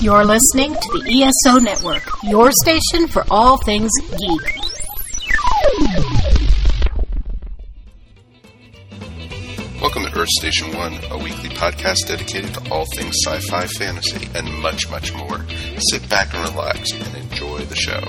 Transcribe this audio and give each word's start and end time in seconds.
You're 0.00 0.24
listening 0.24 0.74
to 0.74 0.98
the 0.98 1.22
ESO 1.22 1.58
Network, 1.60 2.02
your 2.24 2.50
station 2.52 3.08
for 3.08 3.24
all 3.30 3.56
things 3.58 3.90
geek. 4.10 4.56
Welcome 9.80 10.04
to 10.04 10.12
Earth 10.18 10.28
Station 10.40 10.76
One, 10.76 10.94
a 11.10 11.18
weekly 11.18 11.48
podcast 11.50 12.06
dedicated 12.06 12.52
to 12.54 12.70
all 12.70 12.84
things 12.94 13.16
sci 13.24 13.38
fi, 13.48 13.66
fantasy, 13.66 14.28
and 14.34 14.52
much, 14.60 14.90
much 14.90 15.14
more. 15.14 15.44
Sit 15.90 16.08
back 16.10 16.34
and 16.34 16.48
relax 16.50 16.90
and 16.92 17.16
enjoy 17.16 17.60
the 17.60 17.76
show. 17.76 18.00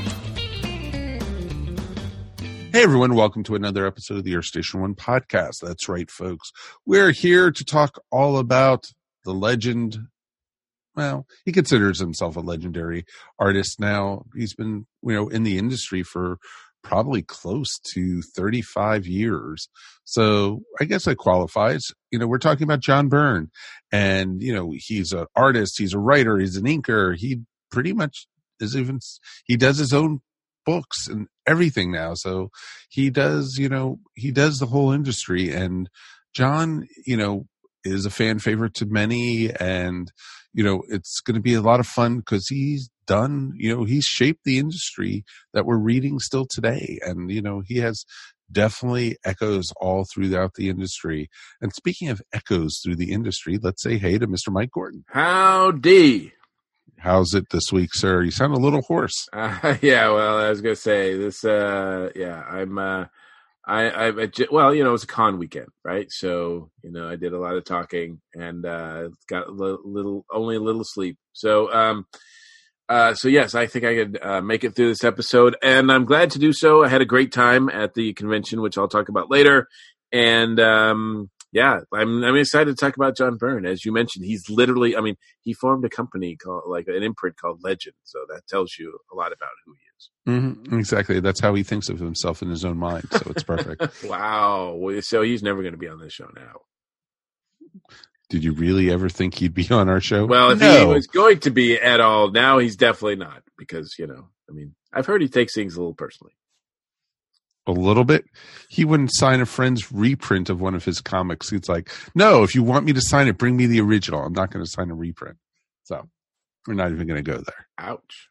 Hey 2.74 2.84
everyone, 2.84 3.16
welcome 3.16 3.44
to 3.44 3.56
another 3.56 3.86
episode 3.86 4.18
of 4.18 4.24
the 4.26 4.36
Earth 4.36 4.46
Station 4.46 4.82
One 4.82 4.96
podcast. 4.96 5.60
That's 5.62 5.88
right, 5.88 6.10
folks. 6.12 6.52
We're 6.86 7.12
here 7.12 7.52
to 7.52 7.64
talk 7.64 8.00
all 8.12 8.38
about 8.38 8.86
the 9.24 9.34
legend. 9.34 9.98
Well, 10.96 11.26
he 11.44 11.52
considers 11.52 12.00
himself 12.00 12.38
a 12.38 12.42
legendary 12.42 13.06
artist 13.38 13.80
now. 13.80 14.24
He's 14.36 14.54
been, 14.54 14.86
you 15.04 15.14
know, 15.14 15.28
in 15.28 15.44
the 15.44 15.58
industry 15.58 16.04
for 16.04 16.38
probably 16.84 17.22
close 17.22 17.80
to 17.94 18.22
35 18.22 19.08
years. 19.08 19.68
So 20.04 20.62
I 20.80 20.86
guess 20.86 21.06
that 21.06 21.18
qualifies. 21.18 21.84
You 22.12 22.20
know, 22.20 22.28
we're 22.28 22.38
talking 22.38 22.64
about 22.64 22.80
John 22.80 23.10
Byrne 23.10 23.50
and, 23.92 24.42
you 24.42 24.54
know, 24.54 24.72
he's 24.76 25.12
an 25.12 25.26
artist, 25.36 25.80
he's 25.80 25.94
a 25.94 26.00
writer, 26.00 26.38
he's 26.38 26.56
an 26.56 26.66
inker. 26.66 27.16
He 27.18 27.42
pretty 27.72 27.92
much 27.92 28.28
is 28.60 28.78
even, 28.78 29.00
he 29.46 29.58
does 29.58 29.78
his 29.78 29.94
own 29.94 30.20
books 30.66 31.08
and 31.08 31.28
everything 31.48 31.92
now. 31.92 32.14
So 32.14 32.52
he 32.90 33.10
does, 33.10 33.58
you 33.58 33.68
know, 33.68 34.00
he 34.14 34.32
does 34.32 34.60
the 34.60 34.68
whole 34.68 34.92
industry 34.92 35.52
and 35.52 35.90
John, 36.36 36.88
you 37.06 37.18
know, 37.18 37.48
is 37.86 38.06
a 38.06 38.10
fan 38.10 38.40
favorite 38.40 38.74
to 38.74 38.86
many 38.86 39.50
and 39.60 40.12
you 40.54 40.64
know 40.64 40.82
it's 40.90 41.20
going 41.22 41.36
to 41.36 41.42
be 41.42 41.54
a 41.54 41.62
lot 41.62 41.80
of 41.80 41.88
fun 41.88 42.18
because 42.18 42.48
he's 42.48 42.90
done 43.08 43.54
you 43.56 43.74
know 43.76 43.84
he's 43.84 44.04
shaped 44.06 44.42
the 44.44 44.58
industry 44.58 45.24
that 45.54 45.66
we're 45.66 45.78
reading 45.78 46.20
still 46.20 46.46
today 46.50 46.98
and 47.06 47.32
you 47.32 47.42
know 47.42 47.62
he 47.66 47.78
has 47.78 48.04
definitely 48.52 49.18
echoes 49.24 49.72
all 49.82 50.06
throughout 50.14 50.54
the 50.56 50.70
industry 50.70 51.30
and 51.62 51.74
speaking 51.74 52.10
of 52.10 52.22
echoes 52.34 52.80
through 52.84 52.96
the 52.96 53.12
industry 53.12 53.58
let's 53.62 53.82
say 53.84 53.98
hey 53.98 54.18
to 54.18 54.28
mr 54.28 54.50
mike 54.52 54.72
gordon 54.72 55.04
Howdy. 55.10 56.32
how's 57.00 57.34
it 57.34 57.46
this 57.52 57.72
week 57.72 57.90
sir 57.94 58.24
you 58.24 58.32
sound 58.32 58.54
a 58.54 58.60
little 58.60 58.82
hoarse 58.84 59.28
Uh, 59.34 59.76
yeah, 59.82 60.10
well, 60.10 60.38
I 60.38 60.50
was 60.50 60.62
gonna 60.62 60.76
say 60.76 61.16
this. 61.18 61.44
Uh, 61.44 62.10
yeah, 62.16 62.42
I'm. 62.48 62.78
Uh, 62.78 63.06
I, 63.68 63.90
I, 63.90 64.08
I 64.10 64.30
well, 64.52 64.76
you 64.76 64.84
know, 64.84 64.90
it 64.90 64.94
was 64.94 65.04
a 65.04 65.08
con 65.08 65.40
weekend, 65.40 65.70
right? 65.84 66.08
So, 66.10 66.70
you 66.84 66.92
know, 66.92 67.10
I 67.10 67.16
did 67.16 67.34
a 67.34 67.40
lot 67.40 67.56
of 67.56 67.66
talking 67.66 68.22
and 68.34 68.66
uh, 68.66 69.10
got 69.28 69.48
a 69.48 69.52
li- 69.52 69.78
little, 69.84 70.26
only 70.32 70.56
a 70.56 70.60
little 70.62 70.84
sleep. 70.84 71.18
So, 71.34 71.74
um, 71.74 72.06
uh, 72.88 73.16
so 73.16 73.28
yes, 73.28 73.56
I 73.56 73.66
think 73.66 73.86
I 73.86 73.96
could 73.96 74.20
uh, 74.22 74.42
make 74.42 74.64
it 74.64 74.76
through 74.76 74.90
this 74.90 75.04
episode, 75.04 75.56
and 75.64 75.92
I'm 75.92 76.06
glad 76.06 76.32
to 76.32 76.40
do 76.40 76.54
so. 76.54 76.84
I 76.84 76.88
had 76.88 77.02
a 77.02 77.06
great 77.06 77.32
time 77.32 77.68
at 77.70 77.96
the 77.96 78.14
convention, 78.14 78.62
which 78.62 78.78
I'll 78.78 78.88
talk 78.88 79.10
about 79.10 79.32
later, 79.32 79.68
and 80.12 80.60
um, 80.60 81.32
yeah, 81.52 81.80
I'm 81.92 82.24
I'm 82.24 82.36
excited 82.36 82.78
to 82.78 82.86
talk 82.86 82.96
about 82.96 83.18
John 83.18 83.38
Byrne. 83.38 83.66
As 83.66 83.86
you 83.86 83.92
mentioned, 83.92 84.26
he's 84.26 84.50
literally, 84.50 84.96
I 84.96 85.02
mean, 85.02 85.16
he 85.42 85.54
formed 85.54 85.84
a 85.84 85.90
company 85.90 86.36
called 86.36 86.66
like 86.68 86.88
an 86.88 87.02
imprint 87.02 87.38
called 87.38 87.62
Legend, 87.64 87.96
so 88.04 88.20
that 88.30 88.46
tells 88.48 88.76
you 88.78 89.00
a 89.12 89.16
lot 89.16 89.32
about 89.32 89.50
who 89.66 89.74
he 89.74 89.85
is. 89.98 90.10
mm-hmm. 90.28 90.78
exactly 90.78 91.20
that's 91.20 91.42
how 91.42 91.54
he 91.54 91.64
thinks 91.64 91.90
of 91.90 92.00
himself 92.00 92.42
in 92.42 92.50
his 92.50 92.66
own 92.66 92.78
mind 92.78 93.06
so 93.12 93.24
it's 93.28 93.44
perfect 93.44 94.04
wow, 94.06 94.78
so 95.02 95.22
he's 95.22 95.44
never 95.44 95.62
going 95.62 95.74
to 95.74 95.78
be 95.78 95.88
on 95.88 96.00
this 96.00 96.14
show 96.14 96.30
now. 96.36 96.62
did 98.30 98.44
you 98.44 98.54
really 98.54 98.92
ever 98.92 99.10
think 99.10 99.36
he'd 99.36 99.54
be 99.54 99.68
on 99.70 99.90
our 99.90 100.00
show 100.02 100.26
Well, 100.26 100.52
if 100.52 100.62
he 100.62 100.86
was 100.86 101.08
going 101.08 101.40
to 101.42 101.52
be 101.52 101.78
at 101.80 102.00
all, 102.00 102.32
now 102.32 102.58
he's 102.58 102.76
definitely 102.76 103.18
not 103.18 103.44
because 103.58 103.96
you 104.00 104.08
know, 104.08 104.28
I 104.50 104.54
mean, 104.54 104.76
I've 104.94 105.06
heard 105.06 105.22
he 105.22 105.28
takes 105.28 105.54
things 105.54 105.76
a 105.76 105.80
little 105.80 105.94
personally. 105.94 106.34
a 107.68 107.72
little 107.72 108.04
bit. 108.04 108.26
He 108.70 108.86
wouldn't 108.86 109.14
sign 109.14 109.42
a 109.42 109.46
friend's 109.46 109.92
reprint 109.92 110.50
of 110.50 110.62
one 110.62 110.76
of 110.76 110.86
his 110.86 111.02
comics. 111.02 111.50
He's 111.50 111.68
like, 111.70 111.90
no, 112.14 112.44
if 112.44 112.54
you 112.56 112.64
want 112.64 112.86
me 112.86 112.94
to 112.94 113.02
sign 113.02 113.28
it, 113.28 113.38
bring 113.38 113.58
me 113.58 113.66
the 113.66 113.82
original. 113.82 114.24
I'm 114.24 114.34
not 114.34 114.52
going 114.52 114.64
to 114.64 114.70
sign 114.70 114.92
a 114.92 114.96
reprint. 114.96 115.38
So 115.84 116.08
we're 116.68 116.74
not 116.76 116.92
even 116.92 117.08
going 117.08 117.24
to 117.24 117.32
go 117.32 117.38
there. 117.38 117.68
Ouch. 117.80 118.30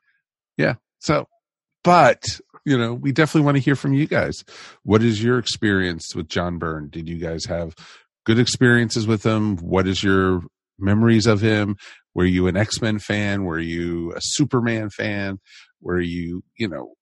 Yeah. 0.56 0.74
So, 1.00 1.26
but, 1.84 2.24
you 2.64 2.76
know, 2.76 2.94
we 2.94 3.12
definitely 3.12 3.44
want 3.44 3.56
to 3.56 3.62
hear 3.62 3.76
from 3.76 3.92
you 3.92 4.06
guys. 4.06 4.42
What 4.82 5.02
is 5.02 5.22
your 5.22 5.38
experience 5.38 6.14
with 6.14 6.28
John 6.28 6.58
Byrne? 6.58 6.88
Did 6.88 7.08
you 7.08 7.18
guys 7.18 7.44
have 7.44 7.74
good 8.24 8.38
experiences 8.38 9.06
with 9.06 9.24
him? 9.24 9.58
What 9.58 9.86
is 9.86 10.02
your 10.02 10.42
memories 10.78 11.26
of 11.26 11.40
him? 11.40 11.76
Were 12.14 12.24
you 12.24 12.46
an 12.46 12.56
X 12.56 12.80
Men 12.80 12.98
fan? 12.98 13.44
Were 13.44 13.58
you 13.58 14.12
a 14.12 14.20
Superman 14.20 14.90
fan? 14.90 15.38
Were 15.80 16.00
you, 16.00 16.42
you 16.56 16.68
know, 16.68 16.94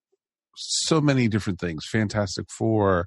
so 0.54 1.00
many 1.00 1.28
different 1.28 1.60
things? 1.60 1.84
Fantastic 1.91 2.47
Four, 2.50 3.06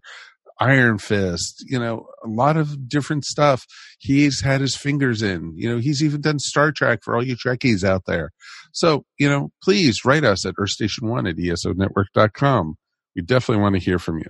Iron 0.59 0.97
Fist, 0.97 1.65
you 1.67 1.77
know, 1.77 2.07
a 2.23 2.27
lot 2.27 2.55
of 2.55 2.87
different 2.87 3.25
stuff 3.25 3.65
he's 3.99 4.41
had 4.41 4.61
his 4.61 4.75
fingers 4.75 5.21
in. 5.21 5.53
You 5.55 5.69
know, 5.69 5.77
he's 5.79 6.01
even 6.01 6.21
done 6.21 6.39
Star 6.39 6.71
Trek 6.71 6.99
for 7.03 7.15
all 7.15 7.23
you 7.23 7.35
Trekkies 7.35 7.83
out 7.83 8.03
there. 8.07 8.31
So, 8.71 9.05
you 9.17 9.29
know, 9.29 9.49
please 9.61 10.05
write 10.05 10.23
us 10.23 10.45
at 10.45 10.55
earthstation1 10.55 11.29
at 11.29 11.35
esonetwork.com. 11.35 12.75
We 13.15 13.21
definitely 13.21 13.61
want 13.61 13.75
to 13.75 13.81
hear 13.81 13.99
from 13.99 14.19
you. 14.19 14.29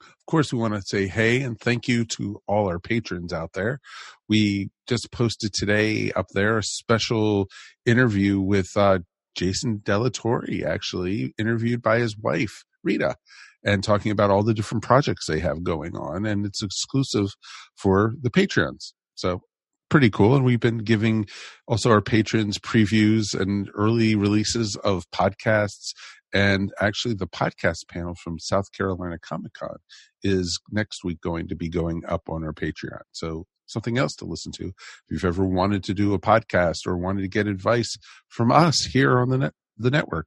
Of 0.00 0.26
course, 0.26 0.52
we 0.52 0.58
want 0.58 0.72
to 0.72 0.82
say 0.82 1.06
hey 1.06 1.42
and 1.42 1.60
thank 1.60 1.86
you 1.86 2.06
to 2.16 2.40
all 2.46 2.66
our 2.66 2.78
patrons 2.78 3.32
out 3.32 3.52
there. 3.52 3.80
We 4.26 4.70
just 4.86 5.12
posted 5.12 5.52
today 5.52 6.12
up 6.12 6.28
there 6.32 6.56
a 6.56 6.62
special 6.62 7.48
interview 7.84 8.40
with 8.40 8.70
uh, 8.74 9.00
Jason 9.34 9.80
Delatorre, 9.84 10.64
actually 10.64 11.34
interviewed 11.38 11.82
by 11.82 11.98
his 11.98 12.16
wife, 12.16 12.64
Rita, 12.82 13.16
and 13.64 13.82
talking 13.82 14.12
about 14.12 14.30
all 14.30 14.42
the 14.42 14.54
different 14.54 14.84
projects 14.84 15.26
they 15.26 15.40
have 15.40 15.64
going 15.64 15.96
on. 15.96 16.26
And 16.26 16.44
it's 16.44 16.62
exclusive 16.62 17.34
for 17.76 18.14
the 18.20 18.30
Patreons. 18.30 18.92
So 19.14 19.42
pretty 19.88 20.10
cool. 20.10 20.34
And 20.34 20.44
we've 20.44 20.60
been 20.60 20.78
giving 20.78 21.26
also 21.66 21.90
our 21.90 22.00
patrons 22.00 22.58
previews 22.58 23.38
and 23.38 23.70
early 23.74 24.14
releases 24.14 24.76
of 24.76 25.08
podcasts. 25.10 25.92
And 26.32 26.72
actually, 26.80 27.14
the 27.14 27.28
podcast 27.28 27.88
panel 27.88 28.16
from 28.16 28.40
South 28.40 28.72
Carolina 28.72 29.18
Comic 29.20 29.52
Con 29.52 29.76
is 30.22 30.58
next 30.70 31.04
week 31.04 31.20
going 31.20 31.46
to 31.46 31.54
be 31.54 31.68
going 31.68 32.02
up 32.08 32.22
on 32.28 32.42
our 32.42 32.52
Patreon. 32.52 33.02
So 33.12 33.44
something 33.66 33.96
else 33.98 34.16
to 34.16 34.24
listen 34.24 34.52
to. 34.52 34.66
If 34.66 34.74
you've 35.10 35.24
ever 35.24 35.44
wanted 35.44 35.84
to 35.84 35.94
do 35.94 36.12
a 36.12 36.18
podcast 36.18 36.86
or 36.86 36.96
wanted 36.96 37.22
to 37.22 37.28
get 37.28 37.46
advice 37.46 37.96
from 38.28 38.50
us 38.50 38.84
here 38.84 39.18
on 39.18 39.28
the 39.28 39.38
net, 39.38 39.52
the 39.76 39.90
network, 39.90 40.26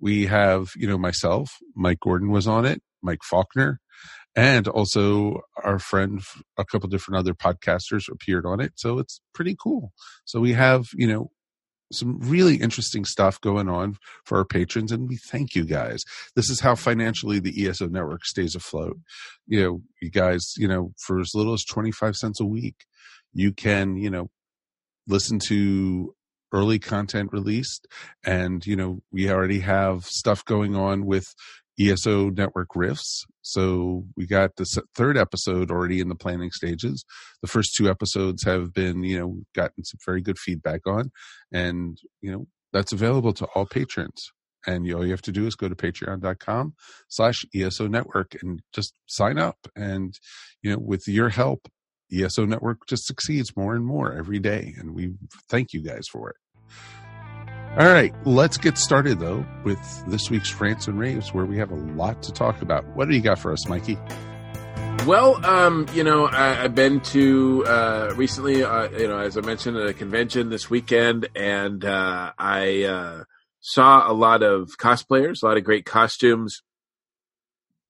we 0.00 0.26
have, 0.26 0.70
you 0.76 0.86
know, 0.86 0.98
myself, 0.98 1.50
Mike 1.74 2.00
Gordon 2.00 2.30
was 2.30 2.46
on 2.46 2.64
it, 2.64 2.82
Mike 3.02 3.22
Faulkner, 3.22 3.80
and 4.36 4.68
also 4.68 5.40
our 5.64 5.78
friend, 5.78 6.22
a 6.56 6.64
couple 6.64 6.88
different 6.88 7.18
other 7.18 7.34
podcasters 7.34 8.10
appeared 8.10 8.46
on 8.46 8.60
it. 8.60 8.72
So 8.76 8.98
it's 8.98 9.20
pretty 9.34 9.56
cool. 9.60 9.92
So 10.24 10.40
we 10.40 10.52
have, 10.52 10.86
you 10.94 11.06
know, 11.06 11.30
some 11.92 12.18
really 12.20 12.56
interesting 12.56 13.04
stuff 13.04 13.40
going 13.40 13.68
on 13.68 13.96
for 14.24 14.38
our 14.38 14.44
patrons 14.44 14.92
and 14.92 15.08
we 15.08 15.16
thank 15.16 15.54
you 15.54 15.64
guys 15.64 16.04
this 16.36 16.50
is 16.50 16.60
how 16.60 16.74
financially 16.74 17.40
the 17.40 17.66
eso 17.66 17.86
network 17.86 18.24
stays 18.26 18.54
afloat 18.54 18.98
you 19.46 19.62
know 19.62 19.80
you 20.02 20.10
guys 20.10 20.52
you 20.58 20.68
know 20.68 20.92
for 20.98 21.18
as 21.18 21.30
little 21.34 21.54
as 21.54 21.64
25 21.64 22.14
cents 22.14 22.40
a 22.40 22.44
week 22.44 22.84
you 23.32 23.52
can 23.52 23.96
you 23.96 24.10
know 24.10 24.28
listen 25.06 25.38
to 25.38 26.14
early 26.52 26.78
content 26.78 27.30
released 27.32 27.86
and 28.24 28.64
you 28.66 28.76
know 28.76 29.00
we 29.12 29.30
already 29.30 29.60
have 29.60 30.04
stuff 30.04 30.44
going 30.44 30.74
on 30.74 31.04
with 31.04 31.34
ESO 31.80 32.30
network 32.30 32.70
riffs. 32.74 33.24
So 33.42 34.04
we 34.16 34.26
got 34.26 34.56
the 34.56 34.64
third 34.96 35.16
episode 35.16 35.70
already 35.70 36.00
in 36.00 36.08
the 36.08 36.14
planning 36.14 36.50
stages. 36.50 37.04
The 37.40 37.48
first 37.48 37.74
two 37.76 37.88
episodes 37.88 38.44
have 38.44 38.74
been, 38.74 39.04
you 39.04 39.18
know, 39.18 39.36
gotten 39.54 39.84
some 39.84 39.98
very 40.04 40.20
good 40.20 40.38
feedback 40.38 40.80
on, 40.86 41.10
and 41.52 41.96
you 42.20 42.32
know 42.32 42.46
that's 42.72 42.92
available 42.92 43.32
to 43.34 43.46
all 43.54 43.66
patrons. 43.66 44.32
And 44.66 44.92
all 44.92 45.04
you 45.04 45.12
have 45.12 45.22
to 45.22 45.32
do 45.32 45.46
is 45.46 45.54
go 45.54 45.68
to 45.68 45.74
patreon.com 45.74 46.74
slash 47.08 47.44
ESO 47.54 47.86
network 47.86 48.36
and 48.42 48.60
just 48.74 48.92
sign 49.06 49.38
up. 49.38 49.56
And, 49.74 50.18
you 50.62 50.72
know, 50.72 50.78
with 50.78 51.06
your 51.06 51.30
help, 51.30 51.68
ESO 52.12 52.44
network 52.46 52.86
just 52.86 53.06
succeeds 53.06 53.56
more 53.56 53.74
and 53.74 53.84
more 53.84 54.12
every 54.12 54.38
day. 54.38 54.74
And 54.78 54.94
we 54.94 55.14
thank 55.48 55.72
you 55.72 55.82
guys 55.82 56.08
for 56.08 56.30
it. 56.30 56.36
All 57.78 57.86
right, 57.86 58.12
let's 58.26 58.56
get 58.56 58.76
started 58.76 59.20
though 59.20 59.46
with 59.62 59.78
this 60.08 60.30
week's 60.30 60.52
rants 60.60 60.88
and 60.88 60.98
raves, 60.98 61.32
where 61.32 61.44
we 61.44 61.58
have 61.58 61.70
a 61.70 61.76
lot 61.76 62.22
to 62.24 62.32
talk 62.32 62.62
about. 62.62 62.84
What 62.96 63.08
do 63.08 63.14
you 63.14 63.20
got 63.20 63.38
for 63.38 63.52
us, 63.52 63.68
Mikey? 63.68 63.98
Well, 65.06 65.44
um, 65.46 65.86
you 65.94 66.02
know, 66.02 66.26
I, 66.26 66.64
I've 66.64 66.74
been 66.74 67.00
to 67.00 67.64
uh, 67.66 68.12
recently, 68.16 68.64
uh, 68.64 68.90
you 68.90 69.06
know, 69.06 69.18
as 69.18 69.38
I 69.38 69.42
mentioned, 69.42 69.76
at 69.76 69.86
a 69.86 69.94
convention 69.94 70.50
this 70.50 70.68
weekend, 70.68 71.28
and 71.36 71.84
uh, 71.84 72.32
I 72.36 72.82
uh, 72.82 73.24
saw 73.60 74.10
a 74.10 74.12
lot 74.12 74.42
of 74.42 74.76
cosplayers, 74.76 75.42
a 75.42 75.46
lot 75.46 75.56
of 75.56 75.64
great 75.64 75.86
costumes, 75.86 76.62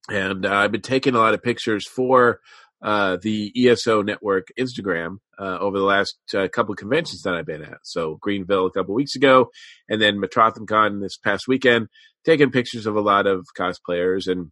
and 0.08 0.44
uh, 0.44 0.54
I've 0.54 0.72
been 0.72 0.80
taking 0.80 1.14
a 1.14 1.18
lot 1.18 1.34
of 1.34 1.42
pictures 1.42 1.86
for 1.86 2.40
uh, 2.82 3.18
the 3.20 3.52
ESO 3.56 4.02
Network 4.02 4.48
Instagram 4.58 5.18
uh, 5.38 5.58
over 5.58 5.78
the 5.78 5.84
last 5.84 6.16
uh, 6.34 6.48
couple 6.48 6.72
of 6.72 6.78
conventions 6.78 7.22
that 7.22 7.34
I've 7.34 7.46
been 7.46 7.62
at. 7.62 7.78
So 7.82 8.16
Greenville 8.20 8.66
a 8.66 8.70
couple 8.70 8.94
weeks 8.94 9.16
ago, 9.16 9.50
and 9.88 10.00
then 10.00 10.20
Metrotham 10.20 10.66
Con 10.66 11.00
this 11.00 11.16
past 11.16 11.48
weekend, 11.48 11.88
taking 12.24 12.50
pictures 12.50 12.86
of 12.86 12.96
a 12.96 13.00
lot 13.00 13.26
of 13.26 13.46
cosplayers. 13.58 14.30
And 14.30 14.50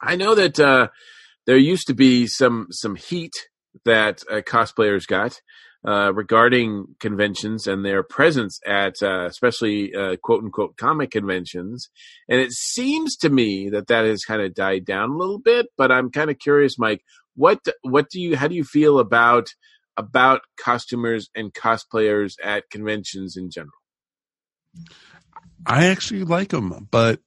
I 0.00 0.16
know 0.16 0.34
that 0.34 0.60
uh, 0.60 0.88
there 1.46 1.56
used 1.56 1.86
to 1.86 1.94
be 1.94 2.26
some 2.26 2.66
some 2.70 2.96
heat 2.96 3.32
that 3.84 4.22
uh, 4.30 4.40
cosplayers 4.40 5.06
got 5.06 5.40
uh, 5.86 6.12
regarding 6.12 6.86
conventions 7.00 7.66
and 7.66 7.84
their 7.84 8.02
presence 8.02 8.60
at 8.66 8.94
uh, 9.02 9.24
especially 9.26 9.94
uh, 9.94 10.16
quote 10.22 10.44
unquote 10.44 10.76
comic 10.76 11.10
conventions. 11.10 11.88
And 12.28 12.40
it 12.40 12.52
seems 12.52 13.16
to 13.18 13.30
me 13.30 13.70
that 13.70 13.86
that 13.86 14.04
has 14.04 14.24
kind 14.24 14.42
of 14.42 14.54
died 14.54 14.84
down 14.84 15.10
a 15.10 15.16
little 15.16 15.38
bit. 15.38 15.66
But 15.78 15.90
I'm 15.90 16.10
kind 16.10 16.30
of 16.30 16.38
curious, 16.38 16.78
Mike. 16.78 17.02
What 17.34 17.60
what 17.82 18.10
do 18.10 18.20
you 18.20 18.36
how 18.36 18.48
do 18.48 18.54
you 18.54 18.64
feel 18.64 18.98
about 18.98 19.48
about 19.96 20.42
costumers 20.62 21.30
and 21.34 21.52
cosplayers 21.52 22.34
at 22.42 22.70
conventions 22.70 23.36
in 23.36 23.50
general? 23.50 23.72
I 25.66 25.86
actually 25.86 26.24
like 26.24 26.50
them, 26.50 26.88
but 26.90 27.20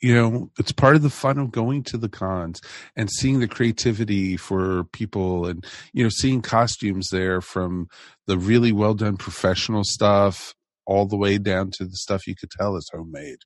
you 0.00 0.14
know, 0.14 0.50
it's 0.58 0.72
part 0.72 0.96
of 0.96 1.02
the 1.02 1.10
fun 1.10 1.38
of 1.38 1.50
going 1.50 1.82
to 1.84 1.98
the 1.98 2.08
cons 2.08 2.60
and 2.96 3.10
seeing 3.10 3.40
the 3.40 3.48
creativity 3.48 4.36
for 4.36 4.84
people 4.92 5.46
and, 5.46 5.66
you 5.92 6.02
know, 6.02 6.08
seeing 6.08 6.40
costumes 6.40 7.08
there 7.10 7.40
from 7.40 7.88
the 8.26 8.38
really 8.38 8.72
well 8.72 8.94
done 8.94 9.16
professional 9.16 9.82
stuff 9.84 10.54
all 10.86 11.06
the 11.06 11.16
way 11.16 11.36
down 11.36 11.70
to 11.70 11.84
the 11.84 11.96
stuff 11.96 12.26
you 12.26 12.34
could 12.34 12.50
tell 12.50 12.76
is 12.76 12.88
homemade 12.92 13.38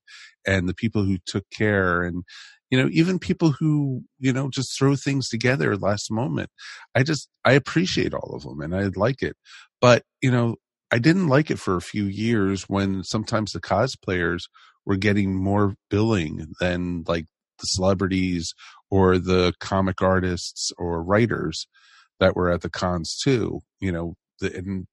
and 0.46 0.68
the 0.68 0.74
people 0.74 1.04
who 1.04 1.18
took 1.26 1.44
care 1.50 2.02
and, 2.02 2.22
you 2.70 2.80
know, 2.80 2.88
even 2.92 3.18
people 3.18 3.50
who, 3.50 4.02
you 4.18 4.32
know, 4.32 4.48
just 4.48 4.78
throw 4.78 4.94
things 4.94 5.28
together 5.28 5.76
last 5.76 6.10
moment. 6.10 6.50
I 6.94 7.02
just, 7.02 7.28
I 7.44 7.52
appreciate 7.52 8.14
all 8.14 8.34
of 8.34 8.42
them 8.42 8.60
and 8.60 8.74
I 8.74 8.90
like 8.94 9.22
it. 9.22 9.36
But, 9.80 10.04
you 10.20 10.30
know, 10.30 10.56
I 10.92 10.98
didn't 10.98 11.28
like 11.28 11.50
it 11.50 11.58
for 11.58 11.76
a 11.76 11.82
few 11.82 12.04
years 12.04 12.64
when 12.68 13.02
sometimes 13.02 13.52
the 13.52 13.60
cosplayers 13.60 14.42
were 14.84 14.96
getting 14.96 15.34
more 15.34 15.74
billing 15.90 16.52
than 16.60 17.04
like 17.06 17.26
the 17.58 17.66
celebrities 17.66 18.54
or 18.90 19.18
the 19.18 19.52
comic 19.60 20.02
artists 20.02 20.72
or 20.78 21.02
writers 21.02 21.66
that 22.20 22.36
were 22.36 22.50
at 22.50 22.62
the 22.62 22.70
cons 22.70 23.18
too. 23.22 23.60
You 23.80 23.92
know, 23.92 24.14
and 24.40 24.86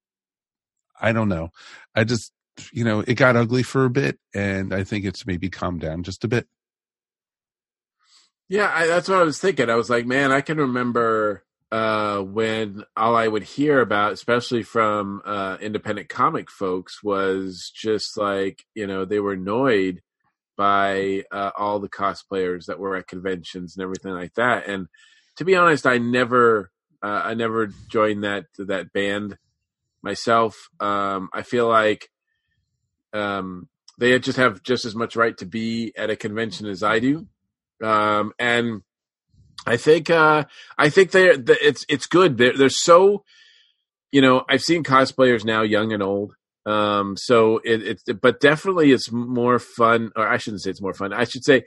I 1.00 1.12
don't 1.12 1.28
know. 1.28 1.50
I 1.94 2.04
just, 2.04 2.32
you 2.72 2.84
know, 2.84 3.00
it 3.00 3.14
got 3.14 3.36
ugly 3.36 3.62
for 3.62 3.84
a 3.84 3.90
bit, 3.90 4.18
and 4.34 4.74
I 4.74 4.84
think 4.84 5.04
it's 5.04 5.26
maybe 5.26 5.48
calmed 5.48 5.80
down 5.80 6.02
just 6.02 6.24
a 6.24 6.28
bit. 6.28 6.46
Yeah, 8.48 8.70
I, 8.74 8.86
that's 8.86 9.08
what 9.08 9.18
I 9.18 9.22
was 9.22 9.38
thinking. 9.38 9.70
I 9.70 9.76
was 9.76 9.88
like, 9.88 10.06
man, 10.06 10.32
I 10.32 10.40
can 10.40 10.58
remember 10.58 11.44
uh, 11.72 12.18
when 12.20 12.84
all 12.96 13.14
I 13.14 13.28
would 13.28 13.44
hear 13.44 13.80
about, 13.80 14.12
especially 14.12 14.62
from 14.62 15.22
uh, 15.24 15.56
independent 15.60 16.08
comic 16.08 16.50
folks, 16.50 17.02
was 17.02 17.70
just 17.74 18.16
like 18.16 18.64
you 18.74 18.86
know 18.86 19.04
they 19.04 19.20
were 19.20 19.34
annoyed 19.34 20.02
by 20.56 21.24
uh, 21.30 21.52
all 21.56 21.78
the 21.78 21.88
cosplayers 21.88 22.66
that 22.66 22.78
were 22.78 22.96
at 22.96 23.06
conventions 23.06 23.76
and 23.76 23.82
everything 23.82 24.12
like 24.12 24.34
that. 24.34 24.68
And 24.68 24.88
to 25.36 25.44
be 25.44 25.56
honest, 25.56 25.86
I 25.86 25.98
never 25.98 26.70
uh, 27.02 27.22
I 27.24 27.34
never 27.34 27.68
joined 27.88 28.24
that 28.24 28.46
that 28.58 28.92
band 28.92 29.38
myself. 30.02 30.68
Um, 30.80 31.30
I 31.32 31.42
feel 31.42 31.68
like 31.68 32.08
um, 33.12 33.68
they 33.96 34.18
just 34.18 34.38
have 34.38 34.62
just 34.62 34.84
as 34.84 34.96
much 34.96 35.14
right 35.14 35.36
to 35.38 35.46
be 35.46 35.92
at 35.96 36.10
a 36.10 36.16
convention 36.16 36.66
as 36.66 36.82
I 36.82 36.98
do, 36.98 37.26
um, 37.82 38.32
and 38.38 38.82
I 39.66 39.76
think 39.76 40.10
uh, 40.10 40.44
I 40.78 40.88
think 40.88 41.10
they're 41.10 41.36
it's 41.36 41.84
it's 41.88 42.06
good. 42.06 42.38
They're 42.38 42.56
they're 42.56 42.68
so 42.70 43.24
you 44.10 44.20
know 44.20 44.44
I've 44.48 44.62
seen 44.62 44.84
cosplayers 44.84 45.44
now, 45.44 45.62
young 45.62 45.92
and 45.92 46.02
old. 46.02 46.34
Um, 46.66 47.16
so 47.16 47.58
it, 47.64 47.82
it's 47.82 48.02
but 48.20 48.40
definitely 48.40 48.92
it's 48.92 49.10
more 49.10 49.58
fun, 49.58 50.10
or 50.16 50.26
I 50.26 50.38
shouldn't 50.38 50.62
say 50.62 50.70
it's 50.70 50.82
more 50.82 50.94
fun. 50.94 51.12
I 51.12 51.24
should 51.24 51.44
say 51.44 51.64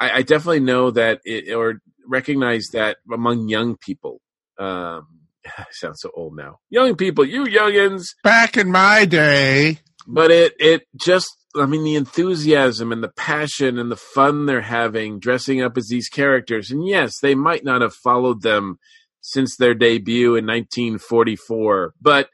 I, 0.00 0.10
I 0.10 0.22
definitely 0.22 0.60
know 0.60 0.90
that 0.90 1.20
it 1.24 1.52
or 1.52 1.80
recognize 2.06 2.68
that 2.72 2.98
among 3.12 3.48
young 3.48 3.76
people. 3.76 4.20
Um, 4.58 5.06
I 5.58 5.64
sound 5.72 5.98
so 5.98 6.10
old 6.14 6.36
now. 6.36 6.58
Young 6.70 6.96
people, 6.96 7.24
you 7.24 7.44
youngins. 7.44 8.06
Back 8.22 8.56
in 8.56 8.70
my 8.70 9.04
day. 9.04 9.80
But 10.06 10.30
it 10.30 10.54
it 10.58 10.82
just 11.00 11.28
I 11.56 11.66
mean, 11.66 11.84
the 11.84 11.96
enthusiasm 11.96 12.92
and 12.92 13.02
the 13.02 13.12
passion 13.16 13.78
and 13.78 13.90
the 13.90 13.96
fun 13.96 14.46
they're 14.46 14.60
having 14.60 15.18
dressing 15.18 15.62
up 15.62 15.76
as 15.76 15.88
these 15.88 16.08
characters. 16.08 16.70
And 16.70 16.86
yes, 16.86 17.18
they 17.20 17.34
might 17.34 17.64
not 17.64 17.82
have 17.82 17.94
followed 17.94 18.42
them 18.42 18.78
since 19.20 19.56
their 19.56 19.74
debut 19.74 20.36
in 20.36 20.46
1944, 20.46 21.94
but 22.00 22.28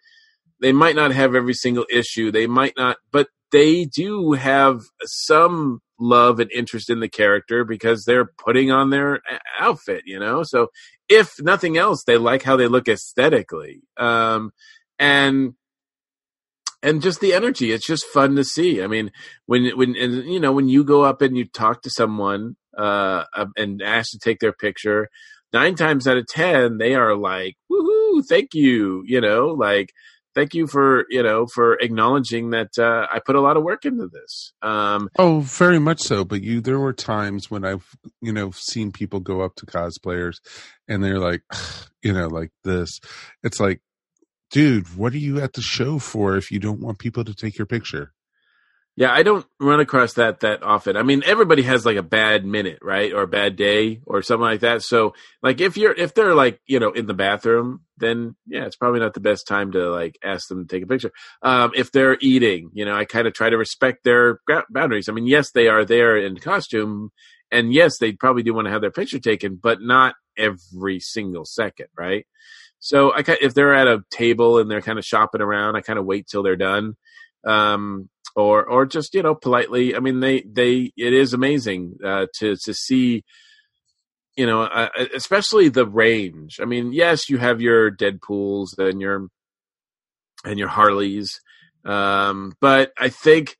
they 0.61 0.73
might 0.73 0.97
not 0.97 1.13
have 1.13 1.35
every 1.35 1.55
single 1.55 1.87
issue. 1.91 2.31
They 2.31 2.47
might 2.47 2.75
not, 2.77 2.99
but 3.11 3.29
they 3.51 3.85
do 3.85 4.33
have 4.33 4.83
some 5.05 5.81
love 5.99 6.41
and 6.41 6.51
interest 6.53 6.91
in 6.91 7.01
the 7.01 7.09
character 7.09 7.65
because 7.65 8.05
they're 8.05 8.31
putting 8.45 8.71
on 8.71 8.91
their 8.91 9.21
outfit, 9.59 10.03
you 10.05 10.19
know? 10.19 10.43
So 10.43 10.69
if 11.09 11.41
nothing 11.41 11.77
else, 11.77 12.05
they 12.05 12.17
like 12.17 12.43
how 12.43 12.57
they 12.57 12.67
look 12.67 12.89
aesthetically. 12.89 13.83
Um, 13.97 14.51
and 14.99 15.55
and 16.83 17.03
just 17.03 17.21
the 17.21 17.33
energy 17.33 17.73
it's 17.73 17.87
just 17.87 18.05
fun 18.07 18.37
to 18.37 18.45
see. 18.45 18.83
I 18.83 18.87
mean 18.87 19.11
when 19.47 19.77
when 19.77 19.97
and, 19.97 20.25
you 20.25 20.41
know 20.41 20.53
when 20.53 20.69
you 20.69 20.85
go 20.85 21.03
up 21.03 21.23
and 21.23 21.37
you 21.37 21.45
talk 21.45 21.83
to 21.83 21.91
someone 21.91 22.57
uh 22.77 23.25
and 23.57 23.83
ask 23.83 24.11
to 24.13 24.19
take 24.19 24.41
their 24.41 24.53
picture 24.53 25.09
nine 25.53 25.75
times 25.75 26.07
out 26.07 26.17
of 26.17 26.27
ten 26.27 26.79
they 26.79 26.95
are 26.95 27.15
like 27.15 27.57
woohoo 27.71 28.25
thank 28.27 28.55
you 28.55 29.03
you 29.07 29.21
know 29.21 29.49
like 29.49 29.91
thank 30.35 30.55
you 30.55 30.67
for 30.67 31.05
you 31.11 31.23
know 31.23 31.47
for 31.47 31.75
acknowledging 31.75 32.51
that 32.51 32.71
uh, 32.79 33.07
i 33.13 33.19
put 33.19 33.37
a 33.37 33.41
lot 33.41 33.59
of 33.59 33.63
work 33.63 33.85
into 33.85 34.09
this. 34.09 34.53
Um 34.63 35.11
oh 35.19 35.41
very 35.41 35.79
much 35.79 36.01
so 36.01 36.25
but 36.25 36.43
you 36.43 36.63
there 36.63 36.79
were 36.81 36.95
times 36.95 37.51
when 37.51 37.65
i've 37.65 37.87
you 38.23 38.33
know 38.33 38.51
seen 38.53 38.93
people 38.93 39.21
go 39.21 39.43
up 39.43 39.55
to 39.57 39.67
cosplayers 39.67 40.37
and 40.89 41.05
they're 41.05 41.19
like 41.19 41.43
you 42.03 42.13
know 42.13 42.29
like 42.29 42.51
this. 42.65 43.01
It's 43.43 43.61
like 43.61 43.81
dude, 44.53 44.97
what 44.97 45.13
are 45.15 45.19
you 45.19 45.41
at 45.41 45.55
the 45.55 45.63
show 45.63 45.99
for 45.99 46.37
if 46.37 46.53
you 46.53 46.61
don't 46.61 46.81
want 46.81 46.99
people 46.99 47.25
to 47.25 47.35
take 47.35 47.59
your 47.59 47.67
picture? 47.67 48.13
Yeah, 48.95 49.11
I 49.11 49.23
don't 49.23 49.47
run 49.59 49.81
across 49.81 50.13
that 50.15 50.41
that 50.41 50.63
often. 50.63 50.99
I 50.99 51.03
mean, 51.03 51.23
everybody 51.25 51.63
has 51.63 51.87
like 51.87 51.97
a 51.97 52.03
bad 52.03 52.45
minute, 52.45 52.79
right, 52.83 53.11
or 53.11 53.23
a 53.23 53.27
bad 53.27 53.57
day, 53.57 54.03
or 54.05 54.21
something 54.21 54.43
like 54.43 54.61
that. 54.61 54.83
So, 54.83 55.15
like, 55.43 55.63
if 55.63 55.79
you're 55.79 55.95
if 55.95 56.13
they're 56.13 56.35
like 56.35 56.61
you 56.67 56.79
know 56.79 56.93
in 56.93 57.07
the 57.07 57.15
bathroom, 57.15 57.81
then 57.97 58.37
yeah, 58.47 58.67
it's 58.67 58.77
probably 58.77 59.01
not 59.01 59.15
the 59.15 59.21
best 59.21 59.47
time 59.47 59.73
to 59.73 59.91
like 59.91 60.19
ask 60.23 60.47
them 60.49 60.67
to 60.67 60.77
take 60.77 60.85
a 60.85 60.87
picture. 60.87 61.11
Um, 61.41 61.73
if 61.75 61.91
they're 61.91 62.19
eating, 62.21 62.69
you 62.75 62.85
know, 62.85 62.95
I 62.95 63.07
kind 63.07 63.27
of 63.27 63.33
try 63.33 63.49
to 63.49 63.57
respect 63.57 64.05
their 64.05 64.41
boundaries. 64.69 65.09
I 65.09 65.13
mean, 65.13 65.27
yes, 65.27 65.53
they 65.53 65.69
are 65.69 65.87
there 65.87 66.19
in 66.19 66.37
costume, 66.37 67.13
and 67.51 67.73
yes, 67.73 67.97
they 67.97 68.13
probably 68.13 68.43
do 68.43 68.53
want 68.53 68.67
to 68.67 68.73
have 68.73 68.83
their 68.83 68.91
picture 68.91 69.19
taken, 69.19 69.57
but 69.57 69.81
not 69.81 70.17
every 70.37 71.01
single 71.01 71.47
second, 71.47 71.87
right? 71.97 72.27
So 72.83 73.13
I 73.15 73.23
if 73.41 73.55
they're 73.55 73.75
at 73.75 73.87
a 73.87 74.03
table 74.11 74.59
and 74.59 74.69
they're 74.69 74.83
kind 74.83 74.99
of 74.99 75.05
shopping 75.05 75.41
around, 75.41 75.77
I 75.77 75.83
kind 75.83 76.01
of 76.01 76.05
wait 76.05 76.27
till 76.27 76.43
they're 76.43 76.57
done, 76.57 76.97
um, 77.47 78.09
or 78.35 78.65
or 78.65 78.87
just 78.87 79.15
you 79.15 79.23
know 79.23 79.37
politely. 79.37 79.95
I 79.95 80.01
mean, 80.01 80.19
they 80.19 80.41
they 80.41 80.93
it 80.97 81.13
is 81.13 81.33
amazing 81.33 81.99
uh, 82.05 82.27
to 82.41 82.57
to 82.65 82.75
see, 82.75 83.23
you 84.37 84.47
know, 84.47 84.63
uh, 84.63 84.89
especially 85.15 85.69
the 85.69 85.87
range. 85.87 86.59
I 86.61 86.65
mean, 86.65 86.93
yes, 86.93 87.31
you 87.31 87.39
have 87.39 87.61
your 87.61 87.93
Deadpool's 87.93 88.75
and 88.77 89.01
your 89.01 89.29
and 90.45 90.59
your 90.59 90.69
Harleys, 90.69 91.41
um, 91.85 92.53
but 92.61 92.91
I 92.99 93.11
think 93.11 93.57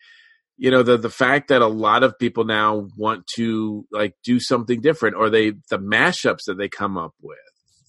you 0.57 0.73
know 0.73 0.83
the 0.83 0.97
the 0.97 1.11
fact 1.11 1.47
that 1.49 1.63
a 1.63 1.69
lot 1.69 2.03
of 2.03 2.19
people 2.19 2.43
now 2.43 2.89
want 2.97 3.25
to 3.37 3.87
like 3.93 4.17
do 4.25 4.41
something 4.41 4.81
different 4.81 5.15
or 5.15 5.31
they 5.31 5.51
the 5.71 5.79
mashups 5.79 6.47
that 6.49 6.59
they 6.59 6.69
come 6.69 6.99
up 6.99 7.15
with 7.23 7.39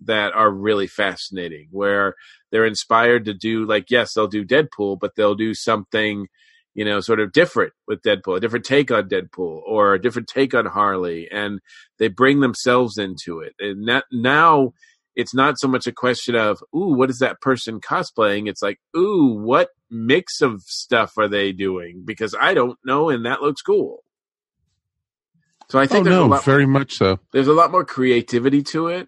that 0.03 0.33
are 0.33 0.51
really 0.51 0.87
fascinating 0.87 1.67
where 1.71 2.15
they're 2.51 2.65
inspired 2.65 3.25
to 3.25 3.33
do 3.33 3.65
like 3.65 3.85
yes 3.89 4.13
they'll 4.13 4.27
do 4.27 4.45
deadpool 4.45 4.97
but 4.99 5.15
they'll 5.15 5.35
do 5.35 5.53
something 5.53 6.27
you 6.73 6.83
know 6.83 6.99
sort 6.99 7.19
of 7.19 7.31
different 7.31 7.73
with 7.87 8.01
deadpool 8.01 8.37
a 8.37 8.39
different 8.39 8.65
take 8.65 8.91
on 8.91 9.07
deadpool 9.07 9.61
or 9.65 9.93
a 9.93 10.01
different 10.01 10.27
take 10.27 10.53
on 10.53 10.65
harley 10.65 11.27
and 11.31 11.59
they 12.03 12.09
bring 12.09 12.41
themselves 12.41 12.97
into 12.97 13.39
it. 13.39 13.53
And 13.59 13.87
that 13.87 14.03
now 14.11 14.73
it's 15.15 15.33
not 15.33 15.59
so 15.59 15.67
much 15.67 15.87
a 15.87 15.91
question 15.91 16.35
of 16.35 16.61
ooh 16.75 16.93
what 16.93 17.09
is 17.09 17.19
that 17.19 17.39
person 17.39 17.79
cosplaying? 17.79 18.49
It's 18.49 18.61
like 18.61 18.79
ooh 18.97 19.39
what 19.41 19.69
mix 19.89 20.41
of 20.41 20.61
stuff 20.63 21.13
are 21.17 21.27
they 21.27 21.51
doing? 21.51 22.03
Because 22.05 22.35
i 22.39 22.53
don't 22.53 22.77
know 22.83 23.09
and 23.09 23.25
that 23.25 23.41
looks 23.41 23.61
cool. 23.61 24.03
So 25.69 25.79
i 25.79 25.87
think 25.87 26.07
oh, 26.07 26.27
no, 26.27 26.37
very 26.39 26.65
much 26.65 26.95
so. 26.95 27.19
there's 27.31 27.47
a 27.47 27.53
lot 27.53 27.71
more 27.71 27.85
creativity 27.85 28.61
to 28.63 28.87
it 28.87 29.07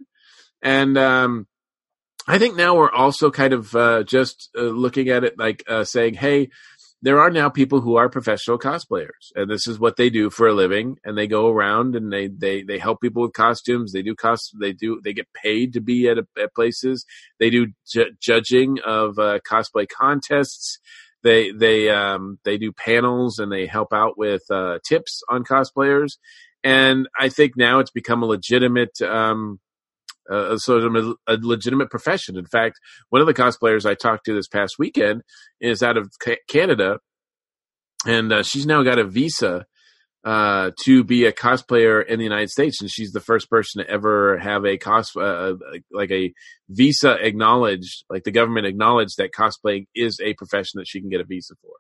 and 0.65 0.98
um, 0.98 1.48
I 2.27 2.39
think 2.39 2.57
now 2.57 2.75
we're 2.75 2.91
also 2.91 3.29
kind 3.29 3.53
of 3.53 3.75
uh, 3.75 4.03
just 4.03 4.50
uh, 4.57 4.63
looking 4.63 5.10
at 5.10 5.24
it 5.24 5.38
like 5.38 5.63
uh, 5.69 5.84
saying, 5.84 6.15
hey, 6.15 6.50
there 7.03 7.19
are 7.19 7.29
now 7.29 7.50
people 7.50 7.81
who 7.81 7.98
are 7.98 8.10
professional 8.10 8.57
cosplayers 8.57 9.31
and 9.36 9.50
this 9.50 9.67
is 9.67 9.77
what 9.77 9.95
they 9.95 10.10
do 10.10 10.31
for 10.31 10.48
a 10.48 10.53
living 10.53 10.98
and 11.03 11.15
they 11.15 11.27
go 11.27 11.50
around 11.50 11.95
and 11.95 12.12
they 12.12 12.27
they 12.27 12.63
they 12.63 12.79
help 12.79 13.00
people 13.00 13.22
with 13.22 13.34
costumes 13.34 13.91
they 13.91 14.01
do 14.01 14.15
cost 14.15 14.55
they 14.60 14.74
do 14.74 15.00
they 15.03 15.13
get 15.13 15.31
paid 15.34 15.74
to 15.74 15.81
be 15.81 16.07
at, 16.07 16.17
a, 16.17 16.25
at 16.41 16.55
places 16.55 17.05
they 17.39 17.51
do 17.51 17.67
ju- 17.88 18.12
judging 18.19 18.79
of 18.84 19.19
uh, 19.19 19.38
cosplay 19.48 19.86
contests 19.88 20.79
they 21.22 21.51
they 21.51 21.89
um 21.89 22.39
they 22.43 22.57
do 22.57 22.72
panels 22.72 23.38
and 23.38 23.51
they 23.51 23.67
help 23.67 23.93
out 23.93 24.17
with 24.17 24.41
uh, 24.50 24.79
tips 24.88 25.22
on 25.29 25.43
cosplayers. 25.43 26.13
And 26.63 27.07
i 27.19 27.29
think 27.29 27.55
now 27.55 27.79
it's 27.79 27.91
become 27.91 28.24
a 28.24 28.25
legitimate 28.25 29.00
um 29.01 29.60
uh, 30.32 30.58
sort 30.58 30.84
of 30.84 30.96
a, 30.96 31.34
a, 31.34 31.38
legitimate 31.41 31.89
profession. 31.89 32.38
In 32.38 32.46
fact, 32.46 32.79
one 33.10 33.22
of 33.22 33.27
the 33.27 33.34
cosplayers 33.34 33.86
I 33.86 33.96
talked 33.96 34.25
to 34.25 34.34
this 34.34 34.48
past 34.48 34.75
weekend 34.79 35.22
is 35.60 35.84
out 35.84 35.98
of 35.98 36.10
ca- 36.24 36.39
Canada, 36.48 37.00
and 38.05 38.32
uh, 38.32 38.44
she's 38.44 38.65
now 38.65 38.84
got 38.84 39.00
a 39.00 39.03
visa 39.03 39.65
uh, 40.25 40.72
to 40.84 41.03
be 41.03 41.25
a 41.25 41.32
cosplayer 41.32 42.03
in 42.03 42.17
the 42.17 42.24
United 42.24 42.50
States, 42.50 42.82
and 42.82 42.89
she's 42.89 43.12
the 43.12 43.20
first 43.20 43.50
person 43.50 43.84
to 43.84 43.89
ever 43.89 44.39
have 44.39 44.65
a 44.65 44.77
cos 44.77 45.15
uh, 45.15 45.53
like 45.91 46.12
a 46.12 46.34
visa 46.67 47.13
acknowledged, 47.24 48.03
like 48.10 48.24
the 48.24 48.32
government 48.32 48.65
acknowledged 48.65 49.17
that 49.17 49.32
cosplaying 49.32 49.86
is 49.94 50.20
a 50.24 50.34
profession 50.34 50.79
that 50.79 50.88
she 50.88 51.00
can 51.00 51.10
get 51.10 51.22
a 51.22 51.25
visa 51.25 51.53
for. 51.62 51.75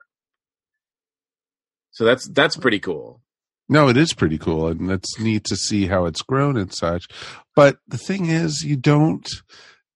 So 1.89 2.05
that's 2.05 2.27
that's 2.27 2.55
pretty 2.55 2.79
cool. 2.79 3.21
No, 3.67 3.87
it 3.89 3.97
is 3.97 4.13
pretty 4.13 4.37
cool, 4.37 4.67
and 4.67 4.91
it's 4.91 5.19
neat 5.19 5.43
to 5.45 5.55
see 5.55 5.87
how 5.87 6.05
it's 6.05 6.21
grown 6.21 6.55
and 6.55 6.71
such. 6.71 7.07
But 7.55 7.77
the 7.87 7.97
thing 7.97 8.27
is, 8.27 8.63
you 8.63 8.75
don't, 8.75 9.27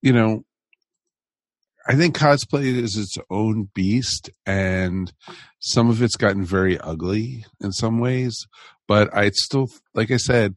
you 0.02 0.12
know, 0.12 0.44
I 1.88 1.96
think 1.96 2.18
cosplay 2.18 2.66
is 2.66 2.98
its 2.98 3.18
own 3.30 3.70
beast, 3.74 4.30
and 4.46 5.12
some 5.60 5.90
of 5.90 6.02
it's 6.02 6.18
gotten 6.18 6.46
very 6.46 6.80
ugly 6.80 7.46
in 7.62 7.72
some 7.72 8.00
ways. 8.00 8.48
But 8.88 9.16
I 9.16 9.30
still, 9.32 9.70
like 9.94 10.10
I 10.10 10.18
said, 10.18 10.56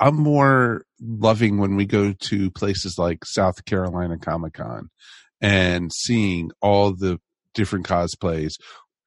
I'm 0.00 0.16
more 0.16 0.84
loving 1.00 1.58
when 1.58 1.76
we 1.76 1.84
go 1.84 2.12
to 2.12 2.50
places 2.50 2.96
like 2.98 3.24
South 3.24 3.64
Carolina 3.64 4.16
Comic 4.18 4.54
Con 4.54 4.88
and 5.40 5.92
seeing 5.92 6.50
all 6.60 6.92
the 6.92 7.18
different 7.54 7.86
cosplays. 7.86 8.52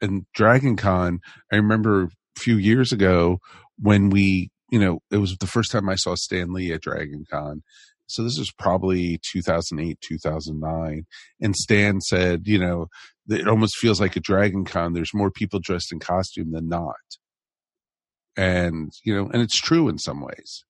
And 0.01 0.25
Dragon 0.33 0.75
Con, 0.75 1.19
I 1.51 1.57
remember 1.57 2.09
few 2.37 2.57
years 2.57 2.91
ago 2.91 3.39
when 3.77 4.09
we, 4.09 4.51
you 4.69 4.79
know, 4.79 4.99
it 5.11 5.17
was 5.17 5.35
the 5.37 5.47
first 5.47 5.71
time 5.71 5.89
I 5.89 5.95
saw 5.95 6.15
Stan 6.15 6.53
Lee 6.53 6.71
at 6.71 6.81
Dragon 6.81 7.25
Con. 7.29 7.63
So 8.07 8.23
this 8.23 8.37
was 8.37 8.51
probably 8.51 9.19
2008, 9.31 9.97
2009. 10.01 11.05
And 11.39 11.55
Stan 11.55 12.01
said, 12.01 12.41
you 12.45 12.59
know, 12.59 12.87
it 13.29 13.47
almost 13.47 13.77
feels 13.77 14.01
like 14.01 14.15
a 14.15 14.21
Dragon 14.21 14.65
Con. 14.65 14.93
There's 14.93 15.13
more 15.13 15.31
people 15.31 15.59
dressed 15.61 15.93
in 15.93 15.99
costume 15.99 16.51
than 16.51 16.67
not. 16.67 16.95
And, 18.35 18.91
you 19.03 19.15
know, 19.15 19.29
and 19.31 19.41
it's 19.41 19.59
true 19.59 19.87
in 19.87 19.97
some 19.97 20.21
ways. 20.21 20.63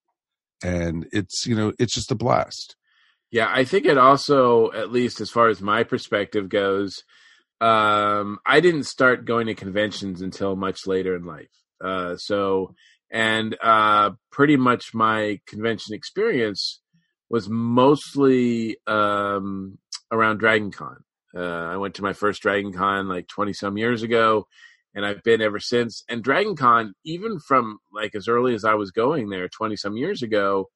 And 0.63 1.07
it's, 1.11 1.45
you 1.47 1.55
know, 1.55 1.73
it's 1.79 1.95
just 1.95 2.11
a 2.11 2.15
blast. 2.15 2.75
Yeah, 3.31 3.49
I 3.49 3.63
think 3.63 3.85
it 3.85 3.97
also, 3.97 4.71
at 4.73 4.91
least 4.91 5.21
as 5.21 5.31
far 5.31 5.47
as 5.47 5.61
my 5.61 5.83
perspective 5.83 6.49
goes, 6.49 7.03
um, 7.61 8.39
I 8.45 8.59
didn't 8.59 8.85
start 8.85 9.25
going 9.25 9.45
to 9.47 9.53
conventions 9.53 10.21
until 10.21 10.55
much 10.55 10.87
later 10.87 11.15
in 11.15 11.25
life. 11.25 11.51
Uh, 11.83 12.17
so, 12.17 12.73
and 13.11 13.55
uh, 13.61 14.11
pretty 14.31 14.57
much 14.57 14.93
my 14.95 15.39
convention 15.45 15.93
experience 15.93 16.81
was 17.29 17.47
mostly 17.47 18.77
um, 18.87 19.77
around 20.11 20.39
Dragon 20.39 20.71
Con. 20.71 20.97
Uh, 21.35 21.39
I 21.39 21.77
went 21.77 21.95
to 21.95 22.01
my 22.01 22.13
first 22.13 22.41
Dragon 22.41 22.73
Con 22.73 23.07
like 23.07 23.27
20 23.27 23.53
some 23.53 23.77
years 23.77 24.01
ago, 24.01 24.47
and 24.95 25.05
I've 25.05 25.21
been 25.23 25.41
ever 25.41 25.59
since. 25.59 26.03
And 26.09 26.23
Dragon 26.23 26.55
Con, 26.55 26.93
even 27.05 27.39
from 27.39 27.77
like 27.93 28.15
as 28.15 28.27
early 28.27 28.55
as 28.55 28.65
I 28.65 28.73
was 28.73 28.91
going 28.91 29.29
there 29.29 29.47
20 29.47 29.75
some 29.75 29.97
years 29.97 30.23
ago, 30.23 30.69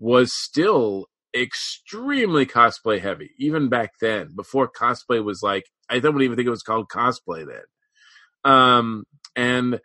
was 0.00 0.32
still 0.34 1.06
extremely 1.34 2.46
cosplay 2.46 3.00
heavy, 3.00 3.30
even 3.38 3.68
back 3.68 3.92
then, 4.00 4.30
before 4.34 4.70
cosplay 4.70 5.22
was 5.22 5.40
like, 5.42 5.64
I 5.88 5.98
don't 5.98 6.20
even 6.22 6.36
think 6.36 6.46
it 6.46 6.50
was 6.50 6.62
called 6.62 6.88
cosplay 6.88 7.46
then. 7.46 8.50
Um, 8.50 9.04
and 9.34 9.80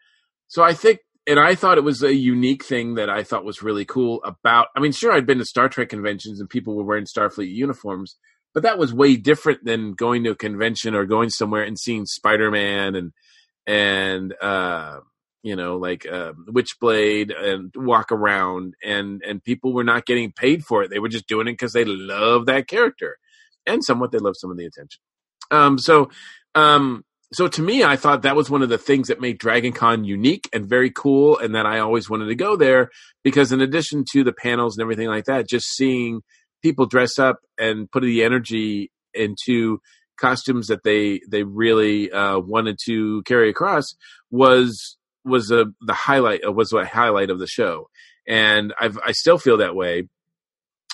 so 0.48 0.64
I 0.64 0.74
think, 0.74 1.00
and 1.28 1.40
I 1.40 1.56
thought 1.56 1.78
it 1.78 1.84
was 1.84 2.02
a 2.02 2.14
unique 2.14 2.64
thing 2.66 2.96
that 2.96 3.10
I 3.10 3.24
thought 3.24 3.46
was 3.46 3.62
really 3.62 3.86
cool 3.86 4.22
about, 4.24 4.68
I 4.76 4.80
mean, 4.80 4.92
sure, 4.92 5.12
I'd 5.12 5.28
been 5.28 5.38
to 5.40 5.46
Star 5.46 5.70
Trek 5.70 5.90
conventions 5.90 6.40
and 6.40 6.50
people 6.50 6.76
were 6.76 6.84
wearing 6.84 7.06
Starfleet 7.06 7.54
uniforms, 7.54 8.18
but 8.54 8.64
that 8.64 8.78
was 8.78 8.94
way 8.94 9.16
different 9.16 9.64
than 9.64 9.94
going 9.94 10.24
to 10.24 10.32
a 10.32 10.36
convention 10.36 10.96
or 10.96 11.06
going 11.06 11.30
somewhere 11.30 11.64
and 11.64 11.80
seeing 11.80 12.06
Spider-Man 12.06 12.96
and, 12.96 13.12
and, 13.68 14.34
uh, 14.42 15.00
you 15.44 15.56
know, 15.56 15.78
like 15.78 16.06
uh, 16.06 16.34
Witchblade 16.48 17.32
and 17.36 17.72
walk 17.76 18.12
around, 18.12 18.76
and 18.84 19.22
and 19.26 19.44
people 19.44 19.74
were 19.74 19.84
not 19.84 20.06
getting 20.06 20.32
paid 20.32 20.66
for 20.66 20.84
it. 20.84 20.90
They 20.90 21.00
were 21.00 21.10
just 21.10 21.28
doing 21.28 21.48
it 21.48 21.54
because 21.54 21.74
they 21.74 21.86
love 21.86 22.46
that 22.48 22.68
character, 22.68 23.18
and 23.66 23.84
somewhat 23.84 24.12
they 24.12 24.20
love 24.20 24.36
some 24.38 24.52
of 24.52 24.58
the 24.58 24.66
attention. 24.66 25.00
Um, 25.52 25.78
so, 25.78 26.10
um, 26.56 27.04
so 27.32 27.48
to 27.48 27.62
me, 27.62 27.84
I 27.84 27.96
thought 27.96 28.24
that 28.24 28.36
was 28.36 28.50
one 28.50 28.62
of 28.62 28.70
the 28.70 28.78
things 28.78 29.08
that 29.08 29.22
made 29.22 29.38
Dragon 29.38 29.72
Con 29.72 30.04
unique 30.04 30.50
and 30.52 30.68
very 30.68 30.92
cool, 30.92 31.38
and 31.38 31.56
that 31.56 31.66
I 31.66 31.80
always 31.80 32.10
wanted 32.10 32.26
to 32.28 32.36
go 32.36 32.56
there 32.56 32.90
because, 33.24 33.52
in 33.52 33.62
addition 33.62 34.04
to 34.12 34.24
the 34.24 34.34
panels 34.34 34.78
and 34.78 34.82
everything 34.82 35.08
like 35.08 35.26
that, 35.26 35.48
just 35.48 35.68
seeing 35.74 36.22
people 36.62 36.86
dress 36.86 37.18
up 37.18 37.40
and 37.58 37.90
put 37.90 38.04
the 38.04 38.24
energy 38.24 38.92
into 39.14 39.80
costumes 40.20 40.68
that 40.68 40.84
they 40.84 41.22
they 41.30 41.44
really 41.44 42.12
uh, 42.12 42.38
wanted 42.40 42.78
to 42.86 43.24
carry 43.24 43.50
across 43.50 43.96
was 44.30 44.98
was 45.26 45.52
a, 45.52 45.66
the 45.82 45.94
highlight 45.94 46.46
uh, 46.46 46.52
was 46.52 46.74
a 46.74 46.86
highlight 46.86 47.30
of 47.30 47.40
the 47.40 47.48
show, 47.48 47.90
and 48.28 48.74
I've 48.80 48.98
I 49.06 49.12
still 49.12 49.38
feel 49.38 49.58
that 49.58 49.76
way. 49.76 50.08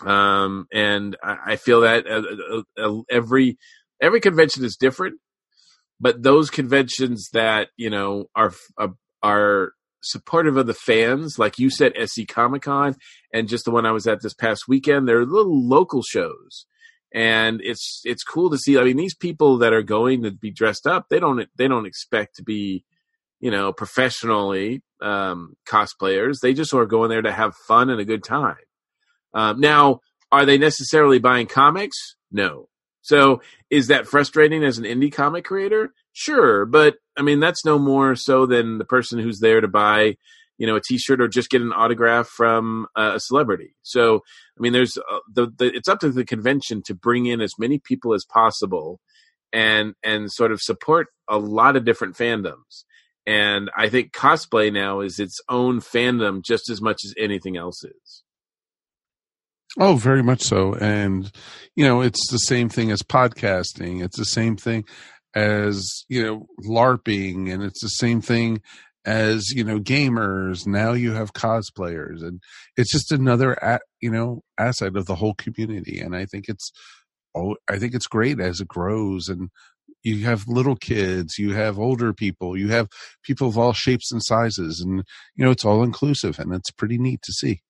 Um, 0.06 0.68
and 0.74 1.16
I, 1.24 1.38
I 1.46 1.56
feel 1.56 1.82
that 1.82 2.06
uh, 2.08 2.64
uh, 2.82 3.02
every 3.10 3.58
every 4.02 4.20
convention 4.20 4.66
is 4.66 4.76
different, 4.76 5.20
but 6.00 6.22
those 6.22 6.50
conventions 6.50 7.30
that 7.34 7.70
you 7.78 7.90
know 7.90 8.26
are 8.36 8.54
are 9.24 9.74
supportive 10.02 10.58
of 10.58 10.68
the 10.68 10.74
fans, 10.74 11.40
like 11.40 11.58
you 11.58 11.70
said, 11.70 11.94
SC 12.06 12.28
Comic 12.28 12.64
Con, 12.64 12.96
and 13.34 13.48
just 13.48 13.66
the 13.66 13.72
one 13.72 13.86
I 13.86 13.92
was 13.92 14.06
at 14.08 14.22
this 14.22 14.34
past 14.34 14.68
weekend, 14.68 15.08
they're 15.08 15.26
little 15.26 15.68
local 15.68 16.04
shows 16.04 16.66
and 17.16 17.62
it's 17.64 18.02
it's 18.04 18.24
cool 18.24 18.50
to 18.50 18.58
see. 18.58 18.78
I 18.78 18.84
mean, 18.84 18.98
these 18.98 19.16
people 19.16 19.58
that 19.60 19.72
are 19.72 19.82
going 19.82 20.24
to 20.24 20.32
be 20.32 20.52
dressed 20.52 20.86
up, 20.86 21.08
they 21.10 21.20
don't 21.20 21.48
they 21.56 21.68
don't 21.68 21.86
expect 21.86 22.36
to 22.36 22.44
be 22.44 22.84
you 23.40 23.52
know, 23.52 23.74
professionally 23.74 24.82
um, 25.02 25.56
cosplayers. 25.68 26.40
They 26.42 26.54
just 26.54 26.74
are 26.74 26.86
going 26.86 27.10
there 27.10 27.22
to 27.22 27.32
have 27.32 27.54
fun 27.68 27.90
and 27.90 28.00
a 28.00 28.06
good 28.06 28.24
time. 28.24 28.56
Um, 29.34 29.60
now, 29.60 30.00
are 30.32 30.46
they 30.46 30.58
necessarily 30.58 31.20
buying 31.20 31.48
comics? 31.48 31.98
No. 32.32 32.68
So, 33.02 33.42
is 33.70 33.88
that 33.88 34.08
frustrating 34.08 34.64
as 34.64 34.78
an 34.78 34.84
indie 34.84 35.14
comic 35.14 35.46
creator? 35.46 35.94
Sure, 36.14 36.66
but 36.66 36.96
I 37.18 37.22
mean 37.22 37.40
that's 37.40 37.66
no 37.66 37.78
more 37.78 38.16
so 38.16 38.46
than 38.46 38.78
the 38.78 38.86
person 38.86 39.20
who's 39.20 39.40
there 39.40 39.62
to 39.62 39.68
buy, 39.68 40.16
you 40.58 40.66
know, 40.66 40.78
a 40.78 40.82
T-shirt 40.82 41.22
or 41.22 41.28
just 41.28 41.50
get 41.50 41.62
an 41.62 41.74
autograph 41.74 42.28
from 42.28 42.88
a 42.96 43.20
celebrity. 43.20 43.76
So, 43.84 44.22
I 44.58 44.62
mean, 44.62 44.74
there's 44.74 44.98
uh, 44.98 45.20
the, 45.32 45.52
the 45.56 45.76
it's 45.76 45.90
up 45.90 46.00
to 46.00 46.10
the 46.10 46.26
convention 46.26 46.82
to 46.86 46.96
bring 46.96 47.26
in 47.26 47.42
as 47.42 47.60
many 47.60 47.80
people 47.80 48.14
as 48.14 48.26
possible, 48.26 49.00
and 49.54 49.94
and 50.04 50.32
sort 50.32 50.52
of 50.52 50.62
support 50.62 51.08
a 51.30 51.38
lot 51.38 51.76
of 51.76 51.86
different 51.86 52.16
fandoms. 52.16 52.86
And 53.28 53.72
I 53.76 53.90
think 53.90 54.12
cosplay 54.12 54.72
now 54.72 55.00
is 55.00 55.20
its 55.20 55.40
own 55.50 55.80
fandom 55.80 56.44
just 56.44 56.70
as 56.70 56.82
much 56.82 57.02
as 57.04 57.14
anything 57.18 57.58
else 57.58 57.84
is. 57.84 58.24
Oh, 59.78 59.96
very 59.96 60.24
much 60.24 60.42
so. 60.42 60.76
And, 60.76 61.32
you 61.76 61.86
know, 61.86 62.02
it's 62.02 62.32
the 62.32 62.38
same 62.38 62.70
thing 62.70 62.92
as 62.92 63.02
podcasting. 63.02 64.04
It's 64.04 64.18
the 64.18 64.26
same 64.26 64.56
thing 64.56 64.86
as, 65.34 66.06
you 66.08 66.24
know, 66.24 66.46
LARPing. 66.66 67.52
And 67.52 67.62
it's 67.64 67.82
the 67.82 67.90
same 67.90 68.22
thing 68.22 68.62
as, 69.06 69.52
you 69.52 69.64
know, 69.64 69.80
gamers. 69.80 70.66
Now 70.66 70.94
you 70.94 71.12
have 71.14 71.34
cosplayers. 71.34 72.22
And 72.22 72.42
it's 72.78 72.92
just 72.92 73.12
another, 73.12 73.80
you 74.02 74.12
know, 74.12 74.44
asset 74.58 74.96
of 74.96 75.08
the 75.08 75.16
whole 75.16 75.34
community. 75.34 76.00
And 76.00 76.16
I 76.16 76.26
think 76.26 76.46
it's, 76.48 76.72
oh, 77.36 77.58
I 77.68 77.78
think 77.78 77.96
it's 77.96 78.08
great 78.08 78.40
as 78.40 78.62
it 78.62 78.68
grows. 78.68 79.28
And 79.28 79.50
you 80.06 80.24
have 80.26 80.48
little 80.48 80.76
kids, 80.76 81.40
you 81.40 81.54
have 81.54 81.80
older 81.80 82.14
people, 82.14 82.56
you 82.56 82.70
have 82.70 82.88
people 83.24 83.48
of 83.48 83.58
all 83.58 83.74
shapes 83.74 84.12
and 84.12 84.24
sizes, 84.24 84.80
and 84.80 85.04
you 85.36 85.44
know 85.44 85.52
it's 85.52 85.66
all 85.66 85.84
inclusive, 85.84 86.40
and 86.40 86.54
it's 86.54 86.72
pretty 86.72 86.98
neat 86.98 87.22
to 87.24 87.34
see. 87.34 87.62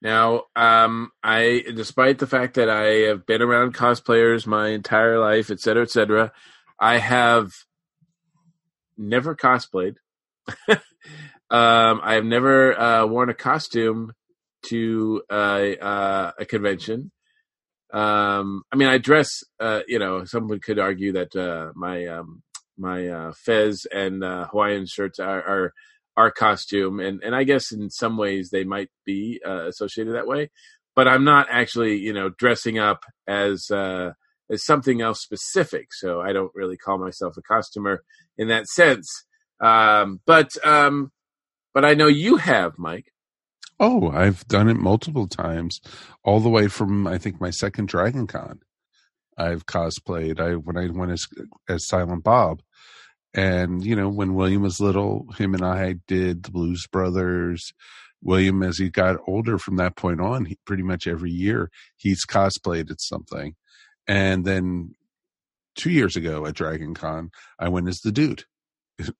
Now, 0.00 0.44
um, 0.54 1.10
I, 1.22 1.64
despite 1.74 2.18
the 2.18 2.26
fact 2.26 2.54
that 2.54 2.70
I 2.70 3.08
have 3.08 3.26
been 3.26 3.42
around 3.42 3.74
cosplayers 3.74 4.46
my 4.46 4.68
entire 4.68 5.18
life, 5.18 5.50
et 5.50 5.60
cetera, 5.60 5.82
et 5.82 5.90
cetera, 5.90 6.32
I 6.80 6.98
have 6.98 7.52
never 8.96 9.34
cosplayed. 9.34 9.96
um, 10.68 10.78
I 11.50 12.14
have 12.14 12.24
never 12.24 12.78
uh, 12.78 13.06
worn 13.06 13.28
a 13.28 13.34
costume 13.34 14.12
to 14.66 15.22
uh, 15.28 15.34
uh, 15.80 16.32
a 16.38 16.44
convention. 16.46 17.10
Um, 17.92 18.62
I 18.72 18.76
mean, 18.76 18.88
I 18.88 18.98
dress. 18.98 19.28
Uh, 19.58 19.80
you 19.86 19.98
know, 19.98 20.24
someone 20.24 20.60
could 20.60 20.78
argue 20.78 21.12
that 21.12 21.34
uh, 21.34 21.72
my 21.74 22.06
um, 22.06 22.42
my 22.76 23.08
uh, 23.08 23.32
fez 23.32 23.86
and 23.92 24.22
uh, 24.22 24.46
Hawaiian 24.48 24.86
shirts 24.86 25.18
are, 25.18 25.42
are 25.42 25.72
our 26.16 26.30
costume, 26.30 27.00
and 27.00 27.22
and 27.22 27.34
I 27.34 27.44
guess 27.44 27.72
in 27.72 27.90
some 27.90 28.16
ways 28.16 28.50
they 28.50 28.64
might 28.64 28.90
be 29.04 29.40
uh, 29.46 29.66
associated 29.66 30.14
that 30.14 30.26
way, 30.26 30.50
but 30.94 31.08
I'm 31.08 31.24
not 31.24 31.46
actually 31.50 31.96
you 31.98 32.12
know 32.12 32.28
dressing 32.28 32.78
up 32.78 33.04
as 33.26 33.70
uh, 33.70 34.12
as 34.50 34.64
something 34.64 35.00
else 35.00 35.22
specific. 35.22 35.88
So 35.92 36.20
I 36.20 36.32
don't 36.32 36.52
really 36.54 36.76
call 36.76 36.98
myself 36.98 37.36
a 37.36 37.42
costumer 37.42 38.02
in 38.36 38.48
that 38.48 38.66
sense. 38.66 39.08
Um, 39.60 40.20
but 40.26 40.50
um, 40.64 41.10
but 41.74 41.84
I 41.84 41.94
know 41.94 42.06
you 42.06 42.36
have, 42.36 42.78
Mike. 42.78 43.12
Oh, 43.80 44.10
I've 44.10 44.46
done 44.48 44.68
it 44.68 44.76
multiple 44.76 45.28
times, 45.28 45.80
all 46.24 46.40
the 46.40 46.48
way 46.48 46.68
from 46.68 47.06
I 47.06 47.18
think 47.18 47.40
my 47.40 47.50
second 47.50 47.88
Dragon 47.88 48.26
Con. 48.26 48.60
I've 49.36 49.66
cosplayed. 49.66 50.40
I 50.40 50.56
when 50.56 50.76
I 50.76 50.88
went 50.90 51.12
as 51.12 51.26
as 51.68 51.86
Silent 51.86 52.24
Bob, 52.24 52.60
and 53.34 53.84
you 53.84 53.94
know 53.94 54.08
when 54.08 54.34
William 54.34 54.62
was 54.62 54.80
little, 54.80 55.26
him 55.38 55.54
and 55.54 55.64
I 55.64 55.94
did 56.06 56.42
the 56.42 56.50
Blues 56.50 56.86
Brothers. 56.86 57.72
William, 58.20 58.64
as 58.64 58.78
he 58.78 58.90
got 58.90 59.20
older 59.28 59.58
from 59.58 59.76
that 59.76 59.94
point 59.94 60.20
on, 60.20 60.44
he, 60.46 60.58
pretty 60.66 60.82
much 60.82 61.06
every 61.06 61.30
year 61.30 61.70
he's 61.96 62.26
cosplayed 62.26 62.90
at 62.90 63.00
something. 63.00 63.54
And 64.08 64.44
then 64.44 64.94
two 65.76 65.90
years 65.90 66.16
ago 66.16 66.44
at 66.44 66.54
Dragon 66.54 66.94
Con, 66.94 67.30
I 67.58 67.68
went 67.68 67.88
as 67.88 68.00
the 68.00 68.12
dude. 68.12 68.44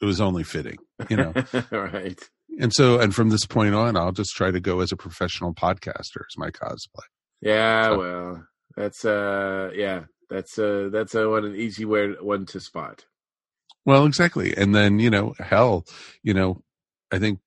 It, 0.00 0.06
was 0.06 0.20
only 0.20 0.44
fitting, 0.44 0.76
you 1.08 1.16
know. 1.16 1.32
right. 1.70 2.20
And 2.60 2.72
so, 2.72 3.00
and 3.00 3.14
from 3.14 3.30
this 3.30 3.46
point 3.46 3.74
on, 3.74 3.96
I'll 3.96 4.12
just 4.12 4.34
try 4.34 4.50
to 4.50 4.60
go 4.60 4.80
as 4.80 4.92
a 4.92 4.96
professional 4.96 5.52
podcaster 5.54 6.20
as 6.28 6.36
my 6.36 6.50
cosplay. 6.50 7.04
Yeah, 7.40 7.86
So- 7.88 7.98
well, 7.98 8.46
that's 8.76 9.04
uh, 9.04 9.70
yeah, 9.74 10.04
that's 10.30 10.58
uh, 10.58 10.88
that's 10.92 11.14
a 11.14 11.28
one 11.28 11.44
an 11.44 11.56
easy 11.56 11.84
way 11.84 12.08
one 12.20 12.46
to 12.46 12.60
spot. 12.60 13.04
Well, 13.86 14.06
exactly. 14.06 14.56
And 14.56 14.74
then, 14.74 14.98
you 14.98 15.10
know, 15.10 15.34
hell, 15.38 15.84
you 16.22 16.32
know, 16.32 16.62
I 17.12 17.18
think 17.18 17.40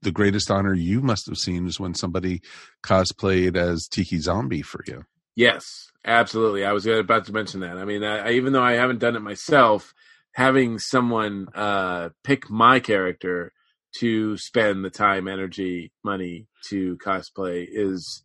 the 0.00 0.10
greatest 0.12 0.50
honor 0.50 0.72
you 0.74 1.02
must 1.02 1.26
have 1.26 1.36
seen 1.36 1.66
is 1.66 1.78
when 1.78 1.94
somebody 1.94 2.40
cosplayed 2.82 3.56
as 3.56 3.88
Tiki 3.88 4.18
Zombie 4.18 4.62
for 4.62 4.82
you. 4.86 5.04
Yes, 5.36 5.90
absolutely. 6.04 6.64
I 6.64 6.72
was 6.72 6.86
about 6.86 7.26
to 7.26 7.32
mention 7.32 7.60
that. 7.60 7.76
I 7.76 7.84
mean, 7.84 8.02
I, 8.04 8.28
I, 8.28 8.30
even 8.32 8.52
though 8.52 8.62
I 8.62 8.72
haven't 8.72 9.00
done 9.00 9.16
it 9.16 9.20
myself, 9.20 9.92
having 10.34 10.78
someone 10.78 11.48
uh, 11.54 12.10
pick 12.24 12.48
my 12.48 12.80
character 12.80 13.52
to 13.98 14.36
spend 14.36 14.84
the 14.84 14.90
time, 14.90 15.28
energy, 15.28 15.92
money 16.04 16.46
to 16.68 16.96
cosplay 16.98 17.66
is 17.70 18.24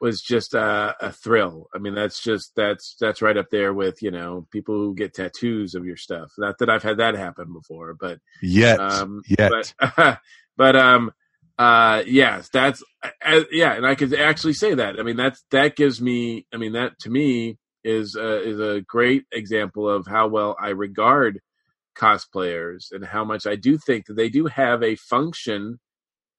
was 0.00 0.20
just 0.20 0.54
a, 0.54 0.94
a 1.00 1.10
thrill. 1.12 1.68
I 1.74 1.78
mean, 1.78 1.94
that's 1.94 2.22
just 2.22 2.52
that's 2.54 2.96
that's 3.00 3.20
right 3.20 3.36
up 3.36 3.50
there 3.50 3.74
with 3.74 4.00
you 4.02 4.10
know 4.10 4.46
people 4.52 4.76
who 4.76 4.94
get 4.94 5.14
tattoos 5.14 5.74
of 5.74 5.84
your 5.84 5.96
stuff. 5.96 6.30
Not 6.38 6.58
that 6.58 6.70
I've 6.70 6.82
had 6.82 6.98
that 6.98 7.16
happen 7.16 7.52
before, 7.52 7.94
but 7.94 8.18
Yet, 8.40 8.78
um, 8.80 9.22
yet. 9.26 9.50
but 9.76 10.18
but 10.56 10.76
um 10.76 11.12
uh 11.58 12.02
yes 12.06 12.48
that's 12.52 12.84
uh, 13.02 13.40
yeah 13.50 13.72
and 13.72 13.84
i 13.84 13.96
could 13.96 14.14
actually 14.14 14.52
say 14.52 14.74
that 14.74 15.00
i 15.00 15.02
mean 15.02 15.16
that's 15.16 15.42
that 15.50 15.74
gives 15.74 16.00
me 16.00 16.46
i 16.54 16.56
mean 16.56 16.72
that 16.72 16.96
to 17.00 17.10
me 17.10 17.58
is 17.82 18.16
uh, 18.16 18.40
is 18.42 18.60
a 18.60 18.80
great 18.86 19.24
example 19.32 19.88
of 19.88 20.06
how 20.06 20.28
well 20.28 20.56
i 20.60 20.68
regard 20.68 21.40
cosplayers 21.98 22.92
and 22.92 23.04
how 23.04 23.24
much 23.24 23.46
i 23.46 23.56
do 23.56 23.78
think 23.78 24.06
that 24.06 24.14
they 24.14 24.28
do 24.28 24.46
have 24.46 24.82
a 24.82 24.96
function 24.96 25.78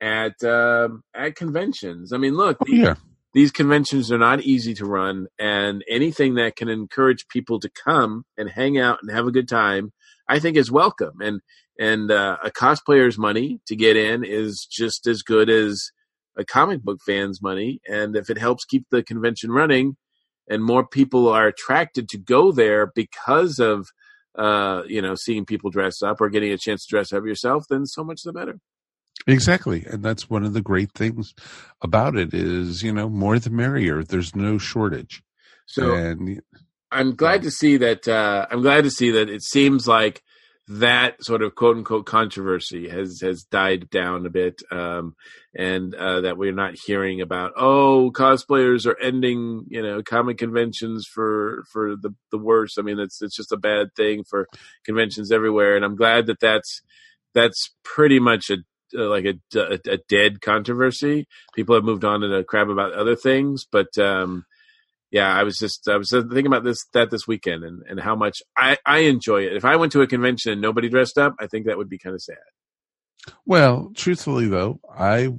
at 0.01 0.41
um 0.43 1.03
at 1.13 1.35
conventions. 1.35 2.13
I 2.13 2.17
mean 2.17 2.35
look 2.35 2.57
oh, 2.61 2.65
yeah. 2.67 2.95
these 3.33 3.51
conventions 3.51 4.11
are 4.11 4.17
not 4.17 4.41
easy 4.41 4.73
to 4.75 4.85
run 4.85 5.27
and 5.37 5.83
anything 5.89 6.35
that 6.35 6.55
can 6.55 6.69
encourage 6.69 7.27
people 7.27 7.59
to 7.59 7.69
come 7.69 8.23
and 8.37 8.49
hang 8.49 8.77
out 8.77 8.99
and 9.01 9.11
have 9.11 9.27
a 9.27 9.31
good 9.31 9.49
time 9.49 9.91
i 10.27 10.39
think 10.39 10.55
is 10.55 10.71
welcome. 10.71 11.19
And 11.21 11.41
and 11.79 12.11
uh, 12.11 12.37
a 12.43 12.51
cosplayer's 12.51 13.17
money 13.17 13.61
to 13.67 13.75
get 13.75 13.95
in 13.95 14.25
is 14.25 14.67
just 14.69 15.07
as 15.07 15.21
good 15.21 15.49
as 15.49 15.91
a 16.37 16.43
comic 16.43 16.83
book 16.83 16.99
fan's 17.05 17.41
money. 17.41 17.79
And 17.89 18.17
if 18.17 18.29
it 18.29 18.37
helps 18.37 18.65
keep 18.65 18.85
the 18.91 19.01
convention 19.01 19.51
running 19.51 19.95
and 20.49 20.63
more 20.63 20.85
people 20.85 21.29
are 21.29 21.47
attracted 21.47 22.09
to 22.09 22.17
go 22.17 22.51
there 22.51 22.91
because 22.93 23.59
of 23.59 23.87
uh, 24.35 24.83
you 24.87 25.01
know 25.01 25.15
seeing 25.15 25.45
people 25.45 25.69
dress 25.69 26.01
up 26.01 26.21
or 26.21 26.29
getting 26.29 26.51
a 26.51 26.57
chance 26.57 26.85
to 26.85 26.89
dress 26.89 27.11
up 27.11 27.25
yourself 27.25 27.65
then 27.69 27.85
so 27.85 28.03
much 28.03 28.21
the 28.23 28.33
better 28.33 28.59
Exactly. 29.27 29.85
And 29.85 30.03
that's 30.03 30.29
one 30.29 30.45
of 30.45 30.53
the 30.53 30.61
great 30.61 30.91
things 30.93 31.33
about 31.81 32.15
it 32.15 32.33
is, 32.33 32.83
you 32.83 32.93
know, 32.93 33.09
more 33.09 33.37
the 33.37 33.49
merrier. 33.49 34.03
There's 34.03 34.35
no 34.35 34.57
shortage. 34.57 35.21
so 35.65 35.93
and 35.93 36.41
I'm 36.91 37.15
glad 37.15 37.43
to 37.43 37.51
see 37.51 37.77
that. 37.77 38.07
Uh, 38.07 38.47
I'm 38.49 38.61
glad 38.61 38.83
to 38.85 38.91
see 38.91 39.11
that 39.11 39.29
it 39.29 39.43
seems 39.43 39.87
like 39.87 40.23
that 40.69 41.23
sort 41.23 41.41
of 41.41 41.55
quote 41.55 41.77
unquote 41.77 42.05
controversy 42.05 42.87
has 42.89 43.21
has 43.21 43.43
died 43.43 43.89
down 43.89 44.25
a 44.27 44.29
bit, 44.29 44.61
um, 44.71 45.15
and 45.55 45.95
uh, 45.95 46.21
that 46.21 46.37
we're 46.37 46.53
not 46.53 46.75
hearing 46.85 47.21
about 47.21 47.53
oh 47.57 48.11
cosplayers 48.13 48.85
are 48.85 48.99
ending 48.99 49.65
you 49.67 49.81
know 49.81 50.03
comic 50.03 50.37
conventions 50.37 51.07
for 51.11 51.63
for 51.71 51.95
the 51.95 52.13
the 52.31 52.37
worst. 52.37 52.77
I 52.77 52.83
mean 52.83 52.99
it's 52.99 53.21
it's 53.21 53.35
just 53.35 53.51
a 53.51 53.57
bad 53.57 53.95
thing 53.95 54.23
for 54.23 54.47
conventions 54.85 55.31
everywhere, 55.31 55.75
and 55.75 55.83
I'm 55.83 55.95
glad 55.95 56.27
that 56.27 56.39
that's 56.39 56.81
that's 57.33 57.73
pretty 57.83 58.19
much 58.19 58.51
a 58.51 58.57
uh, 58.95 59.07
like 59.07 59.25
a, 59.25 59.59
a, 59.59 59.79
a 59.93 59.97
dead 60.07 60.41
controversy. 60.41 61.27
People 61.55 61.75
have 61.75 61.83
moved 61.83 62.05
on 62.05 62.21
to 62.21 62.27
the 62.27 62.43
crap 62.43 62.69
about 62.69 62.93
other 62.93 63.15
things, 63.15 63.65
but 63.71 63.97
um, 63.97 64.45
yeah, 65.11 65.33
I 65.33 65.43
was 65.43 65.57
just 65.57 65.87
I 65.87 65.97
was 65.97 66.09
thinking 66.11 66.45
about 66.45 66.63
this 66.63 66.85
that 66.93 67.09
this 67.09 67.27
weekend 67.27 67.63
and, 67.63 67.81
and 67.89 67.99
how 67.99 68.15
much 68.15 68.39
I, 68.57 68.77
I 68.85 68.99
enjoy 68.99 69.43
it. 69.43 69.55
If 69.55 69.65
I 69.65 69.75
went 69.75 69.91
to 69.93 70.01
a 70.01 70.07
convention 70.07 70.51
and 70.51 70.61
nobody 70.61 70.89
dressed 70.89 71.17
up, 71.17 71.35
I 71.39 71.47
think 71.47 71.65
that 71.65 71.77
would 71.77 71.89
be 71.89 71.97
kind 71.97 72.13
of 72.13 72.21
sad. 72.21 72.37
well, 73.45 73.91
truthfully 73.95 74.47
though, 74.47 74.79
I 74.93 75.33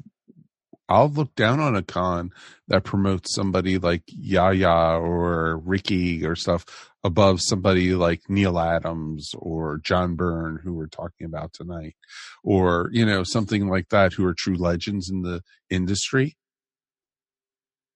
I'll 0.88 1.08
look 1.08 1.34
down 1.36 1.60
on 1.60 1.76
a 1.76 1.82
con 1.82 2.32
that 2.66 2.82
promotes 2.82 3.32
somebody 3.32 3.78
like 3.78 4.02
Yaya 4.08 4.98
or 4.98 5.58
Ricky 5.58 6.26
or 6.26 6.34
stuff 6.34 6.90
above 7.04 7.40
somebody 7.40 7.94
like 7.94 8.28
Neal 8.28 8.58
Adams 8.58 9.32
or 9.38 9.78
John 9.78 10.16
Byrne, 10.16 10.58
who 10.62 10.74
we're 10.74 10.88
talking 10.88 11.26
about 11.26 11.52
tonight, 11.52 11.94
or 12.42 12.90
you 12.92 13.06
know 13.06 13.22
something 13.22 13.68
like 13.68 13.88
that, 13.90 14.12
who 14.14 14.26
are 14.26 14.34
true 14.34 14.56
legends 14.56 15.08
in 15.08 15.22
the 15.22 15.42
industry. 15.70 16.36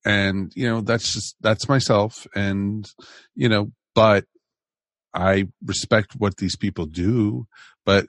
And 0.05 0.53
you 0.55 0.69
know 0.69 0.81
that's 0.83 1.13
just 1.13 1.37
that's 1.41 1.69
myself, 1.69 2.27
and 2.35 2.91
you 3.35 3.49
know, 3.49 3.73
but 3.95 4.27
I 5.15 5.49
respect 5.65 6.15
what 6.19 6.37
these 6.37 6.57
people 6.57 6.87
do, 6.87 7.47
but 7.87 8.07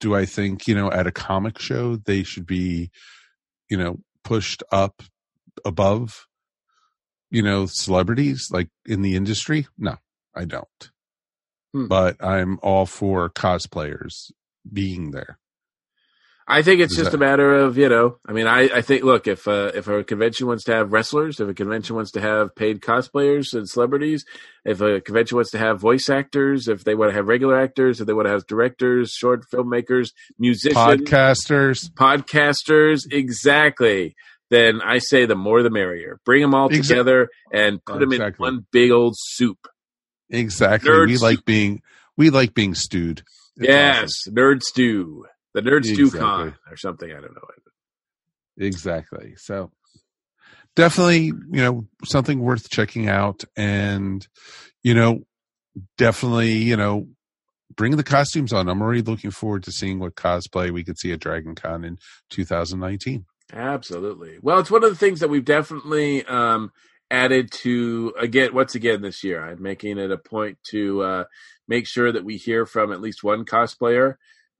do 0.00 0.14
I 0.14 0.24
think 0.24 0.66
you 0.66 0.74
know 0.74 0.90
at 0.90 1.06
a 1.06 1.12
comic 1.12 1.58
show 1.58 1.96
they 1.96 2.24
should 2.24 2.46
be, 2.46 2.90
you 3.70 3.76
know, 3.76 4.00
pushed 4.24 4.62
up 4.72 5.02
above 5.64 6.26
you 7.30 7.42
know 7.42 7.66
celebrities 7.66 8.48
like 8.50 8.68
in 8.84 9.02
the 9.02 9.16
industry? 9.16 9.66
No 9.78 9.96
i 10.34 10.44
don't. 10.44 10.90
Hmm. 11.72 11.86
but 11.86 12.22
i'm 12.22 12.58
all 12.62 12.86
for 12.86 13.28
cosplayers 13.30 14.30
being 14.72 15.10
there 15.10 15.38
I 16.48 16.62
think 16.62 16.80
it's 16.80 16.92
Is 16.92 16.98
just 16.98 17.10
that- 17.10 17.16
a 17.16 17.20
matter 17.20 17.54
of 17.56 17.76
you 17.76 17.88
know. 17.88 18.18
I 18.24 18.32
mean, 18.32 18.46
I, 18.46 18.68
I 18.76 18.80
think 18.80 19.02
look 19.02 19.26
if 19.26 19.48
uh, 19.48 19.72
if 19.74 19.88
a 19.88 20.04
convention 20.04 20.46
wants 20.46 20.62
to 20.64 20.72
have 20.74 20.92
wrestlers, 20.92 21.40
if 21.40 21.48
a 21.48 21.54
convention 21.54 21.96
wants 21.96 22.12
to 22.12 22.20
have 22.20 22.54
paid 22.54 22.80
cosplayers 22.80 23.52
and 23.52 23.68
celebrities, 23.68 24.24
if 24.64 24.80
a 24.80 25.00
convention 25.00 25.34
wants 25.36 25.50
to 25.50 25.58
have 25.58 25.80
voice 25.80 26.08
actors, 26.08 26.68
if 26.68 26.84
they 26.84 26.94
want 26.94 27.10
to 27.10 27.14
have 27.14 27.26
regular 27.26 27.58
actors, 27.60 28.00
if 28.00 28.06
they 28.06 28.12
want 28.12 28.26
to 28.26 28.30
have 28.32 28.46
directors, 28.46 29.10
short 29.10 29.44
filmmakers, 29.52 30.10
musicians, 30.38 30.76
podcasters 30.76 31.90
podcasters 31.94 33.00
exactly 33.12 34.14
then 34.48 34.80
i 34.84 34.98
say 34.98 35.26
the 35.26 35.34
more 35.34 35.62
the 35.64 35.70
merrier 35.70 36.20
bring 36.24 36.40
them 36.42 36.54
all 36.54 36.68
Exa- 36.68 36.86
together 36.88 37.28
and 37.52 37.84
put 37.84 37.98
them 37.98 38.12
Exactly. 38.12 38.46
in 38.48 38.54
one 38.54 38.66
big 38.70 38.90
old 38.92 39.14
soup 39.18 39.66
exactly 40.30 40.88
Nerd 40.90 41.06
we 41.08 41.14
soup. 41.16 41.22
like 41.22 41.44
being 41.44 41.82
we 42.16 42.30
like 42.30 42.54
being 42.54 42.74
stewed 42.76 43.22
yes 43.58 44.12
nerd 44.28 44.62
stew 44.62 45.26
the 45.56 45.62
nerd 45.62 45.84
stew 45.84 46.04
Exactly. 46.04 46.20
con 46.20 46.54
or 46.70 46.76
something 46.76 47.10
i 47.10 47.14
don't 47.14 47.34
know. 47.34 47.40
Exactly. 48.58 49.34
So 49.36 49.70
definitely 50.74 51.24
you 51.26 51.34
know 51.50 51.86
something 52.04 52.40
worth 52.40 52.70
checking 52.70 53.08
out 53.08 53.44
and 53.56 54.26
you 54.82 54.94
know 54.94 55.20
definitely 55.98 56.52
you 56.52 56.76
know 56.76 57.08
bring 57.74 57.96
the 57.96 58.02
costumes 58.04 58.52
on. 58.52 58.68
I'm 58.68 58.80
already 58.80 59.02
looking 59.02 59.30
forward 59.30 59.64
to 59.64 59.72
seeing 59.72 59.98
what 59.98 60.14
cosplay 60.14 60.70
we 60.70 60.84
could 60.84 60.98
see 60.98 61.12
at 61.12 61.20
dragon 61.20 61.54
con 61.54 61.84
in 61.84 61.98
2019 62.30 63.26
absolutely. 63.52 64.38
Well 64.40 64.58
it's 64.58 64.70
one 64.70 64.84
of 64.84 64.90
the 64.90 64.96
things 64.96 65.20
that 65.20 65.28
we've 65.28 65.44
definitely 65.44 66.24
um 66.24 66.72
added 67.10 67.50
to 67.52 68.14
again 68.18 68.52
once 68.54 68.74
again 68.74 69.00
this 69.00 69.22
year 69.22 69.40
i'm 69.40 69.62
making 69.62 69.96
it 69.96 70.10
a 70.10 70.18
point 70.18 70.58
to 70.64 71.02
uh 71.02 71.24
make 71.68 71.86
sure 71.86 72.10
that 72.10 72.24
we 72.24 72.36
hear 72.36 72.66
from 72.66 72.90
at 72.92 73.00
least 73.00 73.22
one 73.22 73.44
cosplayer 73.44 74.16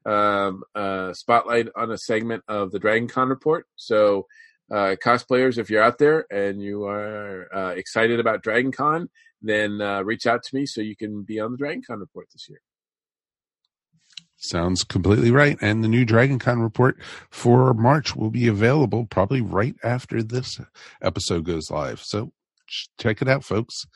um 0.06 0.62
uh 0.74 1.12
spotlight 1.12 1.68
on 1.76 1.90
a 1.90 1.98
segment 1.98 2.42
of 2.48 2.70
the 2.70 2.78
dragon 2.78 3.08
con 3.08 3.28
report 3.28 3.66
so 3.76 4.26
uh 4.70 4.96
cosplayers 5.04 5.58
if 5.58 5.68
you're 5.68 5.82
out 5.82 5.98
there 5.98 6.26
and 6.30 6.62
you 6.62 6.84
are 6.84 7.48
uh, 7.54 7.70
excited 7.70 8.20
about 8.20 8.42
dragon 8.42 8.72
con 8.72 9.08
then 9.42 9.80
uh, 9.80 10.02
reach 10.02 10.26
out 10.26 10.42
to 10.42 10.56
me 10.56 10.64
so 10.64 10.80
you 10.80 10.96
can 10.96 11.22
be 11.22 11.38
on 11.40 11.52
the 11.52 11.58
dragon 11.58 11.82
con 11.86 11.98
report 11.98 12.26
this 12.32 12.48
year 12.48 12.60
Sounds 14.38 14.84
completely 14.84 15.30
right. 15.30 15.56
And 15.62 15.82
the 15.82 15.88
new 15.88 16.04
Dragon 16.04 16.38
Con 16.38 16.60
report 16.60 16.98
for 17.30 17.72
March 17.72 18.14
will 18.14 18.30
be 18.30 18.48
available 18.48 19.06
probably 19.06 19.40
right 19.40 19.74
after 19.82 20.22
this 20.22 20.60
episode 21.00 21.44
goes 21.44 21.70
live. 21.70 22.00
So 22.02 22.32
check 22.98 23.22
it 23.22 23.28
out, 23.28 23.44
folks. 23.44 23.86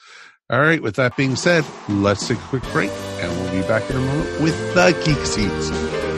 All 0.50 0.60
right. 0.60 0.82
With 0.82 0.96
that 0.96 1.16
being 1.16 1.36
said, 1.36 1.64
let's 1.88 2.26
take 2.26 2.38
a 2.38 2.48
quick 2.48 2.64
break 2.72 2.90
and 3.20 3.30
we'll 3.40 3.62
be 3.62 3.66
back 3.68 3.88
in 3.88 3.96
a 3.96 4.00
moment 4.00 4.40
with 4.40 4.74
the 4.74 4.92
Geek 5.04 5.24
Seats. 5.24 6.09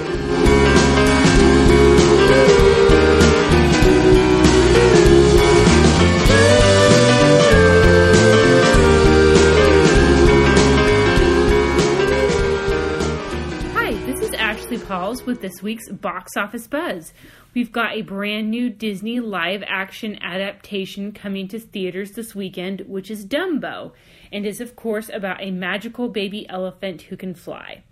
With 15.13 15.43
this 15.43 15.63
week's 15.63 15.91
Box 15.91 16.39
Office 16.39 16.67
Buzz. 16.67 17.13
We've 17.53 17.71
got 17.71 17.93
a 17.93 18.01
brand 18.01 18.51
new 18.51 18.71
Disney 18.71 19.21
live 19.21 19.63
action 19.67 20.19
adaptation 20.23 21.13
coming 21.13 21.49
to 21.49 21.61
theaters 21.61 22.13
this 22.13 22.35
weekend, 22.35 22.81
which 22.89 23.11
is 23.11 23.27
Dumbo, 23.27 23.93
and 24.33 24.47
is, 24.47 24.59
of 24.63 24.75
course, 24.75 25.11
about 25.13 25.43
a 25.43 25.51
magical 25.51 26.09
baby 26.09 26.49
elephant 26.49 27.03
who 27.03 27.19
can 27.19 27.35
fly. 27.35 27.83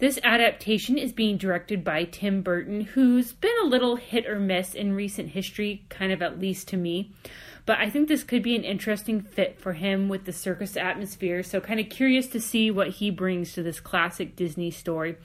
This 0.00 0.18
adaptation 0.22 0.98
is 0.98 1.12
being 1.12 1.38
directed 1.38 1.82
by 1.82 2.04
Tim 2.04 2.42
Burton, 2.42 2.82
who's 2.82 3.32
been 3.32 3.56
a 3.62 3.68
little 3.68 3.96
hit 3.96 4.26
or 4.26 4.38
miss 4.38 4.74
in 4.74 4.92
recent 4.92 5.30
history, 5.30 5.86
kind 5.88 6.12
of 6.12 6.20
at 6.20 6.38
least 6.38 6.68
to 6.68 6.76
me. 6.76 7.10
But 7.64 7.78
I 7.78 7.88
think 7.88 8.06
this 8.06 8.22
could 8.22 8.42
be 8.42 8.54
an 8.54 8.64
interesting 8.64 9.22
fit 9.22 9.58
for 9.58 9.72
him 9.72 10.10
with 10.10 10.26
the 10.26 10.32
circus 10.32 10.76
atmosphere, 10.76 11.42
so 11.42 11.58
kind 11.58 11.80
of 11.80 11.88
curious 11.88 12.26
to 12.28 12.40
see 12.40 12.70
what 12.70 12.90
he 12.90 13.10
brings 13.10 13.54
to 13.54 13.62
this 13.62 13.80
classic 13.80 14.36
Disney 14.36 14.70
story. 14.70 15.16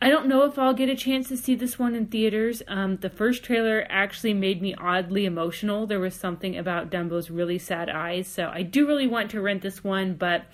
I 0.00 0.10
don't 0.10 0.26
know 0.26 0.44
if 0.44 0.58
I'll 0.58 0.74
get 0.74 0.90
a 0.90 0.94
chance 0.94 1.28
to 1.28 1.38
see 1.38 1.54
this 1.54 1.78
one 1.78 1.94
in 1.94 2.06
theaters. 2.06 2.62
Um, 2.68 2.96
the 2.96 3.08
first 3.08 3.42
trailer 3.42 3.86
actually 3.88 4.34
made 4.34 4.60
me 4.60 4.74
oddly 4.74 5.24
emotional. 5.24 5.86
There 5.86 6.00
was 6.00 6.14
something 6.14 6.56
about 6.56 6.90
Dumbo's 6.90 7.30
really 7.30 7.58
sad 7.58 7.88
eyes, 7.88 8.28
so 8.28 8.50
I 8.52 8.62
do 8.62 8.86
really 8.86 9.06
want 9.06 9.30
to 9.30 9.40
rent 9.40 9.62
this 9.62 9.82
one, 9.82 10.14
but 10.14 10.44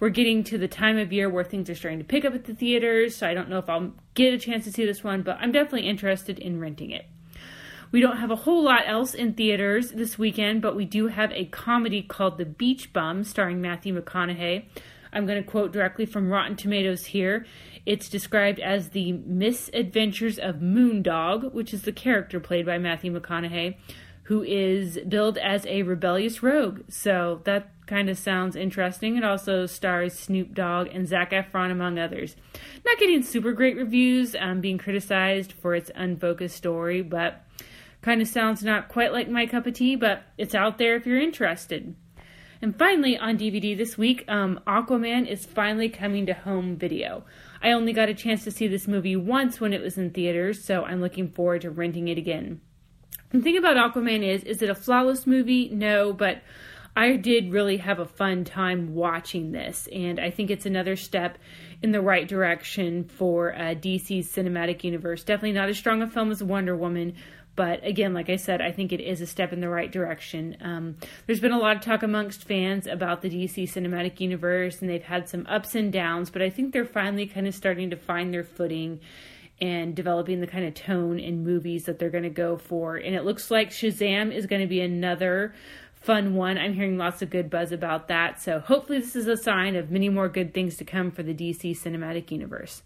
we're 0.00 0.08
getting 0.08 0.42
to 0.44 0.56
the 0.56 0.66
time 0.66 0.96
of 0.96 1.12
year 1.12 1.28
where 1.28 1.44
things 1.44 1.68
are 1.68 1.74
starting 1.74 1.98
to 1.98 2.06
pick 2.06 2.24
up 2.24 2.34
at 2.34 2.44
the 2.44 2.54
theaters, 2.54 3.16
so 3.16 3.26
I 3.26 3.34
don't 3.34 3.50
know 3.50 3.58
if 3.58 3.68
I'll 3.68 3.92
get 4.14 4.32
a 4.32 4.38
chance 4.38 4.64
to 4.64 4.72
see 4.72 4.86
this 4.86 5.04
one, 5.04 5.20
but 5.20 5.36
I'm 5.40 5.52
definitely 5.52 5.88
interested 5.88 6.38
in 6.38 6.58
renting 6.58 6.90
it. 6.90 7.04
We 7.92 8.00
don't 8.00 8.16
have 8.16 8.30
a 8.30 8.36
whole 8.36 8.64
lot 8.64 8.82
else 8.86 9.14
in 9.14 9.34
theaters 9.34 9.92
this 9.92 10.18
weekend, 10.18 10.62
but 10.62 10.74
we 10.74 10.86
do 10.86 11.08
have 11.08 11.32
a 11.32 11.44
comedy 11.44 12.02
called 12.02 12.38
The 12.38 12.46
Beach 12.46 12.92
Bum 12.94 13.24
starring 13.24 13.60
Matthew 13.60 13.98
McConaughey. 13.98 14.64
I'm 15.12 15.26
going 15.26 15.42
to 15.42 15.48
quote 15.48 15.72
directly 15.72 16.06
from 16.06 16.30
Rotten 16.30 16.56
Tomatoes 16.56 17.06
here. 17.06 17.46
It's 17.84 18.08
described 18.08 18.58
as 18.60 18.90
the 18.90 19.12
misadventures 19.12 20.38
of 20.38 20.56
Moondog, 20.56 21.52
which 21.52 21.72
is 21.72 21.82
the 21.82 21.92
character 21.92 22.40
played 22.40 22.66
by 22.66 22.78
Matthew 22.78 23.12
McConaughey, 23.18 23.76
who 24.24 24.42
is 24.42 24.98
billed 25.08 25.38
as 25.38 25.64
a 25.66 25.82
rebellious 25.82 26.42
rogue. 26.42 26.82
So 26.88 27.42
that 27.44 27.70
kind 27.86 28.10
of 28.10 28.18
sounds 28.18 28.56
interesting. 28.56 29.16
It 29.16 29.24
also 29.24 29.66
stars 29.66 30.18
Snoop 30.18 30.52
Dogg 30.52 30.88
and 30.92 31.06
Zac 31.06 31.30
Efron, 31.30 31.70
among 31.70 31.98
others. 31.98 32.34
Not 32.84 32.98
getting 32.98 33.22
super 33.22 33.52
great 33.52 33.76
reviews, 33.76 34.34
um, 34.38 34.60
being 34.60 34.78
criticized 34.78 35.52
for 35.52 35.74
its 35.74 35.92
unfocused 35.94 36.56
story, 36.56 37.02
but 37.02 37.44
kind 38.02 38.20
of 38.20 38.28
sounds 38.28 38.64
not 38.64 38.88
quite 38.88 39.12
like 39.12 39.28
my 39.28 39.46
cup 39.46 39.66
of 39.66 39.74
tea, 39.74 39.94
but 39.94 40.24
it's 40.36 40.54
out 40.54 40.78
there 40.78 40.96
if 40.96 41.06
you're 41.06 41.20
interested. 41.20 41.94
And 42.62 42.76
finally, 42.78 43.18
on 43.18 43.38
DVD 43.38 43.76
this 43.76 43.98
week, 43.98 44.24
um, 44.28 44.60
Aquaman 44.66 45.26
is 45.26 45.44
finally 45.44 45.88
coming 45.88 46.26
to 46.26 46.34
home 46.34 46.76
video. 46.76 47.24
I 47.62 47.72
only 47.72 47.92
got 47.92 48.08
a 48.08 48.14
chance 48.14 48.44
to 48.44 48.50
see 48.50 48.66
this 48.66 48.88
movie 48.88 49.16
once 49.16 49.60
when 49.60 49.72
it 49.72 49.82
was 49.82 49.98
in 49.98 50.10
theaters, 50.10 50.64
so 50.64 50.84
I'm 50.84 51.00
looking 51.00 51.28
forward 51.30 51.62
to 51.62 51.70
renting 51.70 52.08
it 52.08 52.18
again. 52.18 52.60
The 53.30 53.40
thing 53.40 53.58
about 53.58 53.76
Aquaman 53.76 54.24
is, 54.24 54.44
is 54.44 54.62
it 54.62 54.70
a 54.70 54.74
flawless 54.74 55.26
movie? 55.26 55.68
No, 55.68 56.12
but 56.12 56.42
I 56.98 57.16
did 57.16 57.52
really 57.52 57.76
have 57.76 57.98
a 57.98 58.06
fun 58.06 58.44
time 58.44 58.94
watching 58.94 59.52
this, 59.52 59.86
and 59.92 60.18
I 60.18 60.30
think 60.30 60.50
it's 60.50 60.64
another 60.64 60.96
step 60.96 61.36
in 61.82 61.92
the 61.92 62.00
right 62.00 62.26
direction 62.26 63.04
for 63.04 63.54
uh, 63.54 63.74
DC's 63.74 64.34
cinematic 64.34 64.82
universe. 64.82 65.22
Definitely 65.22 65.52
not 65.52 65.68
as 65.68 65.76
strong 65.76 66.00
a 66.00 66.06
film 66.06 66.30
as 66.30 66.42
Wonder 66.42 66.74
Woman, 66.74 67.14
but 67.56 67.84
again, 67.84 68.12
like 68.14 68.28
I 68.28 68.36
said, 68.36 68.60
I 68.60 68.70
think 68.70 68.92
it 68.92 69.00
is 69.00 69.20
a 69.20 69.26
step 69.26 69.52
in 69.52 69.60
the 69.60 69.68
right 69.68 69.90
direction. 69.90 70.56
Um, 70.60 70.96
there's 71.26 71.40
been 71.40 71.52
a 71.52 71.58
lot 71.58 71.76
of 71.76 71.82
talk 71.82 72.02
amongst 72.02 72.44
fans 72.44 72.86
about 72.86 73.22
the 73.22 73.30
DC 73.30 73.64
cinematic 73.64 74.20
universe, 74.20 74.80
and 74.80 74.90
they've 74.90 75.02
had 75.02 75.28
some 75.28 75.46
ups 75.48 75.74
and 75.74 75.92
downs, 75.92 76.30
but 76.30 76.42
I 76.42 76.50
think 76.50 76.72
they're 76.72 76.84
finally 76.84 77.26
kind 77.26 77.46
of 77.46 77.54
starting 77.54 77.90
to 77.90 77.96
find 77.96 78.32
their 78.32 78.44
footing 78.44 79.00
and 79.60 79.96
developing 79.96 80.40
the 80.40 80.46
kind 80.46 80.66
of 80.66 80.74
tone 80.74 81.18
in 81.18 81.42
movies 81.42 81.84
that 81.84 81.98
they're 81.98 82.10
going 82.10 82.24
to 82.24 82.30
go 82.30 82.58
for. 82.58 82.96
And 82.96 83.14
it 83.14 83.24
looks 83.24 83.50
like 83.50 83.70
Shazam 83.70 84.32
is 84.32 84.46
going 84.46 84.60
to 84.60 84.68
be 84.68 84.80
another 84.80 85.54
fun 85.94 86.34
one. 86.34 86.58
I'm 86.58 86.74
hearing 86.74 86.98
lots 86.98 87.22
of 87.22 87.30
good 87.30 87.48
buzz 87.48 87.72
about 87.72 88.08
that. 88.08 88.40
So 88.40 88.60
hopefully, 88.60 89.00
this 89.00 89.16
is 89.16 89.26
a 89.26 89.36
sign 89.36 89.74
of 89.74 89.90
many 89.90 90.10
more 90.10 90.28
good 90.28 90.52
things 90.52 90.76
to 90.76 90.84
come 90.84 91.10
for 91.10 91.22
the 91.22 91.34
DC 91.34 91.82
cinematic 91.82 92.30
universe. 92.30 92.82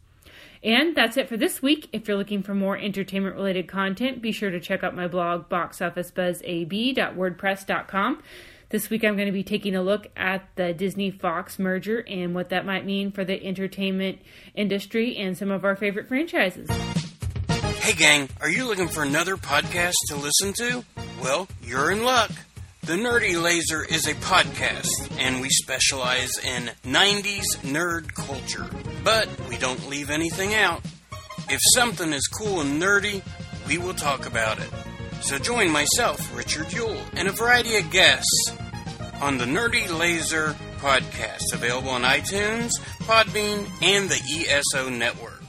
And 0.63 0.95
that's 0.95 1.17
it 1.17 1.27
for 1.29 1.39
this 1.39 1.63
week. 1.63 1.89
If 1.93 2.07
you're 2.07 2.19
looking 2.19 2.43
for 2.43 2.55
more 2.55 2.77
entertainment 2.77 3.35
related 3.35 3.67
content, 3.67 4.21
be 4.21 4.31
sure 4.33 4.51
to 4.51 4.61
check 4.61 4.85
out 4.85 4.95
my 4.95 5.09
blog, 5.09 5.49
boxofficebuzzab.wordpress.com. 5.49 8.23
This 8.69 8.91
week 8.91 9.03
I'm 9.03 9.17
going 9.17 9.27
to 9.27 9.33
be 9.33 9.43
taking 9.43 9.75
a 9.75 9.83
look 9.83 10.07
at 10.17 10.49
the 10.55 10.73
Disney 10.73 11.11
Fox 11.11 11.59
merger 11.59 12.05
and 12.07 12.35
what 12.35 12.51
that 12.51 12.65
might 12.67 12.85
mean 12.87 13.11
for 13.11 13.25
the 13.25 13.45
entertainment 13.45 14.21
industry 14.55 15.17
and 15.17 15.37
some 15.37 15.51
of 15.51 15.65
our 15.65 15.75
favorite 15.75 16.07
franchises. 16.09 16.69
Hey, 17.81 17.95
gang, 17.95 18.29
are 18.41 18.51
you 18.51 18.67
looking 18.67 18.87
for 18.89 19.03
another 19.03 19.37
podcast 19.37 19.95
to 20.09 20.17
listen 20.17 20.53
to? 20.53 20.85
Well, 21.21 21.49
you're 21.65 21.91
in 21.91 22.05
luck. 22.05 22.31
The 22.83 22.95
Nerdy 22.95 23.41
Laser 23.41 23.85
is 23.85 24.07
a 24.07 24.15
podcast, 24.15 24.89
and 25.19 25.41
we 25.41 25.51
specialize 25.51 26.31
in 26.43 26.71
90s 26.83 27.45
nerd 27.63 28.15
culture. 28.15 28.67
But 29.05 29.29
we 29.49 29.59
don't 29.59 29.89
leave 29.89 30.09
anything 30.09 30.55
out. 30.55 30.81
If 31.51 31.61
something 31.75 32.13
is 32.13 32.27
cool 32.27 32.63
and 32.63 32.81
nerdy, 32.83 33.23
we 33.69 33.77
will 33.77 33.95
talk 33.95 34.27
about 34.27 34.59
it. 34.59 34.71
So 35.21 35.39
join 35.39 35.71
myself, 35.71 36.35
Richard 36.35 36.73
Yule, 36.73 37.01
and 37.13 37.29
a 37.29 37.33
variety 37.33 37.77
of 37.77 37.91
guests 37.91 38.53
on 39.21 39.37
the 39.37 39.45
Nerdy 39.45 39.87
Laser 39.97 40.57
podcast, 40.79 41.53
available 41.53 41.91
on 41.91 42.03
iTunes, 42.03 42.71
Podbean, 43.01 43.69
and 43.83 44.09
the 44.09 44.47
ESO 44.49 44.89
network. 44.89 45.40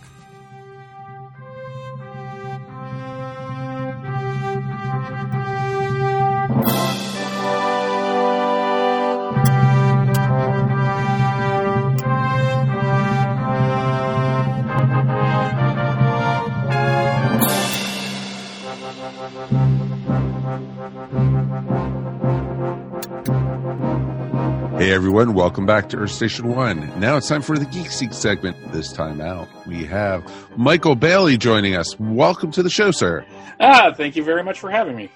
Everyone, 25.11 25.35
welcome 25.35 25.65
back 25.65 25.89
to 25.89 25.97
Earth 25.97 26.11
Station 26.11 26.47
One. 26.47 26.97
Now 26.97 27.17
it's 27.17 27.27
time 27.27 27.41
for 27.41 27.57
the 27.57 27.65
Geek 27.65 27.91
Seat 27.91 28.13
segment. 28.13 28.55
This 28.71 28.93
time 28.93 29.19
out, 29.19 29.49
we 29.67 29.83
have 29.83 30.23
Michael 30.57 30.95
Bailey 30.95 31.35
joining 31.35 31.75
us. 31.75 31.99
Welcome 31.99 32.49
to 32.51 32.63
the 32.63 32.69
show, 32.69 32.91
sir. 32.91 33.25
Ah, 33.59 33.91
thank 33.93 34.15
you 34.15 34.23
very 34.23 34.41
much 34.41 34.61
for 34.61 34.71
having 34.71 34.95
me. 34.95 35.09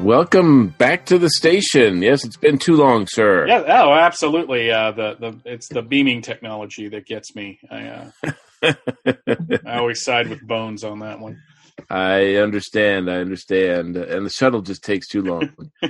Welcome 0.00 0.68
back 0.68 1.04
to 1.06 1.18
the 1.18 1.28
station. 1.28 2.00
Yes, 2.00 2.24
it's 2.24 2.38
been 2.38 2.56
too 2.56 2.74
long, 2.74 3.06
sir. 3.06 3.46
Yeah, 3.46 3.64
oh, 3.66 3.92
absolutely. 3.92 4.70
Uh, 4.70 4.92
the 4.92 5.14
the 5.20 5.40
it's 5.44 5.68
the 5.68 5.82
beaming 5.82 6.22
technology 6.22 6.88
that 6.88 7.04
gets 7.04 7.36
me. 7.36 7.60
I 7.70 7.86
uh, 7.86 8.32
I 9.66 9.76
always 9.76 10.02
side 10.02 10.28
with 10.28 10.40
Bones 10.40 10.84
on 10.84 11.00
that 11.00 11.20
one. 11.20 11.42
I 11.90 12.36
understand. 12.36 13.10
I 13.10 13.16
understand. 13.16 13.98
And 13.98 14.24
the 14.24 14.30
shuttle 14.30 14.62
just 14.62 14.82
takes 14.82 15.06
too 15.06 15.20
long. 15.22 15.50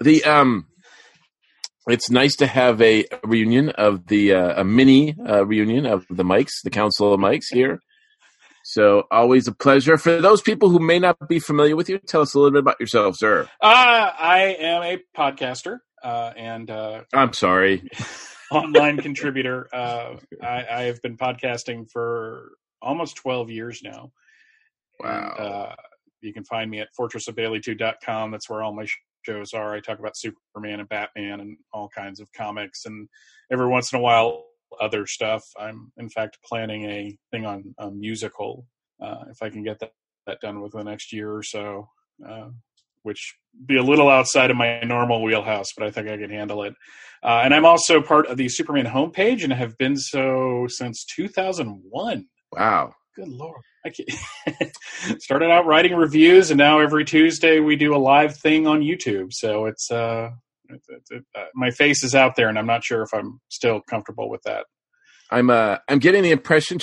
the 0.00 0.24
um, 0.24 0.66
it's 1.88 2.10
nice 2.10 2.36
to 2.36 2.46
have 2.46 2.80
a 2.82 3.04
reunion 3.24 3.70
of 3.70 4.06
the 4.06 4.34
uh, 4.34 4.60
a 4.60 4.64
mini 4.64 5.16
uh, 5.18 5.44
reunion 5.44 5.86
of 5.86 6.06
the 6.10 6.24
mics, 6.24 6.62
the 6.64 6.70
Council 6.70 7.12
of 7.12 7.20
Mics 7.20 7.46
here. 7.52 7.80
So 8.64 9.04
always 9.12 9.46
a 9.46 9.52
pleasure. 9.52 9.96
For 9.96 10.20
those 10.20 10.42
people 10.42 10.70
who 10.70 10.80
may 10.80 10.98
not 10.98 11.28
be 11.28 11.38
familiar 11.38 11.76
with 11.76 11.88
you, 11.88 11.98
tell 11.98 12.22
us 12.22 12.34
a 12.34 12.38
little 12.38 12.50
bit 12.50 12.60
about 12.60 12.80
yourself, 12.80 13.16
sir. 13.16 13.48
Uh, 13.62 14.10
I 14.18 14.56
am 14.58 14.82
a 14.82 14.98
podcaster 15.16 15.78
uh, 16.02 16.32
and 16.36 16.70
uh, 16.70 17.02
I'm 17.12 17.32
sorry. 17.32 17.88
online 18.50 18.98
contributor. 18.98 19.68
Uh, 19.72 20.16
I, 20.42 20.66
I 20.70 20.82
have 20.84 21.02
been 21.02 21.16
podcasting 21.16 21.90
for 21.90 22.52
almost 22.80 23.16
12 23.16 23.50
years 23.50 23.82
now. 23.82 24.12
Wow. 25.00 25.28
Uh, 25.38 25.74
you 26.20 26.32
can 26.32 26.44
find 26.44 26.70
me 26.70 26.80
at 26.80 26.88
fortressofbaileytude.com. 26.98 28.30
That's 28.30 28.48
where 28.48 28.62
all 28.62 28.72
my 28.72 28.86
shows 29.26 29.52
are. 29.52 29.74
I 29.74 29.80
talk 29.80 29.98
about 29.98 30.16
Superman 30.16 30.80
and 30.80 30.88
Batman 30.88 31.40
and 31.40 31.56
all 31.72 31.88
kinds 31.88 32.20
of 32.20 32.32
comics. 32.32 32.86
And 32.86 33.08
every 33.50 33.66
once 33.66 33.92
in 33.92 33.98
a 33.98 34.02
while, 34.02 34.44
other 34.80 35.06
stuff. 35.06 35.44
I'm 35.58 35.92
in 35.96 36.08
fact 36.08 36.38
planning 36.44 36.84
a 36.84 37.16
thing 37.30 37.46
on 37.46 37.74
a 37.78 37.90
musical 37.90 38.66
uh, 39.02 39.24
if 39.30 39.42
I 39.42 39.50
can 39.50 39.62
get 39.62 39.78
that, 39.80 39.92
that 40.26 40.40
done 40.40 40.60
within 40.60 40.84
the 40.84 40.90
next 40.90 41.12
year 41.12 41.34
or 41.34 41.42
so, 41.42 41.88
uh, 42.26 42.48
which 43.02 43.36
be 43.66 43.76
a 43.76 43.82
little 43.82 44.08
outside 44.08 44.50
of 44.50 44.56
my 44.56 44.80
normal 44.80 45.22
wheelhouse, 45.22 45.72
but 45.76 45.86
I 45.86 45.90
think 45.90 46.08
I 46.08 46.16
can 46.16 46.30
handle 46.30 46.62
it. 46.62 46.74
Uh, 47.22 47.40
and 47.44 47.54
I'm 47.54 47.64
also 47.64 48.00
part 48.00 48.26
of 48.26 48.36
the 48.36 48.48
Superman 48.48 48.86
homepage 48.86 49.44
and 49.44 49.52
have 49.52 49.76
been 49.78 49.96
so 49.96 50.66
since 50.68 51.04
2001. 51.04 52.26
Wow. 52.52 52.94
Good 53.16 53.28
lord. 53.28 53.60
I 53.84 53.90
can't. 53.90 54.72
started 55.22 55.50
out 55.50 55.66
writing 55.66 55.94
reviews 55.94 56.50
and 56.50 56.58
now 56.58 56.80
every 56.80 57.04
Tuesday 57.04 57.60
we 57.60 57.76
do 57.76 57.94
a 57.94 57.98
live 57.98 58.36
thing 58.36 58.66
on 58.66 58.80
YouTube. 58.80 59.28
So 59.32 59.66
it's 59.66 59.90
uh 59.90 60.30
it, 60.68 60.80
it, 61.10 61.24
uh, 61.34 61.44
my 61.54 61.70
face 61.70 62.02
is 62.04 62.14
out 62.14 62.34
there 62.36 62.48
and 62.48 62.58
I'm 62.58 62.66
not 62.66 62.84
sure 62.84 63.02
if 63.02 63.08
I'm 63.14 63.40
still 63.48 63.80
comfortable 63.88 64.28
with 64.28 64.42
that. 64.44 64.66
I'm 65.30 65.50
uh 65.50 65.78
I'm 65.88 65.98
getting 65.98 66.22
the 66.22 66.30
impression 66.32 66.78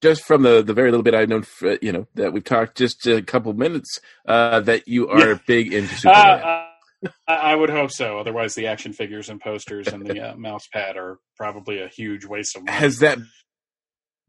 just 0.00 0.24
from 0.24 0.42
the 0.42 0.62
the 0.62 0.74
very 0.74 0.90
little 0.90 1.02
bit 1.02 1.14
I've 1.14 1.28
known, 1.28 1.42
for, 1.42 1.78
you 1.82 1.92
know, 1.92 2.06
that 2.14 2.32
we've 2.32 2.44
talked 2.44 2.76
just 2.76 3.06
a 3.06 3.22
couple 3.22 3.52
minutes, 3.54 4.00
uh, 4.28 4.60
that 4.60 4.86
you 4.86 5.08
are 5.08 5.30
Yeah. 5.30 5.38
big 5.46 5.72
into 5.72 5.94
Superman. 5.96 6.40
Uh, 6.42 6.46
uh, 6.46 7.10
I 7.28 7.34
I 7.34 7.54
would 7.54 7.70
hope 7.70 7.90
so. 7.90 8.18
Otherwise, 8.18 8.54
the 8.54 8.66
action 8.66 8.92
figures 8.92 9.28
and 9.28 9.40
posters 9.40 9.88
and 9.88 10.06
the 10.06 10.20
uh, 10.32 10.36
mouse 10.36 10.66
pad 10.72 10.96
are 10.96 11.18
probably 11.36 11.80
a 11.80 11.88
huge 11.88 12.24
waste 12.24 12.56
of 12.56 12.64
money. 12.64 12.76
Has 12.76 12.98
that 13.00 13.18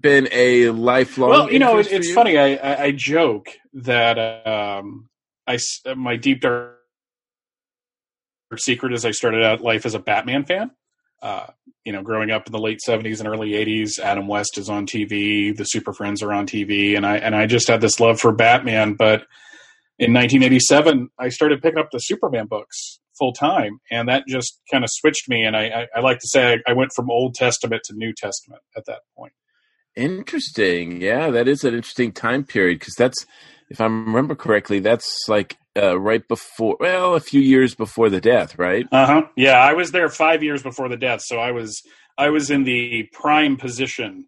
been 0.02 0.28
a 0.32 0.70
lifelong? 0.70 1.30
well, 1.30 1.52
you 1.52 1.60
know, 1.60 1.78
it, 1.78 1.92
it's 1.92 2.08
you? 2.08 2.14
funny. 2.14 2.38
I, 2.38 2.56
I, 2.56 2.84
I 2.84 2.92
joke 2.92 3.50
that 3.74 4.18
um, 4.48 5.10
I 5.48 5.58
my 5.96 6.16
deep 6.16 6.42
dark 6.42 6.78
secret 8.58 8.94
is 8.94 9.06
I 9.06 9.12
started 9.12 9.44
out 9.44 9.62
life 9.62 9.86
as 9.86 9.96
a 9.96 10.00
Batman 10.00 10.46
fan. 10.46 10.72
Uh, 11.22 11.48
you 11.84 11.92
know, 11.92 12.02
growing 12.02 12.32
up 12.32 12.46
in 12.46 12.52
the 12.52 12.60
late 12.60 12.80
'70s 12.88 13.20
and 13.20 13.28
early 13.28 13.52
'80s, 13.52 14.00
Adam 14.00 14.28
West 14.28 14.58
is 14.58 14.70
on 14.70 14.86
TV, 14.86 15.56
the 15.56 15.64
Super 15.64 15.94
Friends 15.94 16.22
are 16.22 16.34
on 16.34 16.46
TV, 16.46 16.96
and 16.96 17.06
I 17.06 17.18
and 17.18 17.36
I 17.36 17.46
just 17.46 17.68
had 17.68 17.82
this 17.82 18.00
love 18.00 18.20
for 18.20 18.32
Batman. 18.32 18.94
But 18.94 19.22
in 19.98 20.14
1987, 20.14 21.10
I 21.18 21.30
started 21.30 21.62
picking 21.62 21.80
up 21.80 21.90
the 21.92 22.00
Superman 22.00 22.48
books 22.48 23.00
full 23.18 23.34
time, 23.34 23.80
and 23.90 24.10
that 24.10 24.26
just 24.28 24.60
kind 24.70 24.84
of 24.84 24.90
switched 24.92 25.30
me. 25.30 25.44
And 25.44 25.56
I, 25.56 25.64
I, 25.68 25.88
I 25.98 26.00
like 26.02 26.20
to 26.20 26.28
say 26.28 26.54
I, 26.54 26.72
I 26.72 26.74
went 26.74 26.92
from 26.94 27.10
Old 27.10 27.34
Testament 27.36 27.82
to 27.86 27.94
New 27.96 28.14
Testament 28.14 28.62
at 28.76 28.86
that 28.88 29.02
point. 29.18 29.34
Interesting. 29.96 31.02
Yeah, 31.02 31.30
that 31.32 31.48
is 31.48 31.64
an 31.64 31.74
interesting 31.74 32.12
time 32.12 32.44
period 32.44 32.80
because 32.80 32.96
that's, 32.96 33.26
if 33.70 33.80
I 33.80 33.86
remember 33.86 34.36
correctly, 34.36 34.80
that's 34.80 35.18
like 35.28 35.58
uh, 35.78 36.00
right 36.00 36.26
before, 36.28 36.78
well, 36.80 37.16
a 37.16 37.20
few 37.20 37.42
years 37.42 37.76
before 37.76 38.10
the 38.10 38.22
death, 38.22 38.58
right? 38.58 38.86
Uh 38.92 39.06
huh. 39.06 39.22
Yeah, 39.36 39.58
I 39.60 39.74
was 39.74 39.92
there 39.92 40.10
five 40.10 40.44
years 40.44 40.64
before 40.64 40.90
the 40.90 40.98
death, 40.98 41.22
so 41.22 41.38
I 41.38 41.52
was 41.52 41.82
I 42.18 42.30
was 42.30 42.50
in 42.50 42.64
the 42.64 43.10
prime 43.12 43.58
position 43.58 44.26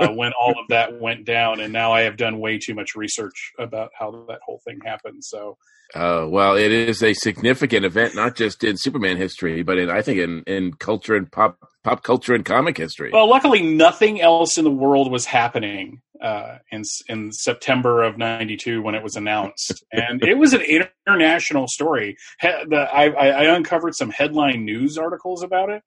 uh, 0.00 0.08
when 0.08 0.32
all 0.32 0.52
of 0.58 0.68
that 0.68 1.00
went 1.00 1.24
down, 1.24 1.60
and 1.60 1.72
now 1.72 1.92
I 1.92 2.02
have 2.02 2.16
done 2.16 2.38
way 2.40 2.58
too 2.58 2.74
much 2.74 2.94
research 2.94 3.52
about 3.58 3.90
how 3.98 4.10
that 4.28 4.40
whole 4.44 4.60
thing 4.64 4.80
happened. 4.84 5.24
So 5.24 5.56
Uh, 5.94 6.26
well, 6.28 6.56
it 6.56 6.72
is 6.72 7.02
a 7.02 7.14
significant 7.14 7.84
event, 7.84 8.14
not 8.14 8.34
just 8.34 8.64
in 8.64 8.76
Superman 8.76 9.16
history, 9.16 9.62
but 9.62 9.78
in 9.78 9.88
I 9.90 10.02
think 10.02 10.18
in, 10.18 10.42
in 10.46 10.72
culture 10.74 11.14
and 11.14 11.30
pop 11.30 11.58
pop 11.84 12.02
culture 12.02 12.34
and 12.34 12.44
comic 12.44 12.76
history. 12.76 13.10
Well, 13.12 13.28
luckily, 13.28 13.62
nothing 13.62 14.20
else 14.20 14.58
in 14.58 14.64
the 14.64 14.70
world 14.70 15.10
was 15.12 15.26
happening 15.26 16.02
uh, 16.20 16.58
in 16.72 16.82
in 17.08 17.30
September 17.32 18.02
of 18.02 18.18
'92 18.18 18.82
when 18.82 18.94
it 18.96 19.02
was 19.02 19.14
announced, 19.16 19.84
and 19.92 20.22
it 20.22 20.36
was 20.38 20.52
an 20.54 20.62
international 20.62 21.68
story. 21.68 22.16
He- 22.40 22.64
the, 22.68 22.88
I, 22.92 23.04
I 23.10 23.28
I 23.28 23.56
uncovered 23.56 23.94
some 23.94 24.10
headline 24.10 24.64
news 24.64 24.98
articles 24.98 25.42
about 25.44 25.70
it 25.70 25.82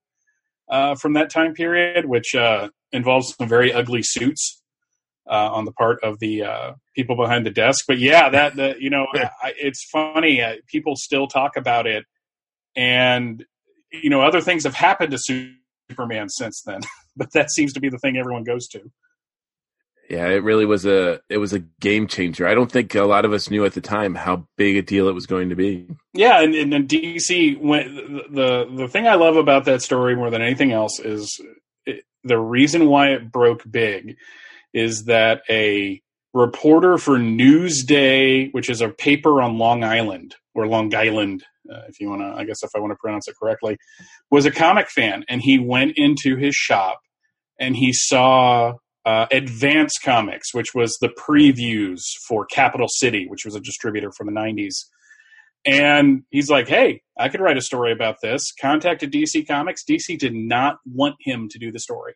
uh, 0.70 0.96
from 0.96 1.14
that 1.14 1.30
time 1.30 1.54
period, 1.54 2.06
which 2.06 2.36
uh, 2.36 2.70
involves 2.92 3.36
some 3.36 3.48
very 3.48 3.74
ugly 3.74 4.04
suits 4.04 4.62
uh, 5.30 5.50
on 5.52 5.66
the 5.66 5.72
part 5.72 6.04
of 6.04 6.20
the 6.20 6.44
uh, 6.44 6.74
people 6.96 7.16
behind 7.16 7.46
the 7.46 7.52
desk. 7.52 7.86
But 7.88 8.00
yeah, 8.00 8.30
that 8.30 8.56
the, 8.56 8.76
you 8.80 8.90
know, 8.90 9.08
I, 9.14 9.54
it's 9.58 9.84
funny. 9.90 10.42
Uh, 10.42 10.56
people 10.68 10.96
still 10.96 11.28
talk 11.28 11.58
about 11.58 11.88
it, 11.88 12.06
and 12.76 13.44
you 13.92 14.10
know, 14.10 14.22
other 14.22 14.42
things 14.42 14.64
have 14.64 14.76
happened 14.76 15.12
to 15.12 15.54
Superman 15.90 16.30
since 16.30 16.62
then. 16.66 16.82
but 17.16 17.32
that 17.34 17.52
seems 17.52 17.74
to 17.74 17.80
be 17.80 17.90
the 17.90 17.98
thing 17.98 18.18
everyone 18.18 18.44
goes 18.44 18.68
to. 18.70 18.92
Yeah, 20.10 20.28
it 20.28 20.44
really 20.44 20.66
was 20.66 20.86
a 20.88 21.22
it 21.30 21.38
was 21.38 21.54
a 21.54 21.60
game 21.60 22.08
changer. 22.08 22.48
I 22.48 22.56
don't 22.56 22.72
think 22.72 22.96
a 22.96 23.04
lot 23.04 23.26
of 23.26 23.34
us 23.34 23.52
knew 23.52 23.64
at 23.66 23.74
the 23.74 23.82
time 23.82 24.16
how 24.16 24.48
big 24.58 24.76
a 24.76 24.82
deal 24.82 25.08
it 25.08 25.14
was 25.14 25.28
going 25.28 25.50
to 25.50 25.56
be. 25.56 25.88
Yeah, 26.14 26.42
and, 26.42 26.56
and 26.56 26.90
DC 26.90 27.60
went 27.62 27.94
the 28.34 28.68
the 28.76 28.88
thing 28.88 29.08
I 29.08 29.14
love 29.14 29.36
about 29.36 29.66
that 29.66 29.84
story 29.84 30.16
more 30.16 30.32
than 30.32 30.42
anything 30.42 30.72
else 30.72 31.00
is 31.00 31.40
it, 31.86 32.04
the 32.24 32.40
reason 32.40 32.88
why 32.88 33.10
it 33.10 33.32
broke 33.32 33.64
big 33.70 34.18
is 34.74 35.06
that 35.06 35.44
a 35.48 36.02
reporter 36.34 36.98
for 36.98 37.18
Newsday, 37.18 38.52
which 38.52 38.70
is 38.70 38.82
a 38.82 38.90
paper 38.90 39.42
on 39.42 39.60
Long 39.60 39.84
Island 39.84 40.36
or 40.56 40.68
Long 40.68 40.94
Island, 40.94 41.44
uh, 41.72 41.82
if 41.88 42.00
you 42.00 42.10
want 42.10 42.22
to, 42.22 42.34
I 42.36 42.46
guess 42.46 42.64
if 42.64 42.72
I 42.76 42.80
want 42.80 42.92
to 42.92 42.98
pronounce 43.00 43.28
it 43.28 43.36
correctly, 43.40 43.78
was 44.32 44.46
a 44.48 44.52
comic 44.52 44.90
fan, 44.90 45.24
and 45.30 45.42
he 45.42 45.60
went 45.60 45.94
into 45.98 46.36
his 46.36 46.56
shop 46.56 47.00
and 47.60 47.76
he 47.76 47.94
saw 47.94 48.74
uh, 49.06 49.26
Advance 49.32 49.98
Comics, 50.04 50.54
which 50.54 50.74
was 50.76 50.98
the 51.02 51.10
previews 51.10 52.02
for 52.28 52.46
Capital 52.46 52.88
City, 52.90 53.26
which 53.28 53.46
was 53.46 53.56
a 53.56 53.60
distributor 53.60 54.12
from 54.12 54.28
the 54.28 54.34
'90s. 54.40 54.76
And 55.66 56.24
he's 56.30 56.50
like, 56.50 56.68
"Hey, 56.68 57.02
I 57.18 57.30
could 57.30 57.42
write 57.42 57.58
a 57.58 57.62
story 57.62 57.92
about 57.92 58.18
this." 58.22 58.52
Contacted 58.60 59.12
DC 59.12 59.48
Comics. 59.48 59.84
DC 59.84 60.18
did 60.18 60.34
not 60.34 60.78
want 60.86 61.16
him 61.20 61.50
to 61.50 61.60
do 61.60 61.72
the 61.72 61.80
story. 61.80 62.14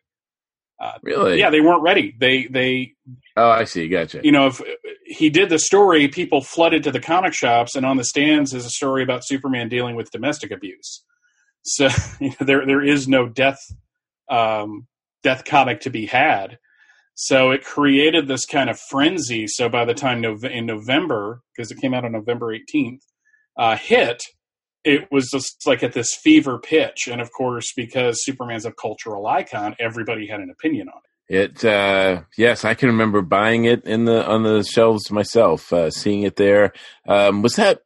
Uh, 0.80 0.92
Really? 1.02 1.38
yeah, 1.38 1.50
they 1.50 1.60
weren't 1.60 1.82
ready. 1.82 2.14
They 2.18 2.46
they 2.46 2.92
Oh, 3.36 3.48
I 3.50 3.64
see. 3.64 3.86
Gotcha. 3.88 4.20
you 4.24 4.32
know, 4.32 4.46
if 4.48 4.60
he 5.06 5.30
did 5.30 5.48
the 5.48 5.58
story, 5.58 6.08
people 6.08 6.40
flooded 6.40 6.82
to 6.84 6.90
the 6.90 7.00
comic 7.00 7.32
shops, 7.32 7.76
and 7.76 7.86
on 7.86 7.96
the 7.96 8.04
stands 8.04 8.52
is 8.54 8.64
a 8.66 8.70
story 8.70 9.02
about 9.02 9.24
Superman 9.24 9.68
dealing 9.68 9.94
with 9.94 10.10
domestic 10.10 10.50
abuse. 10.50 11.04
So 11.62 11.88
you 12.20 12.30
know, 12.30 12.46
there 12.46 12.66
there 12.66 12.82
is 12.82 13.06
no 13.06 13.28
death 13.28 13.60
um, 14.30 14.86
death 15.22 15.44
comic 15.44 15.80
to 15.82 15.90
be 15.90 16.06
had. 16.06 16.58
So 17.14 17.50
it 17.52 17.64
created 17.64 18.26
this 18.28 18.44
kind 18.46 18.68
of 18.68 18.78
frenzy. 18.78 19.46
So 19.46 19.68
by 19.68 19.84
the 19.84 19.94
time 19.94 20.24
in 20.24 20.66
November, 20.66 21.42
because 21.56 21.70
it 21.70 21.78
came 21.80 21.94
out 21.94 22.04
on 22.04 22.12
November 22.12 22.52
eighteenth, 22.52 23.02
uh, 23.56 23.76
hit. 23.76 24.22
It 24.84 25.10
was 25.10 25.30
just 25.30 25.66
like 25.66 25.82
at 25.82 25.94
this 25.94 26.14
fever 26.14 26.58
pitch, 26.58 27.08
and 27.10 27.22
of 27.22 27.32
course, 27.32 27.72
because 27.74 28.22
Superman's 28.22 28.66
a 28.66 28.72
cultural 28.72 29.26
icon, 29.26 29.74
everybody 29.80 30.26
had 30.26 30.40
an 30.40 30.50
opinion 30.50 30.88
on 30.90 31.00
it. 31.28 31.54
It 31.54 31.64
uh 31.64 32.20
yes, 32.36 32.66
I 32.66 32.74
can 32.74 32.88
remember 32.90 33.22
buying 33.22 33.64
it 33.64 33.84
in 33.86 34.04
the 34.04 34.26
on 34.26 34.42
the 34.42 34.62
shelves 34.62 35.10
myself, 35.10 35.72
uh 35.72 35.90
seeing 35.90 36.22
it 36.22 36.36
there. 36.36 36.74
Um 37.08 37.40
was 37.40 37.54
that 37.54 37.80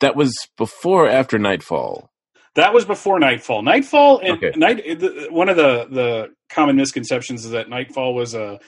that 0.00 0.16
was 0.16 0.34
before 0.56 1.06
or 1.06 1.08
after 1.08 1.38
Knightfall? 1.38 2.10
That 2.56 2.74
was 2.74 2.84
before 2.84 3.20
Knightfall. 3.20 3.62
Knightfall 3.62 4.18
and 4.18 4.32
Okay. 4.42 4.52
Night. 4.56 4.82
One 5.30 5.48
of 5.48 5.56
the 5.56 5.86
the 5.88 6.28
common 6.50 6.76
misconceptions 6.76 7.44
is 7.44 7.52
that 7.52 7.68
Knightfall 7.68 8.14
was 8.14 8.34
a 8.34 8.58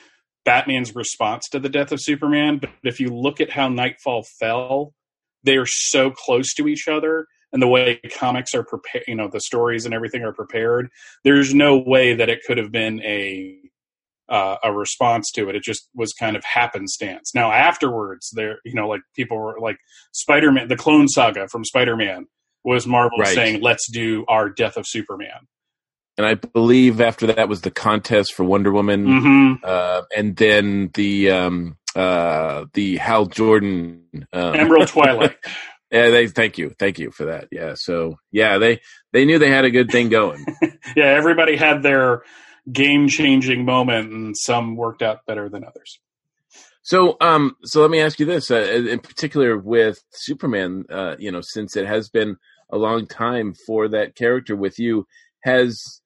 Batman's 0.45 0.95
response 0.95 1.49
to 1.51 1.59
the 1.59 1.69
death 1.69 1.93
of 1.93 2.01
Superman. 2.01 2.59
But 2.59 2.71
if 2.83 3.01
you 3.01 3.09
look 3.15 3.41
at 3.41 3.51
how 3.51 3.69
Knightfall 3.69 4.25
fell, 4.41 4.95
they 5.45 5.57
are 5.57 5.67
so 5.67 6.11
close 6.11 6.55
to 6.55 6.69
each 6.69 6.89
other, 6.89 7.27
and 7.53 7.61
the 7.61 7.69
way 7.69 8.01
comics 8.17 8.55
are 8.55 8.65
prepared, 8.65 9.05
you 9.07 9.15
know, 9.15 9.29
the 9.29 9.41
stories 9.41 9.85
and 9.85 9.95
everything 9.95 10.23
are 10.23 10.33
prepared. 10.33 10.89
There's 11.25 11.55
no 11.55 11.77
way 11.79 12.15
that 12.15 12.29
it 12.29 12.41
could 12.47 12.59
have 12.59 12.73
been 12.73 13.03
a 13.03 13.59
uh, 14.29 14.57
a 14.65 14.73
response 14.73 15.31
to 15.33 15.49
it. 15.51 15.57
It 15.57 15.63
just 15.63 15.89
was 15.95 16.15
kind 16.15 16.37
of 16.37 16.45
happenstance. 16.45 17.35
Now 17.35 17.53
afterwards, 17.53 18.31
there, 18.33 18.61
you 18.65 18.73
know, 18.73 18.89
like 18.89 19.03
people 19.15 19.37
were 19.37 19.59
like 19.61 19.77
Spider 20.13 20.51
Man, 20.53 20.69
the 20.69 20.77
Clone 20.77 21.09
Saga 21.09 21.49
from 21.49 21.65
Spider 21.65 21.97
Man 21.97 22.27
was 22.65 22.87
Marvel 22.87 23.19
Right. 23.19 23.35
saying, 23.35 23.61
"Let's 23.61 23.91
do 23.91 24.25
our 24.29 24.49
Death 24.49 24.77
of 24.77 24.87
Superman." 24.87 25.49
And 26.19 26.27
I 26.27 26.35
believe 26.35 27.01
after 27.01 27.27
that 27.29 27.49
was 27.49 27.63
the 27.63 27.71
contest 27.71 28.35
for 28.35 28.45
Wonder 28.45 28.71
Woman 28.71 29.21
hmm 29.21 29.53
uh 29.63 30.03
and 30.17 30.37
then 30.37 30.91
the 30.95 31.31
um 31.31 31.77
uh 31.95 32.65
the 32.75 32.97
Hal 32.97 33.27
Jordan 33.27 34.05
um, 34.33 34.55
Emerald 34.57 34.89
Twilight. 34.89 35.37
Yeah, 35.93 36.09
they 36.09 36.27
thank 36.27 36.57
you. 36.57 36.71
Thank 36.79 36.99
you 36.99 37.11
for 37.11 37.27
that. 37.27 37.49
Yeah. 37.53 37.75
So, 37.77 38.17
yeah, 38.31 38.57
they 38.57 38.81
they 39.13 39.27
knew 39.27 39.39
they 39.39 39.51
had 39.51 39.67
a 39.67 39.71
good 39.71 39.91
thing 39.91 40.09
going. 40.09 40.45
yeah, 40.97 41.05
everybody 41.05 41.55
had 41.55 41.83
their 41.83 42.23
game 42.73 43.09
changing 43.09 43.67
moment, 43.67 44.11
and 44.11 44.35
some 44.37 44.75
worked 44.75 45.03
out 45.03 45.27
better 45.27 45.51
than 45.51 45.65
others. 45.65 46.01
So, 46.83 47.17
um, 47.21 47.57
so 47.63 47.83
let 47.83 47.91
me 47.91 48.01
ask 48.01 48.19
you 48.19 48.25
this: 48.25 48.51
uh, 48.51 48.57
in 48.57 49.01
particular, 49.01 49.59
with 49.59 50.03
Superman, 50.13 50.87
uh, 50.89 51.17
you 51.19 51.31
know, 51.31 51.43
since 51.43 51.77
it 51.77 51.87
has 51.87 52.09
been 52.09 52.39
a 52.71 52.79
long 52.79 53.07
time 53.07 53.53
for 53.67 53.87
that 53.89 54.17
character 54.17 54.57
with 54.57 54.79
you, 54.79 55.07
has 55.45 56.01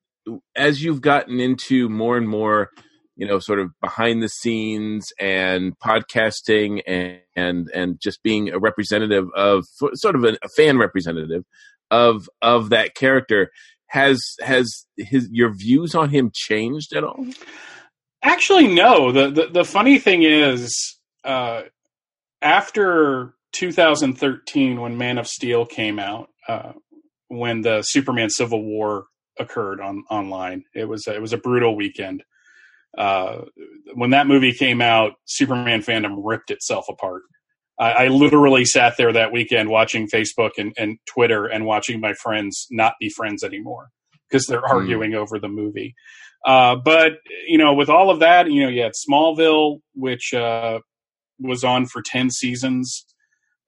as 0.54 0.82
you've 0.82 1.00
gotten 1.00 1.40
into 1.40 1.88
more 1.88 2.16
and 2.16 2.28
more, 2.28 2.70
you 3.16 3.26
know, 3.26 3.38
sort 3.38 3.58
of 3.58 3.70
behind 3.80 4.22
the 4.22 4.28
scenes 4.28 5.12
and 5.18 5.78
podcasting 5.78 6.82
and 6.86 7.20
and 7.34 7.68
and 7.74 8.00
just 8.00 8.22
being 8.22 8.50
a 8.50 8.58
representative 8.58 9.28
of 9.34 9.64
sort 9.94 10.14
of 10.14 10.24
a, 10.24 10.36
a 10.42 10.48
fan 10.56 10.78
representative 10.78 11.44
of 11.90 12.28
of 12.42 12.70
that 12.70 12.94
character. 12.94 13.50
has 13.88 14.20
has 14.40 14.86
his 14.96 15.28
your 15.30 15.54
views 15.54 15.94
on 15.94 16.10
him 16.10 16.30
changed 16.34 16.94
at 16.94 17.04
all? 17.04 17.26
Actually, 18.22 18.66
no. 18.66 19.12
The 19.12 19.30
the, 19.30 19.46
the 19.46 19.64
funny 19.64 19.98
thing 19.98 20.22
is, 20.22 20.98
uh, 21.24 21.62
after 22.42 23.34
2013, 23.52 24.80
when 24.80 24.98
Man 24.98 25.18
of 25.18 25.26
Steel 25.26 25.64
came 25.64 25.98
out, 25.98 26.28
uh, 26.48 26.72
when 27.28 27.62
the 27.62 27.82
Superman 27.82 28.28
Civil 28.30 28.62
War 28.62 29.06
occurred 29.38 29.81
on 29.81 30.05
online, 30.11 30.64
it 30.75 30.87
was 30.87 31.07
it 31.07 31.20
was 31.20 31.33
a 31.33 31.38
brutal 31.38 31.77
weekend. 31.77 32.22
Uh, 32.96 33.42
when 33.94 34.11
that 34.11 34.27
movie 34.27 34.53
came 34.53 34.81
out, 34.81 35.14
Superman 35.27 35.83
fandom 35.83 36.20
ripped 36.25 36.51
itself 36.51 36.87
apart. 36.88 37.22
I, 37.79 37.92
I 37.92 38.09
literally 38.09 38.64
sat 38.64 38.96
there 38.96 39.12
that 39.12 39.33
weekend 39.33 39.68
watching 39.68 40.09
Facebook 40.09 40.53
and, 40.57 40.72
and 40.79 40.99
Twitter 41.07 41.46
and 41.46 41.66
watching 41.66 42.01
my 42.01 42.14
friends 42.14 42.66
not 42.70 42.94
be 42.99 43.11
friends 43.11 43.44
anymore 43.44 43.88
because 44.29 44.46
they're 44.46 44.66
arguing 44.66 45.14
over 45.14 45.38
the 45.38 45.49
movie. 45.49 45.94
Uh, 46.44 46.77
but 46.77 47.14
you 47.46 47.59
know, 47.59 47.75
with 47.75 47.90
all 47.90 48.11
of 48.11 48.20
that, 48.20 48.51
you 48.51 48.62
know, 48.62 48.68
you 48.68 48.83
had 48.83 48.92
Smallville, 48.92 49.81
which 49.94 50.33
uh, 50.33 50.81
was 51.38 51.64
on 51.64 51.87
for 51.87 52.03
ten 52.03 52.31
seasons 52.31 53.05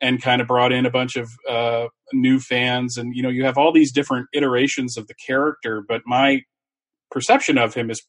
and 0.01 0.23
kind 0.23 0.41
of 0.41 0.47
brought 0.47 0.73
in 0.73 0.87
a 0.87 0.91
bunch 0.91 1.17
of 1.17 1.31
uh, 1.49 1.89
new 2.13 2.39
fans, 2.41 2.97
and 2.97 3.15
you 3.15 3.23
know, 3.23 3.29
you 3.29 3.45
have 3.45 3.59
all 3.59 3.73
these 3.73 3.93
different 3.93 4.29
iterations 4.33 4.97
of 4.97 5.07
the 5.07 5.15
character. 5.15 5.83
But 5.87 6.03
my 6.07 6.43
perception 7.11 7.59
of 7.59 7.75
him 7.75 7.89
has 7.89 8.01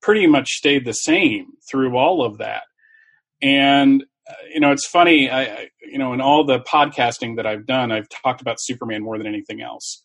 pretty 0.00 0.26
much 0.26 0.48
stayed 0.48 0.84
the 0.84 0.92
same 0.92 1.46
through 1.70 1.96
all 1.96 2.24
of 2.24 2.38
that. 2.38 2.62
And 3.42 4.04
uh, 4.28 4.34
you 4.52 4.60
know, 4.60 4.72
it's 4.72 4.86
funny. 4.86 5.30
I, 5.30 5.68
you 5.80 5.98
know, 5.98 6.12
in 6.12 6.20
all 6.20 6.44
the 6.44 6.60
podcasting 6.60 7.36
that 7.36 7.46
I've 7.46 7.66
done, 7.66 7.90
I've 7.90 8.08
talked 8.08 8.40
about 8.40 8.56
Superman 8.60 9.02
more 9.02 9.18
than 9.18 9.26
anything 9.26 9.60
else, 9.60 10.04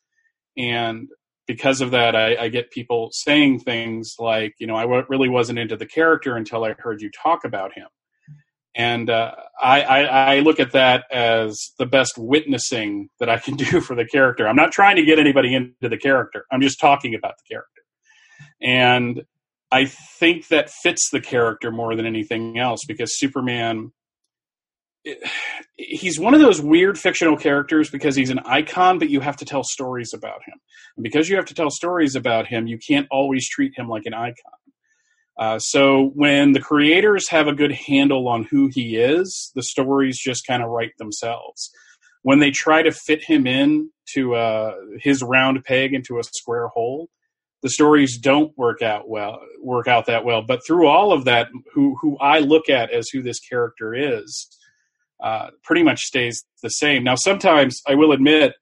and 0.58 1.08
because 1.47 1.80
of 1.80 1.91
that, 1.91 2.15
I, 2.15 2.36
I 2.36 2.50
get 2.50 2.71
people 2.71 3.10
saying 3.13 3.62
things 3.62 4.15
like, 4.19 4.54
you 4.60 4.67
know, 4.67 4.76
I 4.76 4.82
w- 4.82 5.06
really 5.08 5.30
wasn't 5.30 5.60
into 5.60 5.78
the 5.78 5.86
character 5.86 6.36
until 6.36 6.65
I 6.65 6.73
heard 6.73 7.02
you 7.02 7.10
talk 7.10 7.45
about 7.45 7.73
him. 7.73 7.88
And 8.77 9.09
uh, 9.09 9.31
I, 9.59 9.81
I, 9.81 10.01
I 10.35 10.39
look 10.41 10.59
at 10.59 10.73
that 10.73 11.05
as 11.11 11.71
the 11.79 11.87
best 11.87 12.13
witnessing 12.15 13.09
that 13.19 13.27
I 13.27 13.39
can 13.39 13.55
do 13.55 13.81
for 13.81 13.95
the 13.95 14.05
character. 14.05 14.47
I'm 14.47 14.55
not 14.55 14.71
trying 14.71 14.97
to 14.97 15.03
get 15.03 15.17
anybody 15.17 15.55
into 15.55 15.89
the 15.89 15.97
character. 15.97 16.45
I'm 16.51 16.61
just 16.61 16.79
talking 16.79 17.15
about 17.15 17.33
the 17.37 17.53
character. 17.53 17.81
And 18.61 19.23
I 19.71 19.85
think 19.85 20.49
that 20.49 20.69
fits 20.69 21.09
the 21.11 21.19
character 21.19 21.71
more 21.71 21.95
than 21.95 22.05
anything 22.05 22.59
else 22.59 22.81
because 22.87 23.17
Superman 23.17 23.91
he's 25.75 26.19
one 26.19 26.33
of 26.33 26.39
those 26.39 26.61
weird 26.61 26.97
fictional 26.97 27.37
characters 27.37 27.89
because 27.89 28.15
he's 28.15 28.29
an 28.29 28.39
icon, 28.45 28.99
but 28.99 29.09
you 29.09 29.19
have 29.21 29.37
to 29.37 29.45
tell 29.45 29.63
stories 29.63 30.13
about 30.13 30.41
him. 30.45 30.59
And 30.95 31.03
because 31.03 31.29
you 31.29 31.35
have 31.35 31.45
to 31.45 31.53
tell 31.53 31.69
stories 31.69 32.15
about 32.15 32.47
him, 32.47 32.67
you 32.67 32.77
can't 32.77 33.07
always 33.11 33.47
treat 33.49 33.73
him 33.77 33.87
like 33.87 34.03
an 34.05 34.13
icon. 34.13 34.57
Uh, 35.38 35.60
so 35.60 36.12
when 36.15 36.54
the 36.54 36.60
creators 36.60 37.30
have 37.30 37.47
a 37.47 37.54
good 37.54 37.71
handle 37.71 38.28
on 38.28 38.43
who 38.50 38.69
he 38.73 38.97
is, 38.97 39.52
the 39.56 39.63
stories 39.63 40.19
just 40.19 40.47
kind 40.47 40.63
of 40.63 40.69
write 40.69 40.93
themselves. 40.97 41.69
When 42.23 42.39
they 42.39 42.52
try 42.52 42.82
to 42.82 42.91
fit 42.91 43.23
him 43.23 43.45
in 43.45 43.91
to 44.13 44.36
uh, 44.36 44.73
his 45.00 45.21
round 45.21 45.63
peg 45.63 45.93
into 45.93 46.19
a 46.19 46.23
square 46.23 46.67
hole, 46.67 47.10
the 47.62 47.69
stories 47.69 48.17
don't 48.17 48.56
work 48.58 48.82
out 48.82 49.10
well, 49.10 49.39
work 49.62 49.88
out 49.88 50.06
that 50.08 50.26
well. 50.26 50.41
But 50.41 50.62
through 50.65 50.88
all 50.88 51.12
of 51.12 51.26
that, 51.26 51.47
who 51.73 51.95
who 52.02 52.17
I 52.19 52.39
look 52.39 52.69
at 52.69 52.91
as 52.91 53.08
who 53.10 53.21
this 53.21 53.39
character 53.39 53.93
is, 53.95 54.47
uh, 55.23 55.50
pretty 55.63 55.84
much 55.84 56.02
stays 56.02 56.43
the 56.62 56.69
same. 56.69 57.04
Now, 57.04 57.15
sometimes 57.15 57.82
I 57.88 57.95
will 57.95 58.12
admit, 58.12 58.54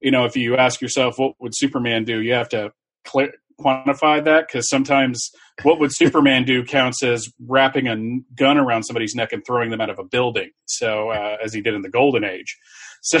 you 0.00 0.10
know, 0.10 0.24
if 0.24 0.36
you 0.36 0.56
ask 0.56 0.80
yourself 0.80 1.18
what 1.18 1.34
would 1.40 1.54
Superman 1.54 2.04
do, 2.04 2.20
you 2.20 2.34
have 2.34 2.48
to 2.50 2.72
cl- 3.06 3.30
quantify 3.60 4.24
that 4.24 4.46
because 4.46 4.68
sometimes 4.68 5.30
what 5.62 5.78
would 5.78 5.94
Superman 5.94 6.44
do 6.44 6.64
counts 6.64 7.02
as 7.02 7.28
wrapping 7.46 7.88
a 7.88 7.96
gun 8.34 8.58
around 8.58 8.84
somebody's 8.84 9.14
neck 9.14 9.32
and 9.32 9.44
throwing 9.46 9.70
them 9.70 9.80
out 9.80 9.90
of 9.90 9.98
a 9.98 10.04
building. 10.04 10.50
So 10.66 11.10
uh, 11.10 11.36
as 11.44 11.52
he 11.52 11.60
did 11.60 11.74
in 11.74 11.82
the 11.82 11.90
Golden 11.90 12.24
Age. 12.24 12.56
So, 13.02 13.18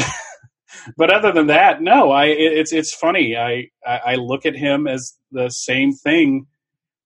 but 0.96 1.12
other 1.12 1.32
than 1.32 1.48
that, 1.48 1.82
no. 1.82 2.10
I 2.10 2.26
it's 2.26 2.72
it's 2.72 2.94
funny. 2.94 3.36
I 3.36 3.68
I 3.86 4.16
look 4.16 4.46
at 4.46 4.56
him 4.56 4.86
as 4.86 5.16
the 5.30 5.48
same 5.48 5.92
thing 5.92 6.46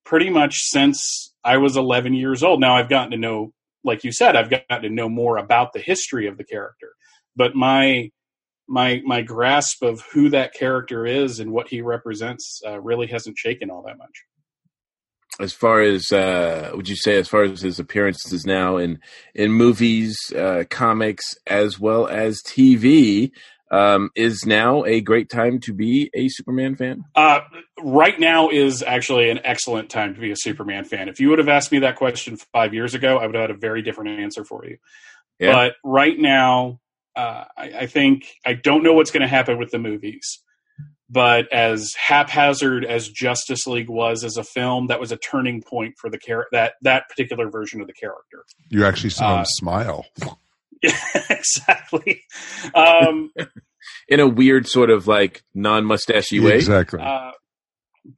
pretty 0.04 0.30
much 0.30 0.54
since 0.56 1.34
I 1.44 1.56
was 1.56 1.76
11 1.76 2.14
years 2.14 2.42
old. 2.42 2.60
Now 2.60 2.76
I've 2.76 2.88
gotten 2.88 3.10
to 3.10 3.16
know 3.16 3.52
like 3.86 4.04
you 4.04 4.12
said, 4.12 4.36
I've 4.36 4.50
gotten 4.50 4.82
to 4.82 4.90
know 4.90 5.08
more 5.08 5.38
about 5.38 5.72
the 5.72 5.78
history 5.78 6.26
of 6.26 6.36
the 6.36 6.44
character. 6.44 6.88
But 7.36 7.54
my 7.54 8.10
my 8.68 9.02
my 9.04 9.22
grasp 9.22 9.82
of 9.82 10.02
who 10.12 10.28
that 10.30 10.54
character 10.54 11.06
is 11.06 11.40
and 11.40 11.52
what 11.52 11.68
he 11.68 11.80
represents 11.80 12.60
uh, 12.66 12.80
really 12.80 13.06
hasn't 13.06 13.38
shaken 13.38 13.70
all 13.70 13.82
that 13.82 13.98
much. 13.98 14.24
As 15.38 15.52
far 15.52 15.82
as 15.82 16.10
uh, 16.12 16.70
would 16.74 16.88
you 16.88 16.96
say, 16.96 17.16
as 17.16 17.28
far 17.28 17.42
as 17.42 17.60
his 17.60 17.78
appearances 17.78 18.46
now 18.46 18.78
in 18.78 18.98
in 19.34 19.52
movies, 19.52 20.18
uh, 20.34 20.64
comics, 20.70 21.34
as 21.46 21.78
well 21.78 22.06
as 22.06 22.42
TV, 22.42 23.30
um, 23.70 24.10
is 24.14 24.46
now 24.46 24.84
a 24.84 25.00
great 25.00 25.28
time 25.28 25.60
to 25.60 25.74
be 25.74 26.10
a 26.14 26.28
Superman 26.28 26.76
fan? 26.76 27.04
Uh, 27.14 27.40
right 27.80 28.18
now 28.18 28.48
is 28.48 28.82
actually 28.82 29.28
an 29.30 29.40
excellent 29.44 29.90
time 29.90 30.14
to 30.14 30.20
be 30.20 30.30
a 30.30 30.36
Superman 30.36 30.84
fan. 30.84 31.08
If 31.08 31.20
you 31.20 31.28
would 31.30 31.38
have 31.38 31.48
asked 31.48 31.72
me 31.72 31.80
that 31.80 31.96
question 31.96 32.36
five 32.52 32.72
years 32.72 32.94
ago, 32.94 33.18
I 33.18 33.26
would 33.26 33.34
have 33.34 33.42
had 33.42 33.50
a 33.50 33.58
very 33.58 33.82
different 33.82 34.20
answer 34.20 34.44
for 34.44 34.64
you. 34.64 34.78
Yeah. 35.38 35.52
But 35.52 35.74
right 35.84 36.18
now, 36.18 36.80
uh, 37.16 37.44
I, 37.56 37.70
I, 37.80 37.86
think 37.86 38.26
I 38.44 38.54
don't 38.54 38.82
know 38.82 38.92
what's 38.92 39.10
going 39.10 39.22
to 39.22 39.28
happen 39.28 39.58
with 39.58 39.70
the 39.70 39.78
movies. 39.78 40.42
But 41.08 41.52
as 41.52 41.94
haphazard 41.94 42.84
as 42.84 43.08
Justice 43.08 43.66
League 43.66 43.88
was 43.88 44.24
as 44.24 44.36
a 44.36 44.42
film, 44.42 44.88
that 44.88 44.98
was 44.98 45.12
a 45.12 45.16
turning 45.16 45.62
point 45.62 45.94
for 46.00 46.10
the 46.10 46.18
char- 46.18 46.48
that 46.50 46.74
that 46.82 47.08
particular 47.08 47.48
version 47.48 47.80
of 47.80 47.86
the 47.86 47.92
character. 47.92 48.44
You 48.70 48.84
actually 48.84 49.10
saw 49.10 49.36
him 49.36 49.40
uh, 49.42 49.44
smile. 49.44 50.06
Yeah, 50.82 50.98
exactly. 51.30 52.24
Um, 52.74 53.30
In 54.08 54.18
a 54.18 54.26
weird 54.26 54.66
sort 54.66 54.90
of 54.90 55.06
like 55.06 55.44
non-mustachy 55.54 56.42
way. 56.42 56.56
Exactly. 56.56 57.00
Uh, 57.00 57.30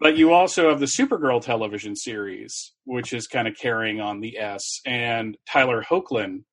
but 0.00 0.16
you 0.16 0.32
also 0.32 0.70
have 0.70 0.80
the 0.80 0.86
Supergirl 0.86 1.42
television 1.42 1.94
series, 1.94 2.72
which 2.84 3.12
is 3.12 3.26
kind 3.26 3.48
of 3.48 3.54
carrying 3.56 4.00
on 4.00 4.20
the 4.20 4.38
S. 4.38 4.80
And 4.86 5.36
Tyler 5.46 5.82
Hoechlin 5.82 6.44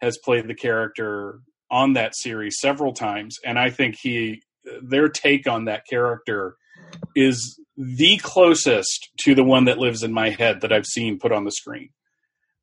has 0.00 0.18
played 0.18 0.48
the 0.48 0.54
character 0.54 1.40
on 1.70 1.94
that 1.94 2.16
series 2.16 2.56
several 2.60 2.92
times, 2.92 3.38
and 3.44 3.58
I 3.58 3.70
think 3.70 3.96
he 4.00 4.42
their 4.82 5.08
take 5.08 5.46
on 5.46 5.64
that 5.64 5.86
character 5.88 6.56
is 7.16 7.58
the 7.76 8.18
closest 8.18 9.08
to 9.20 9.34
the 9.34 9.44
one 9.44 9.64
that 9.64 9.78
lives 9.78 10.02
in 10.02 10.12
my 10.12 10.30
head 10.30 10.60
that 10.60 10.72
I've 10.72 10.86
seen 10.86 11.18
put 11.18 11.32
on 11.32 11.44
the 11.44 11.50
screen. 11.50 11.90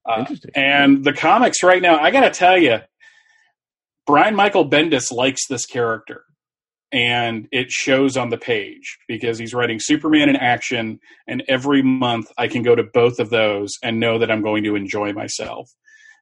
Uh, 0.06 0.26
and 0.56 1.04
the 1.04 1.14
comics 1.14 1.64
right 1.64 1.82
now, 1.82 2.00
I 2.00 2.12
got 2.12 2.22
to 2.22 2.30
tell 2.30 2.58
you, 2.58 2.80
Brian 4.06 4.36
Michael 4.36 4.70
Bendis 4.70 5.12
likes 5.12 5.48
this 5.48 5.66
character, 5.66 6.24
and 6.94 7.48
it 7.52 7.72
shows 7.72 8.16
on 8.16 8.30
the 8.30 8.38
page 8.38 8.98
because 9.08 9.38
he's 9.38 9.54
writing 9.54 9.80
Superman 9.82 10.30
in 10.30 10.38
action, 10.38 11.00
and 11.28 11.44
every 11.50 11.82
month 11.82 12.32
I 12.38 12.48
can 12.48 12.64
go 12.64 12.74
to 12.74 12.84
both 12.84 13.20
of 13.20 13.30
those 13.30 13.74
and 13.84 14.00
know 14.00 14.20
that 14.20 14.32
I'm 14.32 14.42
going 14.42 14.64
to 14.64 14.76
enjoy 14.76 15.12
myself. 15.12 15.70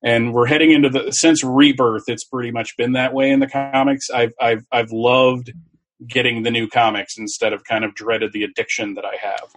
And 0.06 0.36
we're 0.36 0.46
heading 0.46 0.72
into 0.72 0.88
the 0.88 1.12
since 1.12 1.44
Rebirth, 1.44 2.04
it's 2.08 2.24
pretty 2.24 2.52
much 2.52 2.78
been 2.78 2.92
that 2.94 3.12
way 3.12 3.32
in 3.32 3.40
the 3.40 3.48
comics. 3.48 4.12
I've 4.12 4.34
I've 4.40 4.64
I've 4.72 4.92
loved 4.92 5.52
getting 6.08 6.44
the 6.44 6.52
new 6.52 6.68
comics 6.68 7.18
instead 7.18 7.54
of 7.54 7.64
kind 7.64 7.84
of 7.84 7.96
dreaded 7.96 8.32
the 8.32 8.44
addiction 8.44 8.94
that 8.94 9.04
I 9.04 9.16
have. 9.20 9.56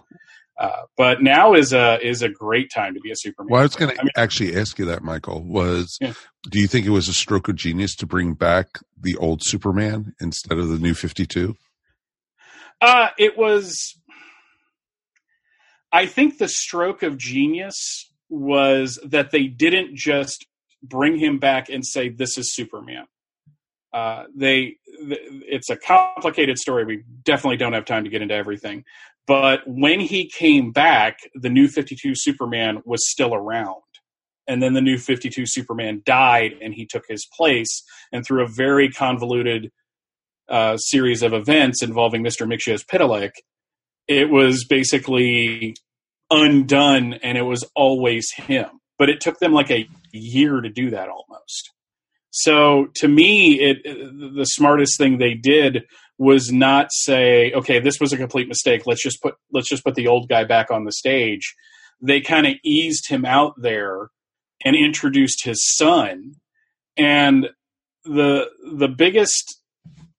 Uh, 0.59 0.85
but 0.97 1.21
now 1.21 1.53
is 1.53 1.71
a 1.71 2.05
is 2.05 2.23
a 2.23 2.29
great 2.29 2.71
time 2.73 2.95
to 2.95 2.99
be 2.99 3.11
a 3.11 3.15
Superman. 3.15 3.51
Well, 3.51 3.61
I 3.61 3.63
was 3.63 3.75
going 3.75 3.95
to 3.95 4.03
mean, 4.03 4.09
actually 4.17 4.55
ask 4.57 4.77
you 4.79 4.85
that, 4.85 5.03
Michael. 5.03 5.43
Was 5.43 5.97
yeah. 6.01 6.13
do 6.49 6.59
you 6.59 6.67
think 6.67 6.87
it 6.87 6.89
was 6.89 7.07
a 7.07 7.13
stroke 7.13 7.47
of 7.47 7.55
genius 7.55 7.95
to 7.97 8.07
bring 8.07 8.33
back 8.33 8.79
the 8.99 9.15
old 9.17 9.41
Superman 9.43 10.15
instead 10.19 10.57
of 10.57 10.67
the 10.67 10.79
new 10.79 10.95
Fifty 10.95 11.27
Two? 11.27 11.55
Uh, 12.81 13.09
it 13.19 13.37
was. 13.37 13.95
I 15.91 16.07
think 16.07 16.39
the 16.39 16.49
stroke 16.49 17.03
of 17.03 17.17
genius 17.17 18.08
was 18.29 18.99
that 19.03 19.31
they 19.31 19.47
didn't 19.47 19.95
just 19.95 20.45
bring 20.81 21.17
him 21.17 21.39
back 21.39 21.69
and 21.69 21.85
say 21.85 22.09
this 22.09 22.37
is 22.37 22.55
Superman. 22.55 23.05
Uh, 23.91 24.25
they, 24.35 24.75
it's 24.85 25.69
a 25.69 25.75
complicated 25.75 26.57
story. 26.57 26.85
We 26.85 27.03
definitely 27.23 27.57
don't 27.57 27.73
have 27.73 27.85
time 27.85 28.03
to 28.03 28.09
get 28.09 28.21
into 28.21 28.35
everything. 28.35 28.85
But 29.25 29.61
when 29.67 29.99
he 29.99 30.27
came 30.29 30.71
back, 30.71 31.19
the 31.35 31.49
new 31.49 31.67
52 31.67 32.13
Superman 32.15 32.81
was 32.85 33.09
still 33.09 33.33
around. 33.33 33.81
And 34.47 34.63
then 34.63 34.73
the 34.73 34.81
new 34.81 34.97
52 34.97 35.45
Superman 35.45 36.01
died 36.05 36.55
and 36.61 36.73
he 36.73 36.85
took 36.85 37.03
his 37.07 37.27
place. 37.37 37.83
And 38.11 38.25
through 38.25 38.43
a 38.43 38.47
very 38.47 38.89
convoluted 38.89 39.71
uh, 40.49 40.77
series 40.77 41.21
of 41.21 41.33
events 41.33 41.83
involving 41.83 42.23
Mr. 42.23 42.47
Mxyzptlk, 42.47 43.31
it 44.07 44.31
was 44.31 44.65
basically 44.65 45.75
undone 46.31 47.13
and 47.13 47.37
it 47.37 47.43
was 47.43 47.63
always 47.75 48.31
him. 48.31 48.67
But 48.97 49.09
it 49.09 49.21
took 49.21 49.39
them 49.39 49.53
like 49.53 49.71
a 49.71 49.87
year 50.11 50.61
to 50.61 50.69
do 50.69 50.89
that 50.89 51.09
almost. 51.09 51.71
So 52.31 52.87
to 52.95 53.07
me, 53.07 53.59
it 53.59 53.83
the 53.83 54.45
smartest 54.45 54.97
thing 54.97 55.17
they 55.17 55.33
did 55.33 55.83
was 56.17 56.51
not 56.51 56.89
say, 56.91 57.51
okay, 57.53 57.79
this 57.79 57.99
was 57.99 58.13
a 58.13 58.17
complete 58.17 58.47
mistake. 58.47 58.83
Let's 58.85 59.01
just 59.01 59.21
put 59.21 59.35
let's 59.51 59.69
just 59.69 59.83
put 59.83 59.95
the 59.95 60.07
old 60.07 60.29
guy 60.29 60.43
back 60.43 60.69
on 60.69 60.83
the 60.83 60.91
stage. 60.91 61.55
They 62.01 62.21
kind 62.21 62.45
of 62.45 62.53
eased 62.63 63.09
him 63.09 63.25
out 63.25 63.53
there 63.57 64.09
and 64.63 64.75
introduced 64.75 65.43
his 65.43 65.61
son. 65.75 66.33
And 66.97 67.49
the 68.03 68.49
the 68.77 68.89
biggest 68.89 69.58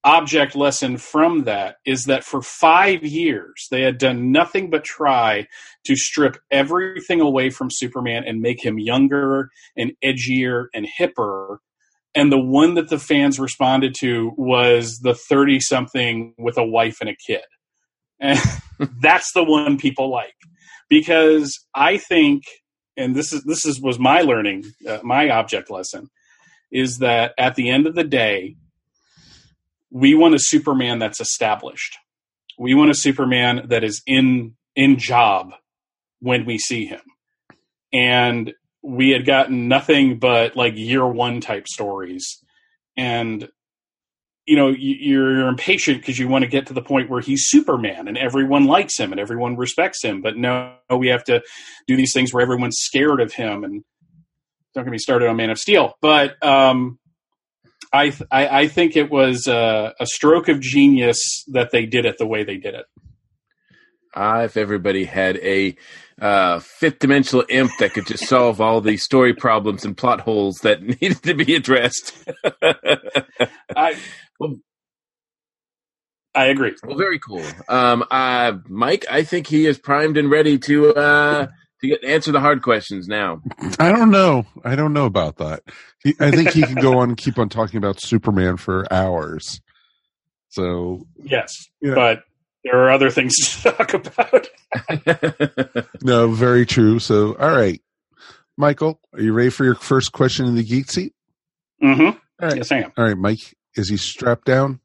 object 0.05 0.57
lesson 0.57 0.97
from 0.97 1.45
that 1.45 1.77
is 1.85 2.05
that 2.05 2.25
for 2.25 2.41
five 2.41 3.05
years 3.05 3.67
they 3.71 3.83
had 3.83 3.99
done 3.99 4.33
nothing 4.33 4.71
but 4.71 4.85
try 4.85 5.47
to 5.85 5.97
strip 5.97 6.39
everything 6.51 7.21
away 7.21 7.51
from 7.51 7.69
Superman 7.71 8.25
and 8.27 8.41
make 8.41 8.65
him 8.65 8.79
younger 8.79 9.51
and 9.77 9.93
edgier 10.05 10.67
and 10.75 10.87
hipper. 10.99 11.59
And 12.15 12.33
the 12.33 12.41
one 12.41 12.75
that 12.75 12.89
the 12.89 12.99
fans 12.99 13.39
responded 13.39 13.95
to 14.01 14.33
was 14.37 14.99
the 15.03 15.15
30 15.15 15.61
something 15.61 16.35
with 16.39 16.57
a 16.57 16.65
wife 16.65 16.99
and 17.01 17.11
a 17.11 17.17
kid. 17.17 17.45
And 18.19 18.39
that's 19.01 19.33
the 19.33 19.45
one 19.45 19.79
people 19.79 20.11
like. 20.11 20.35
Because 20.89 21.57
I 21.75 21.99
think, 21.99 22.43
and 22.97 23.15
this 23.15 23.33
is 23.33 23.45
this 23.45 23.65
is 23.65 23.81
was 23.81 23.99
my 24.01 24.23
learning, 24.23 24.65
uh, 24.89 24.99
my 25.05 25.31
object 25.31 25.71
lesson, 25.71 26.09
is 26.73 26.99
that 26.99 27.33
at 27.39 27.55
the 27.55 27.71
end 27.71 27.87
of 27.87 27.95
the 27.95 28.05
day, 28.05 28.57
we 29.91 30.15
want 30.15 30.35
a 30.35 30.39
Superman 30.41 30.99
that's 30.99 31.21
established. 31.21 31.97
We 32.59 32.75
want 32.75 32.91
a 32.91 32.95
Superman 32.95 33.67
that 33.69 33.85
is 33.85 34.03
in 34.07 34.55
in 34.77 34.99
job 34.99 35.53
when 36.21 36.45
we 36.45 36.59
see 36.59 36.87
him. 36.87 37.01
And 37.93 38.53
we 38.83 39.11
had 39.11 39.27
gotten 39.27 39.69
nothing 39.69 40.19
but 40.19 40.57
like 40.57 40.77
year 40.77 41.07
one 41.07 41.41
type 41.41 41.67
stories. 41.67 42.39
And 42.97 43.49
you 44.47 44.57
know, 44.57 44.69
you're, 44.69 45.33
you're 45.33 45.49
impatient 45.49 46.01
because 46.01 46.19
you 46.19 46.27
want 46.27 46.43
to 46.43 46.51
get 46.51 46.67
to 46.67 46.73
the 46.73 46.83
point 46.83 47.11
where 47.11 47.21
he's 47.21 47.47
Superman 47.47 48.09
and 48.09 48.19
everyone 48.19 48.67
likes 48.67 48.99
him 48.99 49.13
and 49.13 49.21
everyone 49.21 49.57
respects 49.57 50.03
him. 50.03 50.23
But 50.23 50.37
no, 50.37 50.75
we 50.97 51.09
have 51.09 51.25
to 51.25 51.43
do 51.87 51.97
these 51.97 52.13
things 52.13 52.33
where 52.33 52.43
everyone's 52.43 52.79
scared 52.79 53.21
of 53.21 53.33
him. 53.33 53.65
And 53.65 53.85
don't 54.75 54.85
get 54.85 54.91
me 54.91 54.99
started 54.99 55.29
on 55.29 55.37
Man 55.37 55.51
of 55.51 55.59
Steel. 55.59 55.95
But 56.01 56.43
um, 56.45 56.99
I, 57.93 58.13
I, 58.31 58.49
I 58.61 58.69
think 58.69 58.97
it 58.97 59.11
was 59.11 59.47
a, 59.47 59.95
a, 59.99 60.07
stroke 60.07 60.49
of 60.49 60.61
genius 60.61 61.45
that 61.49 61.73
they 61.73 61.87
did 61.87 62.05
it 62.05 62.19
the 62.19 62.27
way 62.27 62.45
they 62.45 62.57
did 62.57 62.75
it. 62.75 62.87
Ah, 64.15 64.43
if 64.43 64.57
everybody 64.57 65.05
had 65.05 65.37
a 65.39 65.77
uh, 66.21 66.59
fifth 66.61 66.99
dimensional 66.99 67.45
imp 67.49 67.71
that 67.79 67.95
could 67.95 68.07
just 68.07 68.27
solve 68.27 68.61
all 68.61 68.81
the 68.81 68.97
story 68.97 69.35
problems 69.35 69.85
and 69.85 69.97
plot 69.97 70.21
holes 70.21 70.59
that 70.59 70.83
needed 71.01 71.23
to 71.23 71.35
be 71.35 71.55
addressed. 71.55 72.13
I, 73.75 73.97
well, 74.39 74.57
I 76.35 76.47
agree. 76.47 76.75
Well, 76.85 76.97
very 76.97 77.19
cool. 77.19 77.45
Um, 77.69 78.05
uh, 78.11 78.55
Mike, 78.69 79.05
I 79.11 79.25
think 79.25 79.47
he 79.47 79.67
is 79.67 79.79
primed 79.79 80.17
and 80.17 80.31
ready 80.31 80.59
to 80.59 80.95
uh, 80.95 81.47
to 81.81 81.89
get, 81.89 82.05
answer 82.05 82.33
the 82.33 82.41
hard 82.41 82.63
questions 82.63 83.09
now. 83.09 83.43
I 83.79 83.91
don't 83.93 84.11
know. 84.11 84.47
I 84.65 84.77
don't 84.77 84.93
know 84.93 85.07
about 85.07 85.37
that. 85.37 85.63
He, 86.03 86.15
I 86.21 86.31
think 86.31 86.51
he 86.51 86.63
can 86.63 86.77
go 86.77 86.99
on 86.99 87.11
and 87.11 87.19
keep 87.19 87.39
on 87.39 87.49
talking 87.49 87.79
about 87.79 88.01
Superman 88.01 88.57
for 88.57 88.91
hours. 88.93 89.61
So 90.49 91.07
yes, 91.23 91.55
yeah. 91.81 91.95
but 91.95 92.25
there 92.65 92.85
are 92.85 92.91
other 92.91 93.11
things 93.11 93.35
to 93.63 93.71
talk 93.73 93.95
about. 93.95 94.49
no, 96.03 96.29
very 96.31 96.67
true. 96.67 96.99
So, 96.99 97.37
all 97.37 97.57
right, 97.57 97.81
Michael, 98.57 99.01
are 99.15 99.21
you 99.21 99.33
ready 99.33 99.51
for 99.51 99.65
your 99.65 99.75
first 99.75 100.13
question 100.13 100.47
in 100.47 100.57
the 100.57 100.65
geek 100.65 100.91
seat? 100.91 101.15
Mm-hmm. 101.83 102.03
All 102.03 102.19
right. 102.41 102.57
Yes, 102.57 102.73
I 102.73 102.79
am. 102.79 102.93
All 102.97 103.05
right, 103.05 103.17
Mike, 103.17 103.57
is 103.75 103.89
he 103.89 103.97
strapped 103.97 104.45
down? 104.45 104.81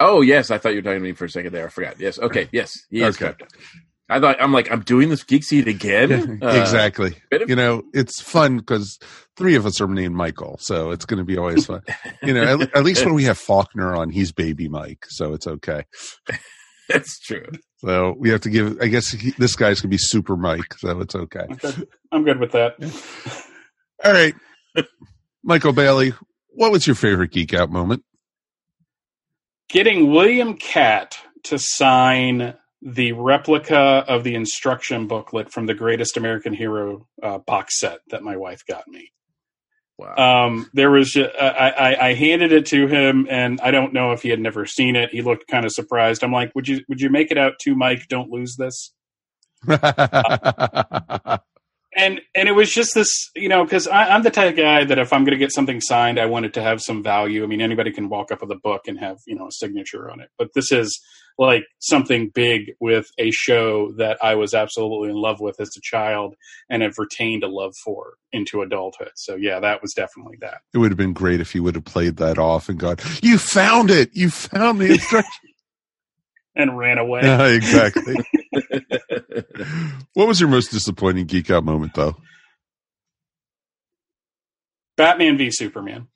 Oh 0.00 0.20
yes, 0.20 0.50
I 0.50 0.58
thought 0.58 0.70
you 0.70 0.76
were 0.76 0.82
talking 0.82 1.00
to 1.00 1.04
me 1.04 1.12
for 1.12 1.24
a 1.24 1.30
second 1.30 1.52
there. 1.52 1.66
I 1.66 1.70
forgot. 1.70 1.98
Yes. 1.98 2.18
Okay. 2.18 2.48
Yes, 2.52 2.86
he 2.88 3.02
is 3.02 3.20
okay. 3.20 3.34
Strapped 4.08 4.22
down. 4.22 4.30
I 4.30 4.34
thought 4.34 4.42
I'm 4.42 4.52
like 4.52 4.70
I'm 4.70 4.82
doing 4.82 5.08
this 5.08 5.22
geek 5.22 5.44
seat 5.44 5.68
again. 5.68 6.40
Uh, 6.42 6.48
exactly. 6.48 7.14
You 7.46 7.56
know, 7.56 7.82
it's 7.92 8.20
fun 8.20 8.58
because 8.58 8.98
three 9.36 9.54
of 9.54 9.66
us 9.66 9.80
are 9.80 9.88
named 9.88 10.14
Michael, 10.14 10.56
so 10.60 10.90
it's 10.90 11.04
going 11.04 11.18
to 11.18 11.24
be 11.24 11.36
always 11.36 11.66
fun. 11.66 11.82
you 12.22 12.32
know, 12.32 12.60
at, 12.60 12.76
at, 12.76 12.84
least 12.84 13.04
when 13.04 13.14
we 13.14 13.24
have 13.24 13.38
Faulkner 13.38 13.94
on, 13.94 14.10
he's 14.10 14.32
baby 14.32 14.68
Mike, 14.68 15.04
so 15.08 15.34
it's 15.34 15.46
okay. 15.46 15.84
That's 16.88 17.18
true. 17.20 17.46
So 17.78 18.14
we 18.18 18.30
have 18.30 18.40
to 18.42 18.50
give. 18.50 18.78
I 18.80 18.86
guess 18.86 19.10
he, 19.10 19.32
this 19.32 19.56
guy's 19.56 19.80
going 19.80 19.90
to 19.90 19.94
be 19.94 19.98
Super 19.98 20.36
Mike, 20.36 20.74
so 20.78 21.00
it's 21.00 21.14
okay. 21.14 21.46
I'm 22.12 22.24
good 22.24 22.38
with 22.38 22.52
that. 22.52 22.76
All 24.04 24.12
right, 24.12 24.34
Michael 25.42 25.72
Bailey, 25.72 26.14
what 26.50 26.72
was 26.72 26.86
your 26.86 26.96
favorite 26.96 27.32
geek 27.32 27.52
out 27.52 27.70
moment? 27.70 28.04
Getting 29.68 30.10
William 30.10 30.54
Katt 30.54 31.18
to 31.44 31.58
sign 31.58 32.54
the 32.82 33.12
replica 33.12 34.04
of 34.06 34.24
the 34.24 34.34
instruction 34.34 35.06
booklet 35.06 35.52
from 35.52 35.66
the 35.66 35.74
Greatest 35.74 36.16
American 36.16 36.52
Hero 36.52 37.06
uh, 37.22 37.38
box 37.38 37.80
set 37.80 38.00
that 38.10 38.22
my 38.22 38.36
wife 38.36 38.62
got 38.68 38.86
me. 38.86 39.12
Wow. 39.98 40.46
Um, 40.46 40.70
there 40.74 40.92
was, 40.92 41.10
just, 41.10 41.30
I, 41.40 41.70
I, 41.70 42.08
I, 42.08 42.14
handed 42.14 42.52
it 42.52 42.66
to 42.66 42.86
him, 42.86 43.26
and 43.28 43.60
I 43.60 43.72
don't 43.72 43.92
know 43.92 44.12
if 44.12 44.22
he 44.22 44.28
had 44.28 44.38
never 44.38 44.64
seen 44.64 44.94
it. 44.94 45.10
He 45.10 45.22
looked 45.22 45.48
kind 45.48 45.66
of 45.66 45.72
surprised. 45.72 46.22
I'm 46.22 46.30
like, 46.30 46.54
"Would 46.54 46.68
you, 46.68 46.84
would 46.88 47.00
you 47.00 47.10
make 47.10 47.32
it 47.32 47.38
out 47.38 47.54
to 47.62 47.74
Mike? 47.74 48.06
Don't 48.08 48.30
lose 48.30 48.54
this." 48.56 48.92
uh, 49.68 51.38
and 51.96 52.20
and 52.34 52.48
it 52.48 52.52
was 52.52 52.70
just 52.70 52.94
this, 52.94 53.30
you 53.34 53.48
know, 53.48 53.64
because 53.64 53.88
I'm 53.88 54.22
the 54.22 54.30
type 54.30 54.50
of 54.50 54.56
guy 54.56 54.84
that 54.84 54.98
if 54.98 55.12
I'm 55.12 55.24
going 55.24 55.32
to 55.32 55.38
get 55.38 55.52
something 55.52 55.80
signed, 55.80 56.18
I 56.18 56.26
want 56.26 56.46
it 56.46 56.54
to 56.54 56.62
have 56.62 56.80
some 56.80 57.02
value. 57.02 57.42
I 57.42 57.46
mean, 57.46 57.60
anybody 57.60 57.92
can 57.92 58.08
walk 58.08 58.30
up 58.30 58.40
with 58.40 58.50
a 58.50 58.60
book 58.62 58.82
and 58.86 58.98
have 58.98 59.18
you 59.26 59.34
know 59.34 59.48
a 59.48 59.52
signature 59.52 60.10
on 60.10 60.20
it, 60.20 60.30
but 60.38 60.50
this 60.54 60.70
is 60.70 61.00
like 61.38 61.64
something 61.78 62.30
big 62.34 62.72
with 62.80 63.10
a 63.16 63.30
show 63.30 63.92
that 63.92 64.18
I 64.22 64.34
was 64.34 64.54
absolutely 64.54 65.10
in 65.10 65.16
love 65.16 65.40
with 65.40 65.60
as 65.60 65.70
a 65.76 65.80
child 65.80 66.34
and 66.68 66.82
have 66.82 66.98
retained 66.98 67.44
a 67.44 67.48
love 67.48 67.74
for 67.84 68.14
into 68.32 68.60
adulthood. 68.60 69.12
So 69.14 69.36
yeah, 69.36 69.60
that 69.60 69.80
was 69.80 69.94
definitely 69.94 70.36
that. 70.40 70.62
It 70.74 70.78
would 70.78 70.90
have 70.90 70.98
been 70.98 71.12
great 71.12 71.40
if 71.40 71.54
you 71.54 71.62
would 71.62 71.76
have 71.76 71.84
played 71.84 72.16
that 72.16 72.38
off 72.38 72.68
and 72.68 72.78
gone, 72.78 72.96
"You 73.22 73.38
found 73.38 73.90
it! 73.90 74.14
You 74.14 74.30
found 74.30 74.80
the 74.80 74.92
instruction." 74.92 75.32
and 76.58 76.76
ran 76.76 76.98
away. 76.98 77.20
Yeah, 77.24 77.46
exactly. 77.46 78.16
what 80.14 80.28
was 80.28 80.40
your 80.40 80.48
most 80.48 80.70
disappointing 80.70 81.26
geek 81.26 81.50
out 81.50 81.64
moment, 81.64 81.94
though? 81.94 82.16
Batman 84.96 85.38
v 85.38 85.50
Superman. 85.50 86.08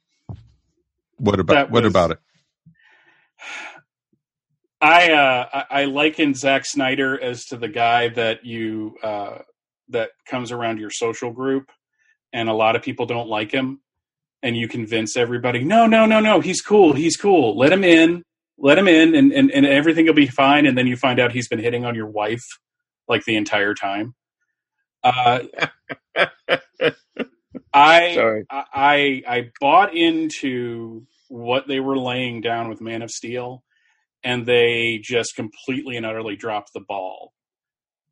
What 1.16 1.38
about 1.38 1.70
what 1.70 1.84
about 1.84 2.12
it? 2.12 2.18
I 4.80 5.12
uh, 5.12 5.64
I 5.70 5.84
liken 5.84 6.34
Zack 6.34 6.66
Snyder 6.66 7.20
as 7.20 7.44
to 7.46 7.56
the 7.56 7.68
guy 7.68 8.08
that 8.08 8.44
you 8.44 8.96
uh, 9.02 9.38
that 9.90 10.10
comes 10.26 10.50
around 10.50 10.80
your 10.80 10.90
social 10.90 11.30
group, 11.30 11.70
and 12.32 12.48
a 12.48 12.52
lot 12.52 12.74
of 12.74 12.82
people 12.82 13.06
don't 13.06 13.28
like 13.28 13.52
him, 13.52 13.80
and 14.42 14.56
you 14.56 14.66
convince 14.66 15.16
everybody, 15.16 15.62
no, 15.62 15.86
no, 15.86 16.04
no, 16.04 16.18
no, 16.18 16.40
he's 16.40 16.60
cool, 16.60 16.92
he's 16.92 17.16
cool, 17.16 17.56
let 17.56 17.72
him 17.72 17.84
in, 17.84 18.24
let 18.62 18.78
him 18.78 18.88
in, 18.88 19.14
and 19.14 19.32
and, 19.32 19.50
and 19.50 19.66
everything 19.66 20.06
will 20.06 20.14
be 20.14 20.28
fine, 20.28 20.66
and 20.66 20.78
then 20.78 20.86
you 20.88 20.96
find 20.96 21.20
out 21.20 21.32
he's 21.32 21.48
been 21.48 21.60
hitting 21.60 21.84
on 21.84 21.96
your 21.96 22.08
wife 22.08 22.44
like 23.08 23.24
the 23.26 23.36
entire 23.36 23.74
time. 23.74 24.14
Uh, 25.04 25.40
I, 27.74 28.14
Sorry. 28.14 28.44
I 28.50 29.22
I 29.28 29.50
bought 29.60 29.94
into 29.94 31.06
what 31.28 31.68
they 31.68 31.80
were 31.80 31.98
laying 31.98 32.40
down 32.40 32.70
with 32.70 32.80
Man 32.80 33.02
of 33.02 33.10
Steel 33.10 33.62
and 34.24 34.46
they 34.46 35.00
just 35.02 35.34
completely 35.34 35.96
and 35.96 36.06
utterly 36.06 36.36
dropped 36.36 36.72
the 36.74 36.80
ball 36.80 37.32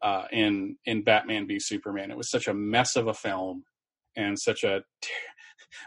uh, 0.03 0.25
in 0.33 0.77
in 0.85 1.05
Batman 1.05 1.47
v 1.47 1.59
Superman. 1.61 2.11
It 2.11 2.17
was 2.17 2.31
such 2.31 2.49
a 2.49 2.55
mess 2.55 2.97
of 2.97 3.07
a 3.07 3.15
film 3.15 3.65
and 4.17 4.39
such 4.39 4.65
a 4.65 4.83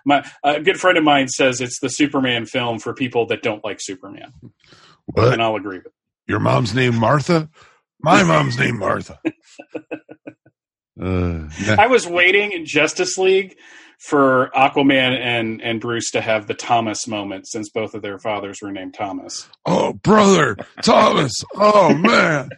my 0.06 0.28
a 0.44 0.60
good 0.60 0.80
friend 0.80 0.98
of 0.98 1.04
mine 1.04 1.28
says 1.28 1.62
it's 1.62 1.80
the 1.80 1.90
Superman 1.90 2.46
film 2.46 2.80
for 2.80 2.94
people 2.94 3.26
that 3.28 3.44
don't 3.44 3.64
like 3.64 3.80
Superman. 3.82 4.34
What? 5.06 5.34
And 5.34 5.42
I'll 5.42 5.56
agree 5.56 5.80
with. 5.80 5.94
Your 6.28 6.40
mom's 6.40 6.74
name 6.74 6.96
Martha. 6.96 7.50
My 8.00 8.24
mom's 8.24 8.58
name 8.58 8.78
Martha. 8.80 9.20
Uh, 11.02 11.50
I 11.76 11.88
was 11.88 12.06
waiting 12.06 12.52
in 12.52 12.68
Justice 12.68 13.18
League 13.18 13.58
for 13.98 14.52
Aquaman 14.56 15.18
and 15.18 15.62
and 15.62 15.82
Bruce 15.82 16.12
to 16.12 16.22
have 16.22 16.46
the 16.46 16.54
Thomas 16.54 17.08
moment 17.08 17.48
since 17.48 17.70
both 17.70 17.96
of 17.96 18.02
their 18.02 18.20
fathers 18.20 18.60
were 18.62 18.72
named 18.72 18.94
Thomas. 18.94 19.48
Oh, 19.66 19.94
brother, 19.94 20.56
Thomas. 20.84 21.34
Oh 21.56 21.96
man. 21.96 22.50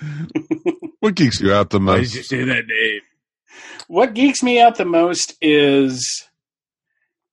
what 1.00 1.14
geeks 1.14 1.40
you 1.40 1.52
out 1.52 1.70
the 1.70 1.80
most? 1.80 1.96
Why 1.96 2.02
did 2.02 2.14
you 2.14 2.22
say 2.22 2.44
that 2.44 2.66
name? 2.66 3.00
What 3.92 4.14
geeks 4.14 4.42
me 4.42 4.58
out 4.58 4.76
the 4.76 4.86
most 4.86 5.34
is 5.42 6.26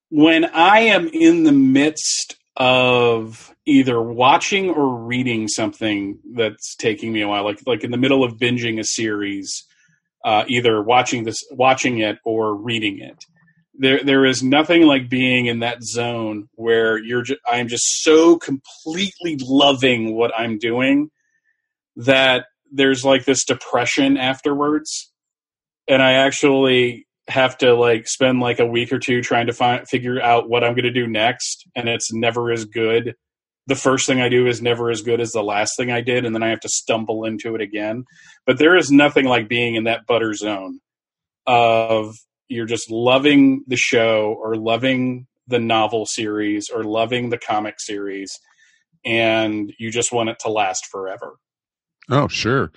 when 0.10 0.43
I 0.43 0.80
am 0.80 1.07
in 1.07 1.45
the 1.45 1.53
midst 1.53 2.36
of 2.57 3.55
either 3.66 4.01
watching 4.01 4.70
or 4.70 4.93
reading 4.93 5.47
something 5.47 6.20
that's 6.36 6.76
taking 6.76 7.14
me 7.14 7.22
a 7.22 7.30
while, 7.30 7.45
like 7.45 7.62
like 7.66 7.86
in 7.86 7.91
the 7.91 7.97
middle 7.97 8.26
of 8.26 8.34
binging 8.34 8.78
a 8.78 8.84
series, 8.84 9.64
uh, 10.26 10.43
either 10.49 10.84
watching 10.84 11.24
this, 11.24 11.41
watching 11.49 11.99
it, 11.99 12.18
or 12.26 12.53
reading 12.53 12.99
it. 12.99 13.24
there 13.74 14.03
there 14.03 14.26
is 14.26 14.43
nothing 14.43 14.82
like 14.82 15.10
being 15.10 15.45
in 15.45 15.60
that 15.60 15.82
zone 15.82 16.49
where 16.55 16.97
you're 16.97 17.24
ju- 17.24 17.38
I'm 17.47 17.70
just 17.70 18.03
so 18.03 18.38
completely 18.38 19.38
loving 19.41 20.14
what 20.14 20.34
I'm 20.38 20.57
doing 20.57 21.10
that 21.95 22.47
there's 22.70 23.05
like 23.05 23.24
this 23.24 23.45
depression 23.45 24.18
afterwards 24.18 25.10
and 25.90 26.02
I 26.02 26.14
actually 26.14 27.06
have 27.28 27.58
to 27.60 27.74
like 27.74 28.08
spend 28.08 28.40
like 28.40 28.60
a 28.60 28.66
week 28.66 28.94
or 28.94 29.00
two 29.00 29.22
trying 29.22 29.48
to 29.48 29.54
find 29.54 29.88
figure 29.88 30.22
out 30.22 30.50
what 30.50 30.64
I'm 30.64 30.74
going 30.74 30.86
to 30.86 30.92
do 30.92 31.08
next 31.08 31.68
and 31.76 31.90
it's 31.90 32.14
never 32.14 32.52
as 32.52 32.66
good 32.66 33.16
the 33.68 33.76
first 33.76 34.08
thing 34.08 34.20
I 34.20 34.30
do 34.30 34.48
is 34.48 34.64
never 34.64 34.90
as 34.90 35.02
good 35.02 35.22
as 35.22 35.32
the 35.32 35.44
last 35.44 35.74
thing 35.78 35.92
I 35.92 36.02
did 36.02 36.26
and 36.26 36.34
then 36.34 36.42
I 36.42 36.50
have 36.50 36.62
to 36.62 36.70
stumble 36.70 37.26
into 37.26 37.54
it 37.54 37.62
again 37.62 38.04
but 38.48 38.58
there 38.58 38.76
is 38.76 38.90
nothing 38.90 39.26
like 39.26 39.48
being 39.48 39.76
in 39.76 39.84
that 39.84 40.08
butter 40.08 40.34
zone 40.34 40.80
of 41.46 42.16
you're 42.48 42.66
just 42.66 42.90
loving 42.90 43.64
the 43.68 43.78
show 43.78 44.36
or 44.40 44.56
loving 44.56 45.28
the 45.48 45.60
novel 45.60 46.08
series 46.08 46.70
or 46.74 46.84
loving 46.84 47.30
the 47.30 47.38
comic 47.38 47.76
series 47.80 48.32
and 49.06 49.74
you 49.78 49.92
just 49.92 50.12
want 50.12 50.30
it 50.30 50.40
to 50.40 50.50
last 50.50 50.86
forever. 50.92 51.38
Oh, 52.10 52.28
sure. 52.28 52.72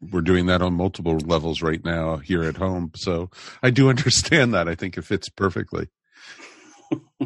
We're 0.00 0.20
doing 0.20 0.46
that 0.46 0.62
on 0.62 0.74
multiple 0.74 1.18
levels 1.18 1.62
right 1.62 1.82
now 1.84 2.18
here 2.18 2.42
at 2.44 2.56
home. 2.56 2.92
So 2.94 3.30
I 3.62 3.70
do 3.70 3.88
understand 3.90 4.54
that. 4.54 4.68
I 4.68 4.74
think 4.74 4.96
it 4.96 5.02
fits 5.02 5.28
perfectly. 5.28 5.88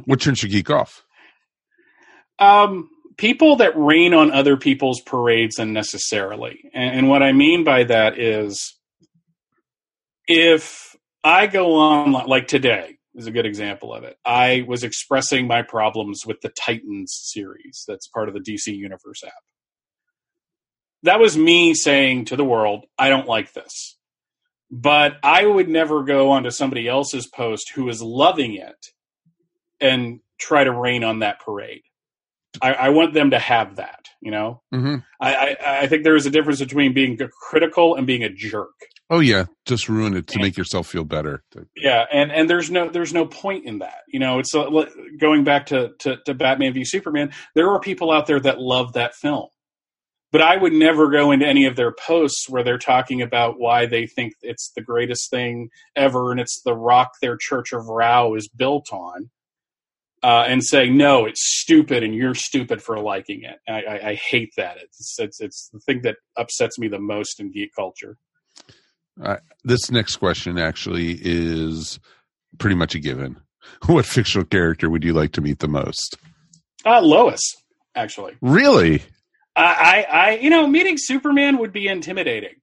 what 0.04 0.20
turns 0.20 0.42
you 0.42 0.48
geek 0.48 0.70
off? 0.70 1.04
Um, 2.38 2.88
people 3.16 3.56
that 3.56 3.76
rain 3.76 4.14
on 4.14 4.30
other 4.30 4.56
people's 4.56 5.00
parades 5.00 5.58
unnecessarily. 5.58 6.70
And, 6.72 6.98
and 6.98 7.08
what 7.08 7.22
I 7.22 7.32
mean 7.32 7.64
by 7.64 7.84
that 7.84 8.18
is 8.18 8.78
if 10.26 10.96
I 11.22 11.46
go 11.46 11.74
on 11.74 12.12
like 12.12 12.48
today 12.48 12.96
is 13.14 13.26
a 13.26 13.30
good 13.30 13.46
example 13.46 13.92
of 13.92 14.04
it. 14.04 14.16
I 14.24 14.64
was 14.66 14.84
expressing 14.84 15.46
my 15.46 15.62
problems 15.62 16.24
with 16.24 16.40
the 16.40 16.50
Titans 16.50 17.18
series 17.22 17.84
that's 17.86 18.08
part 18.08 18.28
of 18.28 18.34
the 18.34 18.40
DC 18.40 18.74
Universe 18.74 19.22
app. 19.24 19.32
That 21.02 21.20
was 21.20 21.36
me 21.36 21.74
saying 21.74 22.26
to 22.26 22.36
the 22.36 22.44
world, 22.44 22.84
I 22.98 23.08
don't 23.08 23.28
like 23.28 23.52
this. 23.52 23.96
But 24.70 25.16
I 25.22 25.44
would 25.44 25.68
never 25.68 26.04
go 26.04 26.30
onto 26.30 26.50
somebody 26.50 26.86
else's 26.86 27.26
post 27.26 27.72
who 27.74 27.88
is 27.88 28.00
loving 28.00 28.54
it 28.54 28.86
and 29.80 30.20
try 30.38 30.64
to 30.64 30.72
rain 30.72 31.02
on 31.02 31.20
that 31.20 31.40
parade. 31.40 31.82
I, 32.62 32.72
I 32.72 32.88
want 32.90 33.14
them 33.14 33.30
to 33.30 33.38
have 33.38 33.76
that, 33.76 34.06
you 34.20 34.30
know? 34.30 34.62
Mm-hmm. 34.74 34.96
I, 35.20 35.34
I, 35.34 35.80
I 35.82 35.86
think 35.86 36.04
there 36.04 36.16
is 36.16 36.26
a 36.26 36.30
difference 36.30 36.60
between 36.60 36.92
being 36.92 37.18
critical 37.48 37.94
and 37.94 38.06
being 38.06 38.22
a 38.22 38.28
jerk. 38.28 38.74
Oh 39.12 39.18
yeah, 39.18 39.46
just 39.66 39.88
ruin 39.88 40.16
it 40.16 40.28
to 40.28 40.38
make 40.38 40.56
yourself 40.56 40.86
feel 40.86 41.02
better. 41.02 41.42
Yeah, 41.76 42.04
and 42.12 42.30
and 42.30 42.48
there's 42.48 42.70
no 42.70 42.88
there's 42.88 43.12
no 43.12 43.26
point 43.26 43.66
in 43.66 43.80
that. 43.80 44.02
You 44.06 44.20
know, 44.20 44.38
it's 44.38 44.54
a, 44.54 44.86
going 45.18 45.42
back 45.42 45.66
to, 45.66 45.90
to 45.98 46.18
to 46.26 46.34
Batman 46.34 46.74
v 46.74 46.84
Superman. 46.84 47.32
There 47.56 47.68
are 47.70 47.80
people 47.80 48.12
out 48.12 48.26
there 48.26 48.38
that 48.38 48.60
love 48.60 48.92
that 48.92 49.16
film, 49.16 49.48
but 50.32 50.40
I 50.40 50.56
would 50.56 50.72
never 50.72 51.10
go 51.10 51.32
into 51.32 51.46
any 51.46 51.66
of 51.66 51.76
their 51.76 51.92
posts 51.92 52.48
where 52.48 52.62
they're 52.62 52.78
talking 52.78 53.22
about 53.22 53.58
why 53.58 53.86
they 53.86 54.06
think 54.06 54.34
it's 54.42 54.70
the 54.74 54.82
greatest 54.82 55.30
thing 55.30 55.70
ever 55.96 56.30
and 56.30 56.40
it's 56.40 56.62
the 56.64 56.74
rock 56.74 57.12
their 57.20 57.36
Church 57.36 57.72
of 57.72 57.86
Rao 57.86 58.34
is 58.34 58.48
built 58.48 58.92
on. 58.92 59.30
Uh, 60.22 60.44
and 60.46 60.62
saying 60.62 60.98
no, 60.98 61.24
it's 61.24 61.40
stupid, 61.42 62.02
and 62.02 62.14
you're 62.14 62.34
stupid 62.34 62.82
for 62.82 62.98
liking 62.98 63.42
it. 63.42 63.58
I, 63.66 63.82
I, 63.82 64.08
I 64.10 64.14
hate 64.16 64.52
that. 64.58 64.76
It's, 64.76 65.18
it's 65.18 65.40
it's 65.40 65.70
the 65.72 65.78
thing 65.78 66.02
that 66.02 66.16
upsets 66.36 66.78
me 66.78 66.88
the 66.88 66.98
most 66.98 67.40
in 67.40 67.50
geek 67.50 67.74
culture. 67.74 68.18
Uh, 69.22 69.36
this 69.64 69.90
next 69.90 70.16
question 70.16 70.58
actually 70.58 71.18
is 71.22 71.98
pretty 72.58 72.76
much 72.76 72.94
a 72.94 72.98
given. 72.98 73.36
What 73.86 74.04
fictional 74.04 74.46
character 74.46 74.90
would 74.90 75.04
you 75.04 75.12
like 75.12 75.32
to 75.32 75.40
meet 75.40 75.60
the 75.60 75.68
most? 75.68 76.16
Uh, 76.84 77.00
Lois, 77.00 77.40
actually. 77.94 78.34
Really? 78.40 79.02
I, 79.62 80.06
I, 80.10 80.30
you 80.38 80.50
know, 80.50 80.66
meeting 80.66 80.96
Superman 80.98 81.58
would 81.58 81.72
be 81.72 81.88
intimidating. 81.88 82.54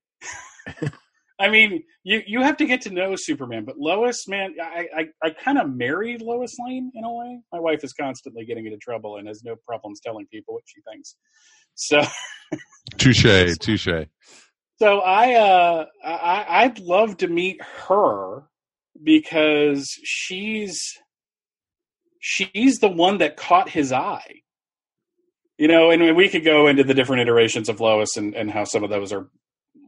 I 1.39 1.49
mean, 1.49 1.83
you 2.03 2.23
you 2.25 2.41
have 2.41 2.57
to 2.57 2.65
get 2.65 2.81
to 2.81 2.89
know 2.89 3.15
Superman, 3.15 3.63
but 3.63 3.77
Lois, 3.77 4.27
man, 4.27 4.55
I 4.61 4.87
I, 4.95 5.05
I 5.23 5.29
kind 5.29 5.59
of 5.59 5.69
married 5.69 6.21
Lois 6.21 6.55
Lane 6.65 6.91
in 6.95 7.03
a 7.03 7.13
way. 7.13 7.39
My 7.51 7.59
wife 7.59 7.83
is 7.83 7.93
constantly 7.93 8.43
getting 8.45 8.65
into 8.65 8.77
trouble 8.77 9.17
and 9.17 9.27
has 9.27 9.43
no 9.43 9.55
problems 9.67 9.99
telling 9.99 10.25
people 10.27 10.55
what 10.55 10.63
she 10.65 10.81
thinks. 10.81 11.15
So, 11.75 12.01
touche, 12.97 13.57
touche. 13.59 14.07
So 14.79 14.99
I, 14.99 15.33
uh, 15.35 15.85
I 16.03 16.45
I'd 16.63 16.79
love 16.79 17.17
to 17.17 17.27
meet 17.27 17.61
her 17.87 18.43
because 19.03 19.89
she's 20.03 20.93
she's 22.19 22.79
the 22.79 22.87
one 22.87 23.19
that 23.19 23.37
caught 23.37 23.69
his 23.69 23.91
eye. 23.91 24.41
You 25.57 25.67
know, 25.67 25.89
and 25.89 26.15
we 26.15 26.29
could 26.29 26.45
go 26.45 26.67
into 26.67 26.83
the 26.83 26.93
different 26.93 27.21
iterations 27.23 27.67
of 27.67 27.79
Lois 27.79 28.15
and, 28.15 28.35
and 28.35 28.51
how 28.51 28.63
some 28.63 28.83
of 28.83 28.89
those 28.89 29.11
are 29.11 29.27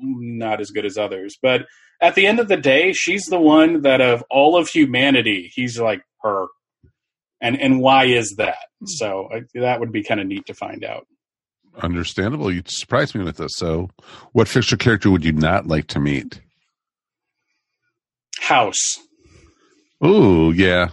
not 0.02 0.62
as 0.62 0.72
good 0.72 0.86
as 0.86 0.98
others. 0.98 1.38
But 1.42 1.66
at 2.02 2.16
the 2.16 2.26
end 2.26 2.40
of 2.40 2.48
the 2.48 2.58
day, 2.58 2.94
she's 2.94 3.26
the 3.26 3.40
one 3.40 3.82
that 3.82 4.02
of 4.02 4.24
all 4.30 4.58
of 4.58 4.70
humanity, 4.70 5.52
he's 5.54 5.80
like 5.80 6.02
her. 6.24 6.48
And 7.42 7.60
and 7.60 7.80
why 7.80 8.06
is 8.06 8.36
that? 8.38 8.58
Hmm. 8.80 8.86
So 8.86 9.30
I, 9.34 9.42
that 9.60 9.80
would 9.80 9.92
be 9.92 10.04
kind 10.04 10.20
of 10.20 10.28
neat 10.28 10.46
to 10.48 10.54
find 10.54 10.84
out. 10.84 11.08
Understandable. 11.82 12.52
You 12.52 12.64
surprised 12.66 13.16
me 13.16 13.24
with 13.24 13.38
this. 13.38 13.54
So, 13.56 13.90
what 14.34 14.48
fictional 14.48 14.80
character 14.80 15.10
would 15.12 15.24
you 15.24 15.32
not 15.32 15.68
like 15.68 15.88
to 15.88 16.00
meet? 16.00 16.42
House. 18.40 18.98
Oh, 20.02 20.52
yeah. 20.52 20.90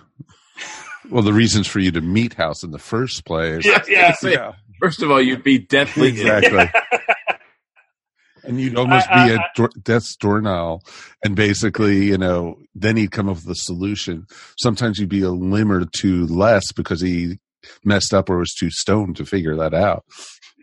Well, 1.10 1.22
the 1.22 1.32
reasons 1.32 1.66
for 1.66 1.78
you 1.78 1.90
to 1.92 2.00
meet 2.00 2.34
House 2.34 2.62
in 2.62 2.70
the 2.70 2.78
first 2.78 3.24
place. 3.24 3.64
Yeah, 3.66 3.82
yeah. 3.88 4.14
yeah. 4.22 4.52
First 4.80 5.02
of 5.02 5.10
all, 5.10 5.20
you'd 5.20 5.42
be 5.42 5.58
deathly 5.58 6.08
exactly. 6.08 6.70
and 8.44 8.60
you'd 8.60 8.76
almost 8.76 9.08
be 9.08 9.34
a 9.34 9.38
door, 9.54 9.70
death's 9.82 10.16
doornail, 10.16 10.82
and 11.24 11.34
basically, 11.34 12.06
you 12.06 12.18
know, 12.18 12.58
then 12.74 12.96
he'd 12.96 13.10
come 13.10 13.28
up 13.28 13.36
with 13.36 13.48
a 13.48 13.54
solution. 13.54 14.26
Sometimes 14.58 14.98
you'd 14.98 15.08
be 15.08 15.22
a 15.22 15.30
limb 15.30 15.72
or 15.72 15.84
two 15.84 16.26
less 16.26 16.72
because 16.72 17.00
he 17.00 17.38
messed 17.84 18.14
up 18.14 18.30
or 18.30 18.38
was 18.38 18.54
too 18.54 18.70
stoned 18.70 19.16
to 19.16 19.24
figure 19.24 19.56
that 19.56 19.74
out. 19.74 20.04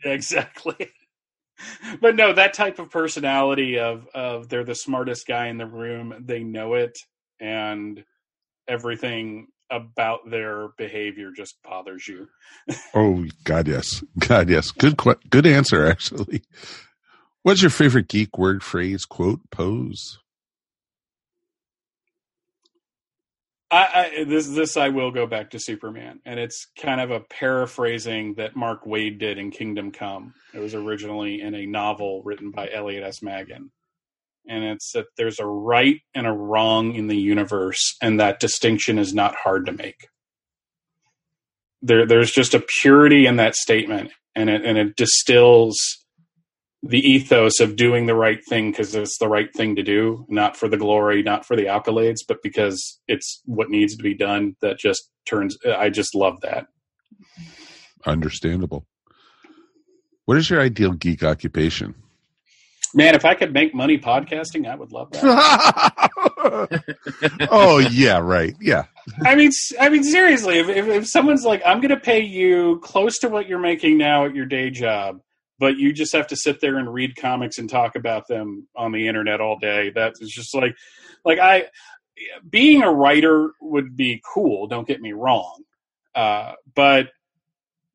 Exactly. 0.04 0.90
But 2.02 2.18
no, 2.18 2.34
that 2.34 2.54
type 2.54 2.78
of 2.80 2.90
personality 2.90 3.80
of 3.80 4.06
of 4.14 4.50
they're 4.50 4.66
the 4.66 4.76
smartest 4.76 5.26
guy 5.26 5.48
in 5.48 5.58
the 5.58 5.66
room, 5.66 6.14
they 6.20 6.44
know 6.44 6.74
it, 6.74 6.98
and 7.40 8.04
everything 8.68 9.48
about 9.70 10.30
their 10.30 10.70
behavior 10.78 11.32
just 11.36 11.62
bothers 11.64 12.08
you. 12.08 12.28
oh 12.94 13.26
God, 13.44 13.68
yes, 13.68 14.04
God, 14.20 14.50
yes. 14.50 14.72
Good, 14.72 15.00
good 15.30 15.46
answer. 15.46 15.86
Actually, 15.86 16.44
what's 17.44 17.62
your 17.62 17.72
favorite 17.72 18.08
geek 18.08 18.38
word, 18.38 18.64
phrase, 18.64 19.06
quote, 19.06 19.40
pose? 19.52 20.20
I, 23.74 24.12
I, 24.20 24.24
this 24.26 24.48
this 24.48 24.78
I 24.78 24.90
will 24.90 25.10
go 25.10 25.26
back 25.26 25.50
to 25.52 25.60
Superman, 25.60 26.20
and 26.26 26.40
it's 26.40 26.68
kind 26.80 27.02
of 27.02 27.10
a 27.10 27.22
paraphrasing 27.22 28.36
that 28.36 28.56
Mark 28.56 28.86
Waid 28.86 29.18
did 29.18 29.40
in 29.40 29.50
Kingdom 29.50 29.92
Come. 29.92 30.36
It 30.54 30.60
was 30.60 30.76
originally 30.76 31.42
in 31.42 31.56
a 31.56 31.66
novel 31.66 32.22
written 32.24 32.52
by 32.52 32.70
Elliot 32.72 33.04
S. 33.04 33.24
Maggin, 33.24 33.72
and 34.48 34.64
it's 34.64 34.92
that 34.94 35.06
there's 35.18 35.40
a 35.40 35.46
right 35.46 36.02
and 36.14 36.28
a 36.28 36.32
wrong 36.32 36.94
in 36.94 37.08
the 37.08 37.18
universe, 37.18 37.96
and 38.02 38.20
that 38.20 38.40
distinction 38.40 39.00
is 39.00 39.14
not 39.14 39.36
hard 39.36 39.66
to 39.66 39.72
make. 39.72 40.08
There, 41.82 42.06
there's 42.06 42.32
just 42.32 42.54
a 42.54 42.64
purity 42.82 43.26
in 43.26 43.38
that 43.38 43.56
statement, 43.56 44.12
and 44.36 44.50
it 44.50 44.66
and 44.66 44.78
it 44.78 44.96
distills 44.96 45.78
the 46.82 47.00
ethos 47.00 47.62
of 47.62 47.78
doing 47.78 48.06
the 48.06 48.16
right 48.16 48.40
thing 48.50 48.72
because 48.72 48.94
it's 48.94 49.18
the 49.18 49.30
right 49.30 49.54
thing 49.56 49.76
to 49.78 49.84
do, 49.84 50.26
not 50.28 50.58
for 50.58 50.68
the 50.68 50.78
glory, 50.78 51.24
not 51.24 51.46
for 51.46 51.56
the 51.56 51.66
accolades, 51.66 52.20
but 52.28 52.44
because 52.44 53.00
it's 53.08 53.42
what 53.46 53.70
needs 53.70 53.96
to 53.96 54.04
be 54.04 54.14
done. 54.14 54.56
That 54.62 54.78
just 54.80 55.10
turns. 55.26 55.58
I 55.66 55.90
just 55.90 56.14
love 56.14 56.42
that. 56.42 56.68
Understandable. 58.06 58.86
What 60.26 60.38
is 60.38 60.50
your 60.50 60.62
ideal 60.62 60.92
geek 60.92 61.24
occupation? 61.24 61.96
Man, 62.94 63.16
if 63.16 63.26
I 63.26 63.34
could 63.34 63.54
make 63.54 63.74
money 63.74 63.98
podcasting, 63.98 64.70
I 64.70 64.76
would 64.76 64.92
love 64.92 65.10
that. 65.12 66.10
oh 67.50 67.80
yeah, 67.80 68.20
right. 68.20 68.56
Yeah. 68.62 68.86
I 69.26 69.36
mean, 69.36 69.52
I 69.80 69.90
mean, 69.90 70.04
seriously, 70.04 70.60
if, 70.60 70.70
if, 70.70 70.88
if 70.88 71.08
someone's 71.08 71.44
like, 71.44 71.64
"I'm 71.66 71.82
going 71.82 71.90
to 71.90 72.00
pay 72.00 72.22
you 72.22 72.80
close 72.84 73.18
to 73.20 73.30
what 73.30 73.48
you're 73.48 73.60
making 73.60 73.98
now 73.98 74.26
at 74.26 74.36
your 74.36 74.46
day 74.46 74.70
job," 74.70 75.22
but 75.60 75.78
you 75.78 75.92
just 75.92 76.14
have 76.14 76.28
to 76.28 76.36
sit 76.36 76.62
there 76.62 76.78
and 76.78 76.94
read 76.94 77.16
comics 77.16 77.58
and 77.58 77.70
talk 77.70 77.96
about 77.96 78.28
them 78.28 78.68
on 78.76 78.92
the 78.92 79.08
internet 79.08 79.42
all 79.42 79.58
day. 79.58 79.92
That's 79.94 80.20
just 80.20 80.54
like, 80.54 80.76
like 81.26 81.40
I, 81.40 81.66
being 82.48 82.84
a 82.84 82.92
writer 82.92 83.54
would 83.60 83.96
be 83.98 84.22
cool. 84.34 84.68
Don't 84.68 84.88
get 84.88 85.02
me 85.02 85.14
wrong, 85.14 85.64
uh, 86.14 86.54
but 86.76 87.10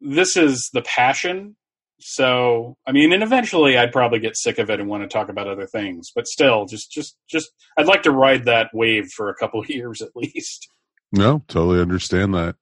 this 0.00 0.36
is 0.36 0.70
the 0.72 0.82
passion 0.82 1.56
So, 2.00 2.76
I 2.86 2.92
mean, 2.92 3.12
and 3.12 3.22
eventually 3.22 3.76
I'd 3.76 3.92
probably 3.92 4.20
get 4.20 4.36
sick 4.36 4.58
of 4.58 4.70
it 4.70 4.80
and 4.80 4.88
want 4.88 5.02
to 5.02 5.08
talk 5.08 5.28
about 5.28 5.48
other 5.48 5.66
things. 5.66 6.10
But 6.14 6.26
still, 6.28 6.64
just, 6.66 6.90
just, 6.90 7.16
just, 7.28 7.50
I'd 7.76 7.86
like 7.86 8.02
to 8.04 8.12
ride 8.12 8.44
that 8.44 8.70
wave 8.72 9.08
for 9.16 9.28
a 9.28 9.34
couple 9.34 9.60
of 9.60 9.68
years 9.68 10.00
at 10.00 10.14
least. 10.14 10.68
No, 11.12 11.42
totally 11.48 11.80
understand 11.80 12.34
that. 12.34 12.56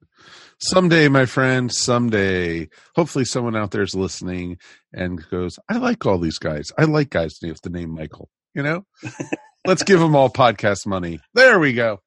Someday, 0.59 1.07
my 1.07 1.27
friend, 1.27 1.71
someday, 1.71 2.67
hopefully 2.95 3.25
someone 3.25 3.55
out 3.55 3.69
there 3.71 3.83
is 3.83 3.93
listening 3.93 4.57
and 4.91 5.23
goes, 5.29 5.59
I 5.69 5.77
like 5.77 6.05
all 6.05 6.17
these 6.17 6.39
guys. 6.39 6.71
I 6.77 6.85
like 6.85 7.11
guys 7.11 7.37
with 7.43 7.61
the 7.61 7.69
name 7.69 7.91
Michael, 7.91 8.29
you 8.55 8.63
know? 8.63 8.85
Let's 9.67 9.83
give 9.83 9.99
them 9.99 10.15
all 10.15 10.29
podcast 10.29 10.87
money. 10.87 11.19
There 11.35 11.59
we 11.59 11.73
go. 11.73 11.99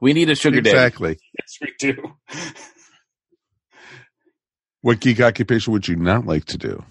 We 0.00 0.12
need 0.12 0.30
a 0.30 0.36
sugar 0.36 0.60
daddy. 0.60 0.76
Exactly. 0.76 1.18
Yes, 1.38 1.58
we 1.60 1.72
do. 1.78 2.14
What 4.82 5.00
geek 5.00 5.20
occupation 5.20 5.72
would 5.72 5.88
you 5.88 5.96
not 5.96 6.26
like 6.26 6.44
to 6.46 6.58
do? 6.58 6.84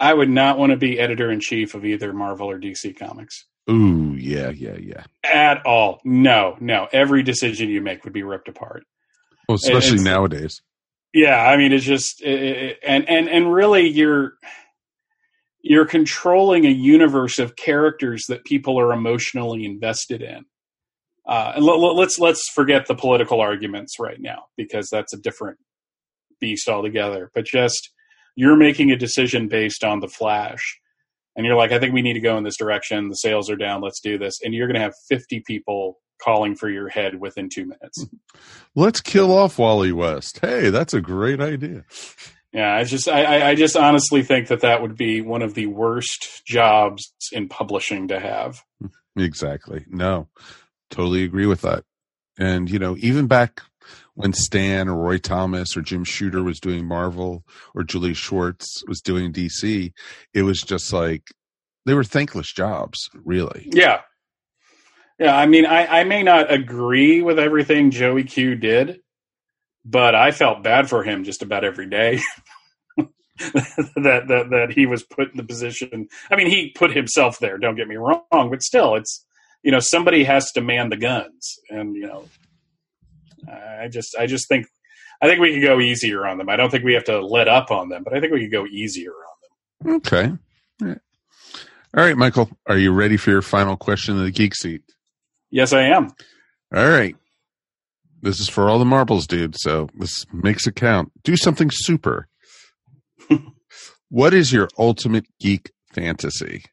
I 0.00 0.14
would 0.14 0.30
not 0.30 0.58
want 0.58 0.70
to 0.70 0.76
be 0.76 0.98
editor 0.98 1.30
in 1.30 1.40
chief 1.40 1.74
of 1.74 1.84
either 1.84 2.12
Marvel 2.12 2.48
or 2.50 2.58
DC 2.58 2.96
Comics 2.98 3.44
Ooh, 3.70 4.14
yeah, 4.16 4.50
yeah, 4.50 4.76
yeah. 4.76 5.04
at 5.24 5.64
all. 5.66 6.00
No, 6.04 6.56
no. 6.60 6.88
Every 6.92 7.22
decision 7.22 7.68
you 7.68 7.80
make 7.82 8.04
would 8.04 8.12
be 8.12 8.22
ripped 8.22 8.48
apart. 8.48 8.84
Well, 9.48 9.56
especially 9.56 9.96
It's- 9.96 10.04
nowadays. 10.04 10.62
Yeah, 11.14 11.40
I 11.42 11.56
mean, 11.56 11.72
it's 11.72 11.84
just 11.86 12.22
it, 12.22 12.42
it- 12.42 12.78
and 12.86 13.08
and 13.08 13.28
and 13.28 13.52
really, 13.52 13.88
you're 13.88 14.34
you're 15.62 15.86
controlling 15.86 16.66
a 16.66 16.70
universe 16.70 17.38
of 17.38 17.56
characters 17.56 18.24
that 18.28 18.44
people 18.44 18.78
are 18.78 18.92
emotionally 18.92 19.64
invested 19.64 20.22
in. 20.22 20.44
Uh, 21.26 21.52
and 21.56 21.64
let, 21.64 21.78
let's 21.78 22.18
let's 22.18 22.48
forget 22.54 22.86
the 22.86 22.94
political 22.94 23.40
arguments 23.40 23.96
right 23.98 24.20
now 24.20 24.44
because 24.56 24.88
that's 24.90 25.12
a 25.14 25.18
different 25.18 25.58
beast 26.40 26.68
altogether. 26.68 27.30
But 27.34 27.44
just 27.46 27.90
you're 28.36 28.56
making 28.56 28.90
a 28.90 28.96
decision 28.96 29.48
based 29.48 29.84
on 29.84 30.00
the 30.00 30.08
Flash, 30.08 30.78
and 31.36 31.44
you're 31.46 31.56
like, 31.56 31.72
I 31.72 31.78
think 31.78 31.94
we 31.94 32.02
need 32.02 32.14
to 32.14 32.20
go 32.20 32.36
in 32.38 32.44
this 32.44 32.56
direction. 32.56 33.08
The 33.08 33.14
sales 33.14 33.50
are 33.50 33.56
down. 33.56 33.80
Let's 33.82 34.00
do 34.00 34.18
this, 34.18 34.38
and 34.42 34.54
you're 34.54 34.66
going 34.66 34.74
to 34.76 34.80
have 34.80 34.94
50 35.08 35.42
people 35.46 35.98
calling 36.22 36.56
for 36.56 36.68
your 36.68 36.88
head 36.88 37.20
within 37.20 37.48
two 37.48 37.64
minutes. 37.64 38.06
Let's 38.74 39.00
kill 39.00 39.32
off 39.36 39.58
Wally 39.58 39.92
West. 39.92 40.40
Hey, 40.40 40.70
that's 40.70 40.92
a 40.94 41.00
great 41.00 41.40
idea. 41.40 41.84
Yeah, 42.52 42.74
I 42.74 42.84
just 42.84 43.08
I, 43.08 43.24
I- 43.40 43.48
I 43.50 43.54
just 43.54 43.76
honestly 43.76 44.22
think 44.22 44.48
that 44.48 44.60
that 44.62 44.82
would 44.82 44.96
be 44.96 45.20
one 45.20 45.42
of 45.42 45.54
the 45.54 45.66
worst 45.66 46.42
jobs 46.46 47.12
in 47.30 47.48
publishing 47.48 48.08
to 48.08 48.18
have. 48.18 48.62
Exactly. 49.16 49.84
No, 49.88 50.28
totally 50.90 51.24
agree 51.24 51.46
with 51.46 51.60
that. 51.62 51.84
And, 52.38 52.70
you 52.70 52.78
know, 52.78 52.96
even 53.00 53.26
back 53.26 53.62
when 54.18 54.32
Stan 54.32 54.88
or 54.88 54.96
Roy 54.96 55.18
Thomas 55.18 55.76
or 55.76 55.80
Jim 55.80 56.02
Shooter 56.02 56.42
was 56.42 56.58
doing 56.58 56.84
Marvel 56.84 57.44
or 57.72 57.84
Julie 57.84 58.14
Schwartz 58.14 58.82
was 58.88 59.00
doing 59.00 59.32
DC, 59.32 59.92
it 60.34 60.42
was 60.42 60.60
just 60.60 60.92
like 60.92 61.22
they 61.86 61.94
were 61.94 62.02
thankless 62.02 62.52
jobs, 62.52 63.08
really. 63.24 63.68
Yeah, 63.72 64.00
yeah. 65.20 65.36
I 65.36 65.46
mean, 65.46 65.66
I, 65.66 66.00
I 66.00 66.04
may 66.04 66.24
not 66.24 66.52
agree 66.52 67.22
with 67.22 67.38
everything 67.38 67.92
Joey 67.92 68.24
Q 68.24 68.56
did, 68.56 68.98
but 69.84 70.16
I 70.16 70.32
felt 70.32 70.64
bad 70.64 70.88
for 70.88 71.04
him 71.04 71.22
just 71.22 71.42
about 71.42 71.64
every 71.64 71.88
day. 71.88 72.20
that 72.96 74.24
that 74.26 74.50
that 74.50 74.72
he 74.74 74.86
was 74.86 75.04
put 75.04 75.30
in 75.30 75.36
the 75.36 75.44
position. 75.44 76.08
I 76.28 76.34
mean, 76.34 76.48
he 76.48 76.72
put 76.74 76.90
himself 76.90 77.38
there. 77.38 77.56
Don't 77.56 77.76
get 77.76 77.86
me 77.86 77.94
wrong, 77.94 78.24
but 78.32 78.64
still, 78.64 78.96
it's 78.96 79.24
you 79.62 79.70
know 79.70 79.78
somebody 79.78 80.24
has 80.24 80.50
to 80.54 80.60
man 80.60 80.88
the 80.88 80.96
guns, 80.96 81.54
and 81.70 81.94
you 81.94 82.08
know, 82.08 82.24
I 83.46 83.88
just 83.88 84.16
I 84.16 84.26
just 84.26 84.48
think 84.48 84.66
I 85.20 85.26
think 85.26 85.40
we 85.40 85.54
could 85.54 85.66
go 85.66 85.80
easier 85.80 86.26
on 86.26 86.38
them. 86.38 86.48
I 86.48 86.56
don't 86.56 86.70
think 86.70 86.84
we 86.84 86.94
have 86.94 87.04
to 87.04 87.20
let 87.20 87.48
up 87.48 87.70
on 87.70 87.88
them, 87.88 88.04
but 88.04 88.14
I 88.14 88.20
think 88.20 88.32
we 88.32 88.40
could 88.40 88.52
go 88.52 88.66
easier 88.66 89.12
on 89.12 89.90
them. 89.90 89.94
Okay. 89.96 90.32
All 90.82 90.88
right. 90.88 91.00
All 91.96 92.04
right, 92.04 92.16
Michael, 92.16 92.50
are 92.66 92.76
you 92.76 92.92
ready 92.92 93.16
for 93.16 93.30
your 93.30 93.42
final 93.42 93.76
question 93.76 94.18
of 94.18 94.24
the 94.24 94.30
Geek 94.30 94.54
Seat? 94.54 94.82
Yes, 95.50 95.72
I 95.72 95.82
am. 95.82 96.10
All 96.74 96.88
right. 96.88 97.16
This 98.20 98.40
is 98.40 98.48
for 98.48 98.68
all 98.68 98.78
the 98.78 98.84
marbles, 98.84 99.26
dude. 99.26 99.58
So 99.58 99.88
this 99.94 100.26
makes 100.32 100.66
it 100.66 100.76
count. 100.76 101.12
Do 101.22 101.36
something 101.36 101.70
super. 101.72 102.28
what 104.10 104.34
is 104.34 104.52
your 104.52 104.68
ultimate 104.78 105.26
geek 105.40 105.70
fantasy? 105.92 106.64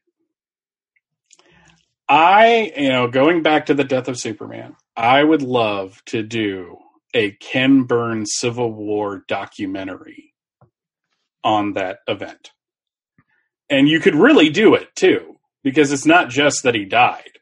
I, 2.08 2.72
you 2.76 2.88
know, 2.88 3.08
going 3.08 3.42
back 3.42 3.66
to 3.66 3.74
the 3.74 3.84
death 3.84 4.08
of 4.08 4.18
Superman, 4.18 4.76
I 4.96 5.22
would 5.22 5.42
love 5.42 6.02
to 6.06 6.22
do 6.22 6.78
a 7.14 7.32
Ken 7.32 7.82
Burns 7.82 8.32
Civil 8.34 8.72
War 8.72 9.24
documentary 9.26 10.34
on 11.42 11.72
that 11.72 11.98
event. 12.06 12.50
And 13.68 13.88
you 13.88 14.00
could 14.00 14.14
really 14.14 14.50
do 14.50 14.74
it 14.74 14.94
too, 14.94 15.36
because 15.64 15.90
it's 15.90 16.06
not 16.06 16.28
just 16.28 16.62
that 16.62 16.74
he 16.74 16.84
died. 16.84 17.35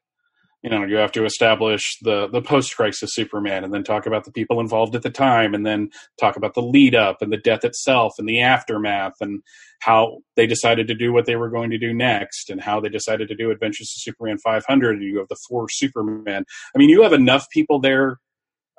You 0.65 0.71
know, 0.71 0.85
you 0.85 0.97
have 0.97 1.13
to 1.13 1.27
establish 1.27 1.99
the 2.01 2.27
the 2.27 2.41
post 2.41 2.75
crisis 2.75 3.15
Superman 3.15 3.65
and 3.65 3.75
then 3.75 3.85
talk 3.85 4.07
about 4.07 4.25
the 4.25 4.33
people 4.33 4.61
involved 4.61 4.97
at 4.97 5.03
the 5.03 5.11
time 5.11 5.53
and 5.53 5.67
then 5.67 5.91
talk 6.19 6.37
about 6.37 6.55
the 6.55 6.63
lead 6.63 6.95
up 6.95 7.21
and 7.21 7.31
the 7.31 7.37
death 7.37 7.65
itself 7.65 8.15
and 8.19 8.27
the 8.27 8.41
aftermath 8.41 9.13
and 9.21 9.43
how 9.81 10.21
they 10.37 10.47
decided 10.47 10.89
to 10.89 10.95
do 10.95 11.13
what 11.13 11.27
they 11.27 11.37
were 11.37 11.51
going 11.51 11.69
to 11.69 11.77
do 11.77 11.93
next 11.93 12.49
and 12.49 12.63
how 12.63 12.81
they 12.81 12.89
decided 12.89 13.29
to 13.29 13.35
do 13.35 13.51
Adventures 13.51 13.93
of 13.95 14.01
Superman 14.01 14.39
500 14.39 14.97
and 14.97 15.05
you 15.05 15.19
have 15.19 15.29
the 15.29 15.37
four 15.47 15.69
Superman. 15.69 16.47
I 16.75 16.79
mean, 16.79 16.89
you 16.89 17.03
have 17.03 17.13
enough 17.13 17.51
people 17.51 17.79
there 17.79 18.19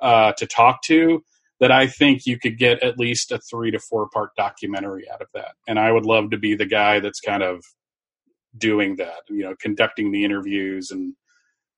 uh, 0.00 0.32
to 0.38 0.46
talk 0.46 0.82
to 0.86 1.22
that 1.60 1.70
I 1.70 1.86
think 1.86 2.26
you 2.26 2.36
could 2.36 2.58
get 2.58 2.82
at 2.82 2.98
least 2.98 3.30
a 3.30 3.38
three 3.48 3.70
to 3.70 3.78
four 3.78 4.08
part 4.12 4.30
documentary 4.36 5.08
out 5.08 5.22
of 5.22 5.28
that. 5.34 5.52
And 5.68 5.78
I 5.78 5.92
would 5.92 6.04
love 6.04 6.30
to 6.30 6.36
be 6.36 6.56
the 6.56 6.66
guy 6.66 6.98
that's 6.98 7.20
kind 7.20 7.44
of 7.44 7.62
doing 8.58 8.96
that, 8.96 9.20
you 9.28 9.44
know, 9.44 9.54
conducting 9.60 10.10
the 10.10 10.24
interviews 10.24 10.90
and, 10.90 11.14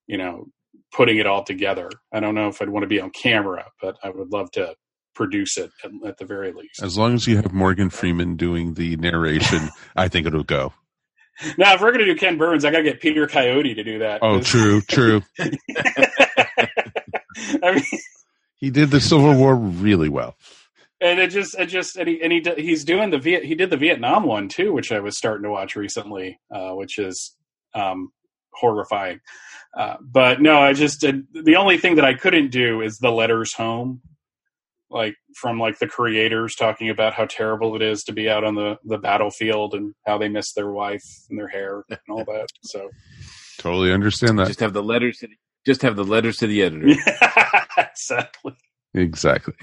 you 0.09 0.19
know, 0.19 0.47
putting 0.93 1.19
it 1.19 1.27
all 1.27 1.45
together. 1.45 1.89
I 2.13 2.19
don't 2.19 2.35
know 2.35 2.49
if 2.49 2.61
I'd 2.61 2.69
want 2.71 2.83
to 2.83 2.89
be 2.89 3.01
on 3.01 3.11
camera, 3.11 3.67
but 3.81 3.97
I 4.03 4.11
would 4.11 4.33
love 4.33 4.51
to 4.53 4.75
produce 5.15 5.57
it 5.59 5.71
at, 5.85 5.91
at 6.07 6.19
the 6.19 6.25
very 6.25 6.53
least. 6.53 6.83
As 6.83 6.99
long 6.99 7.15
as 7.15 7.27
you 7.27 7.37
have 7.37 7.53
Morgan 7.53 7.91
Freeman 7.91 8.35
doing 8.37 8.75
the 8.75 8.97
narration, 8.97 9.69
I 9.97 10.09
think 10.09 10.27
it'll 10.27 10.43
go. 10.45 10.73
Now, 11.57 11.75
if 11.75 11.81
we're 11.81 11.93
going 11.93 12.05
to 12.05 12.13
do 12.13 12.17
Ken 12.17 12.37
Burns, 12.37 12.65
I 12.65 12.73
got 12.73 12.79
to 12.79 12.83
get 12.85 13.01
Peter 13.01 13.29
Coyote 13.29 13.75
to 13.75 13.85
do 13.85 14.01
that. 14.01 14.21
Oh, 14.23 14.41
true, 14.41 14.81
true. 14.89 15.23
I 17.63 17.75
mean, 17.75 17.85
He 18.57 18.71
did 18.71 18.91
the 18.91 19.01
Civil 19.01 19.35
War 19.37 19.55
really 19.55 20.09
well. 20.09 20.37
and 21.01 21.19
it 21.21 21.31
just, 21.31 21.57
it 21.59 21.67
just, 21.67 21.97
and 21.97 22.09
he, 22.09 22.21
and 22.23 22.33
he, 22.33 22.43
he's 22.57 22.85
doing 22.85 23.11
the 23.11 23.19
Viet, 23.19 23.45
he 23.45 23.55
did 23.55 23.71
the 23.71 23.77
Vietnam 23.77 24.25
one 24.25 24.49
too, 24.49 24.73
which 24.73 24.91
I 24.91 25.01
was 25.01 25.17
starting 25.17 25.45
to 25.45 25.51
watch 25.51 25.77
recently, 25.77 26.39
uh, 26.53 26.73
which 26.73 26.99
is 26.99 27.37
um, 27.75 28.11
horrifying. 28.53 29.21
Uh, 29.77 29.97
but 30.01 30.41
no, 30.41 30.59
I 30.59 30.73
just 30.73 31.01
did, 31.01 31.27
the 31.33 31.57
only 31.57 31.79
thing 31.79 31.97
that 31.97 32.05
I 32.05 32.15
couldn't 32.15 32.51
do 32.51 32.81
is 32.81 32.99
the 32.99 33.11
letters 33.11 33.55
home, 33.55 34.01
like 34.91 35.15
from 35.37 35.61
like 35.61 35.79
the 35.79 35.87
creators 35.87 36.55
talking 36.55 36.89
about 36.91 37.15
how 37.15 37.27
terrible 37.27 37.77
it 37.77 37.83
is 37.83 38.03
to 38.05 38.13
be 38.13 38.29
out 38.29 38.45
on 38.45 38.55
the 38.55 38.79
the 38.85 38.99
battlefield 38.99 39.75
and 39.75 39.95
how 40.07 40.17
they 40.17 40.29
miss 40.29 40.53
their 40.55 40.71
wife 40.71 41.05
and 41.29 41.39
their 41.39 41.49
hair 41.49 41.85
and 41.91 41.99
all 42.09 42.25
that. 42.25 42.47
So 42.65 42.89
Totally 43.59 43.93
understand 43.93 44.39
that. 44.39 44.47
Just 44.47 44.61
have 44.61 44.73
the 44.73 44.83
letters 44.83 45.19
to 45.19 45.27
the, 45.27 45.35
just 45.67 45.83
have 45.83 45.97
the 45.97 46.05
letters 46.05 46.39
to 46.39 46.47
the 46.47 46.63
editor. 46.63 46.89
exactly. 47.77 48.55
Exactly. 48.95 49.55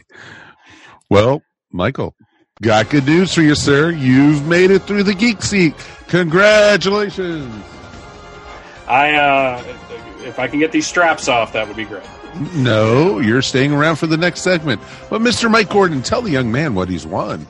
Well, 1.09 1.41
Michael, 1.71 2.13
got 2.61 2.89
good 2.89 3.05
news 3.05 3.33
for 3.33 3.41
you, 3.41 3.55
sir. 3.55 3.91
You've 3.91 4.45
made 4.47 4.69
it 4.69 4.83
through 4.83 5.03
the 5.03 5.13
geek 5.15 5.41
seat. 5.41 5.73
Congratulations. 6.07 7.74
I 8.87 9.13
uh, 9.15 9.63
if 10.23 10.39
I 10.39 10.47
can 10.47 10.59
get 10.59 10.71
these 10.71 10.87
straps 10.87 11.27
off, 11.27 11.53
that 11.53 11.67
would 11.67 11.77
be 11.77 11.85
great. 11.85 12.03
No, 12.53 13.19
you're 13.19 13.41
staying 13.41 13.71
around 13.71 13.95
for 13.95 14.07
the 14.07 14.17
next 14.17 14.41
segment. 14.41 14.81
But 15.09 15.21
Mr. 15.21 15.49
Mike 15.49 15.69
Gordon, 15.69 16.01
tell 16.01 16.21
the 16.21 16.31
young 16.31 16.51
man 16.51 16.75
what 16.75 16.89
he's 16.89 17.05
won. 17.05 17.47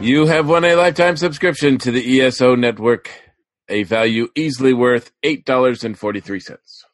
You 0.00 0.26
have 0.26 0.48
won 0.48 0.64
a 0.64 0.74
lifetime 0.74 1.16
subscription 1.16 1.78
to 1.78 1.90
the 1.92 2.20
ESO 2.20 2.54
network, 2.56 3.10
a 3.68 3.84
value 3.84 4.28
easily 4.34 4.72
worth 4.74 5.12
eight 5.22 5.44
dollars 5.44 5.84
and 5.84 5.98
forty 5.98 6.20
three 6.20 6.40
cents. 6.40 6.84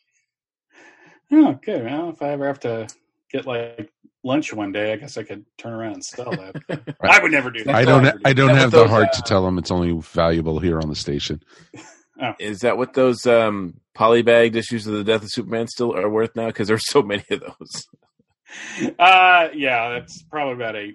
Oh, 1.33 1.59
good. 1.65 1.85
Well, 1.85 2.11
if 2.11 2.23
I 2.23 2.29
ever 2.31 2.47
have 2.47 2.61
to 2.61 2.87
get 3.31 3.47
like 3.47 3.91
lunch 4.23 4.53
one 4.53 4.73
day, 4.73 4.93
I 4.93 4.97
guess 4.97 5.17
I 5.17 5.23
could 5.23 5.45
turn 5.59 5.73
around 5.73 5.95
and 5.95 6.05
sell 6.05 6.31
that. 6.31 6.97
I 7.01 7.21
would 7.23 7.33
never 7.33 7.51
do 7.51 7.65
that. 7.65 7.75
I 7.75 7.85
don't. 7.85 8.03
would 8.03 8.15
never 8.15 8.21
I 8.25 8.33
do 8.33 8.47
don't 8.47 8.57
Is 8.57 8.63
have 8.63 8.73
what 8.73 8.85
the 8.85 8.89
heart 8.89 9.09
uh, 9.09 9.17
to 9.17 9.23
tell 9.23 9.47
him 9.47 9.59
it's 9.59 9.71
only 9.71 9.99
valuable 10.01 10.59
here 10.61 10.79
on 10.81 10.89
the 10.89 10.97
station. 10.97 11.43
Is 12.39 12.61
that 12.61 12.77
what 12.77 12.95
those 12.95 13.27
um, 13.27 13.75
polybagged 13.97 14.55
issues 14.55 14.87
of 14.87 14.95
the 14.95 15.05
death 15.05 15.23
of 15.23 15.31
Superman 15.31 15.67
still 15.69 15.97
are 15.97 16.09
worth 16.09 16.35
now? 16.37 16.47
Because 16.47 16.69
there's 16.69 16.89
so 16.89 17.03
many 17.03 17.25
of 17.31 17.41
those. 17.41 17.87
Uh, 19.01 19.49
yeah, 19.53 19.89
that's 19.89 20.23
probably 20.31 20.55
about 20.55 20.77
a 20.77 20.93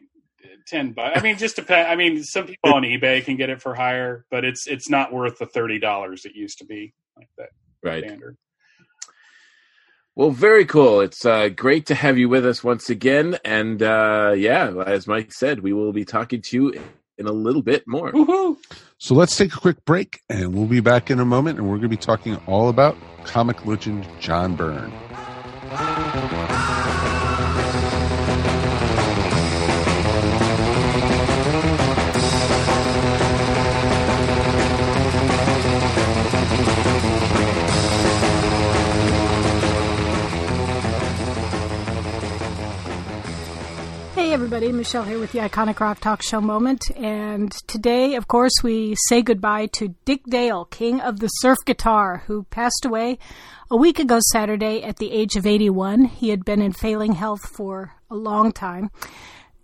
ten 0.68 0.94
bucks. 0.94 1.20
I 1.20 1.22
mean, 1.22 1.38
just 1.38 1.58
depend. 1.58 1.90
I 1.90 1.96
mean, 1.98 2.24
some 2.24 2.46
people 2.46 2.74
on 2.74 2.84
eBay 2.84 3.26
can 3.26 3.36
get 3.36 3.50
it 3.50 3.62
for 3.62 3.74
higher, 3.76 4.24
but 4.32 4.46
it's 4.46 4.66
it's 4.66 4.90
not 4.90 5.12
worth 5.12 5.40
the 5.40 5.46
thirty 5.46 5.78
dollars 5.78 6.24
it 6.24 6.36
used 6.36 6.60
to 6.60 6.66
be 6.66 6.94
like 7.18 7.28
that 7.38 7.50
Right. 7.84 8.06
standard. 8.06 8.38
Well, 10.16 10.32
very 10.32 10.66
cool. 10.66 11.02
It's 11.02 11.26
uh, 11.26 11.50
great 11.50 11.86
to 11.88 11.96
have 11.96 12.18
you 12.18 12.30
with 12.30 12.46
us 12.46 12.64
once 12.64 12.90
again. 12.90 13.38
And 13.44 13.82
uh, 13.82 14.34
yeah, 14.38 14.72
as 14.86 15.08
Mike 15.08 15.34
said, 15.34 15.62
we 15.62 15.74
will 15.74 15.92
be 15.92 16.06
talking 16.06 16.42
to 16.44 16.56
you 16.56 16.82
in 17.20 17.28
a 17.28 17.32
little 17.32 17.62
bit 17.62 17.84
more. 17.86 18.12
Woohoo! 18.12 18.58
So 18.98 19.14
let's 19.14 19.36
take 19.36 19.54
a 19.54 19.60
quick 19.60 19.86
break 19.86 20.22
and 20.30 20.56
we'll 20.56 20.66
be 20.66 20.80
back 20.80 21.12
in 21.12 21.20
a 21.20 21.26
moment 21.26 21.60
and 21.60 21.68
we're 21.68 21.78
going 21.78 21.84
to 21.84 21.90
be 21.90 21.98
talking 21.98 22.38
all 22.48 22.70
about 22.70 22.98
comic 23.26 23.66
legend 23.66 24.08
John 24.20 24.56
Byrne. 24.56 24.92
Hey 44.30 44.36
everybody, 44.36 44.72
Michelle 44.72 45.06
here 45.06 45.18
with 45.18 45.32
the 45.32 45.40
Iconic 45.40 45.80
Rock 45.80 46.02
Talk 46.02 46.22
Show 46.22 46.40
moment. 46.40 46.92
And 46.96 47.52
today, 47.66 48.14
of 48.14 48.28
course, 48.28 48.52
we 48.62 48.96
say 49.08 49.24
goodbye 49.24 49.66
to 49.74 49.96
Dick 50.06 50.22
Dale, 50.30 50.66
king 50.66 51.02
of 51.02 51.20
the 51.20 51.30
surf 51.30 51.58
guitar, 51.66 52.22
who 52.28 52.44
passed 52.44 52.86
away 52.86 53.18
a 53.72 53.76
week 53.76 53.98
ago 53.98 54.20
Saturday 54.32 54.84
at 54.84 54.98
the 54.98 55.12
age 55.12 55.36
of 55.36 55.48
81. 55.48 56.06
He 56.06 56.30
had 56.30 56.46
been 56.46 56.62
in 56.62 56.74
failing 56.74 57.14
health 57.14 57.40
for 57.58 57.96
a 58.12 58.16
long 58.16 58.52
time. 58.52 58.92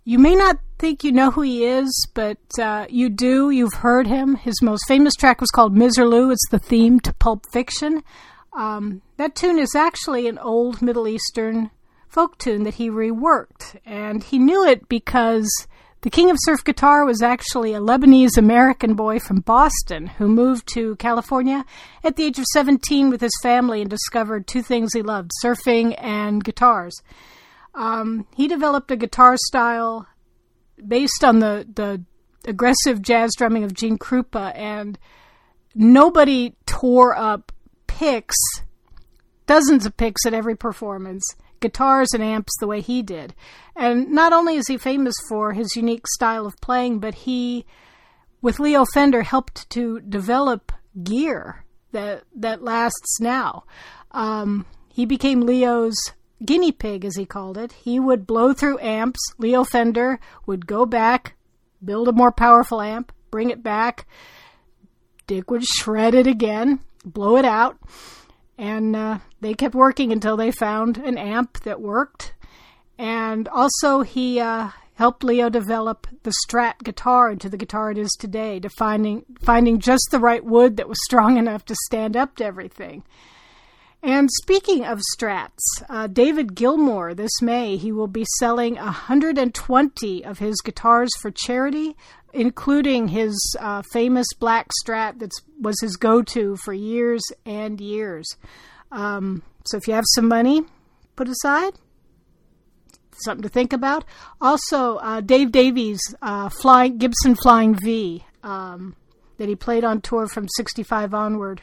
You 0.02 0.18
may 0.18 0.34
not 0.34 0.58
think 0.80 1.04
you 1.04 1.12
know 1.12 1.30
who 1.30 1.42
he 1.42 1.64
is, 1.64 2.08
but 2.12 2.38
uh, 2.60 2.86
you 2.90 3.08
do. 3.08 3.50
You've 3.50 3.74
heard 3.74 4.08
him. 4.08 4.34
His 4.34 4.60
most 4.62 4.82
famous 4.88 5.14
track 5.14 5.40
was 5.40 5.52
called 5.52 5.76
Miserlou. 5.76 6.32
It's 6.32 6.50
the 6.50 6.58
theme 6.58 6.98
to 7.02 7.14
Pulp 7.14 7.44
Fiction. 7.52 8.02
Um, 8.52 9.02
that 9.16 9.36
tune 9.36 9.60
is 9.60 9.76
actually 9.76 10.26
an 10.26 10.38
old 10.38 10.82
Middle 10.82 11.06
Eastern 11.06 11.70
folk 12.16 12.38
tune 12.38 12.62
that 12.62 12.76
he 12.76 12.88
reworked. 12.88 13.76
And 13.84 14.24
he 14.24 14.38
knew 14.38 14.64
it 14.64 14.88
because 14.88 15.46
the 16.00 16.08
king 16.08 16.30
of 16.30 16.38
surf 16.40 16.64
guitar 16.64 17.04
was 17.04 17.20
actually 17.20 17.74
a 17.74 17.78
Lebanese 17.78 18.38
American 18.38 18.94
boy 18.94 19.18
from 19.18 19.40
Boston 19.40 20.06
who 20.06 20.26
moved 20.26 20.66
to 20.72 20.96
California 20.96 21.66
at 22.02 22.16
the 22.16 22.24
age 22.24 22.38
of 22.38 22.46
17 22.54 23.10
with 23.10 23.20
his 23.20 23.38
family 23.42 23.82
and 23.82 23.90
discovered 23.90 24.46
two 24.46 24.62
things 24.62 24.94
he 24.94 25.02
loved 25.02 25.30
surfing 25.44 25.94
and 25.98 26.42
guitars. 26.42 26.94
Um, 27.74 28.26
he 28.34 28.48
developed 28.48 28.90
a 28.90 28.96
guitar 28.96 29.36
style 29.48 30.06
based 30.88 31.22
on 31.22 31.40
the, 31.40 31.68
the 31.74 32.02
aggressive 32.48 33.02
jazz 33.02 33.32
drumming 33.36 33.64
of 33.64 33.74
Gene 33.74 33.98
Krupa, 33.98 34.56
and 34.56 34.98
nobody 35.74 36.54
tore 36.64 37.14
up 37.14 37.52
picks, 37.86 38.36
dozens 39.44 39.84
of 39.84 39.98
picks 39.98 40.24
at 40.24 40.32
every 40.32 40.56
performance 40.56 41.36
guitars 41.60 42.08
and 42.12 42.22
amps 42.22 42.52
the 42.58 42.66
way 42.66 42.80
he 42.80 43.02
did. 43.02 43.34
And 43.74 44.10
not 44.10 44.32
only 44.32 44.56
is 44.56 44.66
he 44.68 44.76
famous 44.76 45.14
for 45.28 45.52
his 45.52 45.76
unique 45.76 46.06
style 46.08 46.46
of 46.46 46.60
playing, 46.60 46.98
but 47.00 47.14
he, 47.14 47.66
with 48.40 48.60
Leo 48.60 48.84
Fender, 48.94 49.22
helped 49.22 49.68
to 49.70 50.00
develop 50.00 50.72
gear 51.02 51.64
that 51.92 52.24
that 52.34 52.62
lasts 52.62 53.20
now. 53.20 53.64
Um, 54.12 54.66
he 54.88 55.04
became 55.04 55.40
Leo's 55.42 55.96
guinea 56.44 56.72
pig, 56.72 57.04
as 57.04 57.16
he 57.16 57.26
called 57.26 57.58
it. 57.58 57.72
He 57.72 57.98
would 57.98 58.26
blow 58.26 58.52
through 58.52 58.78
amps. 58.80 59.20
Leo 59.38 59.64
Fender 59.64 60.18
would 60.46 60.66
go 60.66 60.86
back, 60.86 61.36
build 61.84 62.08
a 62.08 62.12
more 62.12 62.32
powerful 62.32 62.80
amp, 62.80 63.12
bring 63.30 63.50
it 63.50 63.62
back. 63.62 64.06
Dick 65.26 65.50
would 65.50 65.64
shred 65.64 66.14
it 66.14 66.26
again, 66.26 66.80
blow 67.04 67.36
it 67.36 67.44
out 67.44 67.78
and 68.58 68.96
uh, 68.96 69.18
they 69.40 69.54
kept 69.54 69.74
working 69.74 70.12
until 70.12 70.36
they 70.36 70.50
found 70.50 70.98
an 70.98 71.18
amp 71.18 71.60
that 71.60 71.80
worked. 71.80 72.34
And 72.98 73.48
also, 73.48 74.00
he 74.00 74.40
uh, 74.40 74.70
helped 74.94 75.22
Leo 75.22 75.48
develop 75.48 76.06
the 76.22 76.34
Strat 76.46 76.78
guitar 76.82 77.30
into 77.30 77.48
the 77.48 77.58
guitar 77.58 77.90
it 77.90 77.98
is 77.98 78.10
today, 78.18 78.58
to 78.60 78.70
finding 78.70 79.24
finding 79.40 79.78
just 79.78 80.08
the 80.10 80.18
right 80.18 80.44
wood 80.44 80.76
that 80.78 80.88
was 80.88 80.98
strong 81.04 81.36
enough 81.36 81.64
to 81.66 81.76
stand 81.86 82.16
up 82.16 82.36
to 82.36 82.44
everything. 82.44 83.04
And 84.02 84.30
speaking 84.42 84.84
of 84.84 85.00
Strats, 85.14 85.58
uh, 85.88 86.06
David 86.06 86.54
Gilmour 86.54 87.14
this 87.14 87.42
May 87.42 87.76
he 87.76 87.92
will 87.92 88.06
be 88.06 88.24
selling 88.38 88.76
120 88.76 90.24
of 90.24 90.38
his 90.38 90.60
guitars 90.64 91.10
for 91.20 91.30
charity, 91.30 91.96
including 92.32 93.08
his 93.08 93.56
uh, 93.60 93.82
famous 93.92 94.26
black 94.38 94.68
Strat 94.82 95.18
that 95.18 95.32
was 95.60 95.80
his 95.80 95.96
go-to 95.96 96.56
for 96.64 96.72
years 96.72 97.22
and 97.44 97.80
years. 97.80 98.36
Um, 98.92 99.42
so 99.64 99.76
if 99.76 99.88
you 99.88 99.94
have 99.94 100.04
some 100.14 100.28
money 100.28 100.62
put 101.16 101.28
aside, 101.28 101.74
something 103.24 103.42
to 103.42 103.48
think 103.48 103.72
about. 103.72 104.04
Also, 104.40 104.96
uh, 104.96 105.20
Dave 105.20 105.52
Davies' 105.52 106.14
uh, 106.22 106.48
flying 106.48 106.98
Gibson 106.98 107.34
Flying 107.34 107.74
V 107.74 108.24
um, 108.42 108.94
that 109.38 109.48
he 109.48 109.56
played 109.56 109.84
on 109.84 110.00
tour 110.00 110.26
from 110.26 110.48
'65 110.56 111.14
onward 111.14 111.62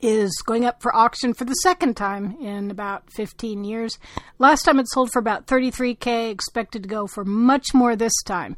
is 0.00 0.30
going 0.44 0.64
up 0.64 0.82
for 0.82 0.94
auction 0.94 1.32
for 1.32 1.44
the 1.44 1.54
second 1.54 1.96
time 1.96 2.36
in 2.40 2.70
about 2.70 3.10
15 3.12 3.64
years. 3.64 3.98
Last 4.38 4.62
time 4.62 4.78
it 4.78 4.86
sold 4.88 5.10
for 5.10 5.18
about 5.18 5.46
33k, 5.46 6.30
expected 6.30 6.82
to 6.82 6.88
go 6.88 7.06
for 7.06 7.24
much 7.24 7.72
more 7.72 7.96
this 7.96 8.12
time. 8.24 8.56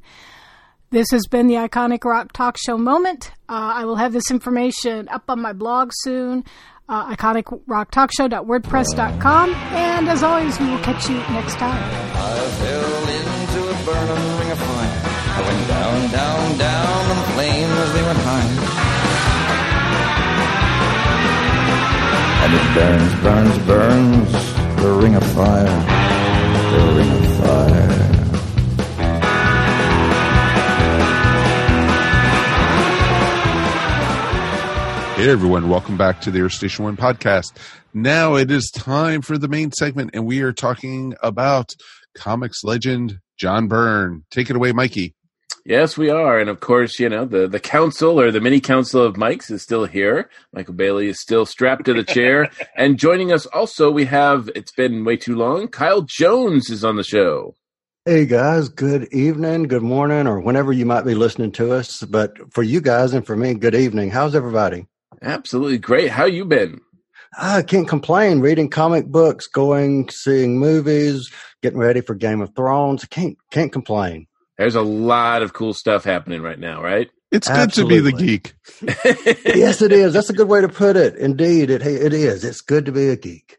This 0.91 1.11
has 1.11 1.26
been 1.26 1.49
the 1.49 1.57
Iconic 1.57 2.03
Rock 2.05 2.32
Talk 2.32 2.57
Show 2.57 2.78
moment. 2.78 3.30
Uh, 3.47 3.72
I 3.76 3.84
will 3.84 3.97
have 3.97 4.14
this 4.14 4.30
information 4.30 5.07
up 5.11 5.24
on 5.28 5.39
my 5.43 5.53
blog 5.53 5.91
soon, 5.93 6.45
uh, 6.89 7.14
iconicrocktalkshow.wordpress.com. 7.14 9.55
And 9.55 10.09
as 10.09 10.22
always, 10.22 10.59
we 10.59 10.64
will 10.70 10.78
catch 10.78 11.11
you 11.11 11.16
next 11.16 11.57
time. 11.57 11.76
I 11.76 12.49
fell 12.57 13.07
into 13.07 13.68
a 13.68 13.74
burning 13.84 14.39
ring 14.39 14.51
of 14.51 14.59
fire. 14.59 15.03
I 15.36 15.43
went 15.47 15.68
down, 15.68 16.11
down, 16.11 16.57
down, 16.57 17.36
they 17.36 17.66
went 18.03 18.18
high. 18.20 18.49
And 22.45 22.55
it 22.55 22.66
burns, 22.74 23.12
burns, 23.22 23.59
burns, 23.66 24.32
the 24.80 24.91
ring 25.03 25.14
of 25.16 25.24
fire, 25.34 25.76
the 26.72 26.80
ring 26.97 27.11
of 27.11 27.36
fire. 27.45 28.08
Hey 35.19 35.31
everyone, 35.31 35.69
welcome 35.69 35.97
back 35.97 36.21
to 36.21 36.31
the 36.31 36.43
Earth 36.43 36.53
Station 36.53 36.85
One 36.85 36.97
podcast. 36.97 37.51
Now 37.93 38.37
it 38.37 38.53
is 38.53 38.71
time 38.71 39.21
for 39.21 39.37
the 39.37 39.49
main 39.49 39.73
segment, 39.73 40.11
and 40.14 40.25
we 40.25 40.43
are 40.43 40.53
talking 40.53 41.12
about 41.21 41.75
comics 42.14 42.62
legend 42.62 43.19
John 43.37 43.66
Byrne. 43.66 44.25
Take 44.31 44.49
it 44.49 44.55
away, 44.55 44.71
Mikey. 44.71 45.16
Yes, 45.64 45.99
we 45.99 46.09
are, 46.09 46.39
and 46.39 46.49
of 46.49 46.61
course, 46.61 47.01
you 47.01 47.09
know 47.09 47.25
the 47.25 47.49
the 47.49 47.59
council 47.59 48.21
or 48.21 48.31
the 48.31 48.41
mini 48.41 48.61
council 48.61 49.03
of 49.03 49.16
Mikes 49.16 49.51
is 49.51 49.61
still 49.61 49.87
here. 49.87 50.31
Michael 50.53 50.75
Bailey 50.75 51.09
is 51.09 51.21
still 51.21 51.45
strapped 51.45 51.87
to 51.87 51.95
the 51.95 52.05
chair, 52.05 52.49
and 52.77 52.97
joining 52.97 53.33
us 53.33 53.45
also 53.47 53.91
we 53.91 54.05
have. 54.05 54.49
It's 54.55 54.71
been 54.71 55.05
way 55.05 55.16
too 55.16 55.35
long. 55.35 55.66
Kyle 55.66 56.03
Jones 56.03 56.71
is 56.71 56.85
on 56.85 56.95
the 56.95 57.03
show. 57.03 57.57
Hey 58.05 58.25
guys, 58.25 58.69
good 58.69 59.12
evening, 59.12 59.64
good 59.64 59.83
morning, 59.83 60.29
or 60.29 60.39
whenever 60.39 60.73
you 60.73 60.87
might 60.87 61.05
be 61.05 61.16
listening 61.16 61.51
to 61.53 61.73
us. 61.73 62.05
But 62.05 62.53
for 62.53 62.62
you 62.62 62.81
guys 62.81 63.14
and 63.14 63.27
for 63.27 63.35
me, 63.35 63.55
good 63.55 63.75
evening. 63.75 64.11
How's 64.11 64.37
everybody? 64.37 64.87
Absolutely 65.23 65.79
great. 65.79 66.11
How 66.11 66.25
you 66.25 66.45
been? 66.45 66.81
I 67.39 67.62
can't 67.62 67.89
complain. 67.89 68.41
Reading 68.41 68.71
comic 68.71 69.07
books, 69.07 69.47
going, 69.47 70.09
seeing 70.09 70.59
movies, 70.59 71.31
getting 71.62 71.79
ready 71.79 72.01
for 72.01 72.14
Game 72.14 72.41
of 72.41 72.55
Thrones. 72.55 73.05
Can't 73.05 73.37
can't 73.51 73.73
complain. 73.73 74.27
There's 74.57 74.75
a 74.75 74.83
lot 74.83 75.43
of 75.43 75.53
cool 75.53 75.75
stuff 75.75 76.05
happening 76.05 76.43
right 76.43 76.59
now, 76.59 76.83
right? 76.83 77.11
It's 77.31 77.49
good 77.49 77.73
to 77.75 77.87
be 77.87 78.01
the 78.01 78.12
geek. 78.12 78.55
yes, 79.45 79.83
it 79.83 79.93
is. 79.93 80.14
That's 80.14 80.31
a 80.31 80.35
good 80.35 80.49
way 80.49 80.62
to 80.62 80.69
put 80.69 80.97
it. 80.97 81.16
Indeed, 81.16 81.71
it 81.71 81.83
it 81.83 82.14
is. 82.14 82.43
It's 82.43 82.62
good 82.62 82.87
to 82.87 82.93
be 82.93 83.09
a 83.09 83.16
geek. 83.16 83.59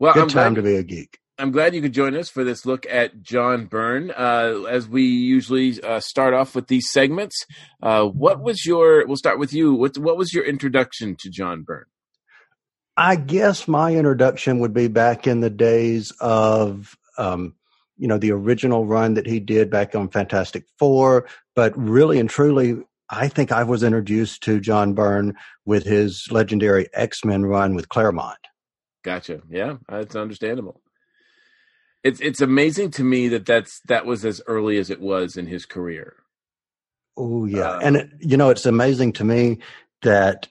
Well, 0.00 0.14
Good 0.14 0.22
I'm 0.24 0.28
time 0.28 0.54
glad, 0.54 0.62
to 0.62 0.68
be 0.68 0.76
a 0.76 0.82
geek. 0.82 1.18
I'm 1.38 1.50
glad 1.50 1.74
you 1.74 1.82
could 1.82 1.92
join 1.92 2.14
us 2.16 2.28
for 2.28 2.44
this 2.44 2.64
look 2.64 2.86
at 2.88 3.20
John 3.20 3.66
Byrne. 3.66 4.12
Uh, 4.12 4.64
as 4.68 4.88
we 4.88 5.02
usually 5.02 5.82
uh, 5.82 5.98
start 5.98 6.32
off 6.32 6.54
with 6.54 6.68
these 6.68 6.90
segments, 6.90 7.44
uh, 7.82 8.04
what 8.04 8.40
was 8.40 8.64
your? 8.64 9.04
We'll 9.06 9.16
start 9.16 9.38
with 9.38 9.52
you. 9.52 9.74
What 9.74 9.98
what 9.98 10.16
was 10.16 10.32
your 10.32 10.44
introduction 10.44 11.16
to 11.20 11.30
John 11.30 11.62
Byrne? 11.62 11.86
I 12.96 13.16
guess 13.16 13.66
my 13.66 13.94
introduction 13.94 14.60
would 14.60 14.72
be 14.72 14.86
back 14.86 15.26
in 15.26 15.40
the 15.40 15.50
days 15.50 16.12
of, 16.20 16.96
um, 17.18 17.56
you 17.96 18.06
know, 18.06 18.18
the 18.18 18.30
original 18.30 18.86
run 18.86 19.14
that 19.14 19.26
he 19.26 19.40
did 19.40 19.68
back 19.70 19.96
on 19.96 20.08
Fantastic 20.08 20.64
Four. 20.78 21.26
But 21.56 21.76
really 21.76 22.20
and 22.20 22.30
truly, 22.30 22.76
I 23.10 23.26
think 23.26 23.50
I 23.50 23.64
was 23.64 23.82
introduced 23.82 24.44
to 24.44 24.60
John 24.60 24.94
Byrne 24.94 25.34
with 25.64 25.84
his 25.84 26.28
legendary 26.30 26.86
X 26.94 27.24
Men 27.24 27.44
run 27.44 27.74
with 27.74 27.88
Claremont. 27.88 28.38
Gotcha. 29.02 29.42
Yeah, 29.50 29.78
that's 29.88 30.14
understandable. 30.14 30.80
It's 32.04 32.20
it's 32.20 32.42
amazing 32.42 32.90
to 32.92 33.02
me 33.02 33.28
that 33.28 33.46
that's 33.46 33.80
that 33.86 34.04
was 34.04 34.24
as 34.26 34.42
early 34.46 34.76
as 34.76 34.90
it 34.90 35.00
was 35.00 35.38
in 35.38 35.46
his 35.46 35.64
career. 35.64 36.16
Oh 37.16 37.46
yeah, 37.46 37.70
Uh, 37.70 37.80
and 37.82 37.96
it, 37.96 38.10
you 38.20 38.36
know 38.36 38.50
it's 38.50 38.66
amazing 38.66 39.14
to 39.14 39.24
me 39.24 39.58
that 40.02 40.48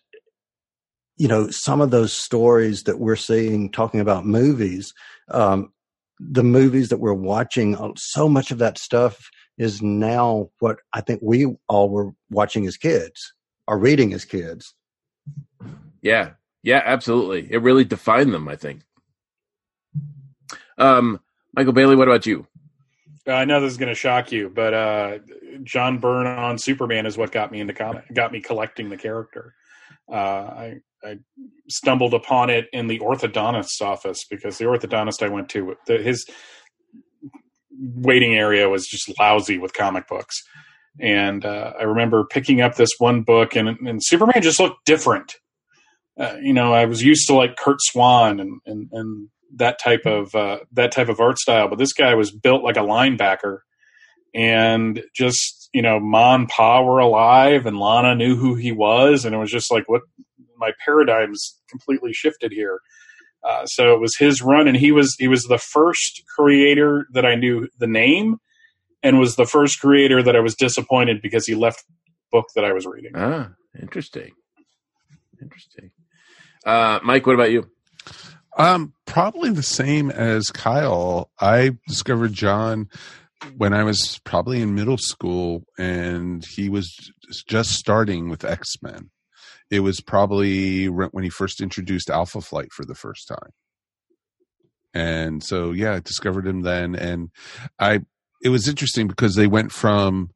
you 1.18 1.28
know 1.28 1.49
some 1.51 1.80
of 1.80 1.91
those 1.91 2.12
stories 2.12 2.84
that 2.84 2.99
we're 2.99 3.16
seeing 3.16 3.72
talking 3.72 3.99
about 3.99 4.26
movies, 4.26 4.93
um, 5.30 5.72
the 6.20 6.43
movies 6.43 6.89
that 6.89 6.99
we're 6.99 7.14
watching. 7.14 7.76
uh, 7.78 7.91
So 7.97 8.28
much 8.28 8.49
of 8.49 8.58
that 8.58 8.80
stuff 8.80 9.30
is 9.58 9.80
now 9.82 10.49
what 10.60 10.80
I 10.91 11.01
think 11.01 11.20
we 11.22 11.56
all 11.70 11.89
were 11.89 12.14
watching 12.32 12.66
as 12.66 12.78
kids 12.78 13.32
or 13.68 13.78
reading 13.78 14.12
as 14.14 14.26
kids. 14.26 14.74
Yeah, 16.01 16.32
yeah, 16.64 16.82
absolutely. 16.84 17.47
It 17.51 17.62
really 17.62 17.86
defined 17.86 18.34
them, 18.34 18.47
I 18.47 18.56
think. 18.56 18.82
Um, 20.80 21.20
Michael 21.54 21.74
Bailey, 21.74 21.95
what 21.95 22.08
about 22.08 22.26
you? 22.26 22.47
I 23.28 23.45
know 23.45 23.62
this 23.62 23.72
is 23.72 23.78
going 23.78 23.89
to 23.89 23.95
shock 23.95 24.32
you, 24.32 24.49
but 24.54 24.74
uh, 24.74 25.20
John 25.64 25.99
Byrne 25.99 26.28
on 26.28 26.58
Superman 26.58 27.06
is 27.06 27.18
what 27.18 27.32
got 27.32 27.51
me 27.51 27.62
into 27.62 27.74
comic, 27.74 28.06
got 28.14 28.32
me 28.32 28.41
collecting 28.41 28.89
the 28.89 28.97
character. 28.97 29.54
Uh, 30.12 30.16
I, 30.16 30.74
I 31.04 31.20
stumbled 31.70 32.14
upon 32.14 32.49
it 32.49 32.66
in 32.74 32.88
the 32.88 32.99
orthodontist's 32.99 33.82
office 33.82 34.26
because 34.30 34.58
the 34.58 34.66
orthodontist 34.66 35.24
I 35.24 35.30
went 35.30 35.49
to, 35.49 35.76
the, 35.88 35.99
his 35.99 36.26
waiting 37.72 38.36
area 38.36 38.68
was 38.68 38.86
just 38.88 39.12
lousy 39.20 39.58
with 39.58 39.74
comic 39.74 40.08
books. 40.08 40.36
And 40.99 41.45
uh, 41.45 41.74
I 41.80 41.84
remember 41.84 42.26
picking 42.26 42.62
up 42.62 42.76
this 42.76 42.91
one 42.97 43.22
book, 43.22 43.56
and, 43.56 43.68
and 43.68 44.04
Superman 44.04 44.41
just 44.41 44.60
looked 44.60 44.86
different. 44.86 45.36
Uh, 46.20 46.36
you 46.41 46.54
know, 46.54 46.74
I 46.74 46.86
was 46.86 47.01
used 47.01 47.28
to 47.28 47.34
like 47.34 47.56
Kurt 47.58 47.78
Swan 47.80 48.39
and 48.39 48.62
and, 48.68 48.89
and 48.91 49.30
that 49.58 49.80
type 49.80 50.06
of 50.06 50.34
uh, 50.36 50.60
that 50.74 50.91
type 50.91 51.10
of 51.10 51.20
art 51.20 51.39
style, 51.39 51.68
but 51.68 51.78
this 51.78 51.93
guy 51.93 52.16
was 52.16 52.32
built 52.32 52.64
like 52.64 52.78
a 52.78 52.82
linebacker, 52.82 53.60
and 54.34 55.01
just 55.14 55.70
you 55.74 55.82
know, 55.82 55.99
Ma 55.99 56.36
and 56.36 56.47
Pa 56.47 56.82
were 56.82 56.99
alive, 56.99 57.66
and 57.66 57.80
Lana 57.80 58.16
knew 58.16 58.36
who 58.36 58.56
he 58.56 58.72
was, 58.72 59.26
and 59.26 59.34
it 59.34 59.39
was 59.39 59.51
just 59.51 59.72
like 59.72 59.89
what 59.89 60.01
my 60.58 60.72
paradigms 60.86 61.60
completely 61.70 62.14
shifted 62.14 62.51
here. 62.51 62.80
Uh, 63.43 63.66
so 63.66 63.93
it 63.93 63.99
was 63.99 64.16
his 64.18 64.41
run, 64.41 64.68
and 64.68 64.78
he 64.78 64.91
was 64.91 65.16
he 65.20 65.28
was 65.28 65.43
the 65.43 65.58
first 65.58 66.24
creator 66.36 67.08
that 67.12 67.26
I 67.26 67.36
knew 67.36 67.68
the 67.80 67.88
name, 67.88 68.38
and 69.01 69.20
was 69.20 69.36
the 69.36 69.45
first 69.45 69.80
creator 69.80 70.24
that 70.24 70.36
I 70.36 70.39
was 70.39 70.56
disappointed 70.56 71.22
because 71.22 71.45
he 71.45 71.56
left 71.56 71.84
book 72.32 72.45
that 72.56 72.64
I 72.64 72.72
was 72.72 72.86
reading. 72.86 73.12
Ah, 73.16 73.49
interesting, 73.80 74.32
interesting. 75.41 75.91
Uh, 76.66 76.99
Mike, 77.04 77.26
what 77.26 77.36
about 77.36 77.51
you? 77.51 77.70
Um, 78.58 78.93
probably 79.06 79.49
the 79.49 79.64
same 79.64 80.12
as 80.12 80.49
Kyle. 80.49 81.32
I 81.39 81.78
discovered 81.88 82.34
John 82.34 82.88
when 83.58 83.74
I 83.74 83.84
was 83.84 84.20
probably 84.24 84.62
in 84.62 84.76
middle 84.76 84.97
school, 84.97 85.64
and 85.78 86.45
he 86.45 86.70
was 86.70 86.95
just 87.47 87.72
starting 87.72 88.30
with 88.30 88.45
X 88.45 88.76
Men. 88.82 89.10
It 89.72 89.80
was 89.80 90.01
probably 90.01 90.86
when 90.88 91.24
he 91.24 91.30
first 91.30 91.62
introduced 91.62 92.10
Alpha 92.10 92.41
Flight 92.41 92.72
for 92.72 92.86
the 92.86 92.95
first 92.95 93.28
time, 93.28 93.51
and 94.93 95.43
so 95.43 95.72
yeah, 95.72 95.93
I 95.93 95.99
discovered 95.99 96.45
him 96.45 96.62
then. 96.62 96.95
And 96.95 97.32
I, 97.80 98.01
it 98.43 98.49
was 98.49 98.68
interesting 98.68 99.08
because 99.08 99.36
they 99.36 99.47
went 99.47 99.72
from, 99.72 100.30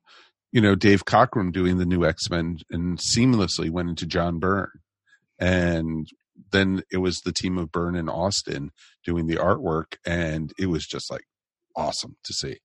you 0.51 0.61
know, 0.61 0.73
Dave 0.73 1.05
Cockrum 1.05 1.51
doing 1.51 1.77
the 1.77 1.85
new 1.85 2.03
X 2.03 2.29
Men 2.31 2.57
and 2.71 2.97
seamlessly 2.97 3.69
went 3.69 3.89
into 3.89 4.07
John 4.07 4.39
Byrne, 4.39 4.71
and 5.37 6.07
then 6.51 6.83
it 6.91 6.97
was 6.97 7.21
the 7.21 7.31
team 7.31 7.57
of 7.57 7.71
Byrne 7.71 7.95
and 7.95 8.09
Austin 8.09 8.71
doing 9.03 9.27
the 9.27 9.35
artwork, 9.35 9.95
and 10.05 10.53
it 10.57 10.67
was 10.67 10.85
just 10.85 11.11
like 11.11 11.23
awesome 11.75 12.17
to 12.23 12.33
see. 12.33 12.57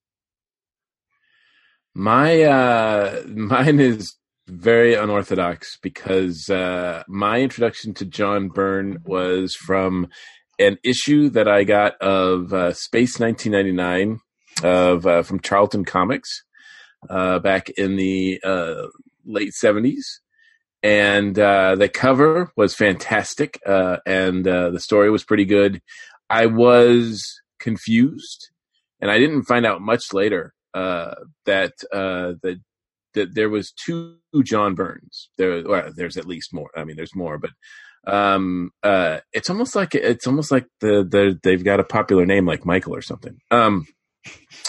My 1.94 2.42
uh 2.42 3.22
mine 3.28 3.80
is 3.80 4.16
very 4.48 4.94
unorthodox 4.94 5.78
because 5.82 6.48
uh 6.48 7.02
my 7.08 7.40
introduction 7.40 7.94
to 7.94 8.04
John 8.04 8.48
Byrne 8.48 8.98
was 9.04 9.54
from 9.54 10.08
an 10.58 10.78
issue 10.84 11.28
that 11.30 11.48
I 11.48 11.64
got 11.64 12.00
of 12.00 12.52
uh, 12.52 12.72
Space 12.72 13.18
1999 13.18 14.20
of 14.62 15.06
uh, 15.06 15.22
from 15.22 15.40
Charlton 15.40 15.84
Comics 15.84 16.44
uh, 17.10 17.38
back 17.38 17.70
in 17.70 17.96
the 17.96 18.40
uh, 18.44 18.86
late 19.24 19.52
70s 19.62 20.02
and 20.82 21.38
uh, 21.38 21.76
the 21.76 21.88
cover 21.88 22.52
was 22.56 22.74
fantastic, 22.74 23.60
uh, 23.66 23.98
and 24.06 24.46
uh, 24.46 24.70
the 24.70 24.80
story 24.80 25.10
was 25.10 25.24
pretty 25.24 25.44
good. 25.44 25.80
I 26.28 26.46
was 26.46 27.40
confused, 27.60 28.50
and 29.00 29.10
I 29.10 29.18
didn't 29.18 29.44
find 29.44 29.64
out 29.64 29.80
much 29.80 30.12
later 30.12 30.54
uh, 30.74 31.14
that 31.46 31.72
uh, 31.92 32.34
that 32.42 32.60
that 33.14 33.34
there 33.34 33.50
was 33.50 33.72
two 33.72 34.16
John 34.42 34.74
Byrnes. 34.74 35.28
There, 35.38 35.62
well, 35.66 35.92
there's 35.94 36.16
at 36.16 36.26
least 36.26 36.52
more. 36.52 36.70
I 36.76 36.84
mean, 36.84 36.96
there's 36.96 37.14
more, 37.14 37.38
but 37.38 37.50
um, 38.06 38.70
uh, 38.82 39.20
it's 39.32 39.50
almost 39.50 39.76
like 39.76 39.94
it's 39.94 40.26
almost 40.26 40.50
like 40.50 40.66
the, 40.80 41.04
the 41.04 41.38
they've 41.42 41.64
got 41.64 41.80
a 41.80 41.84
popular 41.84 42.26
name 42.26 42.46
like 42.46 42.64
Michael 42.64 42.94
or 42.94 43.02
something. 43.02 43.38
Um, 43.50 43.86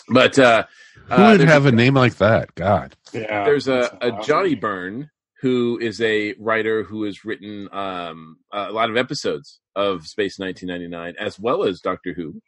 but 0.09 0.37
uh, 0.37 0.65
who 1.09 1.21
would 1.23 1.41
have 1.41 1.65
a, 1.65 1.69
a 1.69 1.71
name 1.71 1.95
like 1.95 2.15
that? 2.15 2.53
God, 2.55 2.95
yeah. 3.13 3.45
There's 3.45 3.67
a, 3.67 3.97
a 4.01 4.21
Johnny 4.23 4.55
Byrne 4.55 5.09
who 5.43 5.77
is 5.77 5.99
a 5.99 6.33
writer 6.39 6.83
who 6.83 7.03
has 7.03 7.25
written 7.25 7.67
um, 7.73 8.37
a 8.53 8.71
lot 8.71 8.89
of 8.89 8.95
episodes 8.95 9.59
of 9.75 10.07
Space 10.07 10.39
1999 10.39 11.15
as 11.19 11.37
well 11.37 11.65
as 11.65 11.81
Doctor 11.81 12.13
Who. 12.13 12.41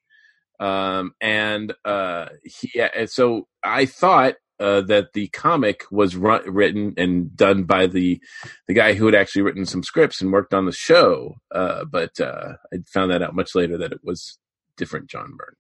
Um, 0.66 1.12
and 1.20 1.74
uh, 1.84 2.28
he, 2.46 2.82
so 3.08 3.50
I 3.62 3.86
thought 3.86 4.36
uh, 4.62 4.80
that 4.84 5.12
the 5.12 5.28
comic 5.28 5.84
was 5.92 6.16
run, 6.16 6.50
written 6.50 6.94
and 6.96 7.36
done 7.36 7.66
by 7.66 7.88
the 7.88 8.22
the 8.70 8.74
guy 8.74 8.94
who 8.94 9.08
had 9.08 9.16
actually 9.16 9.42
written 9.42 9.66
some 9.66 9.84
scripts 9.84 10.22
and 10.22 10.32
worked 10.32 10.54
on 10.54 10.66
the 10.66 10.72
show. 10.72 11.36
Uh, 11.54 11.84
but 11.84 12.18
uh, 12.22 12.54
I 12.74 12.78
found 12.94 13.12
that 13.12 13.22
out 13.22 13.36
much 13.36 13.56
later 13.56 13.78
that 13.78 13.92
it 13.92 14.00
was 14.06 14.40
different 14.78 15.10
John 15.10 15.34
Byrne. 15.38 15.56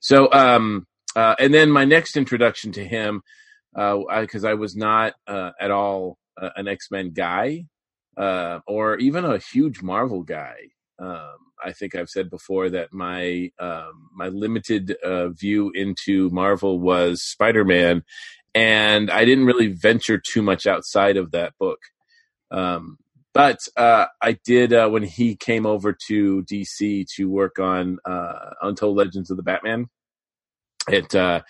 So, 0.00 0.32
um, 0.32 0.86
uh, 1.14 1.34
and 1.38 1.52
then 1.52 1.70
my 1.70 1.84
next 1.84 2.16
introduction 2.16 2.72
to 2.72 2.82
him, 2.82 3.20
because 3.74 4.44
uh, 4.44 4.48
I, 4.48 4.52
I, 4.52 4.54
was 4.54 4.74
not 4.74 5.12
uh, 5.26 5.50
at 5.60 5.70
all 5.70 6.16
uh, 6.40 6.50
an 6.56 6.68
X 6.68 6.90
Men 6.90 7.12
guy 7.12 7.66
uh, 8.16 8.60
or 8.66 8.96
even 8.98 9.24
a 9.24 9.38
huge 9.38 9.82
Marvel 9.82 10.22
guy. 10.22 10.56
Um, 10.98 11.36
I 11.64 11.72
think 11.72 11.94
I've 11.94 12.08
said 12.08 12.30
before 12.30 12.70
that 12.70 12.92
my 12.92 13.50
um, 13.58 14.10
my 14.14 14.28
limited 14.28 14.96
uh, 15.02 15.28
view 15.28 15.70
into 15.74 16.28
Marvel 16.30 16.78
was 16.78 17.22
Spider 17.22 17.64
Man, 17.64 18.02
and 18.54 19.10
I 19.10 19.24
didn't 19.24 19.46
really 19.46 19.68
venture 19.68 20.18
too 20.18 20.42
much 20.42 20.66
outside 20.66 21.16
of 21.16 21.30
that 21.32 21.54
book. 21.58 21.78
Um, 22.50 22.98
but 23.34 23.58
uh, 23.76 24.06
I 24.20 24.38
did 24.44 24.72
uh, 24.72 24.88
when 24.90 25.04
he 25.04 25.36
came 25.36 25.64
over 25.64 25.96
to 26.08 26.42
DC 26.42 27.06
to 27.16 27.30
work 27.30 27.58
on 27.58 27.98
uh, 28.04 28.50
Untold 28.60 28.96
Legends 28.96 29.30
of 29.30 29.38
the 29.38 29.42
Batman. 29.42 29.86
It 30.88 31.14
uh, 31.14 31.42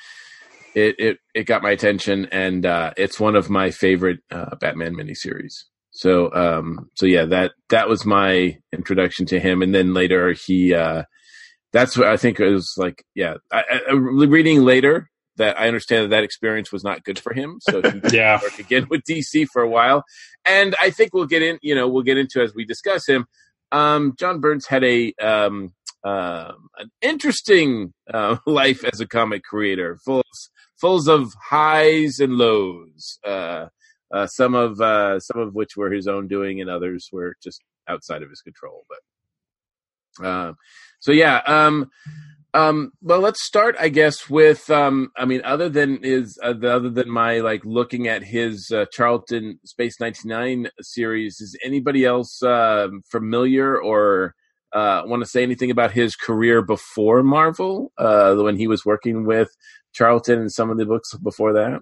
it 0.74 0.96
it 0.98 1.18
it 1.34 1.44
got 1.44 1.62
my 1.62 1.70
attention, 1.70 2.26
and 2.32 2.64
uh, 2.66 2.92
it's 2.96 3.20
one 3.20 3.36
of 3.36 3.50
my 3.50 3.70
favorite 3.70 4.20
uh, 4.30 4.56
Batman 4.56 4.94
miniseries. 4.94 5.64
So 5.90 6.32
um, 6.34 6.90
so 6.94 7.06
yeah, 7.06 7.26
that 7.26 7.52
that 7.68 7.88
was 7.88 8.04
my 8.04 8.58
introduction 8.72 9.26
to 9.26 9.40
him, 9.40 9.62
and 9.62 9.74
then 9.74 9.94
later 9.94 10.32
he. 10.32 10.74
Uh, 10.74 11.04
that's 11.72 11.96
what 11.96 12.06
I 12.06 12.18
think 12.18 12.38
it 12.38 12.50
was 12.50 12.74
like. 12.76 13.02
Yeah, 13.14 13.34
I, 13.50 13.62
I, 13.88 13.92
reading 13.92 14.62
later 14.62 15.08
that 15.36 15.58
I 15.58 15.66
understand 15.66 16.04
that 16.04 16.16
that 16.16 16.24
experience 16.24 16.70
was 16.70 16.84
not 16.84 17.04
good 17.04 17.18
for 17.18 17.32
him. 17.32 17.58
So 17.60 17.80
he 17.80 18.00
yeah, 18.16 18.40
work 18.42 18.58
again 18.58 18.86
with 18.90 19.02
DC 19.04 19.46
for 19.52 19.62
a 19.62 19.68
while, 19.68 20.04
and 20.46 20.74
I 20.80 20.90
think 20.90 21.14
we'll 21.14 21.26
get 21.26 21.42
in. 21.42 21.58
You 21.62 21.74
know, 21.74 21.88
we'll 21.88 22.02
get 22.02 22.18
into 22.18 22.42
as 22.42 22.54
we 22.54 22.64
discuss 22.64 23.06
him. 23.06 23.26
Um, 23.70 24.14
John 24.18 24.40
Byrne's 24.40 24.66
had 24.66 24.84
a 24.84 25.12
um, 25.20 25.72
uh, 26.04 26.52
an 26.78 26.90
interesting 27.00 27.92
uh, 28.12 28.36
life 28.46 28.84
as 28.84 29.00
a 29.00 29.06
comic 29.06 29.42
creator, 29.44 29.98
full 30.04 30.20
of 30.20 30.26
full 30.82 31.08
of 31.08 31.32
highs 31.40 32.18
and 32.18 32.34
lows. 32.34 33.18
Uh, 33.24 33.66
uh, 34.12 34.26
some 34.26 34.54
of 34.54 34.78
uh, 34.80 35.18
some 35.20 35.40
of 35.40 35.54
which 35.54 35.76
were 35.76 35.90
his 35.90 36.06
own 36.06 36.28
doing, 36.28 36.60
and 36.60 36.68
others 36.68 37.08
were 37.10 37.34
just 37.42 37.62
outside 37.88 38.22
of 38.22 38.28
his 38.28 38.42
control. 38.42 38.84
But 38.90 40.26
uh, 40.26 40.52
so 41.00 41.12
yeah. 41.12 41.40
Um, 41.46 41.90
um, 42.54 42.92
well, 43.00 43.20
let's 43.20 43.42
start, 43.42 43.76
I 43.80 43.88
guess, 43.88 44.28
with 44.28 44.68
um, 44.68 45.10
I 45.16 45.24
mean, 45.24 45.40
other 45.42 45.70
than 45.70 46.04
is 46.04 46.38
uh, 46.42 46.54
other 46.62 46.90
than 46.90 47.08
my 47.08 47.38
like 47.38 47.64
looking 47.64 48.08
at 48.08 48.22
his 48.22 48.70
uh, 48.70 48.84
Charlton 48.92 49.58
Space 49.64 49.98
ninety 49.98 50.28
nine 50.28 50.68
series, 50.82 51.40
is 51.40 51.56
anybody 51.64 52.04
else 52.04 52.42
uh, 52.42 52.88
familiar 53.10 53.80
or 53.80 54.34
uh, 54.74 55.02
want 55.06 55.22
to 55.22 55.28
say 55.28 55.42
anything 55.42 55.70
about 55.70 55.92
his 55.92 56.14
career 56.14 56.60
before 56.60 57.22
Marvel, 57.22 57.92
uh, 57.96 58.34
when 58.34 58.56
he 58.56 58.66
was 58.66 58.84
working 58.84 59.24
with 59.24 59.48
Charlton 59.92 60.40
and 60.40 60.52
some 60.52 60.70
of 60.70 60.78
the 60.78 60.86
books 60.86 61.14
before 61.16 61.52
that? 61.54 61.80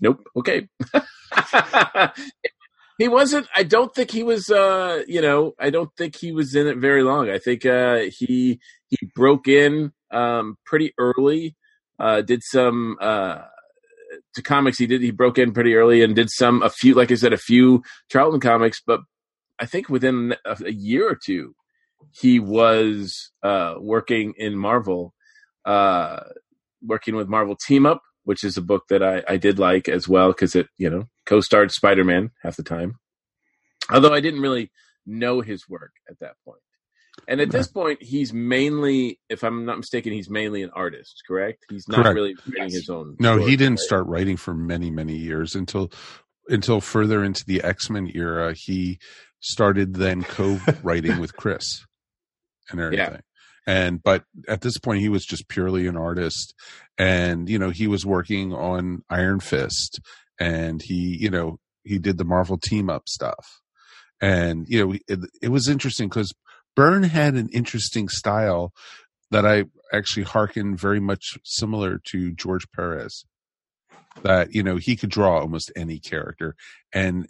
Nope. 0.00 0.26
Okay. 0.36 0.68
he 2.98 3.08
wasn't 3.08 3.46
i 3.54 3.62
don't 3.62 3.94
think 3.94 4.10
he 4.10 4.22
was 4.22 4.50
uh 4.50 5.02
you 5.06 5.20
know 5.20 5.52
i 5.58 5.70
don't 5.70 5.90
think 5.96 6.16
he 6.16 6.32
was 6.32 6.54
in 6.54 6.66
it 6.66 6.78
very 6.78 7.02
long 7.02 7.30
i 7.30 7.38
think 7.38 7.66
uh 7.66 8.00
he 8.18 8.58
he 8.88 8.98
broke 9.14 9.48
in 9.48 9.92
um 10.10 10.56
pretty 10.64 10.92
early 10.98 11.56
uh 11.98 12.22
did 12.22 12.42
some 12.42 12.96
uh 13.00 13.38
to 14.34 14.42
comics 14.42 14.78
he 14.78 14.86
did 14.86 15.02
he 15.02 15.10
broke 15.10 15.38
in 15.38 15.52
pretty 15.52 15.74
early 15.74 16.02
and 16.02 16.16
did 16.16 16.30
some 16.30 16.62
a 16.62 16.70
few 16.70 16.94
like 16.94 17.10
i 17.10 17.14
said 17.14 17.32
a 17.32 17.38
few 17.38 17.82
charlton 18.10 18.40
comics 18.40 18.80
but 18.86 19.00
i 19.58 19.66
think 19.66 19.88
within 19.88 20.34
a, 20.44 20.56
a 20.64 20.72
year 20.72 21.10
or 21.10 21.18
two 21.22 21.54
he 22.12 22.38
was 22.38 23.32
uh 23.42 23.74
working 23.78 24.32
in 24.38 24.56
marvel 24.56 25.12
uh 25.66 26.20
working 26.82 27.16
with 27.16 27.28
Marvel 27.28 27.56
Team 27.56 27.84
Up, 27.86 28.02
which 28.24 28.44
is 28.44 28.56
a 28.56 28.62
book 28.62 28.84
that 28.88 29.02
I, 29.02 29.22
I 29.28 29.36
did 29.36 29.58
like 29.58 29.88
as 29.88 30.08
well 30.08 30.28
because 30.28 30.54
it 30.54 30.68
you 30.78 30.88
know 30.88 31.08
co-starred 31.26 31.72
Spider 31.72 32.04
Man 32.04 32.30
half 32.42 32.56
the 32.56 32.62
time. 32.62 32.98
Although 33.90 34.14
I 34.14 34.20
didn't 34.20 34.40
really 34.40 34.70
know 35.06 35.40
his 35.40 35.68
work 35.68 35.92
at 36.08 36.18
that 36.20 36.34
point. 36.44 36.60
And 37.28 37.40
at 37.40 37.50
this 37.50 37.66
point, 37.66 38.02
he's 38.02 38.32
mainly, 38.32 39.18
if 39.28 39.42
I'm 39.42 39.64
not 39.64 39.78
mistaken, 39.78 40.12
he's 40.12 40.30
mainly 40.30 40.62
an 40.62 40.70
artist, 40.74 41.22
correct? 41.26 41.64
He's 41.70 41.88
not 41.88 42.02
Correct. 42.02 42.14
really 42.14 42.36
writing 42.46 42.74
his 42.74 42.88
own. 42.88 43.16
No, 43.18 43.38
he 43.38 43.56
didn't 43.56 43.74
right? 43.74 43.78
start 43.80 44.06
writing 44.06 44.36
for 44.36 44.54
many, 44.54 44.90
many 44.90 45.16
years 45.16 45.54
until 45.54 45.90
until 46.48 46.80
further 46.80 47.24
into 47.24 47.44
the 47.44 47.62
X 47.64 47.90
Men 47.90 48.10
era. 48.14 48.54
He 48.54 48.98
started 49.40 49.94
then 49.94 50.22
co-writing 50.22 51.18
with 51.18 51.36
Chris 51.36 51.84
and 52.70 52.80
everything. 52.80 53.22
And 53.66 54.02
but 54.02 54.24
at 54.48 54.60
this 54.60 54.78
point, 54.78 55.00
he 55.00 55.08
was 55.08 55.24
just 55.24 55.48
purely 55.48 55.86
an 55.86 55.96
artist, 55.96 56.54
and 56.96 57.48
you 57.48 57.58
know 57.58 57.70
he 57.70 57.88
was 57.88 58.06
working 58.06 58.52
on 58.52 59.02
Iron 59.10 59.40
Fist, 59.40 60.00
and 60.38 60.80
he 60.82 61.16
you 61.20 61.30
know 61.30 61.58
he 61.82 61.98
did 61.98 62.16
the 62.16 62.24
Marvel 62.24 62.58
team 62.58 62.88
up 62.88 63.08
stuff, 63.08 63.60
and 64.20 64.66
you 64.68 64.84
know 64.86 64.94
it, 65.08 65.20
it 65.42 65.48
was 65.48 65.68
interesting 65.68 66.08
because 66.08 66.32
Byrne 66.76 67.04
had 67.04 67.34
an 67.34 67.48
interesting 67.52 68.08
style 68.08 68.72
that 69.30 69.44
I 69.44 69.64
actually 69.92 70.24
hearken 70.24 70.76
very 70.76 71.00
much 71.00 71.36
similar 71.44 72.00
to 72.10 72.32
George 72.32 72.70
Perez. 72.70 73.24
That 74.22 74.54
you 74.54 74.62
know 74.62 74.76
he 74.76 74.94
could 74.94 75.10
draw 75.10 75.40
almost 75.40 75.72
any 75.74 75.98
character, 75.98 76.54
and 76.94 77.26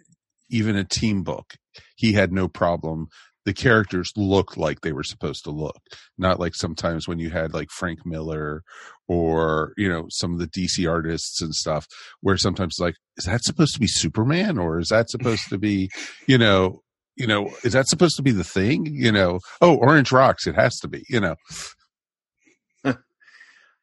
even 0.50 0.76
a 0.76 0.84
team 0.84 1.22
book, 1.22 1.54
he 1.96 2.12
had 2.12 2.32
no 2.32 2.46
problem. 2.48 3.08
The 3.46 3.54
characters 3.54 4.12
looked 4.16 4.58
like 4.58 4.82
they 4.82 4.92
were 4.92 5.02
supposed 5.02 5.44
to 5.44 5.50
look, 5.50 5.80
not 6.18 6.38
like 6.38 6.54
sometimes 6.54 7.08
when 7.08 7.18
you 7.18 7.30
had 7.30 7.54
like 7.54 7.70
Frank 7.70 8.04
Miller 8.04 8.62
or 9.08 9.72
you 9.78 9.88
know 9.88 10.06
some 10.10 10.34
of 10.34 10.38
the 10.38 10.48
DC 10.48 10.88
artists 10.88 11.40
and 11.40 11.54
stuff, 11.54 11.86
where 12.20 12.36
sometimes 12.36 12.74
it's 12.74 12.80
like, 12.80 12.96
is 13.16 13.24
that 13.24 13.42
supposed 13.44 13.72
to 13.74 13.80
be 13.80 13.86
Superman 13.86 14.58
or 14.58 14.78
is 14.78 14.88
that 14.88 15.08
supposed 15.08 15.48
to 15.48 15.56
be, 15.56 15.88
you 16.26 16.36
know, 16.36 16.82
you 17.16 17.26
know, 17.26 17.50
is 17.64 17.72
that 17.72 17.88
supposed 17.88 18.16
to 18.16 18.22
be 18.22 18.32
the 18.32 18.44
thing? 18.44 18.84
You 18.86 19.12
know, 19.12 19.40
oh, 19.62 19.76
Orange 19.76 20.12
Rocks, 20.12 20.46
it 20.46 20.54
has 20.54 20.76
to 20.80 20.88
be, 20.88 21.04
you 21.08 21.20
know. 21.20 21.36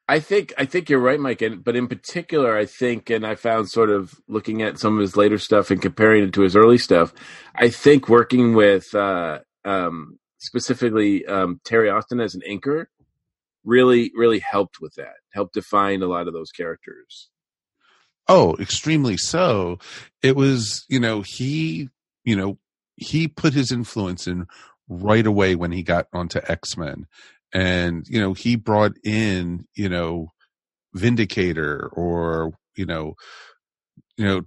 I 0.08 0.20
think 0.20 0.54
I 0.58 0.66
think 0.66 0.90
you're 0.90 1.00
right, 1.00 1.20
Mike. 1.20 1.42
And 1.42 1.64
but 1.64 1.76
in 1.76 1.88
particular, 1.88 2.58
I 2.58 2.66
think, 2.66 3.10
and 3.10 3.26
I 3.26 3.36
found 3.36 3.70
sort 3.70 3.90
of 3.90 4.14
looking 4.28 4.62
at 4.62 4.78
some 4.78 4.96
of 4.96 5.02
his 5.02 5.16
later 5.16 5.38
stuff 5.38 5.72
and 5.72 5.82
comparing 5.82 6.24
it 6.26 6.34
to 6.34 6.42
his 6.42 6.56
early 6.56 6.78
stuff. 6.78 7.14
I 7.56 7.70
think 7.70 8.10
working 8.10 8.54
with 8.54 8.94
uh, 8.94 9.40
um, 9.66 10.20
specifically 10.38 11.26
um, 11.26 11.60
Terry 11.64 11.90
Austin 11.90 12.20
as 12.20 12.36
an 12.36 12.42
anchor 12.48 12.90
really 13.66 14.12
really 14.16 14.40
helped 14.40 14.82
with 14.82 14.94
that. 14.96 15.16
Helped 15.34 15.54
define 15.54 16.02
a 16.02 16.08
lot 16.08 16.28
of 16.28 16.34
those 16.34 16.52
characters. 16.52 17.30
Oh, 18.28 18.56
extremely 18.60 19.18
so. 19.18 19.80
It 20.22 20.36
was, 20.36 20.86
you 20.88 21.00
know, 21.00 21.22
he, 21.22 21.90
you 22.24 22.36
know, 22.36 22.58
he 22.96 23.28
put 23.28 23.54
his 23.54 23.72
influence 23.72 24.28
in 24.28 24.48
right 24.88 25.26
away 25.26 25.56
when 25.56 25.72
he 25.72 25.84
got 25.84 26.08
onto 26.14 26.40
X 26.48 26.78
Men. 26.78 27.06
And, 27.54 28.06
you 28.08 28.20
know, 28.20 28.34
he 28.34 28.56
brought 28.56 28.94
in, 29.04 29.66
you 29.76 29.90
know, 29.90 30.32
Vindicator 30.94 31.90
or, 31.94 32.54
you 32.76 32.86
know, 32.86 33.16
you 34.18 34.26
know, 34.26 34.42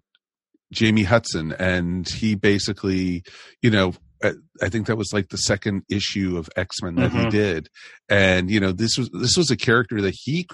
Jamie 0.73 1.05
Hudson. 1.05 1.53
And 1.53 2.09
he 2.09 2.35
basically, 2.35 3.25
you 3.63 3.71
know, 3.71 3.93
I- 4.27 4.65
I 4.67 4.69
think 4.69 4.87
that 4.87 4.97
was 4.97 5.13
like 5.13 5.29
the 5.29 5.37
second 5.39 5.83
issue 5.91 6.37
of 6.37 6.49
X 6.57 6.83
Men 6.83 6.95
that 6.97 7.13
he 7.13 7.19
Mhm. 7.19 7.31
did, 7.31 7.69
and 8.09 8.51
you 8.51 8.61
know 8.61 8.73
this 8.73 8.97
was 8.99 9.09
this 9.13 9.37
was 9.37 9.51
a 9.51 9.57
character 9.57 10.01
that 10.03 10.15
he 10.25 10.47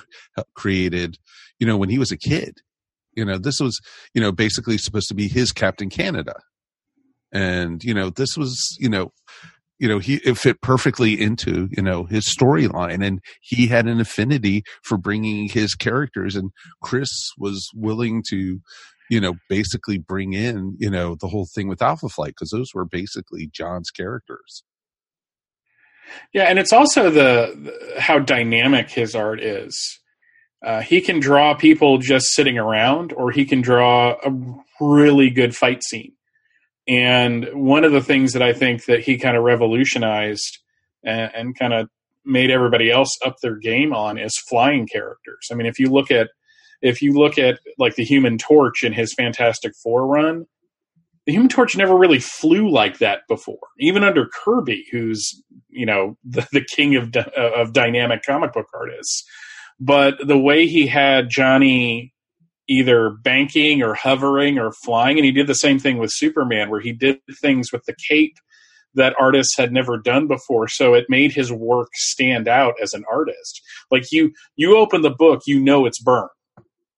created, 0.54 1.18
you 1.58 1.66
know, 1.66 1.76
when 1.76 1.88
he 1.90 1.98
was 1.98 2.10
a 2.12 2.16
kid. 2.16 2.58
You 3.14 3.24
know, 3.24 3.38
this 3.38 3.60
was 3.60 3.78
you 4.14 4.20
know 4.20 4.32
basically 4.32 4.78
supposed 4.78 5.08
to 5.08 5.14
be 5.14 5.28
his 5.28 5.52
Captain 5.52 5.90
Canada, 5.90 6.34
and 7.32 7.82
you 7.84 7.94
know 7.94 8.10
this 8.10 8.36
was 8.36 8.76
you 8.78 8.88
know 8.88 9.12
you 9.78 9.88
know 9.88 9.98
he 9.98 10.14
it 10.24 10.36
fit 10.38 10.60
perfectly 10.60 11.20
into 11.20 11.68
you 11.76 11.82
know 11.82 12.04
his 12.04 12.24
storyline, 12.26 13.04
and 13.04 13.20
he 13.40 13.66
had 13.66 13.86
an 13.86 14.00
affinity 14.00 14.62
for 14.82 14.96
bringing 14.98 15.48
his 15.48 15.74
characters, 15.74 16.36
and 16.36 16.50
Chris 16.82 17.10
was 17.38 17.68
willing 17.74 18.22
to 18.30 18.60
you 19.12 19.20
know, 19.20 19.34
basically 19.46 19.98
bring 19.98 20.32
in, 20.32 20.74
you 20.78 20.88
know, 20.88 21.14
the 21.20 21.28
whole 21.28 21.46
thing 21.54 21.68
with 21.68 21.82
Alpha 21.82 22.08
Flight 22.08 22.30
because 22.30 22.48
those 22.48 22.70
were 22.72 22.86
basically 22.86 23.46
John's 23.52 23.90
characters. 23.90 24.64
Yeah, 26.32 26.44
and 26.44 26.58
it's 26.58 26.72
also 26.72 27.10
the, 27.10 27.52
the 27.92 28.00
how 28.00 28.18
dynamic 28.20 28.88
his 28.88 29.14
art 29.14 29.38
is. 29.38 30.00
Uh, 30.64 30.80
he 30.80 31.02
can 31.02 31.20
draw 31.20 31.52
people 31.52 31.98
just 31.98 32.28
sitting 32.28 32.56
around, 32.56 33.12
or 33.12 33.30
he 33.30 33.44
can 33.44 33.60
draw 33.60 34.16
a 34.24 34.32
really 34.82 35.28
good 35.28 35.54
fight 35.54 35.84
scene. 35.84 36.14
And 36.88 37.46
one 37.52 37.84
of 37.84 37.92
the 37.92 38.00
things 38.00 38.32
that 38.32 38.42
I 38.42 38.54
think 38.54 38.86
that 38.86 39.00
he 39.00 39.18
kind 39.18 39.36
of 39.36 39.42
revolutionized 39.42 40.58
and, 41.04 41.30
and 41.34 41.58
kind 41.58 41.74
of 41.74 41.90
made 42.24 42.50
everybody 42.50 42.90
else 42.90 43.10
up 43.22 43.36
their 43.42 43.56
game 43.56 43.92
on 43.92 44.16
is 44.16 44.42
flying 44.48 44.86
characters. 44.86 45.48
I 45.52 45.54
mean, 45.54 45.66
if 45.66 45.78
you 45.78 45.90
look 45.90 46.10
at 46.10 46.30
if 46.82 47.00
you 47.00 47.12
look 47.12 47.38
at 47.38 47.60
like 47.78 47.94
the 47.94 48.04
Human 48.04 48.38
Torch 48.38 48.82
in 48.82 48.92
his 48.92 49.14
Fantastic 49.14 49.72
Four 49.82 50.06
run, 50.06 50.46
the 51.26 51.32
Human 51.32 51.48
Torch 51.48 51.76
never 51.76 51.96
really 51.96 52.18
flew 52.18 52.70
like 52.70 52.98
that 52.98 53.20
before. 53.28 53.60
Even 53.78 54.02
under 54.02 54.26
Kirby, 54.26 54.84
who's 54.90 55.42
you 55.68 55.86
know 55.86 56.16
the, 56.24 56.46
the 56.52 56.64
king 56.64 56.96
of 56.96 57.14
of 57.36 57.72
dynamic 57.72 58.22
comic 58.24 58.52
book 58.52 58.66
artists, 58.74 59.24
but 59.80 60.16
the 60.26 60.38
way 60.38 60.66
he 60.66 60.86
had 60.86 61.30
Johnny 61.30 62.12
either 62.68 63.10
banking 63.22 63.82
or 63.82 63.94
hovering 63.94 64.58
or 64.58 64.72
flying, 64.84 65.18
and 65.18 65.24
he 65.24 65.32
did 65.32 65.46
the 65.46 65.54
same 65.54 65.78
thing 65.78 65.98
with 65.98 66.10
Superman, 66.12 66.70
where 66.70 66.80
he 66.80 66.92
did 66.92 67.18
things 67.40 67.72
with 67.72 67.84
the 67.86 67.94
cape 68.08 68.36
that 68.94 69.14
artists 69.18 69.56
had 69.56 69.72
never 69.72 69.98
done 69.98 70.26
before. 70.26 70.68
So 70.68 70.94
it 70.94 71.06
made 71.08 71.32
his 71.32 71.50
work 71.50 71.88
stand 71.94 72.46
out 72.46 72.74
as 72.82 72.92
an 72.92 73.04
artist. 73.10 73.60
Like 73.90 74.04
you, 74.12 74.32
you 74.56 74.76
open 74.76 75.02
the 75.02 75.10
book, 75.10 75.42
you 75.46 75.58
know 75.60 75.86
it's 75.86 76.00
Byrne. 76.02 76.28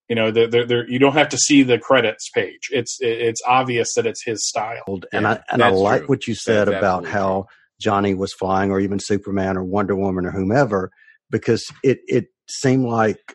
You 0.09 0.17
know, 0.17 0.31
there, 0.31 0.49
there, 0.49 0.67
there, 0.67 0.89
you 0.91 0.99
don't 0.99 1.15
have 1.15 1.31
to 1.31 1.39
see 1.39 1.63
the 1.63 1.79
credits 1.79 2.29
page. 2.31 2.69
It's 2.71 2.99
it's 3.01 3.41
obvious 3.47 3.95
that 3.95 4.07
it's 4.07 4.23
his 4.25 4.47
style. 4.47 5.01
and 5.13 5.27
I 5.27 5.41
and 5.51 5.63
I 5.63 5.71
like 5.71 6.01
true. 6.01 6.09
what 6.09 6.27
you 6.27 6.35
said 6.35 6.69
That's 6.69 6.79
about 6.79 7.07
absolutely 7.07 7.11
how 7.13 7.47
Johnny 7.81 8.15
was 8.15 8.35
flying, 8.35 8.71
or 8.71 8.81
even 8.81 8.99
Superman, 9.01 9.57
or 9.57 9.65
Wonder 9.65 9.97
Woman, 9.97 10.27
or 10.27 10.31
whomever, 10.31 10.91
because 11.31 11.65
it 11.83 12.01
it 12.07 12.27
seemed 12.49 12.85
like 12.85 13.35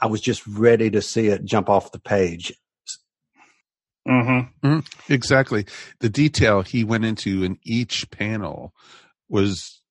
I 0.00 0.06
was 0.06 0.20
just 0.20 0.46
ready 0.46 0.90
to 0.90 1.02
see 1.02 1.28
it 1.28 1.44
jump 1.44 1.68
off 1.68 1.92
the 1.92 1.98
page. 1.98 2.52
Mm-hmm. 4.06 4.80
Exactly. 5.08 5.66
The 6.00 6.08
detail 6.08 6.62
he 6.62 6.84
went 6.84 7.04
into 7.04 7.44
in 7.44 7.58
each 7.64 8.10
panel 8.10 8.74
was 9.28 9.81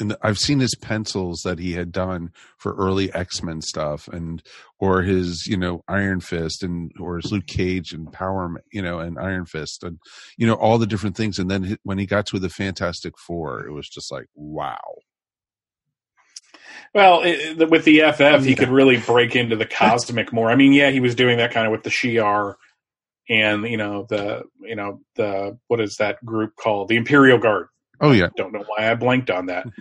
and 0.00 0.16
I've 0.22 0.38
seen 0.38 0.58
his 0.60 0.74
pencils 0.74 1.42
that 1.44 1.58
he 1.58 1.72
had 1.74 1.92
done 1.92 2.30
for 2.56 2.74
early 2.74 3.12
X 3.14 3.42
Men 3.42 3.60
stuff, 3.60 4.08
and 4.08 4.42
or 4.78 5.02
his 5.02 5.46
you 5.46 5.56
know 5.56 5.84
Iron 5.86 6.20
Fist 6.20 6.62
and 6.62 6.90
or 6.98 7.16
his 7.18 7.30
Luke 7.30 7.46
Cage 7.46 7.92
and 7.92 8.12
Power, 8.12 8.50
you 8.72 8.82
know, 8.82 8.98
and 8.98 9.18
Iron 9.18 9.44
Fist, 9.46 9.84
and 9.84 9.98
you 10.36 10.46
know 10.46 10.54
all 10.54 10.78
the 10.78 10.86
different 10.86 11.16
things. 11.16 11.38
And 11.38 11.50
then 11.50 11.76
when 11.84 11.98
he 11.98 12.06
got 12.06 12.26
to 12.26 12.38
the 12.38 12.48
Fantastic 12.48 13.14
Four, 13.18 13.66
it 13.66 13.72
was 13.72 13.88
just 13.88 14.10
like 14.10 14.26
wow. 14.34 14.80
Well, 16.94 17.22
it, 17.22 17.60
it- 17.60 17.70
with 17.70 17.84
the 17.84 18.00
FF, 18.12 18.44
he 18.44 18.54
could 18.54 18.68
really 18.70 18.96
break 18.98 19.36
into 19.36 19.56
the 19.56 19.66
cosmic 19.66 20.32
more. 20.32 20.50
I 20.50 20.56
mean, 20.56 20.72
yeah, 20.72 20.90
he 20.90 21.00
was 21.00 21.14
doing 21.14 21.38
that 21.38 21.52
kind 21.52 21.66
of 21.66 21.72
with 21.72 21.82
the 21.84 21.90
Shi'ar 21.90 22.54
and 23.28 23.64
you 23.68 23.76
know 23.76 24.06
the 24.08 24.42
you 24.60 24.74
know 24.74 25.00
the 25.14 25.56
what 25.68 25.80
is 25.80 25.96
that 25.98 26.24
group 26.24 26.56
called? 26.56 26.88
The 26.88 26.96
Imperial 26.96 27.38
Guard. 27.38 27.68
Oh 28.00 28.12
yeah. 28.12 28.26
I 28.26 28.30
Don't 28.36 28.52
know 28.52 28.64
why 28.66 28.90
I 28.90 28.94
blanked 28.94 29.30
on 29.30 29.46
that. 29.46 29.66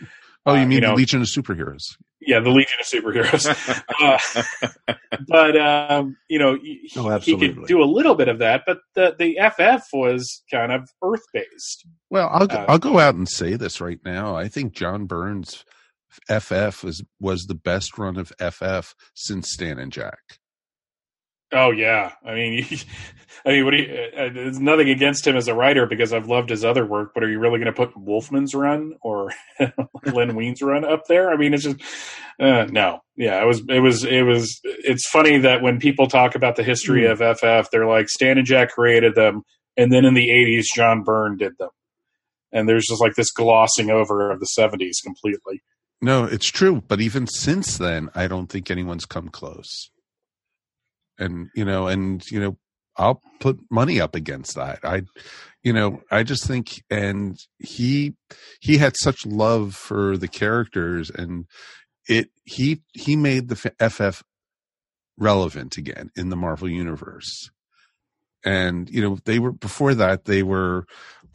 Oh, 0.45 0.53
you 0.53 0.61
Uh, 0.61 0.65
mean 0.65 0.71
you 0.71 0.79
the 0.81 0.87
know- 0.87 0.93
Legion 0.95 1.21
of 1.21 1.27
Superheroes? 1.27 1.81
Yeah, 2.21 2.39
the 2.39 2.49
Legion 2.49 2.77
of 2.79 2.85
Superheroes. 2.85 3.83
uh, 4.87 4.93
but 5.27 5.57
um, 5.57 6.15
you 6.29 6.39
know, 6.39 6.55
he, 6.55 6.89
Oh, 6.95 7.19
he 7.19 7.37
could 7.37 7.65
do 7.67 7.83
a 7.83 7.85
little 7.85 8.15
bit 8.15 8.29
of 8.29 8.39
that. 8.39 8.63
But 8.65 8.79
the 8.95 9.15
the 9.19 9.37
FF 9.37 9.87
was 9.93 10.41
kind 10.49 10.71
of 10.71 10.89
Earth 11.03 11.23
based. 11.33 11.85
Well, 12.09 12.29
I'll 12.31 12.47
go, 12.47 12.55
Uh, 12.55 12.65
I'll 12.69 12.79
go 12.79 12.99
out 12.99 13.15
and 13.15 13.27
say 13.29 13.55
this 13.57 13.81
right 13.81 13.99
now. 14.05 14.35
I 14.35 14.47
think 14.47 14.73
John 14.73 15.05
Byrne's 15.05 15.65
FF 16.29 16.83
was 16.83 17.03
was 17.19 17.43
the 17.43 17.55
best 17.55 17.97
run 17.97 18.17
of 18.17 18.31
FF 18.39 18.95
since 19.13 19.51
Stan 19.51 19.77
and 19.77 19.91
Jack. 19.91 20.38
Oh 21.51 21.71
yeah, 21.71 22.13
I 22.23 22.35
mean, 22.35 22.65
I 23.45 23.49
mean, 23.49 23.65
what 23.65 23.71
do 23.71 23.77
you? 23.77 24.09
Uh, 24.15 24.29
there's 24.33 24.59
nothing 24.59 24.89
against 24.89 25.25
him 25.25 25.35
as 25.35 25.47
a 25.47 25.53
writer 25.53 25.85
because 25.85 26.13
I've 26.13 26.27
loved 26.27 26.49
his 26.49 26.63
other 26.63 26.85
work. 26.85 27.11
But 27.13 27.23
are 27.23 27.29
you 27.29 27.39
really 27.39 27.59
going 27.59 27.73
to 27.73 27.73
put 27.73 27.95
Wolfman's 27.97 28.53
Run 28.53 28.93
or 29.01 29.31
Len 30.05 30.35
Wein's 30.35 30.61
Run 30.61 30.85
up 30.85 31.05
there? 31.07 31.31
I 31.31 31.37
mean, 31.37 31.53
it's 31.53 31.63
just 31.63 31.77
uh, 32.39 32.65
no. 32.69 32.99
Yeah, 33.15 33.41
it 33.41 33.45
was. 33.45 33.61
It 33.67 33.79
was. 33.79 34.03
It 34.03 34.23
was. 34.23 34.59
It's 34.63 35.09
funny 35.09 35.39
that 35.39 35.61
when 35.61 35.79
people 35.79 36.07
talk 36.07 36.35
about 36.35 36.55
the 36.55 36.63
history 36.63 37.05
of 37.05 37.19
FF, 37.19 37.69
they're 37.71 37.87
like 37.87 38.09
Stan 38.09 38.37
and 38.37 38.45
Jack 38.47 38.69
created 38.69 39.15
them, 39.15 39.43
and 39.75 39.91
then 39.91 40.05
in 40.05 40.13
the 40.13 40.29
'80s, 40.29 40.65
John 40.73 41.03
Byrne 41.03 41.37
did 41.37 41.57
them, 41.57 41.69
and 42.51 42.69
there's 42.69 42.87
just 42.87 43.01
like 43.01 43.15
this 43.15 43.31
glossing 43.31 43.89
over 43.89 44.31
of 44.31 44.39
the 44.39 44.47
'70s 44.57 45.03
completely. 45.03 45.61
No, 46.01 46.23
it's 46.23 46.47
true. 46.47 46.81
But 46.87 47.01
even 47.01 47.27
since 47.27 47.77
then, 47.77 48.09
I 48.15 48.27
don't 48.27 48.47
think 48.47 48.71
anyone's 48.71 49.05
come 49.05 49.27
close. 49.29 49.89
And 51.19 51.49
you 51.53 51.65
know, 51.65 51.87
and 51.87 52.23
you 52.31 52.39
know, 52.39 52.57
I'll 52.97 53.21
put 53.39 53.59
money 53.69 53.99
up 53.99 54.15
against 54.15 54.55
that. 54.55 54.79
I, 54.83 55.03
you 55.63 55.73
know, 55.73 56.01
I 56.09 56.23
just 56.23 56.47
think, 56.47 56.83
and 56.89 57.37
he 57.59 58.15
he 58.61 58.77
had 58.77 58.95
such 58.97 59.25
love 59.25 59.75
for 59.75 60.17
the 60.17 60.27
characters, 60.27 61.09
and 61.09 61.45
it 62.07 62.29
he 62.45 62.81
he 62.93 63.15
made 63.15 63.49
the 63.49 63.55
FF 63.55 64.23
relevant 65.17 65.77
again 65.77 66.11
in 66.15 66.29
the 66.29 66.35
Marvel 66.35 66.69
universe. 66.69 67.49
And 68.45 68.89
you 68.89 69.01
know, 69.01 69.17
they 69.25 69.39
were 69.39 69.51
before 69.51 69.93
that 69.95 70.25
they 70.25 70.43
were 70.43 70.85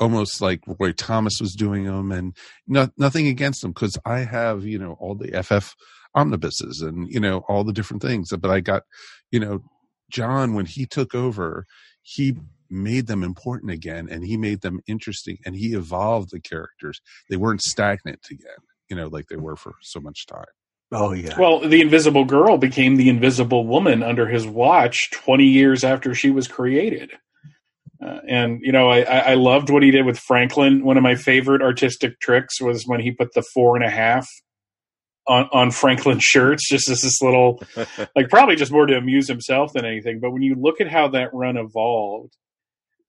almost 0.00 0.40
like 0.40 0.60
Roy 0.66 0.92
Thomas 0.92 1.34
was 1.40 1.54
doing 1.54 1.84
them, 1.84 2.10
and 2.10 2.36
no, 2.66 2.88
nothing 2.96 3.26
against 3.26 3.62
them 3.62 3.72
because 3.72 3.96
I 4.04 4.20
have 4.20 4.64
you 4.64 4.78
know 4.78 4.96
all 4.98 5.14
the 5.14 5.42
FF 5.42 5.74
omnibuses 6.14 6.80
and 6.80 7.08
you 7.10 7.20
know 7.20 7.38
all 7.48 7.64
the 7.64 7.72
different 7.72 8.02
things. 8.02 8.30
But 8.30 8.50
I 8.50 8.60
got 8.60 8.82
you 9.30 9.40
know 9.40 9.62
John 10.10 10.54
when 10.54 10.66
he 10.66 10.86
took 10.86 11.14
over, 11.14 11.66
he 12.02 12.36
made 12.70 13.06
them 13.06 13.22
important 13.22 13.70
again, 13.70 14.08
and 14.10 14.24
he 14.24 14.36
made 14.36 14.60
them 14.60 14.80
interesting, 14.86 15.38
and 15.44 15.54
he 15.54 15.74
evolved 15.74 16.30
the 16.30 16.40
characters. 16.40 17.00
They 17.28 17.36
weren't 17.36 17.62
stagnant 17.62 18.26
again, 18.30 18.48
you 18.88 18.96
know, 18.96 19.08
like 19.08 19.26
they 19.28 19.36
were 19.36 19.56
for 19.56 19.74
so 19.80 20.00
much 20.00 20.26
time. 20.26 20.44
Oh 20.92 21.12
yeah. 21.12 21.38
Well, 21.38 21.60
the 21.60 21.80
Invisible 21.80 22.24
Girl 22.24 22.56
became 22.58 22.96
the 22.96 23.08
Invisible 23.08 23.66
Woman 23.66 24.02
under 24.02 24.28
his 24.28 24.46
watch 24.46 25.10
20 25.12 25.44
years 25.44 25.82
after 25.82 26.14
she 26.14 26.30
was 26.30 26.46
created. 26.46 27.10
Uh, 28.04 28.20
and 28.28 28.60
you 28.62 28.70
know, 28.70 28.88
I, 28.88 29.00
I 29.00 29.34
loved 29.34 29.70
what 29.70 29.82
he 29.82 29.90
did 29.90 30.04
with 30.04 30.18
Franklin. 30.18 30.84
One 30.84 30.96
of 30.96 31.02
my 31.02 31.14
favorite 31.14 31.62
artistic 31.62 32.20
tricks 32.20 32.60
was 32.60 32.84
when 32.86 33.00
he 33.00 33.10
put 33.10 33.32
the 33.32 33.42
four 33.54 33.76
and 33.76 33.84
a 33.84 33.90
half 33.90 34.28
on 35.26 35.48
on 35.52 35.70
Franklin 35.70 36.18
shirts, 36.20 36.68
just 36.68 36.88
as 36.88 37.00
this 37.00 37.20
little, 37.22 37.62
like 38.16 38.28
probably 38.28 38.56
just 38.56 38.72
more 38.72 38.86
to 38.86 38.96
amuse 38.96 39.28
himself 39.28 39.72
than 39.72 39.84
anything. 39.84 40.20
But 40.20 40.32
when 40.32 40.42
you 40.42 40.54
look 40.54 40.80
at 40.80 40.88
how 40.88 41.08
that 41.08 41.32
run 41.32 41.56
evolved, 41.56 42.36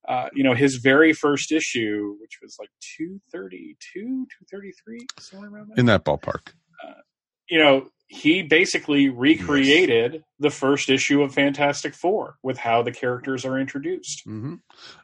uh, 0.07 0.29
you 0.33 0.43
know, 0.43 0.53
his 0.53 0.77
very 0.77 1.13
first 1.13 1.51
issue, 1.51 2.15
which 2.21 2.39
was 2.41 2.55
like 2.59 2.69
two 2.97 3.19
thirty 3.31 3.77
two, 3.93 4.25
two 4.25 4.45
thirty 4.51 4.71
three, 4.83 5.05
somewhere 5.19 5.49
around 5.49 5.69
there. 5.69 5.75
In 5.77 5.85
that 5.87 6.05
ballpark. 6.05 6.53
Uh, 6.83 7.01
you 7.49 7.59
know, 7.59 7.87
he 8.07 8.43
basically 8.43 9.09
recreated 9.09 10.13
yes. 10.13 10.21
the 10.39 10.49
first 10.49 10.89
issue 10.89 11.21
of 11.23 11.33
Fantastic 11.33 11.95
Four 11.95 12.35
with 12.43 12.57
how 12.57 12.83
the 12.83 12.91
characters 12.91 13.45
are 13.45 13.59
introduced. 13.59 14.21
Mm-hmm. 14.27 14.55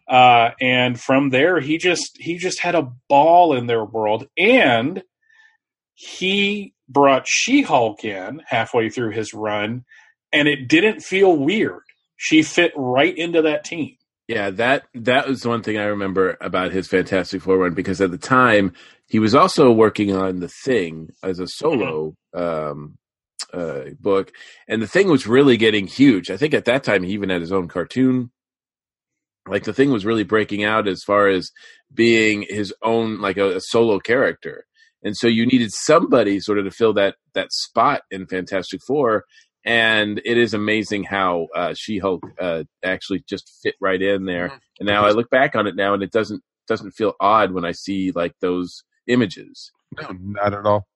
Uh, 0.07 0.51
and 0.59 0.99
from 0.99 1.29
there, 1.29 1.59
he 1.59 1.77
just 1.77 2.17
he 2.19 2.37
just 2.37 2.59
had 2.59 2.75
a 2.75 2.91
ball 3.09 3.55
in 3.55 3.67
their 3.67 3.83
world, 3.83 4.27
and 4.37 5.03
he 6.01 6.73
brought 6.89 7.27
She 7.27 7.61
Hulk 7.61 8.03
in 8.03 8.41
halfway 8.47 8.89
through 8.89 9.11
his 9.11 9.35
run, 9.35 9.85
and 10.33 10.47
it 10.47 10.67
didn't 10.67 11.01
feel 11.01 11.37
weird. 11.37 11.83
She 12.17 12.41
fit 12.41 12.73
right 12.75 13.15
into 13.15 13.43
that 13.43 13.65
team. 13.65 13.97
Yeah, 14.27 14.49
that 14.51 14.85
that 14.95 15.27
was 15.27 15.45
one 15.45 15.61
thing 15.61 15.77
I 15.77 15.85
remember 15.85 16.37
about 16.41 16.71
his 16.71 16.87
Fantastic 16.87 17.43
Four 17.43 17.59
run 17.59 17.75
because 17.75 18.01
at 18.01 18.09
the 18.09 18.17
time 18.17 18.73
he 19.07 19.19
was 19.19 19.35
also 19.35 19.71
working 19.71 20.15
on 20.15 20.39
the 20.39 20.47
Thing 20.47 21.09
as 21.21 21.39
a 21.39 21.47
solo 21.47 22.15
um, 22.33 22.97
uh, 23.53 23.91
book, 23.99 24.31
and 24.67 24.81
the 24.81 24.87
Thing 24.87 25.07
was 25.07 25.27
really 25.27 25.57
getting 25.57 25.85
huge. 25.85 26.31
I 26.31 26.37
think 26.37 26.55
at 26.55 26.65
that 26.65 26.83
time 26.83 27.03
he 27.03 27.13
even 27.13 27.29
had 27.29 27.41
his 27.41 27.51
own 27.51 27.67
cartoon. 27.67 28.31
Like 29.47 29.65
the 29.65 29.73
Thing 29.73 29.91
was 29.91 30.05
really 30.05 30.23
breaking 30.23 30.63
out 30.63 30.87
as 30.87 31.03
far 31.03 31.27
as 31.27 31.51
being 31.93 32.45
his 32.49 32.73
own 32.81 33.21
like 33.21 33.37
a, 33.37 33.57
a 33.57 33.61
solo 33.61 33.99
character, 33.99 34.65
and 35.03 35.17
so 35.17 35.27
you 35.27 35.45
needed 35.45 35.71
somebody 35.71 36.39
sort 36.39 36.59
of 36.59 36.65
to 36.65 36.71
fill 36.71 36.93
that 36.93 37.15
that 37.33 37.51
spot 37.51 38.01
in 38.11 38.27
Fantastic 38.27 38.81
Four 38.85 39.25
and 39.63 40.19
it 40.25 40.37
is 40.37 40.53
amazing 40.53 41.03
how 41.03 41.47
uh, 41.55 41.73
She 41.75 41.99
Hulk 41.99 42.25
uh, 42.39 42.63
actually 42.83 43.23
just 43.27 43.59
fit 43.61 43.75
right 43.79 44.01
in 44.01 44.25
there. 44.25 44.47
Mm-hmm. 44.47 44.57
And 44.79 44.87
now 44.87 45.05
I 45.05 45.11
look 45.11 45.29
back 45.29 45.55
on 45.55 45.67
it 45.67 45.75
now, 45.75 45.93
and 45.93 46.01
it 46.01 46.11
doesn't 46.11 46.41
doesn't 46.67 46.91
feel 46.91 47.13
odd 47.19 47.51
when 47.51 47.65
I 47.65 47.71
see 47.71 48.11
like 48.11 48.33
those 48.41 48.83
images. 49.07 49.71
No, 49.99 50.15
not 50.19 50.53
at 50.53 50.65
all. 50.65 50.87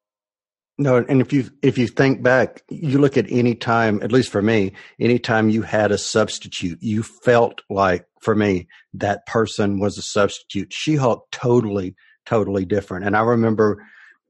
No, 0.78 0.98
and 0.98 1.22
if 1.22 1.32
you 1.32 1.50
if 1.62 1.78
you 1.78 1.88
think 1.88 2.24
back, 2.24 2.64
you 2.70 2.98
look 2.98 3.18
at 3.18 3.30
any 3.30 3.56
time, 3.56 4.02
at 4.02 4.12
least 4.12 4.32
for 4.32 4.42
me, 4.42 4.74
anytime 5.00 5.50
you 5.50 5.62
had 5.62 5.92
a 5.92 5.98
substitute, 5.98 6.80
you 6.82 7.04
felt 7.04 7.62
like 7.70 8.06
for 8.20 8.36
me 8.36 8.68
that 8.94 9.26
person 9.28 9.80
was 9.80 9.98
a 9.98 10.02
substitute. 10.02 10.74
She 10.74 10.96
Hulk 10.96 11.28
totally, 11.32 11.96
totally 12.26 12.66
different. 12.66 13.06
And 13.06 13.16
I 13.16 13.22
remember 13.22 13.86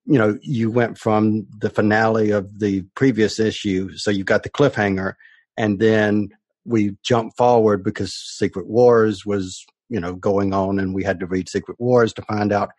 you 0.05 0.17
know, 0.19 0.37
you 0.41 0.69
went 0.69 0.97
from 0.97 1.47
the 1.57 1.69
finale 1.69 2.31
of 2.31 2.59
the 2.59 2.83
previous 2.95 3.39
issue, 3.39 3.95
so 3.97 4.11
you 4.11 4.23
got 4.23 4.43
the 4.43 4.49
cliffhanger, 4.49 5.13
and 5.57 5.79
then 5.79 6.29
we 6.63 6.95
jumped 7.03 7.37
forward 7.37 7.83
because 7.83 8.13
Secret 8.13 8.67
Wars 8.67 9.25
was, 9.25 9.65
you 9.89 9.99
know, 9.99 10.13
going 10.13 10.53
on, 10.53 10.79
and 10.79 10.93
we 10.93 11.03
had 11.03 11.19
to 11.19 11.25
read 11.25 11.49
Secret 11.49 11.79
Wars 11.79 12.13
to 12.13 12.21
find 12.23 12.51
out 12.51 12.69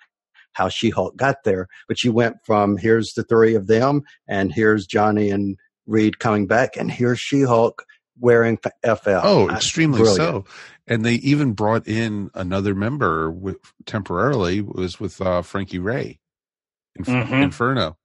how 0.53 0.69
She 0.69 0.91
Hulk 0.91 1.17
got 1.17 1.45
there. 1.45 1.69
But 1.89 2.05
you 2.05 2.13
went 2.13 2.37
from 2.45 2.77
here's 2.77 3.13
the 3.15 3.25
three 3.25 3.55
of 3.55 3.67
them, 3.67 4.03
and 4.29 4.53
here's 4.53 4.87
Johnny 4.87 5.31
and 5.31 5.57
Reed 5.87 6.21
coming 6.21 6.47
back, 6.47 6.77
and 6.77 6.91
here's 6.91 7.19
She 7.19 7.43
Hulk 7.43 7.85
wearing 8.19 8.59
FL. 8.85 9.21
Oh, 9.23 9.51
extremely 9.51 9.99
Brilliant. 9.99 10.17
so. 10.17 10.45
And 10.87 11.05
they 11.05 11.15
even 11.15 11.53
brought 11.53 11.89
in 11.89 12.31
another 12.35 12.75
member 12.75 13.31
with, 13.31 13.57
temporarily 13.85 14.61
was 14.61 15.01
with 15.01 15.21
uh, 15.21 15.43
Frankie 15.43 15.81
Raye 15.81 16.21
Inf- 16.99 17.07
mm-hmm. 17.07 17.35
Inferno. 17.35 17.97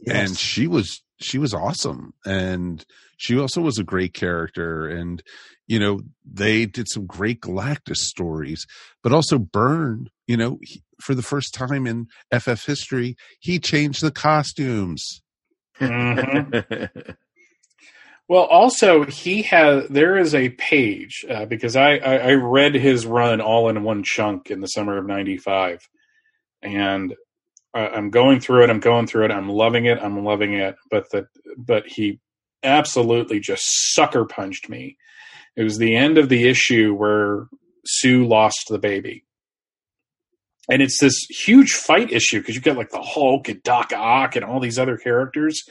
Yes. 0.00 0.28
And 0.28 0.38
she 0.38 0.66
was 0.66 1.02
she 1.20 1.38
was 1.38 1.54
awesome 1.54 2.12
and 2.24 2.84
she 3.16 3.38
also 3.38 3.60
was 3.60 3.78
a 3.78 3.84
great 3.84 4.12
character 4.12 4.86
and 4.86 5.22
you 5.66 5.78
know 5.78 6.00
they 6.24 6.66
did 6.66 6.88
some 6.88 7.06
great 7.06 7.40
galactus 7.40 7.98
stories 7.98 8.66
but 9.02 9.12
also 9.12 9.38
Byrne 9.38 10.08
you 10.26 10.36
know 10.36 10.58
he, 10.62 10.82
for 11.00 11.14
the 11.14 11.22
first 11.22 11.54
time 11.54 11.86
in 11.86 12.06
ff 12.32 12.66
history 12.66 13.16
he 13.38 13.58
changed 13.58 14.02
the 14.02 14.10
costumes 14.10 15.22
mm-hmm. 15.80 16.84
well 18.28 18.44
also 18.44 19.04
he 19.04 19.42
has 19.42 19.86
there 19.88 20.18
is 20.18 20.34
a 20.34 20.50
page 20.50 21.24
uh, 21.30 21.46
because 21.46 21.76
I, 21.76 21.96
I 21.96 22.16
i 22.16 22.32
read 22.32 22.74
his 22.74 23.06
run 23.06 23.40
all 23.40 23.68
in 23.68 23.82
one 23.84 24.02
chunk 24.02 24.50
in 24.50 24.60
the 24.60 24.68
summer 24.68 24.98
of 24.98 25.06
95 25.06 25.88
and 26.62 27.14
I'm 27.74 28.10
going 28.10 28.40
through 28.40 28.64
it. 28.64 28.70
I'm 28.70 28.80
going 28.80 29.06
through 29.06 29.26
it. 29.26 29.30
I'm 29.32 29.48
loving 29.48 29.86
it. 29.86 29.98
I'm 30.00 30.24
loving 30.24 30.54
it. 30.54 30.76
But 30.90 31.10
that, 31.10 31.26
but 31.56 31.86
he 31.86 32.20
absolutely 32.62 33.40
just 33.40 33.64
sucker 33.92 34.24
punched 34.24 34.68
me. 34.68 34.96
It 35.56 35.64
was 35.64 35.78
the 35.78 35.96
end 35.96 36.16
of 36.18 36.28
the 36.28 36.48
issue 36.48 36.94
where 36.94 37.48
Sue 37.84 38.26
lost 38.26 38.66
the 38.68 38.78
baby. 38.78 39.24
And 40.70 40.80
it's 40.80 40.98
this 41.00 41.26
huge 41.28 41.72
fight 41.72 42.10
issue 42.10 42.40
because 42.40 42.54
you 42.54 42.60
get 42.60 42.76
like 42.76 42.90
the 42.90 43.02
Hulk 43.02 43.48
and 43.48 43.62
Doc 43.62 43.92
Ock 43.94 44.36
and 44.36 44.44
all 44.44 44.60
these 44.60 44.78
other 44.78 44.96
characters. 44.96 45.62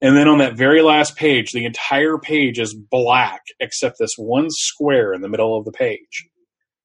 And 0.00 0.16
then 0.16 0.28
on 0.28 0.38
that 0.38 0.56
very 0.56 0.80
last 0.80 1.16
page, 1.16 1.50
the 1.50 1.64
entire 1.64 2.18
page 2.18 2.60
is 2.60 2.74
black 2.74 3.42
except 3.58 3.96
this 3.98 4.14
one 4.16 4.46
square 4.50 5.12
in 5.12 5.22
the 5.22 5.28
middle 5.28 5.58
of 5.58 5.64
the 5.64 5.72
page. 5.72 6.28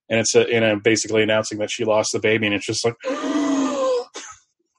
And 0.09 0.20
it's 0.20 0.36
a, 0.36 0.47
you 0.47 0.59
know, 0.59 0.80
basically 0.80 1.22
announcing 1.22 1.59
that 1.59 1.70
she 1.70 1.86
lost 1.86 2.09
the 2.11 2.20
baby. 2.20 2.47
And 2.47 2.55
it's 2.55 2.66
just 2.66 2.84
like, 2.84 2.95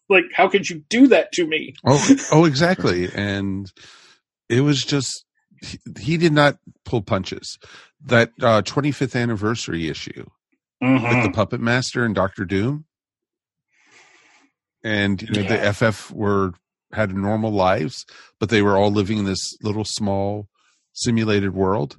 like 0.09 0.25
how 0.35 0.49
could 0.49 0.69
you 0.69 0.83
do 0.89 1.07
that 1.09 1.33
to 1.33 1.47
me 1.47 1.75
oh 1.87 2.09
oh 2.33 2.45
exactly 2.45 3.09
and 3.15 3.73
it 4.49 4.61
was 4.61 4.85
just 4.85 5.25
he, 5.63 5.79
he 5.99 6.17
did 6.17 6.33
not 6.33 6.59
pull 6.85 7.03
punches 7.03 7.59
that 8.05 8.31
uh 8.43 8.63
25th 8.63 9.21
anniversary 9.21 9.89
issue 9.89 10.25
mm-hmm. 10.83 11.05
with 11.05 11.25
the 11.25 11.31
puppet 11.31 11.61
master 11.61 12.05
and 12.05 12.15
dr 12.15 12.45
doom 12.45 12.85
and 14.83 15.23
you 15.23 15.31
know 15.31 15.41
yeah. 15.41 15.57
the 15.57 15.73
ff 15.73 16.11
were 16.11 16.53
had 16.93 17.15
normal 17.15 17.51
lives 17.51 18.05
but 18.39 18.51
they 18.51 18.63
were 18.63 18.77
all 18.77 18.91
living 18.91 19.19
in 19.19 19.25
this 19.25 19.57
little 19.63 19.85
small 19.85 20.49
simulated 20.93 21.55
world 21.55 21.97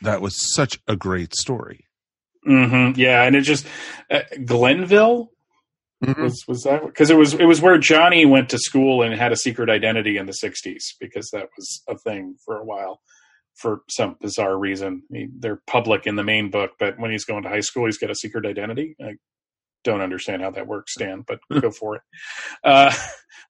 that 0.00 0.22
was 0.22 0.54
such 0.54 0.80
a 0.88 0.96
great 0.96 1.34
story 1.34 1.86
mm-hmm. 2.46 2.98
yeah 2.98 3.22
and 3.24 3.36
it 3.36 3.42
just 3.42 3.66
uh, 4.10 4.20
glenville 4.44 5.30
Mm-hmm. 6.04 6.22
Was 6.22 6.44
was 6.48 6.62
that 6.62 6.84
because 6.86 7.10
it 7.10 7.16
was 7.16 7.34
it 7.34 7.44
was 7.44 7.60
where 7.60 7.76
Johnny 7.76 8.24
went 8.24 8.48
to 8.50 8.58
school 8.58 9.02
and 9.02 9.12
had 9.14 9.32
a 9.32 9.36
secret 9.36 9.68
identity 9.68 10.16
in 10.16 10.24
the 10.24 10.32
'60s 10.32 10.94
because 10.98 11.28
that 11.30 11.48
was 11.56 11.82
a 11.88 11.98
thing 11.98 12.36
for 12.44 12.56
a 12.56 12.64
while 12.64 13.00
for 13.54 13.82
some 13.90 14.16
bizarre 14.18 14.58
reason. 14.58 15.02
They're 15.10 15.60
public 15.66 16.06
in 16.06 16.16
the 16.16 16.24
main 16.24 16.50
book, 16.50 16.70
but 16.78 16.98
when 16.98 17.10
he's 17.10 17.26
going 17.26 17.42
to 17.42 17.50
high 17.50 17.60
school, 17.60 17.84
he's 17.84 17.98
got 17.98 18.10
a 18.10 18.14
secret 18.14 18.46
identity. 18.46 18.96
Don't 19.84 20.00
understand 20.00 20.42
how 20.42 20.50
that 20.50 20.66
works, 20.66 20.94
Stan, 20.94 21.24
but 21.26 21.40
go 21.60 21.70
for 21.70 21.96
it. 21.96 22.02
Uh, 22.62 22.92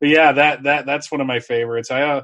but 0.01 0.09
yeah, 0.09 0.32
that 0.32 0.62
that 0.65 0.86
that's 0.86 1.11
one 1.11 1.20
of 1.20 1.27
my 1.27 1.40
favorites. 1.40 1.90
I 1.90 2.02
uh, 2.02 2.23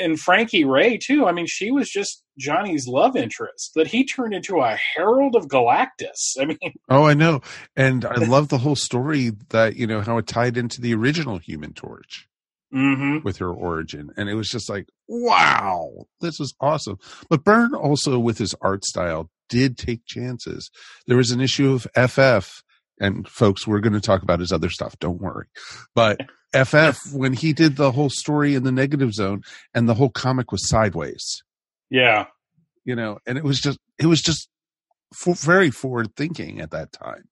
and 0.00 0.18
Frankie 0.18 0.64
Raye 0.64 0.98
too. 0.98 1.26
I 1.26 1.32
mean, 1.32 1.46
she 1.46 1.70
was 1.70 1.90
just 1.90 2.22
Johnny's 2.38 2.86
love 2.86 3.16
interest 3.16 3.72
that 3.74 3.86
he 3.86 4.04
turned 4.04 4.34
into 4.34 4.60
a 4.60 4.78
herald 4.94 5.36
of 5.36 5.48
Galactus. 5.48 6.36
I 6.40 6.46
mean, 6.46 6.58
Oh, 6.88 7.04
I 7.04 7.14
know. 7.14 7.40
And 7.76 8.04
I 8.04 8.16
love 8.16 8.48
the 8.48 8.58
whole 8.58 8.76
story 8.76 9.32
that, 9.50 9.76
you 9.76 9.86
know, 9.86 10.00
how 10.00 10.18
it 10.18 10.26
tied 10.26 10.56
into 10.56 10.80
the 10.80 10.94
original 10.94 11.38
Human 11.38 11.72
Torch 11.72 12.28
hmm 12.70 13.18
with 13.22 13.36
her 13.38 13.50
origin. 13.50 14.10
And 14.16 14.28
it 14.28 14.34
was 14.34 14.48
just 14.48 14.68
like, 14.68 14.88
wow, 15.08 16.06
this 16.20 16.38
was 16.38 16.54
awesome. 16.60 16.98
But 17.28 17.44
Byrne 17.44 17.74
also, 17.74 18.18
with 18.18 18.38
his 18.38 18.54
art 18.62 18.84
style, 18.84 19.30
did 19.48 19.76
take 19.76 20.06
chances. 20.06 20.70
There 21.06 21.18
was 21.18 21.30
an 21.30 21.40
issue 21.40 21.72
of 21.72 21.86
FF, 22.10 22.62
and 23.00 23.26
folks, 23.28 23.66
we're 23.66 23.80
going 23.80 23.92
to 23.92 24.00
talk 24.00 24.22
about 24.22 24.40
his 24.40 24.52
other 24.52 24.70
stuff. 24.70 24.98
Don't 24.98 25.20
worry. 25.20 25.46
But 25.94 26.20
FF, 26.54 27.12
when 27.12 27.32
he 27.32 27.52
did 27.52 27.76
the 27.76 27.92
whole 27.92 28.10
story 28.10 28.54
in 28.54 28.62
the 28.62 28.72
negative 28.72 29.12
zone 29.12 29.42
and 29.74 29.88
the 29.88 29.94
whole 29.94 30.10
comic 30.10 30.52
was 30.52 30.68
sideways, 30.68 31.42
yeah, 31.90 32.26
you 32.84 32.94
know, 32.94 33.18
and 33.26 33.38
it 33.38 33.44
was 33.44 33.60
just, 33.60 33.78
it 33.98 34.06
was 34.06 34.20
just 34.20 34.48
for, 35.14 35.34
very 35.34 35.70
forward 35.70 36.14
thinking 36.16 36.60
at 36.60 36.70
that 36.70 36.92
time. 36.92 37.28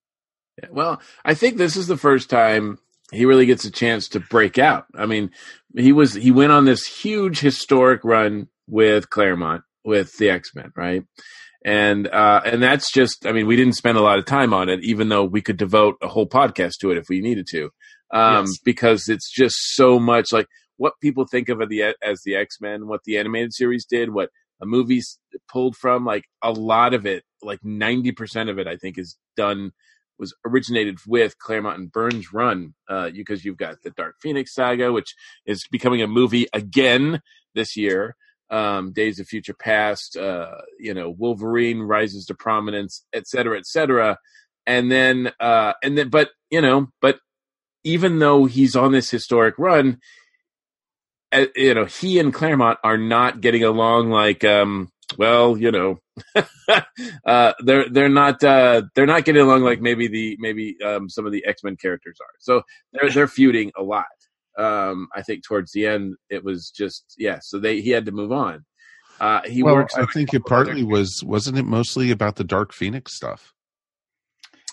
Yeah, 0.63 0.69
Well, 0.71 1.01
I 1.25 1.35
think 1.35 1.57
this 1.57 1.77
is 1.77 1.87
the 1.87 1.97
first 1.97 2.31
time 2.31 2.79
he 3.13 3.25
really 3.25 3.47
gets 3.47 3.65
a 3.65 3.71
chance 3.71 4.09
to 4.09 4.21
break 4.21 4.59
out. 4.59 4.87
I 4.95 5.07
mean, 5.07 5.31
he 5.77 5.93
was 5.93 6.15
he 6.15 6.31
went 6.31 6.53
on 6.53 6.65
this 6.65 6.87
huge 6.87 7.41
historic 7.41 8.05
run 8.05 8.49
with 8.67 9.11
Claremont 9.11 9.63
with 9.85 10.17
the 10.19 10.31
X 10.31 10.55
Men, 10.55 10.73
right? 10.77 11.05
And 11.65 12.07
uh, 12.09 12.41
and 12.45 12.63
that's 12.63 12.91
just 12.91 13.27
I 13.27 13.33
mean, 13.33 13.47
we 13.47 13.57
didn't 13.57 13.75
spend 13.75 13.99
a 13.99 14.03
lot 14.03 14.19
of 14.19 14.25
time 14.25 14.55
on 14.55 14.69
it, 14.69 14.81
even 14.83 15.09
though 15.11 15.25
we 15.25 15.43
could 15.43 15.59
devote 15.59 15.97
a 16.03 16.09
whole 16.09 16.27
podcast 16.27 16.79
to 16.81 16.91
it 16.91 16.97
if 16.97 17.07
we 17.11 17.21
needed 17.21 17.47
to, 17.51 17.71
um, 18.13 18.47
Yes. 18.47 18.59
because 18.65 19.09
it's 19.09 19.31
just 19.31 19.57
so 19.75 19.99
much 19.99 20.33
like 20.33 20.47
what 20.79 20.95
people 21.03 21.27
think 21.27 21.51
of 21.51 21.59
the 21.69 21.95
as 22.03 22.23
the 22.25 22.35
X 22.35 22.57
Men, 22.63 22.87
what 22.87 23.05
the 23.05 23.19
animated 23.19 23.53
series 23.53 23.85
did, 23.85 24.11
what 24.15 24.31
a 24.63 24.67
movie's 24.67 25.19
pulled 25.51 25.77
from. 25.77 26.07
Like 26.07 26.25
a 26.43 26.51
lot 26.51 26.95
of 26.95 27.05
it, 27.05 27.25
like 27.43 27.61
ninety 27.63 28.13
percent 28.13 28.49
of 28.49 28.59
it, 28.59 28.67
I 28.67 28.77
think 28.77 28.97
is 28.99 29.19
done 29.37 29.73
was 30.19 30.35
originated 30.47 30.99
with 31.07 31.39
Claremont 31.39 31.79
and 31.79 31.91
Byrne's 31.93 32.31
run, 32.33 32.75
uh, 32.91 33.09
because 33.11 33.43
you've 33.43 33.57
got 33.57 33.77
the 33.83 33.91
Dark 33.91 34.17
Phoenix 34.21 34.55
saga, 34.55 34.93
which 34.93 35.15
is 35.47 35.67
becoming 35.71 36.03
a 36.03 36.07
movie 36.07 36.47
again 36.53 37.23
this 37.55 37.75
year. 37.77 38.17
Um, 38.51 38.93
Days 38.93 39.21
of 39.21 39.27
Future 39.29 39.55
Past, 39.55 40.17
uh, 40.17 40.57
you 40.79 40.93
know, 40.93 41.11
Wolverine 41.11 41.81
rises 41.81 42.27
to 42.27 42.35
prominence, 42.35 43.05
et 43.13 43.29
cetera, 43.29 43.57
et 43.57 43.67
cetera. 43.67 44.19
And 44.67 44.91
then, 44.91 45.31
uh, 45.39 45.75
and 45.83 45.97
then, 45.97 46.09
but, 46.09 46.31
you 46.51 46.61
know, 46.61 46.89
but 47.01 47.19
even 47.85 48.19
though 48.19 48.47
he's 48.47 48.77
on 48.77 48.93
this 48.93 49.11
historic 49.11 49.55
run, 49.59 49.99
uh, 51.33 51.47
you 51.55 51.75
know, 51.75 51.85
he 51.85 52.19
and 52.19 52.35
Claremont 52.35 52.79
are 52.83 52.99
not 52.99 53.41
getting 53.41 53.63
along 53.65 54.11
like, 54.11 54.45
um, 54.45 54.91
well, 55.17 55.57
you 55.57 55.71
know, 55.71 56.01
uh, 57.25 57.53
they're 57.61 57.89
they're 57.89 58.09
not 58.09 58.43
uh, 58.45 58.83
they're 58.95 59.07
not 59.07 59.25
getting 59.25 59.43
along 59.43 59.63
like 59.63 59.81
maybe 59.81 60.09
the 60.09 60.37
maybe 60.39 60.77
um, 60.85 61.09
some 61.09 61.27
of 61.27 61.33
the 61.33 61.45
X 61.47 61.65
Men 61.65 61.77
characters 61.77 62.19
are. 62.21 62.35
So 62.39 62.63
they're 62.93 63.11
they're 63.11 63.29
feuding 63.29 63.73
a 63.77 63.83
lot. 63.83 64.07
Um, 64.61 65.09
I 65.15 65.23
think 65.23 65.45
towards 65.45 65.73
the 65.73 65.87
end 65.87 66.17
it 66.29 66.45
was 66.45 66.71
just 66.71 67.15
yeah. 67.19 67.39
So 67.43 67.59
they 67.59 67.81
he 67.81 67.91
had 67.91 68.07
to 68.07 68.13
move 68.13 68.33
on. 68.33 68.65
Uh, 69.21 69.43
he 69.45 69.63
well, 69.63 69.75
works. 69.75 69.95
I 69.97 70.07
think 70.07 70.33
it 70.33 70.45
partly 70.47 70.83
was 70.83 71.23
wasn't 71.25 71.59
it 71.59 71.65
mostly 71.65 72.11
about 72.11 72.37
the 72.37 72.45
Dark 72.45 72.73
Phoenix 72.73 73.15
stuff? 73.15 73.53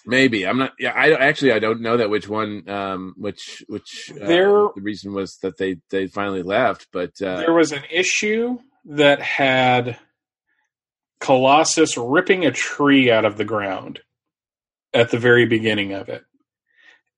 maybe 0.07 0.47
I'm 0.47 0.57
not. 0.57 0.73
Yeah, 0.79 0.93
I 0.95 1.11
actually 1.13 1.51
I 1.51 1.59
don't 1.59 1.81
know 1.81 1.97
that 1.97 2.09
which 2.09 2.27
one 2.27 2.67
um, 2.67 3.13
which 3.17 3.63
which 3.67 4.11
uh, 4.19 4.25
There- 4.25 4.69
the 4.73 4.81
reason 4.81 5.13
was 5.13 5.37
that 5.43 5.57
they 5.57 5.77
they 5.91 6.07
finally 6.07 6.41
left. 6.41 6.87
But 6.91 7.21
uh, 7.21 7.37
there 7.37 7.53
was 7.53 7.73
an 7.73 7.83
issue 7.91 8.57
that 8.85 9.21
had 9.21 9.97
Colossus 11.19 11.97
ripping 11.97 12.45
a 12.45 12.51
tree 12.51 13.11
out 13.11 13.25
of 13.25 13.37
the 13.37 13.45
ground 13.45 13.99
at 14.93 15.11
the 15.11 15.19
very 15.19 15.45
beginning 15.45 15.93
of 15.93 16.09
it. 16.09 16.23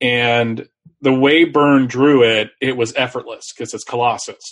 And 0.01 0.67
the 1.01 1.13
way 1.13 1.45
Byrne 1.45 1.87
drew 1.87 2.23
it, 2.23 2.51
it 2.61 2.77
was 2.77 2.93
effortless 2.95 3.51
because 3.53 3.73
it's 3.73 3.83
Colossus. 3.83 4.43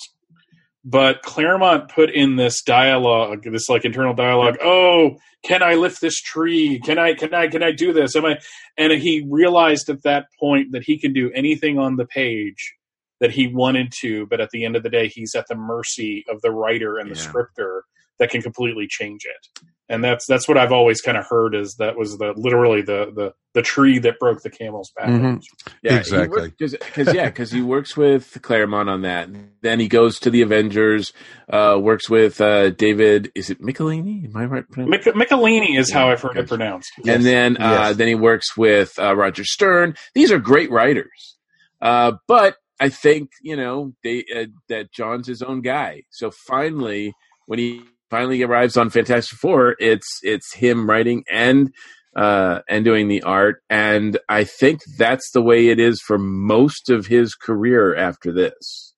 But 0.84 1.22
Claremont 1.22 1.90
put 1.90 2.10
in 2.10 2.38
this 2.38 2.62
dialogue, 2.62 3.44
this 3.44 3.68
like 3.68 3.84
internal 3.84 4.14
dialogue. 4.14 4.58
Oh, 4.64 5.18
can 5.44 5.62
I 5.62 5.74
lift 5.74 6.00
this 6.00 6.22
tree? 6.22 6.80
Can 6.80 6.98
I? 6.98 7.14
Can 7.14 7.34
I? 7.34 7.48
Can 7.48 7.62
I 7.62 7.72
do 7.72 7.92
this? 7.92 8.16
Am 8.16 8.26
I? 8.26 8.38
And 8.78 8.94
he 8.94 9.26
realized 9.30 9.90
at 9.90 10.04
that 10.04 10.28
point 10.40 10.72
that 10.72 10.84
he 10.84 10.98
can 10.98 11.12
do 11.12 11.30
anything 11.36 11.78
on 11.78 11.98
the 11.98 12.06
page 12.06 12.76
that 13.20 13.32
he 13.32 13.48
wanted 13.48 13.92
to, 14.00 14.28
but 14.28 14.40
at 14.40 14.52
the 14.52 14.64
end 14.64 14.76
of 14.76 14.84
the 14.84 14.90
day, 14.90 15.08
he's 15.08 15.34
at 15.36 15.48
the 15.50 15.56
mercy 15.56 16.24
of 16.30 16.42
the 16.42 16.52
writer 16.52 16.98
and 16.98 17.10
the 17.12 17.16
Yeah. 17.16 17.22
scripter 17.22 17.84
that 18.20 18.30
can 18.30 18.42
completely 18.42 18.88
change 18.90 19.22
it. 19.26 19.62
And 19.90 20.04
that's 20.04 20.26
that's 20.28 20.50
what 20.50 20.58
I've 20.58 20.74
always 20.74 21.00
kind 21.00 21.18
of 21.18 21.26
heard 21.30 21.56
is 21.56 21.76
that 21.76 21.96
was 21.98 22.18
the 22.18 22.34
literally 22.36 22.82
the 22.82 23.12
the 23.16 23.34
the 23.54 23.62
tree 23.62 24.00
that 24.00 24.20
broke 24.20 24.42
the 24.42 24.50
camel's 24.50 24.92
back. 24.98 25.08
Mhm. 25.08 25.42
Yeah, 25.82 25.96
Exactly. 25.98 26.50
Because 26.60 27.14
yeah, 27.14 27.28
because 27.28 27.52
he 27.52 27.62
works 27.62 27.96
with 27.96 28.38
Claremont 28.42 28.90
on 28.90 29.04
that. 29.04 29.30
Then 29.62 29.80
he 29.80 29.88
goes 29.88 30.20
to 30.20 30.30
the 30.30 30.42
Avengers. 30.42 31.14
Uh, 31.50 31.78
works 31.82 32.10
with 32.10 32.42
uh, 32.42 32.72
David. 32.72 33.32
Is 33.34 33.50
it 33.50 33.62
Michelinie? 33.62 34.26
Am 34.26 34.36
I 34.36 34.44
right? 34.46 34.66
Mic- 34.76 35.04
Michelinie 35.06 35.80
is 35.80 35.90
how 35.90 36.10
I've 36.10 36.22
heard 36.22 36.32
it 36.32 36.42
gotcha. 36.42 36.48
pronounced. 36.50 36.92
and 37.08 37.26
then 37.26 37.56
uh, 37.56 37.88
Yes. 37.88 37.96
then 37.96 38.08
he 38.10 38.16
works 38.16 38.58
with 38.58 38.92
uh, 39.00 39.16
Roger 39.16 39.46
Stern. 39.46 39.96
These 40.14 40.34
are 40.34 40.40
great 40.40 40.70
writers, 40.70 41.38
uh, 41.82 42.14
but 42.28 42.58
I 42.82 42.90
think 42.90 43.30
you 43.42 43.56
know 43.56 43.94
they 44.04 44.26
uh, 44.36 44.46
that 44.68 44.92
John's 44.92 45.28
his 45.28 45.42
own 45.42 45.62
guy. 45.62 46.04
So 46.10 46.30
finally, 46.46 47.14
when 47.46 47.60
he 47.60 47.84
finally 48.10 48.42
arrives 48.44 48.78
on 48.78 48.90
Fantastic 48.90 49.38
Four, 49.40 49.76
it's 49.80 50.20
it's 50.24 50.54
him 50.56 50.90
writing 50.90 51.24
and 51.32 51.72
uh, 52.16 52.62
and 52.68 52.84
doing 52.84 53.08
the 53.08 53.22
art, 53.24 53.62
and 53.70 54.18
I 54.28 54.44
think 54.44 54.82
that's 54.98 55.30
the 55.32 55.42
way 55.42 55.68
it 55.68 55.80
is 55.80 56.02
for 56.02 56.18
most 56.18 56.90
of 56.90 57.06
his 57.06 57.36
career 57.36 57.96
after 57.96 58.32
this. 58.32 58.94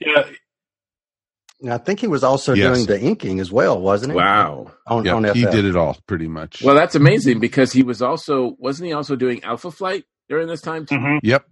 Yeah, 0.00 0.24
And 1.60 1.72
I 1.72 1.78
think 1.78 2.00
he 2.00 2.06
was 2.08 2.24
also 2.24 2.54
Yes. 2.54 2.74
doing 2.74 2.86
the 2.86 3.00
inking 3.00 3.38
as 3.40 3.52
well, 3.52 3.80
wasn't 3.80 4.12
he? 4.12 4.16
Wow. 4.16 4.72
On, 4.86 5.04
Yeah, 5.04 5.14
on 5.14 5.24
he 5.34 5.44
did 5.46 5.64
it 5.64 5.76
all 5.76 5.96
pretty 6.06 6.26
much. 6.28 6.62
Well, 6.62 6.74
that's 6.74 6.94
amazing 6.94 7.38
because 7.40 7.72
he 7.72 7.82
was 7.82 8.02
also 8.02 8.56
wasn't 8.58 8.88
he 8.88 8.92
also 8.92 9.14
doing 9.16 9.42
Alpha 9.44 9.70
Flight 9.70 10.04
during 10.28 10.48
this 10.48 10.60
time 10.60 10.86
too? 10.86 10.96
Mhm. 10.96 11.20
yep. 11.22 11.44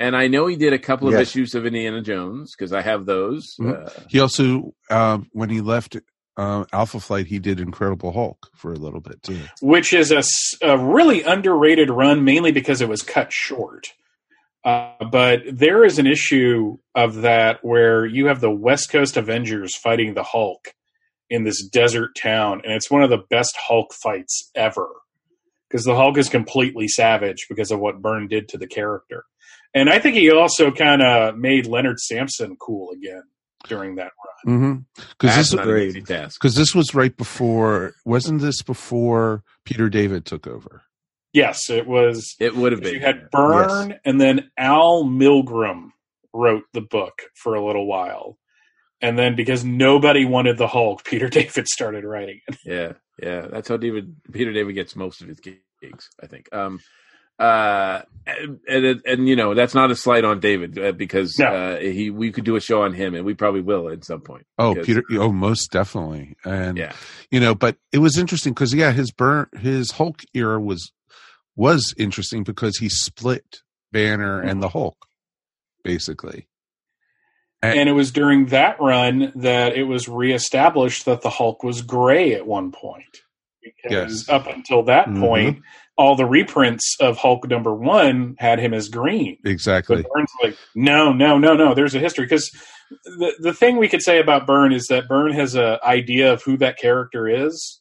And 0.00 0.16
I 0.16 0.26
know 0.28 0.46
he 0.46 0.56
did 0.56 0.72
a 0.72 0.78
couple 0.78 1.06
of 1.08 1.12
Yes. 1.14 1.28
issues 1.28 1.54
of 1.54 1.66
Indiana 1.66 2.00
Jones 2.00 2.54
because 2.56 2.72
I 2.72 2.80
have 2.80 3.04
those. 3.06 3.54
Mhm. 3.60 3.86
Uh, 3.86 3.90
He 4.08 4.18
also, 4.18 4.74
um, 4.90 5.28
when 5.32 5.50
he 5.50 5.60
left 5.60 5.96
uh, 6.36 6.64
Alpha 6.72 6.98
Flight, 6.98 7.26
he 7.26 7.38
did 7.38 7.60
Incredible 7.60 8.12
Hulk 8.12 8.48
for 8.56 8.72
a 8.72 8.76
little 8.76 9.00
bit 9.00 9.22
too. 9.22 9.40
which 9.60 9.92
is 9.92 10.10
a, 10.10 10.22
a 10.66 10.78
really 10.78 11.22
underrated 11.22 11.90
run, 11.90 12.24
mainly 12.24 12.50
because 12.50 12.80
it 12.80 12.88
was 12.88 13.02
cut 13.02 13.30
short. 13.30 13.92
Uh, 14.64 14.92
but 15.10 15.42
there 15.52 15.84
is 15.84 15.98
an 15.98 16.06
issue 16.06 16.78
of 16.94 17.16
that 17.16 17.58
where 17.62 18.06
you 18.06 18.26
have 18.26 18.40
the 18.40 18.50
West 18.50 18.90
Coast 18.90 19.18
Avengers 19.18 19.76
fighting 19.76 20.14
the 20.14 20.22
Hulk 20.22 20.72
in 21.28 21.44
this 21.44 21.62
desert 21.66 22.10
town, 22.16 22.62
and 22.64 22.72
it's 22.72 22.90
one 22.90 23.02
of 23.02 23.10
the 23.10 23.24
best 23.28 23.54
Hulk 23.68 23.92
fights 23.92 24.50
ever 24.54 24.88
because 25.68 25.84
the 25.84 25.94
Hulk 25.96 26.16
is 26.16 26.28
completely 26.30 26.88
savage 26.88 27.46
because 27.50 27.70
of 27.70 27.80
what 27.80 28.00
Byrne 28.00 28.28
did 28.28 28.48
to 28.50 28.56
the 28.58 28.66
character. 28.66 29.24
And 29.74 29.88
I 29.88 29.98
think 29.98 30.16
he 30.16 30.30
also 30.30 30.70
kind 30.70 31.02
of 31.02 31.36
made 31.36 31.66
Leonard 31.66 32.00
Samson 32.00 32.56
cool 32.56 32.90
again 32.90 33.22
during 33.68 33.96
that 33.96 34.10
run. 34.46 34.56
Mm-hmm. 34.56 35.02
Because 35.12 35.36
that's 35.36 35.50
this, 35.50 35.54
not 35.54 35.68
an 35.68 35.78
easy 35.78 36.02
task. 36.02 36.40
because 36.40 36.54
this 36.54 36.74
was 36.74 36.94
right 36.94 37.16
before. 37.16 37.94
Wasn't 38.04 38.40
this 38.40 38.62
before 38.62 39.44
Peter 39.64 39.88
David 39.88 40.24
took 40.24 40.46
over? 40.46 40.82
Yes, 41.32 41.70
it 41.70 41.86
was. 41.86 42.34
It 42.40 42.56
would 42.56 42.72
have 42.72 42.80
been. 42.80 42.94
You 42.94 43.00
had 43.00 43.30
Byrne, 43.30 43.94
and 44.04 44.20
then 44.20 44.50
Al 44.56 45.04
Milgrom 45.04 45.90
wrote 46.32 46.64
the 46.72 46.80
book 46.80 47.22
for 47.34 47.54
a 47.54 47.64
little 47.64 47.86
while. 47.86 48.36
And 49.02 49.18
then 49.18 49.34
because 49.34 49.64
nobody 49.64 50.24
wanted 50.24 50.58
the 50.58 50.66
Hulk, 50.66 51.04
Peter 51.04 51.28
David 51.28 51.68
started 51.68 52.04
writing 52.04 52.40
it. 52.48 52.58
Yeah, 52.64 52.92
yeah. 53.22 53.46
That's 53.50 53.68
how 53.68 53.76
David 53.76 54.16
Peter 54.32 54.52
David 54.52 54.74
gets 54.74 54.96
most 54.96 55.22
of 55.22 55.28
his 55.28 55.40
gigs, 55.40 56.08
I 56.22 56.26
think. 56.26 56.52
Um, 56.52 56.80
uh, 57.40 58.02
and, 58.26 58.60
and 58.68 59.02
and 59.06 59.28
you 59.28 59.34
know 59.34 59.54
that's 59.54 59.74
not 59.74 59.90
a 59.90 59.96
slight 59.96 60.24
on 60.24 60.38
David 60.40 60.78
uh, 60.78 60.92
because 60.92 61.38
No. 61.38 61.46
uh, 61.46 61.78
he 61.80 62.10
we 62.10 62.30
could 62.30 62.44
do 62.44 62.54
a 62.56 62.60
show 62.60 62.82
on 62.82 62.92
him 62.92 63.14
and 63.14 63.24
we 63.24 63.34
probably 63.34 63.62
will 63.62 63.88
at 63.88 64.04
some 64.04 64.20
point. 64.20 64.46
Oh, 64.58 64.74
because- 64.74 64.86
Peter. 64.86 65.02
Oh, 65.12 65.32
most 65.32 65.70
definitely. 65.72 66.36
And 66.44 66.76
Yeah, 66.78 66.92
you 67.30 67.40
know, 67.40 67.54
but 67.54 67.76
it 67.92 67.98
was 67.98 68.18
interesting 68.18 68.52
because 68.52 68.72
yeah, 68.74 68.92
his 68.92 69.10
Byrne, 69.10 69.46
his 69.58 69.92
Hulk 69.92 70.20
era 70.34 70.60
was 70.60 70.92
was 71.56 71.94
interesting 71.98 72.44
because 72.44 72.78
he 72.78 72.88
split 72.88 73.62
Banner 73.90 74.40
and 74.40 74.62
the 74.62 74.68
Hulk, 74.68 74.96
basically. 75.82 76.46
And 77.62 77.90
it 77.90 77.92
was 77.92 78.10
during 78.10 78.46
that 78.46 78.80
run 78.80 79.32
that 79.36 79.74
it 79.76 79.82
was 79.84 80.08
reestablished 80.08 81.04
that 81.04 81.20
the 81.20 81.28
Hulk 81.28 81.62
was 81.62 81.82
gray 81.82 82.34
at 82.34 82.46
one 82.46 82.72
point. 82.72 83.04
because 83.62 84.26
Yes. 84.26 84.28
up 84.30 84.46
until 84.46 84.84
that 84.84 85.06
Mhm. 85.06 85.20
point, 85.20 85.62
all 85.96 86.16
the 86.16 86.24
reprints 86.26 86.96
of 87.00 87.18
Hulk 87.18 87.48
number 87.48 87.74
one 87.74 88.34
had 88.38 88.58
him 88.58 88.72
as 88.72 88.88
green. 88.88 89.36
Exactly. 89.44 90.02
But 90.02 90.10
Byrne's 90.12 90.30
like, 90.42 90.56
no, 90.74 91.12
no, 91.12 91.36
no, 91.38 91.54
no. 91.54 91.74
There's 91.74 91.94
a 91.94 91.98
history 91.98 92.24
because 92.24 92.50
the 93.04 93.32
the 93.40 93.52
thing 93.54 93.76
we 93.76 93.88
could 93.88 94.02
say 94.02 94.18
about 94.18 94.46
Byrne 94.46 94.72
is 94.72 94.86
that 94.88 95.08
Byrne 95.08 95.32
has 95.32 95.54
a 95.54 95.78
idea 95.84 96.32
of 96.32 96.42
who 96.42 96.56
that 96.58 96.78
character 96.78 97.28
is, 97.28 97.80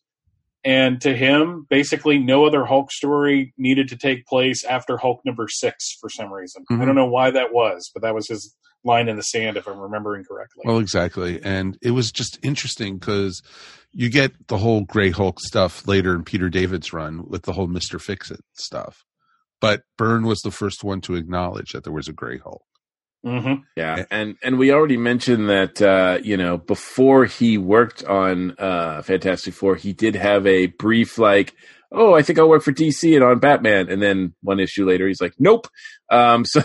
and 0.63 0.99
to 1.01 1.15
him, 1.15 1.65
basically, 1.69 2.19
no 2.19 2.45
other 2.45 2.65
Hulk 2.65 2.91
story 2.91 3.53
needed 3.57 3.87
to 3.89 3.97
take 3.97 4.25
place 4.25 4.63
after 4.65 4.97
Hulk 4.97 5.21
number 5.25 5.47
six 5.47 5.97
for 6.01 6.09
some 6.09 6.31
reason. 6.31 6.65
I 6.69 6.73
Mhm. 6.73 6.85
don't 6.85 6.95
know 6.95 7.05
why 7.07 7.31
that 7.31 7.53
was, 7.53 7.89
but 7.93 8.03
that 8.03 8.13
was 8.13 8.27
his 8.27 8.55
line 8.83 9.07
in 9.09 9.15
the 9.17 9.23
sand, 9.23 9.57
if 9.57 9.67
I'm 9.67 9.79
remembering 9.79 10.23
correctly. 10.23 10.63
Well, 10.65 10.79
exactly. 10.79 11.41
And 11.43 11.77
it 11.81 11.91
was 11.91 12.11
just 12.11 12.37
interesting 12.43 12.97
because 12.97 13.41
you 13.91 14.09
get 14.09 14.47
the 14.47 14.57
whole 14.57 14.81
Gray 14.81 15.09
Hulk 15.11 15.39
stuff 15.39 15.87
later 15.87 16.13
in 16.15 16.23
Peter 16.23 16.49
David's 16.49 16.93
run 16.93 17.27
with 17.27 17.43
the 17.43 17.53
whole 17.53 17.67
Mr. 17.67 17.99
Fix 17.99 18.31
It 18.31 18.41
stuff. 18.53 19.03
But 19.61 19.81
Byrne 19.97 20.25
was 20.25 20.41
the 20.41 20.51
first 20.51 20.83
one 20.83 21.01
to 21.01 21.15
acknowledge 21.15 21.71
that 21.71 21.83
there 21.83 21.93
was 21.93 22.07
a 22.07 22.13
Gray 22.13 22.37
Hulk. 22.37 22.63
hmm 23.23 23.55
Yeah, 23.75 24.05
and 24.09 24.35
and 24.41 24.57
we 24.57 24.71
already 24.71 24.97
mentioned 24.97 25.49
that 25.49 25.81
uh, 25.81 26.19
you 26.23 26.37
know 26.37 26.57
before 26.57 27.25
he 27.25 27.57
worked 27.57 28.03
on 28.05 28.55
uh, 28.57 29.01
Fantastic 29.01 29.53
Four, 29.53 29.75
he 29.75 29.91
did 29.91 30.15
have 30.15 30.47
a 30.47 30.67
brief 30.67 31.17
like, 31.17 31.53
oh, 31.91 32.13
I 32.13 32.21
think 32.21 32.39
I'll 32.39 32.47
work 32.47 32.63
for 32.63 32.71
DC 32.71 33.13
and 33.15 33.23
on 33.23 33.39
Batman, 33.39 33.89
and 33.89 34.01
then 34.01 34.33
one 34.41 34.59
issue 34.59 34.85
later, 34.85 35.07
he's 35.07 35.21
like, 35.21 35.33
nope. 35.37 35.67
Um, 36.09 36.45
so 36.45 36.61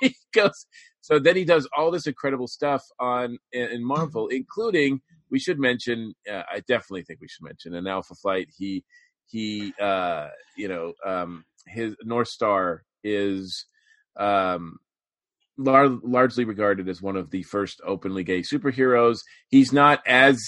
he 0.00 0.14
goes. 0.32 0.66
So 1.00 1.20
then 1.20 1.36
he 1.36 1.44
does 1.44 1.68
all 1.76 1.92
this 1.92 2.08
incredible 2.08 2.48
stuff 2.48 2.82
on 2.98 3.38
in 3.52 3.84
Marvel, 3.84 4.28
including 4.28 5.00
we 5.30 5.38
should 5.38 5.58
mention. 5.58 6.14
Uh, 6.30 6.42
I 6.52 6.60
definitely 6.60 7.02
think 7.04 7.20
we 7.20 7.28
should 7.28 7.44
mention 7.44 7.74
an 7.74 7.86
Alpha 7.86 8.14
Flight. 8.14 8.48
He 8.56 8.84
he, 9.28 9.72
uh, 9.80 10.28
you 10.56 10.68
know, 10.68 10.92
um, 11.04 11.44
his 11.66 11.94
Northstar 12.06 12.80
is. 13.04 13.66
Um, 14.16 14.78
lar- 15.58 15.88
largely 16.02 16.44
regarded 16.44 16.88
as 16.88 17.00
one 17.00 17.16
of 17.16 17.30
the 17.30 17.42
first 17.42 17.80
openly 17.84 18.24
gay 18.24 18.40
superheroes. 18.42 19.20
He's 19.48 19.72
not 19.72 20.00
as 20.06 20.42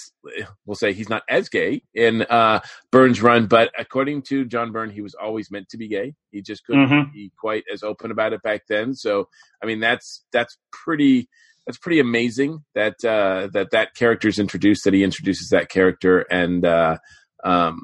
we'll 0.66 0.74
say 0.74 0.92
he's 0.92 1.09
not 1.09 1.22
as 1.28 1.48
gay 1.48 1.82
in 1.94 2.22
uh, 2.22 2.60
Byrne's 2.90 3.22
run, 3.22 3.46
but 3.46 3.70
according 3.78 4.22
to 4.28 4.44
John 4.44 4.72
Byrne, 4.72 4.90
he 4.90 5.00
was 5.00 5.14
always 5.14 5.50
meant 5.50 5.68
to 5.70 5.78
be 5.78 5.88
gay. 5.88 6.14
He 6.30 6.42
just 6.42 6.64
couldn't 6.64 6.88
Mhm. 6.88 7.12
be 7.12 7.32
quite 7.38 7.64
as 7.72 7.82
open 7.82 8.10
about 8.10 8.32
it 8.34 8.42
back 8.42 8.62
then. 8.68 8.94
So, 8.94 9.28
I 9.62 9.66
mean, 9.66 9.80
that's 9.80 10.24
that's 10.32 10.59
pretty 10.72 11.28
that's 11.69 11.78
pretty 11.78 12.01
amazing 12.01 12.65
that 12.74 12.95
uh, 13.05 13.49
that 13.53 13.73
that 13.73 13.95
character 13.95 14.27
is 14.27 14.39
introduced. 14.39 14.85
That 14.85 14.95
he 14.95 15.05
introduces 15.05 15.51
that 15.51 15.69
character, 15.69 16.20
and 16.31 16.65
uh, 16.65 16.97
um, 17.45 17.82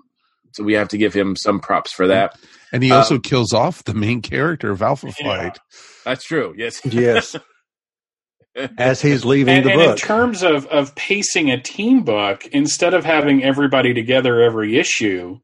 so 0.53 0.65
we 0.65 0.73
have 0.73 0.89
to 0.89 0.97
give 0.99 1.13
him 1.13 1.37
some 1.37 1.61
props 1.61 1.93
for 1.93 2.07
that. 2.07 2.39
And 2.73 2.83
he 2.83 2.91
Um, 2.91 2.97
also 2.99 3.19
kills 3.19 3.53
off 3.53 3.85
the 3.85 3.93
main 3.93 4.23
character 4.23 4.71
of 4.71 4.81
Alpha 4.81 5.09
Yeah. 5.09 5.13
Flight. 5.13 5.59
That's 6.07 6.25
true. 6.25 6.55
Yes. 6.57 6.81
Yes. 6.85 7.37
As 8.79 9.03
he's 9.03 9.25
leaving 9.25 9.57
And, 9.57 9.67
the 9.67 9.73
and 9.73 9.81
in 9.83 9.97
terms 9.97 10.43
of, 10.45 10.67
of 10.67 10.95
pacing 10.95 11.51
a 11.51 11.61
team 11.61 12.05
book, 12.05 12.47
instead 12.53 12.95
of 12.95 13.05
having 13.05 13.43
everybody 13.45 13.93
together 13.93 14.41
every 14.41 14.79
issue, 14.79 15.39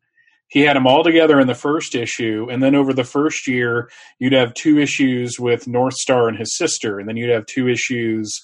he 0.51 0.62
had 0.62 0.77
them 0.77 0.86
all 0.86 1.05
together 1.05 1.39
in 1.40 1.47
the 1.47 1.55
first 1.55 1.94
issue, 1.94 2.48
and 2.51 2.62
then 2.62 2.74
over 2.74 2.93
the 2.93 3.05
first 3.05 3.47
year, 3.47 3.89
you'd 4.18 4.32
have 4.32 4.52
two 4.55 4.78
issues 4.78 5.39
with 5.39 5.64
Northstar 5.66 6.28
and 6.28 6.36
his 6.36 6.56
sister, 6.56 6.98
and 6.98 7.09
then 7.09 7.16
you'd 7.16 7.31
have 7.31 7.47
two 7.47 7.68
issues 7.68 8.39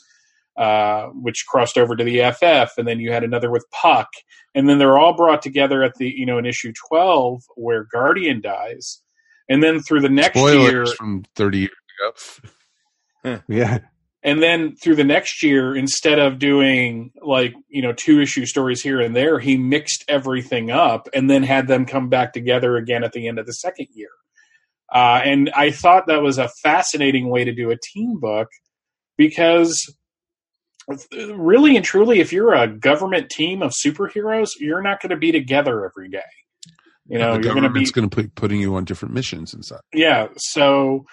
uh, 0.56 1.08
which 1.08 1.44
crossed 1.46 1.76
over 1.76 1.96
to 1.96 2.04
the 2.04 2.20
FF, 2.30 2.78
and 2.78 2.86
then 2.86 3.00
you 3.00 3.12
had 3.12 3.24
another 3.24 3.50
with 3.50 3.66
Puck, 3.72 4.08
and 4.54 4.68
then 4.68 4.78
they're 4.78 4.96
all 4.96 5.16
brought 5.16 5.42
together 5.42 5.82
at 5.82 5.96
the 5.96 6.08
you 6.16 6.24
know 6.24 6.38
in 6.38 6.46
issue 6.46 6.72
twelve 6.88 7.42
where 7.56 7.84
Guardian 7.92 8.40
dies, 8.40 9.02
and 9.48 9.62
then 9.62 9.80
through 9.80 10.00
the 10.00 10.08
next 10.08 10.38
Spoilers 10.38 10.72
year, 10.72 10.86
from 10.86 11.24
30 11.34 11.58
years 11.58 11.70
ago. 13.24 13.42
yeah. 13.48 13.78
And 14.26 14.42
then 14.42 14.74
through 14.74 14.96
the 14.96 15.04
next 15.04 15.42
year 15.42 15.74
instead 15.74 16.18
of 16.18 16.38
doing 16.38 17.12
like 17.22 17.54
you 17.68 17.80
know 17.80 17.92
two 17.92 18.20
issue 18.20 18.44
stories 18.44 18.82
here 18.82 19.00
and 19.00 19.16
there 19.16 19.38
he 19.38 19.56
mixed 19.56 20.04
everything 20.08 20.70
up 20.70 21.08
and 21.14 21.30
then 21.30 21.42
had 21.42 21.68
them 21.68 21.86
come 21.86 22.10
back 22.10 22.34
together 22.34 22.76
again 22.76 23.04
at 23.04 23.12
the 23.12 23.26
end 23.28 23.38
of 23.38 23.46
the 23.46 23.54
second 23.54 23.86
year 23.94 24.10
uh, 24.92 25.20
and 25.24 25.50
i 25.56 25.70
thought 25.70 26.06
that 26.08 26.20
was 26.20 26.36
a 26.36 26.50
fascinating 26.62 27.30
way 27.30 27.44
to 27.44 27.54
do 27.54 27.70
a 27.70 27.78
team 27.94 28.18
book 28.18 28.48
because 29.16 29.94
really 31.36 31.76
and 31.76 31.84
truly 31.84 32.20
if 32.20 32.32
you're 32.32 32.54
a 32.54 32.68
government 32.68 33.30
team 33.30 33.62
of 33.62 33.72
superheroes 33.72 34.50
you're 34.58 34.82
not 34.82 35.00
going 35.00 35.10
to 35.10 35.16
be 35.16 35.32
together 35.32 35.84
every 35.84 36.08
day 36.08 36.20
you 37.08 37.18
know 37.18 37.36
the 37.36 37.44
you're 37.44 37.54
going 37.54 37.62
to 37.62 37.68
be 37.68 37.84
government's 37.84 37.90
going 37.92 38.10
to 38.10 38.22
be 38.22 38.28
putting 38.28 38.60
you 38.60 38.74
on 38.74 38.84
different 38.84 39.14
missions 39.14 39.54
and 39.54 39.64
stuff. 39.64 39.80
yeah. 39.92 40.26
So, 40.36 41.06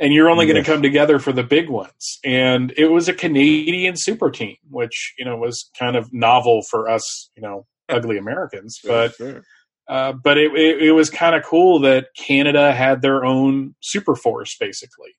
and 0.00 0.12
you're 0.12 0.30
only 0.30 0.46
going 0.46 0.62
to 0.62 0.70
come 0.70 0.82
together 0.82 1.18
for 1.18 1.32
the 1.32 1.42
big 1.42 1.68
ones. 1.68 2.18
And 2.24 2.72
it 2.76 2.86
was 2.86 3.08
a 3.08 3.14
Canadian 3.14 3.94
super 3.96 4.30
team, 4.30 4.56
which, 4.70 5.14
you 5.18 5.24
know, 5.24 5.36
was 5.36 5.70
kind 5.78 5.96
of 5.96 6.12
novel 6.12 6.62
for 6.70 6.88
us, 6.88 7.30
you 7.36 7.42
know, 7.42 7.66
ugly 7.88 8.16
Americans. 8.18 8.78
But, 8.84 9.14
Sure. 9.14 9.42
uh, 9.88 10.12
but 10.12 10.38
it, 10.38 10.52
it, 10.54 10.82
it 10.82 10.92
was 10.92 11.10
kind 11.10 11.34
of 11.34 11.42
cool 11.44 11.80
that 11.80 12.08
Canada 12.16 12.72
had 12.72 13.02
their 13.02 13.24
own 13.24 13.74
super 13.80 14.14
force, 14.14 14.56
basically. 14.58 15.10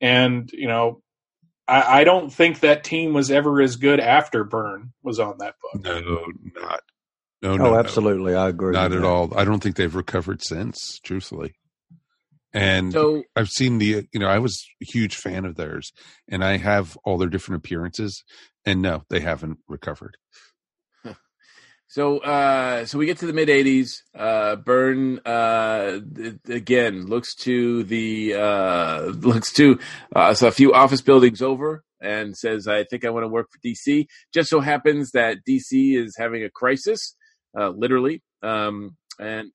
And, 0.00 0.48
you 0.52 0.68
know, 0.68 1.02
I, 1.68 2.00
I 2.00 2.04
don't 2.04 2.32
think 2.32 2.60
that 2.60 2.84
team 2.84 3.12
was 3.12 3.30
ever 3.30 3.60
as 3.60 3.76
good 3.76 4.00
after 4.00 4.44
Byrne 4.44 4.92
was 5.02 5.18
on 5.20 5.38
that 5.38 5.54
book. 5.60 5.82
No, 5.84 6.00
not. 6.00 6.80
No, 7.42 7.52
Oh, 7.52 7.56
no, 7.56 7.64
no. 7.72 7.78
absolutely. 7.78 8.34
I 8.34 8.48
agree. 8.50 8.72
Not 8.72 8.92
at 8.92 9.00
that. 9.00 9.06
all. 9.06 9.32
I 9.36 9.44
don't 9.44 9.62
think 9.62 9.76
they've 9.76 9.94
recovered 9.94 10.42
since, 10.42 10.98
truthfully. 11.02 11.54
And 12.52 12.92
So 12.92 13.22
I've 13.36 13.48
seen 13.48 13.78
the, 13.78 14.06
you 14.12 14.20
know, 14.20 14.28
I 14.28 14.38
was 14.38 14.66
a 14.82 14.84
huge 14.84 15.16
fan 15.16 15.44
of 15.44 15.56
theirs 15.56 15.92
and 16.28 16.44
I 16.44 16.56
have 16.56 16.96
all 17.04 17.18
their 17.18 17.28
different 17.28 17.64
appearances 17.64 18.24
and 18.64 18.82
no, 18.82 19.04
they 19.08 19.20
haven't 19.20 19.58
recovered. 19.68 20.16
So, 21.92 22.18
uh, 22.18 22.86
so 22.86 22.98
we 22.98 23.06
get 23.06 23.18
to 23.18 23.26
the 23.26 23.32
mid 23.32 23.48
'80s. 23.48 23.94
Uh, 24.16 24.54
Byrne 24.54 25.18
uh, 25.26 25.98
th- 26.14 26.36
again 26.48 27.06
looks 27.06 27.34
to 27.38 27.82
the 27.82 28.34
uh, 28.34 29.00
looks 29.06 29.52
to 29.54 29.80
uh, 30.14 30.32
so 30.34 30.46
a 30.46 30.52
few 30.52 30.72
office 30.72 31.00
buildings 31.00 31.42
over 31.42 31.82
and 32.00 32.36
says, 32.36 32.68
"I 32.68 32.84
think 32.84 33.04
I 33.04 33.10
want 33.10 33.24
to 33.24 33.28
work 33.28 33.48
for 33.50 33.58
DC." 33.66 34.06
Just 34.32 34.50
so 34.50 34.60
happens 34.60 35.10
that 35.14 35.38
DC 35.44 35.98
is 36.00 36.14
having 36.16 36.44
a 36.44 36.48
crisis, 36.48 37.16
uh, 37.58 37.70
literally, 37.70 38.22
um, 38.40 38.96
and 39.18 39.50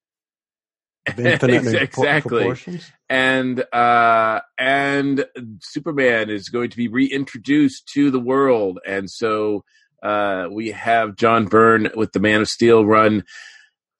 exactly. 1.17 2.39
proportions. 2.39 2.91
and 3.09 3.63
uh 3.73 4.41
and 4.57 5.25
superman 5.61 6.29
is 6.29 6.49
going 6.49 6.69
to 6.69 6.77
be 6.77 6.87
reintroduced 6.87 7.87
to 7.87 8.09
the 8.09 8.19
world 8.19 8.79
and 8.87 9.09
so 9.09 9.63
uh 10.01 10.47
we 10.51 10.71
have 10.71 11.15
john 11.15 11.45
byrne 11.45 11.89
with 11.95 12.11
the 12.11 12.19
man 12.19 12.41
of 12.41 12.47
steel 12.47 12.85
run 12.85 13.23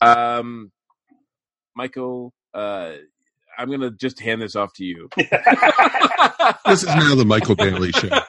um 0.01 0.71
michael 1.75 2.33
uh 2.53 2.93
i'm 3.57 3.69
gonna 3.69 3.91
just 3.91 4.19
hand 4.19 4.41
this 4.41 4.55
off 4.55 4.73
to 4.73 4.83
you 4.83 5.09
This 6.65 6.83
is 6.83 6.87
now 6.87 7.15
the 7.15 7.25
Michael 7.25 7.55
Bailey 7.55 7.91
show. 7.91 8.07
no, 8.07 8.19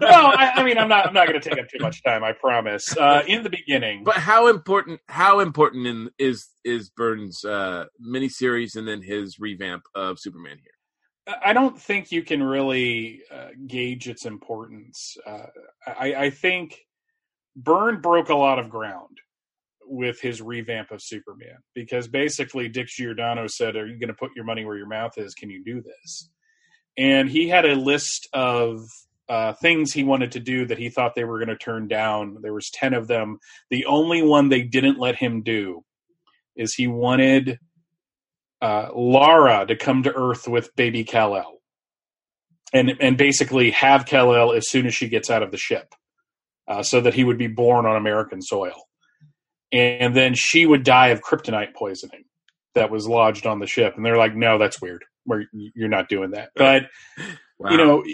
I, 0.00 0.52
I 0.56 0.64
mean, 0.64 0.78
I'm 0.78 0.88
not. 0.88 1.06
I'm 1.06 1.14
not 1.14 1.28
going 1.28 1.40
to 1.40 1.48
take 1.48 1.58
up 1.58 1.68
too 1.68 1.78
much 1.80 2.02
time. 2.02 2.24
I 2.24 2.32
promise. 2.32 2.96
Uh, 2.96 3.22
in 3.26 3.42
the 3.42 3.50
beginning, 3.50 4.04
but 4.04 4.16
how 4.16 4.48
important 4.48 5.00
how 5.08 5.40
important 5.40 5.86
in, 5.86 6.10
is 6.18 6.48
is 6.64 6.90
byrne's 6.90 7.44
uh 7.44 7.84
miniseries 8.04 8.76
and 8.76 8.86
then 8.86 9.02
his 9.02 9.38
revamp 9.38 9.82
of 9.94 10.18
superman 10.18 10.58
here 10.62 10.72
I 11.44 11.52
don't 11.52 11.80
think 11.80 12.10
you 12.10 12.22
can 12.22 12.42
really 12.42 13.22
uh, 13.32 13.50
gauge 13.68 14.08
its 14.08 14.26
importance. 14.26 15.16
Uh, 15.24 15.46
I, 15.86 16.14
I 16.14 16.30
think 16.30 16.80
Byrne 17.54 18.00
broke 18.00 18.28
a 18.28 18.34
lot 18.34 18.58
of 18.58 18.68
ground 18.68 19.18
with 19.86 20.20
his 20.20 20.40
revamp 20.40 20.90
of 20.90 21.02
Superman 21.02 21.56
because 21.74 22.08
basically 22.08 22.68
Dick 22.68 22.88
Giordano 22.88 23.46
said, 23.46 23.76
"Are 23.76 23.86
you 23.86 23.98
going 23.98 24.08
to 24.08 24.14
put 24.14 24.30
your 24.36 24.44
money 24.44 24.64
where 24.64 24.76
your 24.76 24.88
mouth 24.88 25.16
is? 25.16 25.34
Can 25.34 25.50
you 25.50 25.62
do 25.64 25.82
this?" 25.82 26.30
And 26.96 27.28
he 27.28 27.48
had 27.48 27.64
a 27.64 27.74
list 27.74 28.28
of 28.32 28.80
uh, 29.28 29.52
things 29.54 29.92
he 29.92 30.04
wanted 30.04 30.32
to 30.32 30.40
do 30.40 30.66
that 30.66 30.78
he 30.78 30.90
thought 30.90 31.14
they 31.14 31.24
were 31.24 31.38
going 31.38 31.48
to 31.48 31.56
turn 31.56 31.88
down. 31.88 32.36
There 32.42 32.52
was 32.52 32.70
ten 32.70 32.94
of 32.94 33.08
them. 33.08 33.38
The 33.70 33.86
only 33.86 34.22
one 34.22 34.48
they 34.48 34.62
didn't 34.62 34.98
let 34.98 35.16
him 35.16 35.42
do 35.42 35.84
is 36.56 36.74
he 36.74 36.86
wanted 36.86 37.58
uh, 38.60 38.88
Lara 38.94 39.66
to 39.66 39.76
come 39.76 40.02
to 40.04 40.14
Earth 40.14 40.46
with 40.46 40.74
baby 40.76 41.04
Kal 41.04 41.36
El, 41.36 41.60
and 42.72 42.92
and 43.00 43.16
basically 43.16 43.70
have 43.72 44.06
Kal 44.06 44.34
El 44.34 44.52
as 44.52 44.68
soon 44.68 44.86
as 44.86 44.94
she 44.94 45.08
gets 45.08 45.30
out 45.30 45.42
of 45.42 45.50
the 45.50 45.56
ship, 45.56 45.94
uh, 46.68 46.82
so 46.82 47.00
that 47.00 47.14
he 47.14 47.24
would 47.24 47.38
be 47.38 47.48
born 47.48 47.86
on 47.86 47.96
American 47.96 48.42
soil, 48.42 48.88
and 49.72 50.14
then 50.14 50.34
she 50.34 50.66
would 50.66 50.84
die 50.84 51.08
of 51.08 51.22
kryptonite 51.22 51.74
poisoning 51.74 52.24
that 52.74 52.90
was 52.90 53.06
lodged 53.06 53.46
on 53.46 53.58
the 53.58 53.66
ship, 53.66 53.94
and 53.96 54.04
they're 54.04 54.16
like, 54.16 54.34
no, 54.34 54.58
that's 54.58 54.80
weird. 54.80 55.04
We're, 55.26 55.44
you're 55.52 55.88
not 55.88 56.08
doing 56.08 56.32
that, 56.32 56.50
but 56.56 56.84
wow. 57.58 57.70
you 57.70 57.76
know 57.76 58.04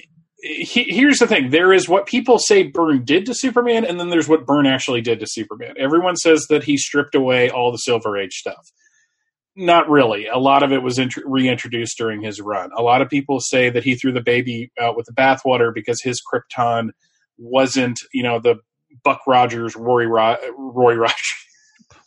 he, 0.40 0.84
here's 0.84 1.18
the 1.18 1.26
thing: 1.26 1.50
there 1.50 1.72
is 1.72 1.88
what 1.88 2.06
people 2.06 2.38
say 2.38 2.64
Byrne 2.64 3.04
did 3.04 3.26
to 3.26 3.34
Superman, 3.34 3.84
and 3.84 3.98
then 3.98 4.10
there's 4.10 4.28
what 4.28 4.46
Byrne 4.46 4.66
actually 4.66 5.00
did 5.00 5.20
to 5.20 5.26
Superman. 5.26 5.74
Everyone 5.78 6.16
says 6.16 6.46
that 6.48 6.64
he 6.64 6.76
stripped 6.76 7.14
away 7.14 7.50
all 7.50 7.72
the 7.72 7.78
Silver 7.78 8.16
Age 8.16 8.34
stuff. 8.34 8.70
Not 9.56 9.90
really. 9.90 10.28
A 10.28 10.38
lot 10.38 10.62
of 10.62 10.72
it 10.72 10.82
was 10.82 10.98
int- 11.00 11.16
reintroduced 11.24 11.98
during 11.98 12.22
his 12.22 12.40
run. 12.40 12.70
A 12.76 12.82
lot 12.82 13.02
of 13.02 13.08
people 13.08 13.40
say 13.40 13.70
that 13.70 13.82
he 13.82 13.96
threw 13.96 14.12
the 14.12 14.20
baby 14.20 14.70
out 14.80 14.96
with 14.96 15.06
the 15.06 15.12
bathwater 15.12 15.74
because 15.74 16.00
his 16.00 16.22
Krypton 16.22 16.90
wasn't, 17.38 17.98
you 18.12 18.22
know, 18.22 18.38
the 18.38 18.56
Buck 19.02 19.22
Rogers, 19.26 19.74
Roy, 19.74 20.04
Ro- 20.04 20.36
Roy 20.56 20.94
Rogers. 20.94 21.34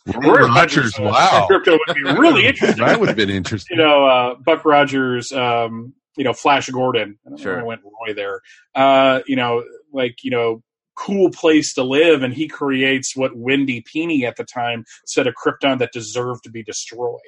Roy 0.06 0.46
Rogers, 0.46 0.98
uh, 0.98 1.02
wow. 1.04 1.46
Crypto 1.46 1.72
would 1.86 1.94
be 1.96 2.02
really 2.02 2.46
interesting. 2.48 2.84
that 2.84 2.98
would 2.98 3.08
have 3.08 3.16
been 3.16 3.30
interesting. 3.30 3.76
you 3.76 3.82
know, 3.82 4.04
uh, 4.04 4.34
Buck 4.44 4.64
Rogers, 4.64 5.30
um, 5.32 5.94
you 6.16 6.24
know, 6.24 6.32
Flash 6.32 6.68
Gordon. 6.68 7.18
I 7.26 7.30
don't 7.30 7.38
Sure. 7.40 7.56
why 7.56 7.62
I 7.62 7.64
went 7.64 7.82
Roy 7.84 8.14
there. 8.14 8.40
Uh, 8.74 9.20
you 9.26 9.36
know, 9.36 9.64
like, 9.92 10.16
you 10.22 10.30
know, 10.30 10.62
cool 10.96 11.30
place 11.30 11.72
to 11.74 11.82
live. 11.82 12.22
And 12.22 12.34
he 12.34 12.48
creates 12.48 13.16
what 13.16 13.36
Wendy 13.36 13.82
Pini 13.82 14.24
at 14.24 14.36
the 14.36 14.44
time 14.44 14.84
said 15.06 15.26
a 15.26 15.32
Krypton 15.32 15.78
that 15.78 15.92
deserved 15.92 16.44
to 16.44 16.50
be 16.50 16.62
destroyed. 16.62 17.20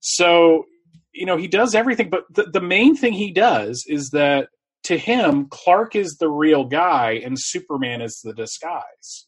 So, 0.00 0.64
you 1.12 1.26
know, 1.26 1.36
he 1.36 1.48
does 1.48 1.74
everything. 1.74 2.10
But 2.10 2.24
the, 2.30 2.44
the 2.44 2.60
main 2.60 2.96
thing 2.96 3.14
he 3.14 3.32
does 3.32 3.84
is 3.88 4.10
that 4.10 4.48
to 4.84 4.96
him, 4.96 5.48
Clark 5.50 5.96
is 5.96 6.16
the 6.20 6.28
real 6.30 6.64
guy 6.64 7.20
and 7.24 7.36
Superman 7.38 8.00
is 8.00 8.20
the 8.22 8.32
disguise. 8.32 9.26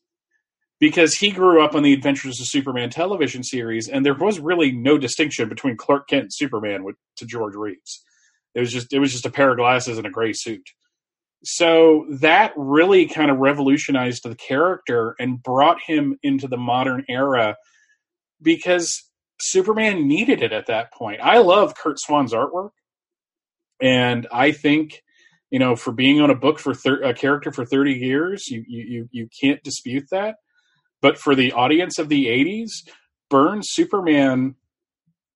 Because 0.81 1.15
he 1.15 1.31
grew 1.31 1.63
up 1.63 1.75
on 1.75 1.83
the 1.83 1.93
Adventures 1.93 2.41
of 2.41 2.47
Superman 2.47 2.89
television 2.89 3.43
series, 3.43 3.87
and 3.87 4.05
there 4.05 4.15
was 4.15 4.41
really 4.41 4.73
no 4.73 4.97
distinction 4.97 5.49
between 5.49 5.77
Clark 5.77 6.09
Kent 6.09 6.23
and 6.23 6.33
Superman 6.33 6.85
with, 6.85 6.97
to 7.17 7.27
George 7.27 7.55
Reeves. 7.55 8.03
It 8.55 8.61
was 8.61 8.73
just 8.73 8.93
it 8.93 8.99
was 8.99 9.13
just 9.13 9.27
a 9.27 9.31
pair 9.31 9.51
of 9.51 9.59
glasses 9.59 9.99
and 9.99 10.07
a 10.07 10.11
gray 10.11 10.33
suit. 10.33 10.67
So 11.45 12.07
that 12.21 12.53
really 12.57 13.07
kind 13.07 13.31
of 13.31 13.39
revolutionized 13.39 14.25
the 14.25 14.35
character 14.35 15.15
and 15.19 15.43
brought 15.43 15.79
him 15.87 16.19
into 16.23 16.49
the 16.49 16.59
modern 16.59 17.05
era 17.09 17.57
because 18.43 19.11
Superman 19.41 20.07
needed 20.07 20.43
it 20.43 20.53
at 20.53 20.67
that 20.67 20.93
point. 20.93 21.21
I 21.23 21.39
love 21.39 21.75
Curt 21.75 21.99
Swan's 21.99 22.35
artwork, 22.35 22.71
and 23.81 24.27
I 24.33 24.53
think 24.53 25.03
you 25.51 25.59
know 25.59 25.77
for 25.77 25.93
being 25.93 26.21
on 26.21 26.31
a 26.31 26.35
book 26.35 26.59
for 26.59 26.75
thir- 26.75 27.03
a 27.03 27.15
character 27.15 27.53
for 27.53 27.65
thirty 27.65 27.95
years, 27.95 28.49
you 28.49 28.65
you 28.67 28.85
you 28.85 29.09
you 29.13 29.29
can't 29.41 29.63
dispute 29.63 30.07
that. 30.11 30.37
But 31.03 31.19
for 31.19 31.35
the 31.35 31.53
audience 31.53 31.99
of 31.99 32.09
the 32.09 32.27
'80s, 32.27 32.71
Byrne 33.29 33.61
Superman 33.63 34.57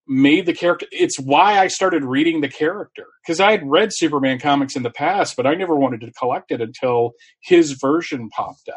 made 0.07 0.47
the 0.47 0.53
character. 0.53 0.87
It's 0.91 1.19
why 1.19 1.59
I 1.59 1.69
started 1.69 2.05
reading 2.05 2.41
the 2.41 2.49
character 2.49 3.07
because 3.25 3.41
I 3.41 3.53
had 3.53 3.69
read 3.69 3.91
Superman 3.93 4.39
comics 4.39 4.77
in 4.77 4.83
the 4.83 4.91
past, 4.91 5.37
but 5.37 5.47
I 5.47 5.55
never 5.55 5.75
wanted 5.75 6.01
to 6.03 6.13
collect 6.13 6.51
it 6.51 6.61
until 6.61 7.13
his 7.41 7.73
version 7.81 8.29
popped 8.29 8.69
up. 8.69 8.77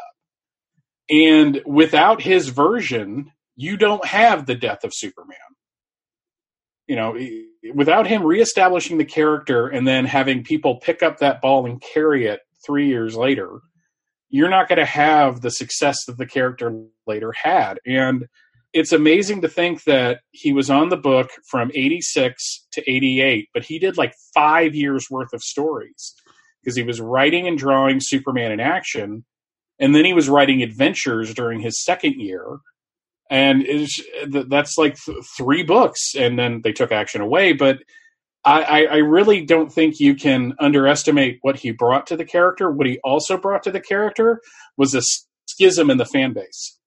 And 1.10 1.62
without 1.66 2.22
his 2.22 2.48
version, 2.48 3.32
you 3.56 3.76
don't 3.76 4.04
have 4.04 4.46
the 4.46 4.54
death 4.54 4.84
of 4.84 4.92
Superman. 4.94 5.36
You 6.86 6.96
know, 6.96 7.18
without 7.74 8.06
him 8.06 8.22
reestablishing 8.24 8.96
the 8.96 9.04
character 9.04 9.68
and 9.68 9.86
then 9.86 10.06
having 10.06 10.42
people 10.42 10.80
pick 10.80 11.02
up 11.02 11.18
that 11.18 11.42
ball 11.42 11.66
and 11.66 11.82
carry 11.82 12.26
it 12.26 12.40
three 12.64 12.88
years 12.88 13.14
later, 13.14 13.60
you're 14.30 14.50
not 14.50 14.68
going 14.68 14.78
to 14.78 14.84
have 14.84 15.40
the 15.40 15.50
success 15.50 16.04
that 16.06 16.18
the 16.18 16.26
character 16.26 16.84
later 17.06 17.32
had. 17.32 17.80
And 17.86 18.26
it's 18.72 18.92
amazing 18.92 19.40
to 19.42 19.48
think 19.48 19.84
that 19.84 20.20
he 20.30 20.52
was 20.52 20.68
on 20.68 20.90
the 20.90 20.96
book 20.96 21.30
from 21.50 21.70
86 21.74 22.66
to 22.72 22.90
88, 22.90 23.48
but 23.54 23.64
he 23.64 23.78
did 23.78 23.96
like 23.96 24.14
five 24.34 24.74
years 24.74 25.08
worth 25.10 25.32
of 25.32 25.42
stories 25.42 26.14
because 26.62 26.76
he 26.76 26.82
was 26.82 27.00
writing 27.00 27.48
and 27.48 27.56
drawing 27.56 28.00
Superman 28.00 28.52
in 28.52 28.60
action. 28.60 29.24
And 29.78 29.94
then 29.94 30.04
he 30.04 30.12
was 30.12 30.28
writing 30.28 30.62
adventures 30.62 31.32
during 31.32 31.60
his 31.60 31.82
second 31.82 32.20
year. 32.20 32.58
And 33.30 33.66
that's 34.26 34.76
like 34.76 34.96
th- 34.96 35.24
three 35.36 35.62
books. 35.62 36.14
And 36.14 36.38
then 36.38 36.60
they 36.62 36.72
took 36.72 36.92
action 36.92 37.20
away. 37.20 37.52
But 37.52 37.78
I, 38.44 38.86
I, 38.86 38.96
really 38.98 39.44
don't 39.44 39.70
think 39.70 40.00
you 40.00 40.14
can 40.14 40.54
underestimate 40.58 41.38
what 41.42 41.56
he 41.56 41.72
brought 41.72 42.06
to 42.06 42.16
the 42.16 42.24
character. 42.24 42.70
What 42.70 42.86
he 42.86 42.98
also 43.04 43.36
brought 43.36 43.64
to 43.64 43.70
the 43.70 43.80
character 43.80 44.40
was 44.76 44.94
a 44.94 45.02
schism 45.46 45.90
in 45.90 45.98
the 45.98 46.06
fan 46.06 46.32
base 46.32 46.78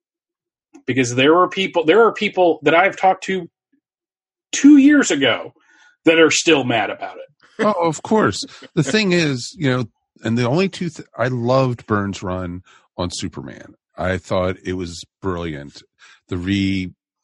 because 0.85 1.15
there 1.15 1.37
are 1.37 1.49
people 1.49 1.83
there 1.83 2.03
are 2.03 2.13
people 2.13 2.59
that 2.63 2.73
I've 2.73 2.97
talked 2.97 3.25
to 3.25 3.49
two 4.51 4.77
years 4.77 5.11
ago 5.11 5.53
that 6.05 6.19
are 6.19 6.31
still 6.31 6.63
mad 6.63 6.89
about 6.89 7.17
it. 7.17 7.65
oh, 7.65 7.87
of 7.87 8.01
course. 8.01 8.43
The 8.73 8.83
thing 8.83 9.11
is, 9.11 9.53
you 9.57 9.69
know, 9.69 9.85
and 10.23 10.37
the 10.37 10.47
only 10.47 10.69
two 10.69 10.89
th- 10.89 11.07
I 11.17 11.27
loved 11.27 11.85
Byrne's 11.85 12.23
run 12.23 12.61
on 12.97 13.09
Superman. 13.11 13.75
I 13.97 14.17
thought 14.17 14.57
it 14.63 14.73
was 14.73 15.03
brilliant. 15.21 15.83
The 16.29 16.37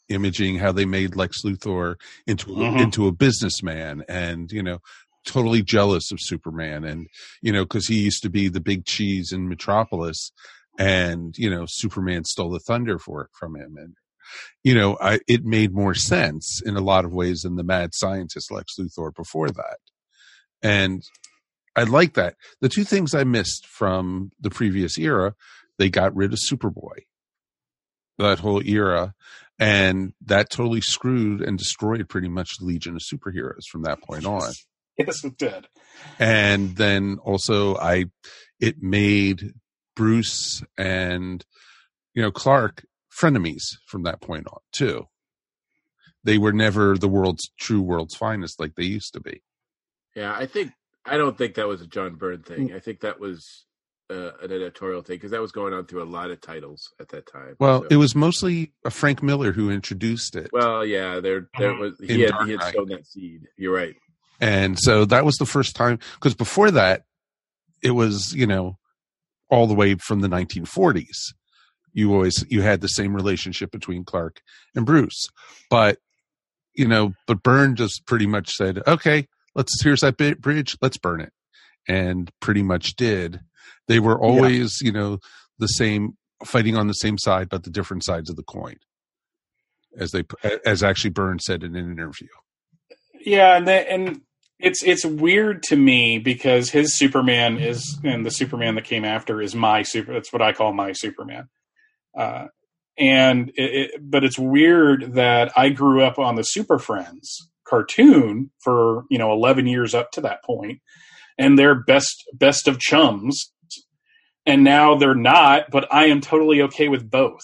re-imaging, 0.10 0.58
how 0.58 0.72
they 0.72 0.86
made 0.86 1.16
Lex 1.16 1.44
Luthor 1.44 1.96
into 2.26 2.48
Mhm. 2.48 2.82
into 2.82 3.08
a 3.08 3.12
businessman, 3.12 4.04
and 4.08 4.52
you 4.52 4.64
know, 4.64 4.80
totally 5.26 5.62
jealous 5.62 6.12
of 6.12 6.20
Superman, 6.22 6.84
and 6.84 7.08
you 7.42 7.52
know, 7.52 7.64
because 7.64 7.88
he 7.88 8.04
used 8.04 8.24
to 8.24 8.30
be 8.30 8.48
the 8.48 8.62
big 8.62 8.86
cheese 8.86 9.32
in 9.32 9.48
Metropolis, 9.50 10.32
and 10.78 11.38
you 11.38 11.50
know, 11.50 11.66
Superman 11.68 12.24
stole 12.24 12.52
the 12.52 12.60
thunder 12.60 13.00
for 13.00 13.24
it 13.24 13.30
from 13.38 13.56
him, 13.56 13.76
and 13.78 13.96
you 14.64 14.76
know, 14.76 14.98
I, 15.00 15.20
it 15.28 15.46
made 15.46 15.74
more 15.74 15.94
sense 15.96 16.62
in 16.66 16.76
a 16.76 16.82
lot 16.82 17.06
of 17.06 17.14
ways 17.14 17.42
than 17.42 17.56
the 17.56 17.64
mad 17.64 17.92
scientist 17.94 18.52
Lex 18.52 18.76
Luthor 18.78 19.16
before 19.16 19.50
that. 19.50 19.78
And 20.62 21.04
I 21.78 21.84
like 21.84 22.16
that. 22.16 22.36
The 22.60 22.68
two 22.68 22.84
things 22.84 23.14
I 23.14 23.24
missed 23.24 23.66
from 23.68 24.32
the 24.40 24.50
previous 24.50 24.98
era, 24.98 25.36
they 25.78 25.90
got 25.90 26.16
rid 26.16 26.34
of 26.34 26.40
Superboy, 26.40 27.06
that 28.18 28.40
whole 28.40 28.62
era, 28.68 29.14
and 29.60 30.14
that 30.26 30.50
totally 30.50 30.82
screwed 30.82 31.42
and 31.42 31.58
destroyed 31.58 32.08
pretty 32.10 32.30
much 32.30 32.58
the 32.60 32.66
Legion 32.66 32.96
of 32.96 33.02
Superheroes 33.02 33.66
from 33.72 33.84
that 33.84 34.02
point 34.02 34.26
on. 34.26 34.52
Yes, 35.00 35.24
it 35.24 35.38
did. 35.38 35.68
And 36.18 36.76
then 36.76 37.20
also, 37.22 37.76
I 37.76 38.06
it 38.60 38.82
made 38.82 39.54
Bruce 39.96 40.64
and 40.76 41.46
you 42.16 42.24
know 42.24 42.32
Clark 42.32 42.84
frenemies 43.16 43.76
from 43.86 44.02
that 44.04 44.22
point 44.22 44.48
on 44.48 44.58
too. 44.72 45.06
They 46.24 46.40
were 46.40 46.52
never 46.52 46.98
the 46.98 47.08
world's 47.08 47.52
true 47.60 47.84
world's 47.84 48.16
finest 48.16 48.60
like 48.60 48.74
they 48.74 48.86
used 48.86 49.14
to 49.14 49.20
be. 49.20 49.44
Yeah, 50.16 50.34
I 50.34 50.48
think 50.48 50.72
I 51.06 51.18
don't 51.18 51.38
think 51.38 51.54
that 51.56 51.68
was 51.68 51.82
a 51.82 51.88
John 51.88 52.16
Byrne 52.16 52.42
thing. 52.42 52.70
Mm. 52.70 52.76
I 52.76 52.80
think 52.80 53.02
that 53.02 53.20
was 53.20 53.66
uh, 54.10 54.32
an 54.42 54.52
editorial 54.52 55.02
thing 55.02 55.16
because 55.18 55.32
that 55.32 55.42
was 55.42 55.52
going 55.52 55.74
on 55.74 55.86
through 55.86 56.02
a 56.02 56.06
lot 56.06 56.32
of 56.32 56.40
titles 56.42 56.94
at 57.00 57.10
that 57.10 57.30
time. 57.32 57.56
Well, 57.60 57.82
So- 57.82 57.88
it 57.92 57.96
was 57.98 58.16
mostly 58.16 58.72
a 58.86 58.90
Frank 58.90 59.22
Miller 59.22 59.52
who 59.52 59.70
introduced 59.70 60.36
it. 60.36 60.50
well, 60.54 60.86
yeah, 60.86 61.20
there 61.20 61.50
there 61.58 61.74
was 61.74 62.00
In 62.00 62.08
he 62.08 62.22
had 62.22 62.32
Dark 62.32 62.46
he 62.48 62.52
had 62.54 62.74
sown 62.74 62.88
that 62.90 63.06
seed. 63.06 63.42
You're 63.58 63.74
right. 63.76 63.96
And 64.40 64.78
so 64.80 65.04
that 65.06 65.26
was 65.26 65.36
the 65.38 65.46
first 65.46 65.76
time 65.76 66.00
because 66.16 66.36
before 66.36 66.72
that, 66.72 67.04
it 67.84 67.92
was, 67.92 68.34
you 68.34 68.46
know, 68.48 68.78
all 69.50 69.68
the 69.68 69.74
way 69.74 69.96
from 69.96 70.22
the 70.22 70.28
1940s. 70.28 71.34
You 71.94 72.14
always 72.14 72.46
you 72.50 72.62
had 72.62 72.82
the 72.82 72.88
same 72.90 73.16
relationship 73.16 73.72
between 73.72 74.04
Clark 74.06 74.42
and 74.76 74.86
Bruce. 74.86 75.28
But 75.70 75.98
you 76.76 76.88
know, 76.88 77.14
but 77.26 77.42
Byrne 77.42 77.76
just 77.76 78.06
pretty 78.06 78.28
much 78.28 78.52
said, 78.52 78.84
"Okay, 78.88 79.28
let's 79.56 79.82
here's 79.82 80.02
that 80.02 80.18
bridge, 80.40 80.78
let's 80.82 80.98
burn 80.98 81.22
it." 81.22 81.34
And 81.88 82.30
pretty 82.40 82.62
much 82.62 82.96
did. 82.96 83.40
They 83.88 83.99
were 83.99 84.19
always, 84.19 84.80
you 84.81 84.91
know, 84.91 85.19
the 85.60 85.68
same 85.68 86.18
fighting 86.45 86.76
on 86.76 86.88
the 86.88 86.94
same 86.94 87.18
side 87.18 87.49
but 87.49 87.64
the 87.64 87.72
different 87.72 88.06
sides 88.06 88.30
of 88.30 88.35
the 88.35 88.44
coin. 88.44 88.76
As 89.98 90.11
they 90.11 90.23
as 90.65 90.84
actually 90.84 91.10
Byrne 91.10 91.39
said 91.39 91.64
in 91.64 91.76
an 91.76 91.91
interview. 91.91 92.27
Yeah, 93.19 93.57
and 93.57 93.68
the, 93.68 93.91
and 93.91 94.22
it's 94.60 94.84
it's 94.84 95.06
weird 95.06 95.64
to 95.64 95.76
me 95.76 96.19
because 96.19 96.69
his 96.69 96.98
Superman 96.98 97.57
is 97.57 97.99
and 98.03 98.26
the 98.26 98.31
Superman 98.31 98.76
that 98.76 98.84
came 98.84 99.06
after 99.06 99.41
is 99.41 99.56
my 99.56 99.84
super. 99.84 100.14
That's 100.14 100.31
what 100.31 100.41
I 100.41 100.53
call 100.53 100.73
my 100.73 100.91
Superman. 100.94 101.49
Uh, 102.15 102.48
and 102.98 103.49
it, 103.49 103.94
it, 103.94 104.02
but 104.02 104.23
it's 104.23 104.39
weird 104.39 105.14
that 105.14 105.52
I 105.56 105.69
grew 105.69 106.03
up 106.03 106.18
on 106.18 106.35
the 106.35 106.44
Super 106.44 106.80
Friends 106.80 107.49
cartoon 107.68 108.49
for 108.64 109.03
you 109.10 109.18
know 109.18 109.31
11 109.31 109.68
years 109.68 109.94
up 109.94 110.11
to 110.11 110.22
that 110.22 110.44
point, 110.44 110.80
and 111.38 111.57
they're 111.57 111.76
best 111.76 112.23
best 112.34 112.68
of 112.68 112.80
chums, 112.80 113.52
and 114.48 114.64
now 114.64 114.95
they're 114.95 115.14
not. 115.14 115.69
But 115.69 115.94
I 115.94 116.06
am 116.06 116.22
totally 116.22 116.64
okay 116.64 116.88
with 116.88 117.10
both. 117.10 117.44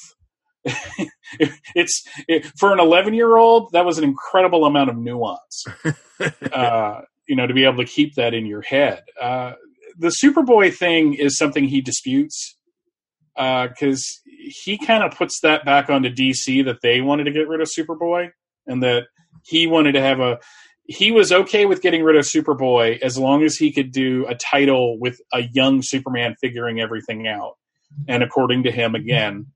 it's 1.75 2.07
it, 2.27 2.45
for 2.57 2.71
an 2.71 2.80
11 2.80 3.13
year 3.13 3.35
old 3.35 3.69
that 3.73 3.85
was 3.85 3.97
an 3.97 4.03
incredible 4.05 4.65
amount 4.65 4.89
of 4.89 4.95
nuance 4.95 5.65
uh, 6.53 7.01
you 7.27 7.35
know 7.35 7.45
to 7.45 7.53
be 7.53 7.65
able 7.65 7.75
to 7.75 7.85
keep 7.85 8.15
that 8.15 8.34
in 8.34 8.45
your 8.45 8.61
head 8.61 9.03
uh, 9.21 9.51
the 9.97 10.07
superboy 10.23 10.73
thing 10.73 11.15
is 11.15 11.38
something 11.38 11.65
he 11.65 11.81
disputes 11.81 12.57
because 13.35 14.21
he 14.25 14.77
kind 14.77 15.03
of 15.03 15.11
puts 15.17 15.41
that 15.41 15.65
back 15.65 15.89
onto 15.89 16.09
dc 16.09 16.63
that 16.63 16.80
they 16.81 17.01
wanted 17.01 17.25
to 17.25 17.31
get 17.31 17.49
rid 17.49 17.59
of 17.59 17.67
superboy 17.67 18.30
and 18.65 18.81
that 18.81 19.03
he 19.43 19.67
wanted 19.67 19.91
to 19.91 20.01
have 20.01 20.21
a 20.21 20.39
he 20.85 21.11
was 21.11 21.31
okay 21.31 21.65
with 21.65 21.81
getting 21.81 22.03
rid 22.03 22.15
of 22.18 22.26
Superboy 22.26 22.99
as 23.01 23.18
long 23.18 23.43
as 23.43 23.55
he 23.55 23.72
could 23.72 23.91
do 23.91 24.26
a 24.27 24.35
title 24.35 24.99
with 24.99 25.19
a 25.31 25.41
young 25.53 25.81
Superman 25.81 26.35
figuring 26.41 26.80
everything 26.80 27.27
out. 27.27 27.55
And 28.07 28.23
according 28.23 28.64
to 28.64 28.72
him, 28.72 28.95
again, 28.95 29.47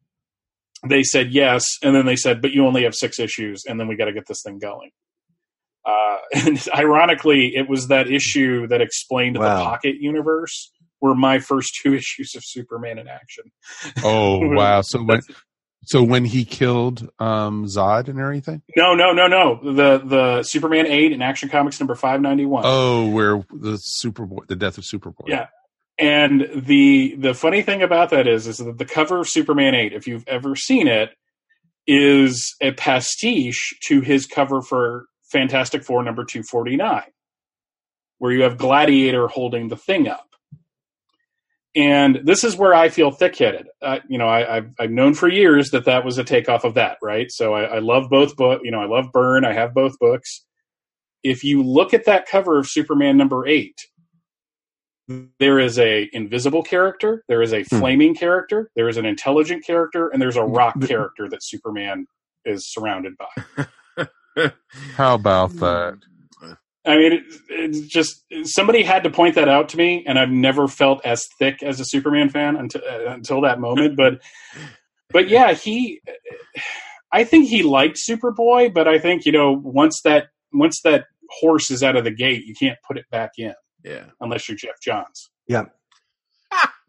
they 0.88 1.04
said 1.04 1.32
yes, 1.32 1.64
and 1.82 1.96
then 1.96 2.06
they 2.06 2.16
said, 2.16 2.42
"But 2.42 2.52
you 2.52 2.66
only 2.66 2.84
have 2.84 2.94
six 2.96 3.20
issues, 3.20 3.64
and 3.68 3.80
then 3.80 3.88
we 3.88 3.96
got 3.96 4.06
to 4.06 4.14
get 4.14 4.28
this 4.28 4.42
thing 4.46 4.60
going." 4.60 4.92
Uh, 5.86 6.18
and 6.46 6.68
ironically, 6.76 7.56
it 7.56 7.68
was 7.68 7.88
that 7.88 8.10
issue 8.12 8.68
that 8.68 8.82
explained 8.82 9.38
Wow. 9.38 9.58
the 9.58 9.64
Pocket 9.64 9.96
Universe 10.00 10.72
were 11.02 11.16
my 11.16 11.40
first 11.40 11.72
two 11.82 11.94
issues 12.02 12.36
of 12.36 12.44
Superman 12.46 13.00
in 13.00 13.08
action. 13.08 13.46
Oh 14.04 14.40
wow! 14.56 14.82
So 14.82 15.04
when 15.04 15.22
so 15.88 16.04
when 16.04 16.26
he 16.26 16.44
killed 16.44 17.10
um, 17.18 17.66
Zod 17.66 18.10
and 18.10 18.20
everything. 18.20 18.62
No, 18.76 18.94
no, 18.94 19.14
no, 19.14 19.28
no. 19.28 19.60
The 19.64 20.02
the 20.04 20.44
Superman 20.44 20.86
eight 20.86 21.14
in 21.14 21.22
Action 21.22 21.48
Comics 21.48 21.80
number 21.80 21.96
five 21.96 22.20
ninety 22.20 22.46
one. 22.46 22.64
Oh, 22.66 23.10
where 23.10 23.38
the 23.50 23.80
Superboy, 24.04 24.48
the 24.48 24.58
death 24.58 24.78
of 24.78 24.84
Superboy. 24.84 25.28
Yeah. 25.28 25.48
And 25.98 26.48
the 26.54 27.16
the 27.16 27.34
funny 27.34 27.62
thing 27.62 27.82
about 27.82 28.10
that 28.10 28.28
is 28.28 28.48
is 28.48 28.58
that 28.58 28.78
the 28.78 28.86
cover 28.86 29.20
of 29.20 29.30
Superman 29.30 29.74
8, 29.74 29.94
if 29.94 30.08
you've 30.08 30.28
ever 30.28 30.56
seen 30.56 30.88
it, 30.88 31.12
is 31.88 32.54
a 32.62 32.74
pastiche 32.74 33.74
to 33.86 34.02
his 34.02 34.26
cover 34.26 34.62
for 34.62 35.06
Fantastic 35.32 35.84
Four 35.84 36.04
number 36.04 36.26
249, 36.26 37.04
where 38.18 38.32
you 38.32 38.44
have 38.44 38.58
Gladiator 38.58 39.28
holding 39.28 39.70
the 39.70 39.78
thing 39.78 40.08
up. 40.08 40.28
And 41.78 42.22
this 42.24 42.44
is 42.44 42.56
where 42.56 42.74
I 42.74 42.90
feel 42.90 43.12
thick-headed. 43.12 43.68
Uh, 43.84 44.00
you 44.10 44.18
know, 44.18 44.28
I, 44.28 44.58
I've, 44.58 44.72
I've 44.80 44.90
known 44.92 45.14
for 45.14 45.28
years 45.28 45.70
that 45.70 45.86
that 45.86 46.04
was 46.04 46.18
a 46.18 46.24
takeoff 46.24 46.64
of 46.64 46.74
that, 46.74 46.98
right? 47.04 47.32
So 47.32 47.54
I, 47.54 47.76
I 47.76 47.80
love 47.80 48.10
both 48.10 48.36
book. 48.36 48.62
You 48.64 48.72
know, 48.72 48.82
I 48.82 48.88
love 48.88 49.12
Byrne. 49.14 49.46
I 49.46 49.54
have 49.54 49.76
both 49.76 50.00
books. 50.00 50.44
If 51.24 51.44
you 51.44 51.62
look 51.62 51.94
at 51.94 52.06
that 52.06 52.28
cover 52.28 52.58
of 52.58 52.68
Superman 52.68 53.16
number 53.16 53.46
eight, 53.46 53.80
there 55.40 55.60
is 55.60 55.78
a 55.80 56.10
invisible 56.14 56.64
character, 56.64 57.24
there 57.30 57.42
is 57.42 57.54
a 57.54 57.64
Hmm. 57.64 57.80
flaming 57.80 58.16
character, 58.16 58.70
there 58.76 58.90
is 58.90 58.98
an 58.98 59.06
intelligent 59.06 59.66
character, 59.66 60.10
and 60.10 60.22
there's 60.22 60.36
a 60.36 60.44
rock 60.44 60.82
character 60.82 61.30
that 61.30 61.44
Superman 61.44 62.08
is 62.44 62.70
surrounded 62.72 63.14
by. 63.18 63.68
How 64.96 65.16
about 65.16 65.52
that? 65.58 66.00
I 66.88 66.98
mean, 66.98 67.12
it, 67.14 67.24
it's 67.50 67.82
just 67.82 68.24
somebody 68.44 68.82
had 68.84 69.04
to 69.04 69.10
point 69.10 69.36
that 69.36 69.50
out 69.50 69.70
to 69.70 69.78
me, 69.78 70.04
and 70.08 70.18
I've 70.18 70.30
never 70.30 70.68
felt 70.68 71.06
as 71.06 71.28
thick 71.38 71.62
as 71.62 71.80
a 71.80 71.86
Superman 71.86 72.30
fan 72.30 72.56
until 72.56 72.82
uh, 72.90 73.12
until 73.12 73.42
that 73.42 73.60
moment. 73.60 73.98
But 73.98 74.22
but 75.12 75.28
yeah, 75.30 75.54
he, 75.54 76.02
I 77.12 77.24
think 77.24 77.48
he 77.48 77.64
liked 77.64 77.98
Superboy, 77.98 78.74
but 78.74 78.88
I 78.88 79.00
think 79.00 79.26
you 79.26 79.32
know 79.32 79.52
once 79.52 80.02
that 80.04 80.28
once 80.54 80.82
that 80.84 81.06
horse 81.30 81.70
is 81.70 81.84
out 81.84 81.96
of 81.98 82.06
the 82.06 82.12
gate, 82.12 82.46
you 82.46 82.56
can't 82.56 82.78
put 82.88 82.98
it 82.98 83.06
back 83.12 83.32
in 83.38 83.54
Yeah. 83.84 84.06
unless 84.22 84.48
you're 84.48 84.58
Geoff 84.58 84.80
Johns. 84.82 85.30
Yeah. 85.48 85.64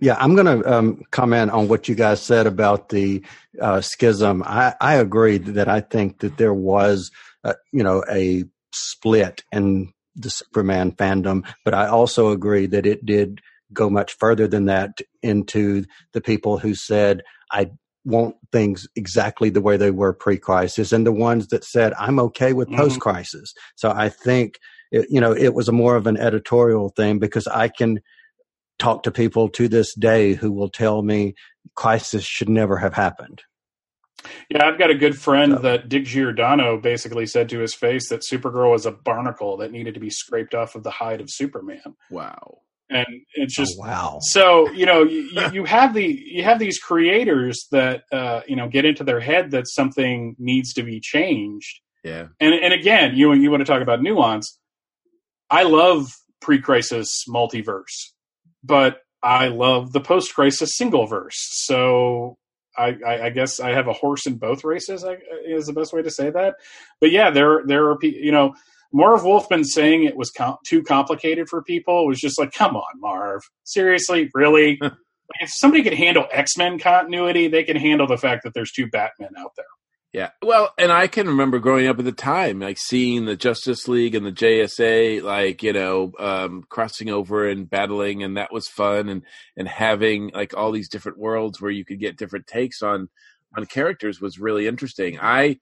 Yeah, 0.01 0.15
I'm 0.21 0.37
going 0.37 0.63
to 0.63 0.73
um, 0.73 1.03
comment 1.11 1.51
on 1.51 1.67
what 1.67 1.89
you 1.89 1.97
guys 1.97 2.23
said 2.23 2.47
about 2.47 2.91
the 2.91 3.21
uh, 3.61 3.81
schism. 3.81 4.45
I, 4.47 4.77
I 4.81 4.95
agree 4.95 5.39
that 5.39 5.69
I 5.69 5.81
think 5.81 6.21
that 6.21 6.37
there 6.37 6.55
was, 6.55 7.11
uh, 7.43 7.55
you 7.73 7.83
know, 7.83 8.05
a 8.09 8.45
split 8.73 9.43
in 9.53 9.93
the 10.17 10.31
Superman 10.31 10.93
fandom, 10.93 11.47
but 11.65 11.75
I 11.75 11.87
also 11.87 12.31
agree 12.31 12.67
that 12.67 12.87
it 12.87 13.05
did 13.07 13.41
go 13.73 13.91
much 13.91 14.15
further 14.19 14.49
than 14.49 14.65
that 14.67 14.99
into 15.23 15.85
the 16.13 16.21
people 16.21 16.59
who 16.59 16.75
said, 16.75 17.23
I 17.53 17.71
want 18.05 18.37
things 18.53 18.87
exactly 18.97 19.51
the 19.51 19.61
way 19.61 19.77
they 19.77 19.91
were 19.91 20.13
pre-crisis 20.13 20.93
and 20.93 21.07
the 21.07 21.13
ones 21.13 21.49
that 21.49 21.65
said 21.65 21.93
i'm 21.99 22.19
okay 22.19 22.53
with 22.53 22.69
Mhm. 22.69 22.77
post-crisis 22.77 23.53
so 23.77 23.91
i 23.91 24.09
think 24.09 24.55
it, 24.91 25.07
you 25.11 25.21
know 25.21 25.33
it 25.33 25.53
was 25.53 25.69
a 25.69 25.73
more 25.73 25.97
of 25.97 26.07
an 26.07 26.17
editorial 26.17 26.91
thing 26.97 27.19
because 27.19 27.47
i 27.49 27.69
can 27.69 27.99
talk 28.79 29.03
to 29.03 29.11
people 29.11 29.49
to 29.51 29.69
this 29.69 29.95
day 29.95 30.35
who 30.35 30.53
will 30.53 30.71
tell 30.71 31.03
me 31.03 31.35
crisis 31.75 32.25
should 32.25 32.49
never 32.49 32.79
have 32.79 32.95
happened 32.95 33.43
Yeah, 34.51 34.67
I've 34.67 34.79
got 34.79 34.91
a 34.91 34.95
good 34.95 35.19
friend 35.19 35.53
So- 35.53 35.59
that 35.61 35.89
Dick 35.89 36.05
Giordano 36.05 36.79
basically 36.81 37.27
said 37.27 37.49
to 37.51 37.59
his 37.59 37.75
face 37.75 38.09
that 38.09 38.23
Supergirl 38.23 38.71
was 38.73 38.87
a 38.87 38.93
barnacle 38.93 39.57
that 39.59 39.71
needed 39.73 39.95
to 39.95 40.01
be 40.01 40.11
scraped 40.11 40.55
off 40.55 40.75
of 40.75 40.83
the 40.85 40.91
hide 40.91 41.21
of 41.21 41.29
Superman, 41.31 41.95
Wow. 42.11 42.59
and 42.89 43.07
it's 43.35 43.55
just 43.55 43.75
oh, 43.79 43.87
wow 43.87 44.19
so 44.23 44.71
you 44.73 44.87
know 44.87 45.03
you, 45.03 45.29
you- 45.33 45.53
you 45.53 45.65
have 45.67 45.93
the 45.93 46.07
you 46.07 46.43
have 46.43 46.59
these 46.59 46.79
creators 46.79 47.67
that 47.71 48.05
uh, 48.11 48.41
you 48.49 48.57
know 48.57 48.69
get 48.69 48.87
into 48.87 49.05
their 49.05 49.21
head 49.21 49.51
that 49.51 49.69
something 49.69 50.35
needs 50.39 50.73
to 50.73 50.83
be 50.83 50.99
changed, 50.99 51.81
Yeah. 52.03 52.29
and 52.41 52.55
and 52.55 52.73
again 52.73 53.15
you 53.17 53.33
you 53.35 53.51
want 53.51 53.61
to 53.61 53.67
talk 53.71 53.83
about 53.83 54.01
nuance. 54.03 54.59
I 55.51 55.65
love 55.65 56.11
pre-crisis 56.41 57.25
multiverse, 57.29 58.13
but 58.65 59.01
I 59.23 59.49
love 59.49 59.93
the 59.93 60.01
post-crisis 60.01 60.77
single 60.77 61.07
verse. 61.07 61.37
So 61.67 62.37
I, 62.79 62.97
I, 63.07 63.27
I 63.27 63.31
guess 63.31 63.61
I 63.61 63.71
have 63.71 63.89
a 63.89 63.93
horse 63.93 64.27
in 64.27 64.37
both 64.37 64.65
races. 64.65 65.05
I, 65.05 65.19
is 65.47 65.67
the 65.67 65.73
best 65.73 65.93
way 65.93 66.03
to 66.03 66.11
say 66.11 66.31
that. 66.31 66.55
But 67.01 67.11
yeah, 67.11 67.31
there 67.31 67.63
there 67.67 67.91
are 67.91 67.99
you 68.03 68.33
know 68.33 68.55
Marv 68.93 69.25
Wolfman 69.25 69.65
saying 69.65 70.05
it 70.05 70.17
was 70.17 70.31
com- 70.31 70.57
too 70.67 70.83
complicated 70.83 71.49
for 71.49 71.63
people 71.63 72.07
was 72.07 72.21
just 72.21 72.39
like, 72.39 72.53
come 72.53 72.77
on, 72.77 73.01
Marv, 73.01 73.43
seriously, 73.65 74.31
really. 74.35 74.81
If 75.41 75.51
somebody 75.53 75.83
could 75.83 75.93
handle 75.93 76.27
X 76.33 76.57
Men 76.57 76.79
continuity, 76.79 77.49
they 77.49 77.63
can 77.63 77.77
handle 77.77 78.07
the 78.07 78.17
fact 78.17 78.45
that 78.45 78.55
there's 78.55 78.73
two 78.73 78.87
Batmen 78.87 79.33
out 79.39 79.51
there. 79.59 79.67
Yeah. 80.19 80.31
Well, 80.43 80.75
and 80.77 80.91
I 80.91 81.07
can 81.07 81.29
remember 81.29 81.61
growing 81.61 81.87
up 81.87 82.01
at 82.01 82.05
the 82.05 82.11
time, 82.11 82.59
like 82.59 82.77
seeing 82.77 83.25
the 83.25 83.37
Justice 83.37 83.87
League 83.87 84.17
and 84.17 84.27
the 84.27 84.33
JSA, 84.33 85.23
like, 85.23 85.63
you 85.63 85.73
know, 85.73 86.11
um, 86.19 86.65
crossing 86.69 87.09
over 87.09 87.49
and 87.49 87.71
battling. 87.71 88.25
And 88.25 88.37
that 88.37 88.53
was 88.53 88.67
fun. 88.67 89.09
And, 89.09 89.23
and 89.57 89.69
having 89.69 90.33
like 90.35 90.57
all 90.57 90.73
these 90.73 90.89
different 90.89 91.19
worlds 91.19 91.61
where 91.61 91.71
you 91.71 91.85
could 91.85 92.01
get 92.01 92.17
different 92.17 92.49
takes 92.49 92.83
on, 92.83 93.09
on 93.57 93.67
characters 93.67 94.21
was 94.21 94.41
really 94.41 94.67
interesting. 94.67 95.21
I, 95.23 95.61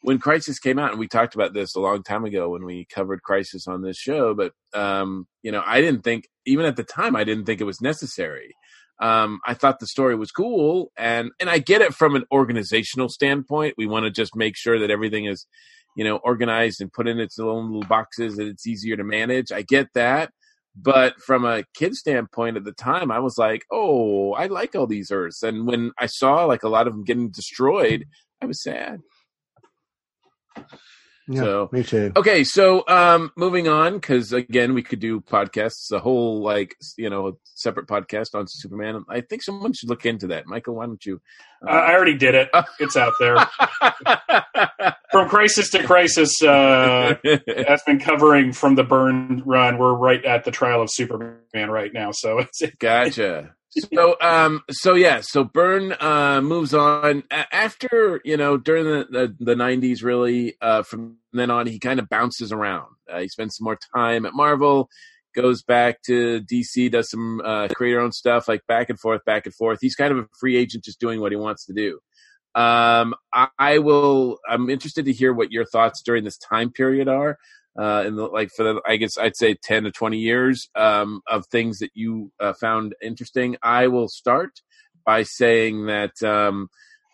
when 0.00 0.18
Crisis 0.18 0.58
came 0.58 0.78
out, 0.78 0.92
and 0.92 0.98
we 0.98 1.06
talked 1.06 1.34
about 1.34 1.52
this 1.52 1.76
a 1.76 1.80
long 1.80 2.02
time 2.02 2.24
ago 2.24 2.48
when 2.48 2.64
we 2.64 2.86
covered 2.86 3.22
Crisis 3.22 3.68
on 3.68 3.82
this 3.82 3.98
show, 3.98 4.32
but, 4.32 4.54
um, 4.72 5.26
you 5.42 5.52
know, 5.52 5.62
I 5.66 5.82
didn't 5.82 6.02
think, 6.02 6.28
even 6.46 6.64
at 6.64 6.76
the 6.76 6.82
time, 6.82 7.14
I 7.14 7.24
didn't 7.24 7.44
think 7.44 7.60
it 7.60 7.64
was 7.64 7.82
necessary 7.82 8.54
um, 9.00 9.40
I 9.46 9.54
thought 9.54 9.78
the 9.78 9.86
story 9.86 10.16
was 10.16 10.30
cool, 10.30 10.90
and 10.96 11.30
and 11.38 11.48
I 11.48 11.58
get 11.58 11.82
it 11.82 11.94
from 11.94 12.16
an 12.16 12.24
organizational 12.32 13.08
standpoint. 13.08 13.74
We 13.78 13.86
want 13.86 14.04
to 14.04 14.10
just 14.10 14.34
make 14.34 14.56
sure 14.56 14.78
that 14.78 14.90
everything 14.90 15.26
is, 15.26 15.46
you 15.96 16.04
know, 16.04 16.16
organized 16.16 16.80
and 16.80 16.92
put 16.92 17.08
in 17.08 17.20
its 17.20 17.38
own 17.38 17.66
little 17.66 17.88
boxes, 17.88 18.38
and 18.38 18.48
it's 18.48 18.66
easier 18.66 18.96
to 18.96 19.04
manage. 19.04 19.52
I 19.52 19.62
get 19.62 19.88
that, 19.94 20.32
but 20.74 21.20
from 21.20 21.44
a 21.44 21.64
kid 21.74 21.94
standpoint, 21.94 22.56
at 22.56 22.64
the 22.64 22.72
time, 22.72 23.10
I 23.10 23.20
was 23.20 23.38
like, 23.38 23.64
oh, 23.70 24.32
I 24.32 24.46
like 24.46 24.74
all 24.74 24.86
these 24.86 25.12
Earths, 25.12 25.42
and 25.42 25.66
when 25.66 25.92
I 25.98 26.06
saw 26.06 26.44
like 26.44 26.64
a 26.64 26.68
lot 26.68 26.86
of 26.86 26.92
them 26.92 27.04
getting 27.04 27.30
destroyed, 27.30 28.04
I 28.42 28.46
was 28.46 28.62
sad. 28.62 29.00
Yeah 31.28 31.40
So- 31.42 31.68
me 31.72 31.82
too 31.82 32.12
Okay, 32.16 32.42
so 32.44 32.84
um, 32.88 33.30
moving 33.36 33.68
on 33.68 33.94
because 33.94 34.32
again, 34.32 34.74
we 34.74 34.82
could 34.82 35.00
do 35.00 35.20
podcasts, 35.20 35.90
a 35.92 35.98
whole 35.98 36.42
like 36.42 36.74
you 36.96 37.10
know 37.10 37.38
separate 37.54 37.86
podcast 37.86 38.34
on 38.34 38.46
Superman. 38.48 39.04
I 39.08 39.20
think 39.20 39.42
someone 39.42 39.72
should 39.72 39.88
look 39.88 40.06
into 40.06 40.28
that. 40.28 40.46
Michael, 40.46 40.74
why 40.76 40.86
don't 40.86 41.04
you? 41.04 41.20
Uh, 41.66 41.70
I 41.70 41.94
already 41.94 42.16
did 42.16 42.34
it. 42.34 42.48
It's 42.80 42.96
out 42.96 43.12
there. 43.20 43.36
From 45.10 45.28
crisis 45.28 45.70
to 45.70 45.82
crisis, 45.84 46.42
uh, 46.42 47.14
that's 47.46 47.82
been 47.84 47.98
covering 47.98 48.52
from 48.52 48.74
the 48.74 48.84
Byrne 48.84 49.42
run. 49.46 49.78
We're 49.78 49.94
right 49.94 50.22
at 50.24 50.44
the 50.44 50.50
trial 50.50 50.82
of 50.82 50.90
Superman 50.92 51.70
right 51.70 51.92
now. 51.92 52.10
So 52.12 52.38
it's 52.38 52.60
gotcha. 52.78 53.54
So 53.70 54.16
um, 54.20 54.62
so 54.70 54.94
yeah, 54.94 55.20
so 55.22 55.44
Byrne 55.44 55.94
uh, 56.00 56.40
moves 56.40 56.72
on 56.72 57.24
after 57.30 58.20
you 58.24 58.36
know 58.36 58.56
during 58.56 58.84
the 58.84 59.06
the, 59.10 59.36
the 59.38 59.54
'90s. 59.54 60.02
Really, 60.02 60.56
uh, 60.60 60.82
from 60.82 61.16
then 61.32 61.50
on, 61.50 61.66
he 61.66 61.78
kind 61.78 62.00
of 62.00 62.08
bounces 62.08 62.50
around. 62.50 62.88
Uh, 63.12 63.20
he 63.20 63.28
spends 63.28 63.56
some 63.56 63.64
more 63.64 63.78
time 63.94 64.24
at 64.26 64.34
Marvel. 64.34 64.88
Goes 65.36 65.62
back 65.62 66.02
to 66.06 66.40
DC, 66.50 66.90
does 66.90 67.10
some 67.10 67.40
uh, 67.44 67.68
creator 67.68 68.00
own 68.00 68.12
stuff, 68.12 68.48
like 68.48 68.66
back 68.66 68.88
and 68.88 68.98
forth, 68.98 69.24
back 69.24 69.44
and 69.44 69.54
forth. 69.54 69.78
He's 69.80 69.94
kind 69.94 70.10
of 70.10 70.18
a 70.18 70.26
free 70.40 70.56
agent, 70.56 70.84
just 70.84 70.98
doing 70.98 71.20
what 71.20 71.30
he 71.30 71.36
wants 71.36 71.66
to 71.66 71.74
do. 71.74 72.00
Um, 72.54 73.14
I, 73.32 73.48
I 73.58 73.78
will. 73.78 74.38
I'm 74.48 74.70
interested 74.70 75.04
to 75.04 75.12
hear 75.12 75.32
what 75.32 75.52
your 75.52 75.66
thoughts 75.66 76.02
during 76.02 76.24
this 76.24 76.38
time 76.38 76.72
period 76.72 77.06
are. 77.06 77.38
Uh, 77.76 78.04
in 78.06 78.16
the 78.16 78.26
like 78.26 78.50
for 78.56 78.64
the, 78.64 78.80
I 78.86 78.96
guess 78.96 79.16
I'd 79.18 79.36
say 79.36 79.54
ten 79.62 79.84
to 79.84 79.90
twenty 79.90 80.18
years 80.18 80.68
um, 80.74 81.20
of 81.28 81.46
things 81.46 81.78
that 81.78 81.90
you 81.94 82.32
uh, 82.40 82.52
found 82.54 82.94
interesting. 83.02 83.56
I 83.62 83.86
will 83.88 84.08
start 84.08 84.62
by 85.04 85.22
saying 85.22 85.86
that 85.86 86.20
um, 86.22 86.68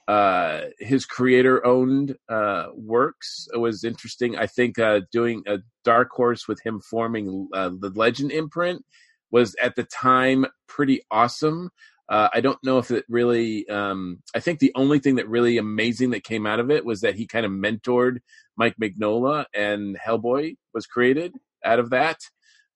uh, 0.08 0.62
his 0.78 1.06
creator-owned 1.06 2.16
uh, 2.28 2.66
works 2.74 3.46
was 3.54 3.84
interesting. 3.84 4.36
I 4.36 4.46
think 4.46 4.78
uh, 4.78 5.00
doing 5.12 5.42
a 5.46 5.58
Dark 5.84 6.08
Horse 6.10 6.48
with 6.48 6.60
him 6.64 6.80
forming 6.80 7.48
uh, 7.54 7.70
the 7.78 7.92
Legend 7.94 8.32
imprint 8.32 8.84
was 9.30 9.54
at 9.62 9.76
the 9.76 9.84
time 9.84 10.46
pretty 10.66 11.02
awesome. 11.10 11.70
Uh, 12.08 12.28
I 12.32 12.40
don't 12.40 12.62
know 12.62 12.78
if 12.78 12.90
it 12.90 13.04
really. 13.08 13.68
Um, 13.68 14.22
I 14.34 14.40
think 14.40 14.58
the 14.58 14.72
only 14.74 14.98
thing 14.98 15.16
that 15.16 15.28
really 15.28 15.56
amazing 15.56 16.10
that 16.10 16.24
came 16.24 16.46
out 16.46 16.60
of 16.60 16.70
it 16.70 16.84
was 16.84 17.00
that 17.00 17.14
he 17.14 17.26
kind 17.26 17.46
of 17.46 17.52
mentored 17.52 18.18
Mike 18.56 18.76
Mignola, 18.80 19.46
and 19.54 19.96
Hellboy 19.98 20.56
was 20.72 20.86
created 20.86 21.34
out 21.64 21.78
of 21.78 21.90
that. 21.90 22.18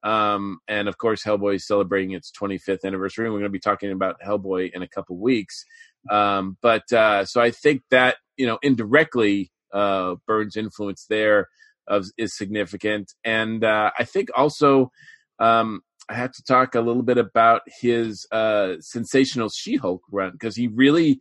Um, 0.02 0.60
and 0.68 0.88
of 0.88 0.96
course, 0.96 1.22
Hellboy 1.22 1.56
is 1.56 1.66
celebrating 1.66 2.12
its 2.12 2.32
25th 2.32 2.84
anniversary. 2.84 3.26
And 3.26 3.34
we're 3.34 3.40
going 3.40 3.50
to 3.50 3.52
be 3.52 3.60
talking 3.60 3.92
about 3.92 4.20
Hellboy 4.24 4.70
in 4.72 4.82
a 4.82 4.88
couple 4.88 5.18
weeks. 5.18 5.64
Um, 6.10 6.56
but 6.62 6.90
uh, 6.92 7.24
so 7.24 7.40
I 7.40 7.50
think 7.50 7.82
that 7.90 8.16
you 8.36 8.46
know 8.46 8.58
indirectly, 8.62 9.50
uh, 9.72 10.14
Byrne's 10.26 10.56
influence 10.56 11.06
there 11.08 11.48
of, 11.86 12.06
is 12.16 12.36
significant, 12.36 13.12
and 13.24 13.64
uh, 13.64 13.90
I 13.98 14.04
think 14.04 14.28
also 14.34 14.90
um, 15.38 15.82
I 16.08 16.14
have 16.14 16.32
to 16.32 16.42
talk 16.42 16.74
a 16.74 16.80
little 16.80 17.02
bit 17.02 17.18
about 17.18 17.62
his 17.80 18.26
uh, 18.32 18.74
sensational 18.80 19.50
She-Hulk 19.50 20.02
run 20.10 20.32
because 20.32 20.56
he 20.56 20.66
really, 20.68 21.20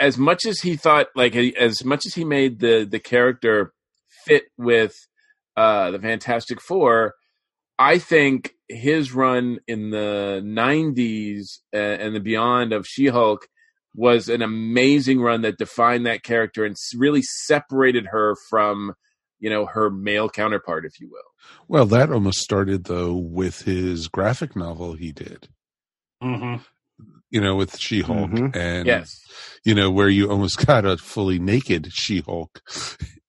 as 0.00 0.16
much 0.16 0.46
as 0.46 0.60
he 0.60 0.76
thought, 0.76 1.08
like 1.14 1.36
as 1.36 1.84
much 1.84 2.06
as 2.06 2.14
he 2.14 2.24
made 2.24 2.60
the 2.60 2.86
the 2.90 2.98
character 3.00 3.72
fit 4.24 4.44
with 4.56 4.94
uh, 5.56 5.90
the 5.90 5.98
Fantastic 5.98 6.60
Four, 6.60 7.14
I 7.78 7.98
think 7.98 8.52
his 8.68 9.12
run 9.12 9.58
in 9.68 9.90
the 9.90 10.40
'90s 10.42 11.58
uh, 11.74 11.76
and 11.76 12.14
the 12.14 12.20
beyond 12.20 12.72
of 12.72 12.86
She-Hulk 12.86 13.46
was 13.94 14.28
an 14.28 14.42
amazing 14.42 15.20
run 15.20 15.42
that 15.42 15.58
defined 15.58 16.06
that 16.06 16.22
character 16.22 16.64
and 16.64 16.76
really 16.96 17.22
separated 17.22 18.06
her 18.06 18.36
from 18.48 18.94
you 19.38 19.50
know 19.50 19.66
her 19.66 19.90
male 19.90 20.28
counterpart 20.28 20.84
if 20.84 20.98
you 21.00 21.08
will. 21.10 21.20
Well 21.68 21.86
that 21.86 22.10
almost 22.10 22.38
started 22.40 22.84
though 22.84 23.14
with 23.14 23.62
his 23.62 24.08
graphic 24.08 24.56
novel 24.56 24.94
he 24.94 25.12
did. 25.12 25.48
Mm-hmm. 26.22 26.62
you 27.30 27.40
know 27.40 27.56
with 27.56 27.78
she-hulk 27.78 28.30
Mhm. 28.30 28.56
and 28.56 28.86
yes. 28.86 29.20
you 29.64 29.74
know 29.74 29.90
where 29.90 30.08
you 30.08 30.30
almost 30.30 30.64
got 30.66 30.84
a 30.86 30.96
fully 30.96 31.38
naked 31.38 31.92
she-hulk 31.92 32.62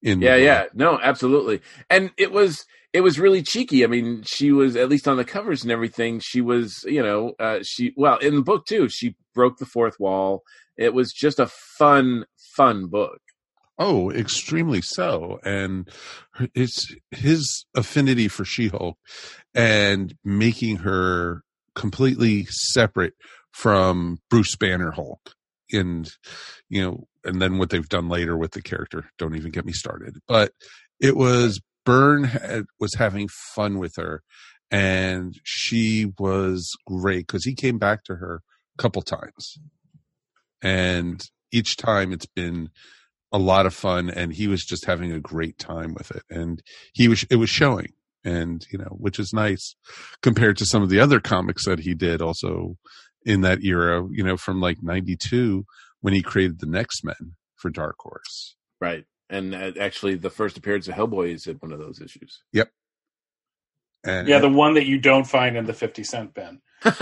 in 0.01 0.19
the 0.21 0.25
yeah 0.25 0.35
book. 0.37 0.43
yeah 0.43 0.65
no 0.73 0.99
absolutely. 1.01 1.61
And 1.89 2.11
it 2.17 2.31
was 2.31 2.65
it 2.93 3.01
was 3.01 3.19
really 3.19 3.43
cheeky. 3.43 3.83
I 3.83 3.87
mean 3.87 4.23
she 4.25 4.51
was 4.53 4.75
at 4.77 4.87
least 4.89 5.07
on 5.07 5.17
the 5.17 5.25
covers 5.25 5.63
and 5.63 5.71
everything 5.71 6.19
she 6.21 6.39
was 6.41 6.83
you 6.87 7.03
know 7.03 7.33
uh 7.39 7.59
she 7.63 7.93
well 7.97 8.17
in 8.19 8.35
the 8.35 8.41
book 8.41 8.65
too 8.65 8.87
she 8.87 9.15
broke 9.35 9.57
the 9.57 9.65
fourth 9.65 9.99
wall. 9.99 10.43
It 10.77 10.93
was 10.93 11.11
just 11.11 11.39
a 11.39 11.47
fun 11.77 12.25
fun 12.55 12.87
book 12.87 13.19
Oh, 13.79 14.11
extremely 14.11 14.81
so. 14.81 15.39
And 15.43 15.89
it's 16.55 16.95
his 17.11 17.65
affinity 17.75 18.27
for 18.27 18.43
She 18.43 18.69
Hulk 18.69 18.97
and 19.53 20.15
making 20.23 20.77
her 20.77 21.43
completely 21.75 22.45
separate 22.45 23.13
from 23.51 24.17
Bruce 24.29 24.55
Banner 24.55 24.91
Hulk. 24.91 25.33
And, 25.71 26.09
you 26.69 26.81
know, 26.81 27.07
and 27.23 27.41
then 27.41 27.57
what 27.57 27.69
they've 27.69 27.87
done 27.87 28.09
later 28.09 28.37
with 28.37 28.51
the 28.51 28.61
character. 28.61 29.09
Don't 29.17 29.35
even 29.35 29.51
get 29.51 29.65
me 29.65 29.73
started. 29.73 30.17
But 30.27 30.53
it 30.99 31.15
was 31.15 31.61
Byrne 31.85 32.23
had, 32.23 32.65
was 32.79 32.95
having 32.95 33.27
fun 33.55 33.77
with 33.77 33.95
her 33.97 34.23
and 34.71 35.39
she 35.43 36.11
was 36.19 36.75
great 36.85 37.27
because 37.27 37.45
he 37.45 37.53
came 37.53 37.77
back 37.77 38.03
to 38.05 38.15
her 38.15 38.41
a 38.77 38.81
couple 38.81 39.01
times. 39.01 39.57
And 40.61 41.23
each 41.51 41.77
time 41.77 42.11
it's 42.11 42.25
been 42.25 42.69
a 43.31 43.37
lot 43.37 43.65
of 43.65 43.73
fun 43.73 44.09
and 44.09 44.33
he 44.33 44.47
was 44.47 44.65
just 44.65 44.85
having 44.85 45.11
a 45.11 45.19
great 45.19 45.57
time 45.57 45.93
with 45.93 46.11
it. 46.11 46.23
And 46.29 46.61
he 46.93 47.07
was 47.07 47.23
it 47.29 47.37
was 47.37 47.49
showing 47.49 47.93
and 48.23 48.65
you 48.71 48.77
know 48.77 48.95
which 48.97 49.19
is 49.19 49.33
nice 49.33 49.75
compared 50.21 50.57
to 50.57 50.65
some 50.65 50.81
of 50.81 50.89
the 50.89 50.99
other 50.99 51.19
comics 51.19 51.65
that 51.65 51.79
he 51.79 51.93
did 51.93 52.21
also 52.21 52.77
in 53.25 53.41
that 53.41 53.63
era 53.63 54.05
you 54.11 54.23
know 54.23 54.37
from 54.37 54.59
like 54.59 54.81
92 54.81 55.65
when 56.01 56.13
he 56.13 56.21
created 56.21 56.59
the 56.59 56.65
next 56.67 57.03
men 57.03 57.35
for 57.55 57.69
dark 57.69 57.95
horse. 57.99 58.55
Right. 58.79 59.05
And 59.29 59.53
uh, 59.53 59.71
actually 59.79 60.15
the 60.15 60.29
first 60.29 60.57
appearance 60.57 60.87
of 60.87 60.95
hellboy 60.95 61.33
is 61.33 61.47
in 61.47 61.57
one 61.57 61.71
of 61.71 61.79
those 61.79 61.99
issues 62.01 62.41
and 64.07 64.27
Yeah, 64.27 64.39
the 64.39 64.49
one 64.49 64.73
that 64.75 64.85
you 64.85 64.97
don't 64.99 65.25
find 65.25 65.57
in 65.57 65.65
the 65.65 65.73
50 65.73 66.03
cent 66.03 66.33
bin. 66.33 66.61
yeah, 66.85 66.91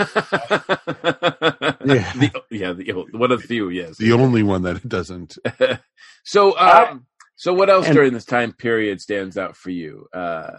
Yeah. 1.84 2.12
the, 2.14 2.42
yeah, 2.50 2.72
the, 2.72 2.92
one 3.12 3.30
of 3.32 3.40
the 3.42 3.46
few, 3.46 3.68
yes. 3.68 3.96
the 3.98 4.12
only 4.12 4.42
one 4.42 4.62
that 4.62 4.76
it 4.76 4.88
doesn't 4.88 5.36
so, 6.24 6.58
um, 6.58 7.06
so 7.36 7.52
what 7.52 7.70
else 7.70 7.86
And- 7.86 7.94
during 7.94 8.12
this 8.12 8.24
time 8.24 8.52
period 8.52 9.00
stands 9.00 9.36
out 9.36 9.56
for 9.56 9.70
you? 9.70 10.06
Uh, 10.12 10.50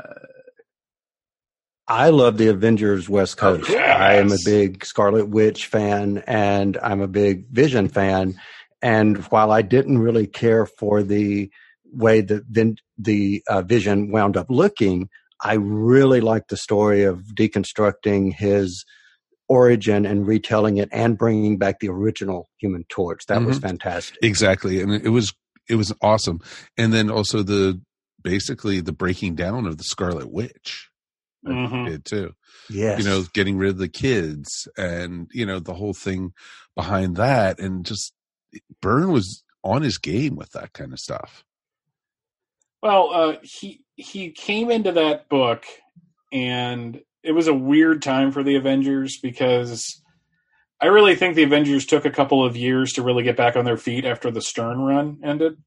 I 1.90 2.10
love 2.10 2.38
the 2.38 2.50
Avengers 2.50 3.08
West 3.08 3.38
Coast. 3.38 3.70
yes. 3.70 4.00
I 4.00 4.16
am 4.16 4.32
a 4.32 4.38
big 4.44 4.84
Scarlet 4.84 5.30
Witch 5.30 5.68
fan 5.68 6.22
and 6.28 6.78
I'm 6.84 7.02
a 7.02 7.08
big 7.08 7.48
Vision 7.50 7.88
fan. 7.88 8.36
And 8.82 9.18
while 9.28 9.52
I 9.52 9.62
didn't 9.62 9.98
really 10.00 10.28
care 10.28 10.66
for 10.66 11.02
the 11.02 11.50
way 11.94 12.20
that 12.22 12.44
then 12.50 12.76
the 12.98 13.42
uh, 13.48 13.62
Vision 13.62 14.12
wound 14.12 14.36
up 14.36 14.48
looking, 14.50 15.10
I 15.44 15.54
really 15.56 16.22
liked 16.22 16.50
the 16.50 16.58
story 16.58 17.04
of 17.04 17.24
deconstructing 17.36 18.34
his 18.34 18.86
origin 19.50 20.06
and 20.06 20.28
retelling 20.28 20.78
it 20.78 20.90
and 20.92 21.18
bringing 21.18 21.58
back 21.58 21.80
the 21.80 21.88
original 21.90 22.50
Human 22.60 22.84
Torch. 22.90 23.26
That 23.28 23.44
was 23.44 23.60
fantastic. 23.60 24.18
exactly 24.22 24.82
and 24.82 24.92
it 24.92 25.10
was 25.10 25.34
it 25.70 25.76
was 25.76 25.94
awesome 26.02 26.40
and 26.78 26.92
then 26.94 27.10
also 27.10 27.44
the 27.44 27.80
basically 28.24 28.82
the 28.82 28.92
breaking 28.92 29.36
down 29.36 29.66
of 29.66 29.78
the 29.78 29.84
scarlet 29.86 30.30
witch 30.32 30.90
that 31.44 31.54
he 31.54 31.58
Mhm. 31.60 31.86
did 31.88 32.04
too 32.06 32.34
yeah 32.70 32.98
you 32.98 33.04
know 33.06 33.24
getting 33.34 33.58
rid 33.58 33.70
of 33.70 33.78
the 33.78 33.88
kids 33.88 34.68
and 34.78 35.30
you 35.34 35.46
know 35.46 35.60
the 35.60 35.76
whole 35.76 35.94
thing 35.94 36.34
behind 36.76 37.16
that 37.16 37.60
and 37.60 37.86
just 37.86 38.12
Byrne 38.82 39.12
was 39.14 39.44
on 39.64 39.82
his 39.82 39.98
game 39.98 40.36
with 40.36 40.52
that 40.52 40.74
kind 40.74 40.92
of 40.92 41.00
stuff 41.00 41.46
Well, 42.82 43.10
uh, 43.14 43.38
he 43.44 43.82
he 43.98 44.30
came 44.30 44.70
into 44.72 44.94
that 44.94 45.28
book, 45.28 45.66
and 46.32 47.02
it 47.24 47.32
was 47.32 47.48
a 47.48 47.54
weird 47.54 48.02
time 48.02 48.32
for 48.32 48.44
the 48.44 48.56
Avengers 48.56 49.20
because 49.22 50.02
I 50.80 50.86
really 50.86 51.16
think 51.16 51.36
the 51.36 51.44
Avengers 51.44 51.86
took 51.86 52.06
a 52.06 52.12
couple 52.12 52.46
of 52.46 52.56
years 52.56 52.94
to 52.94 53.02
really 53.02 53.24
get 53.24 53.36
back 53.36 53.56
on 53.56 53.66
their 53.66 53.78
feet 53.78 54.06
after 54.06 54.30
the 54.30 54.42
Stern 54.42 54.80
run 54.80 55.20
ended. 55.24 55.58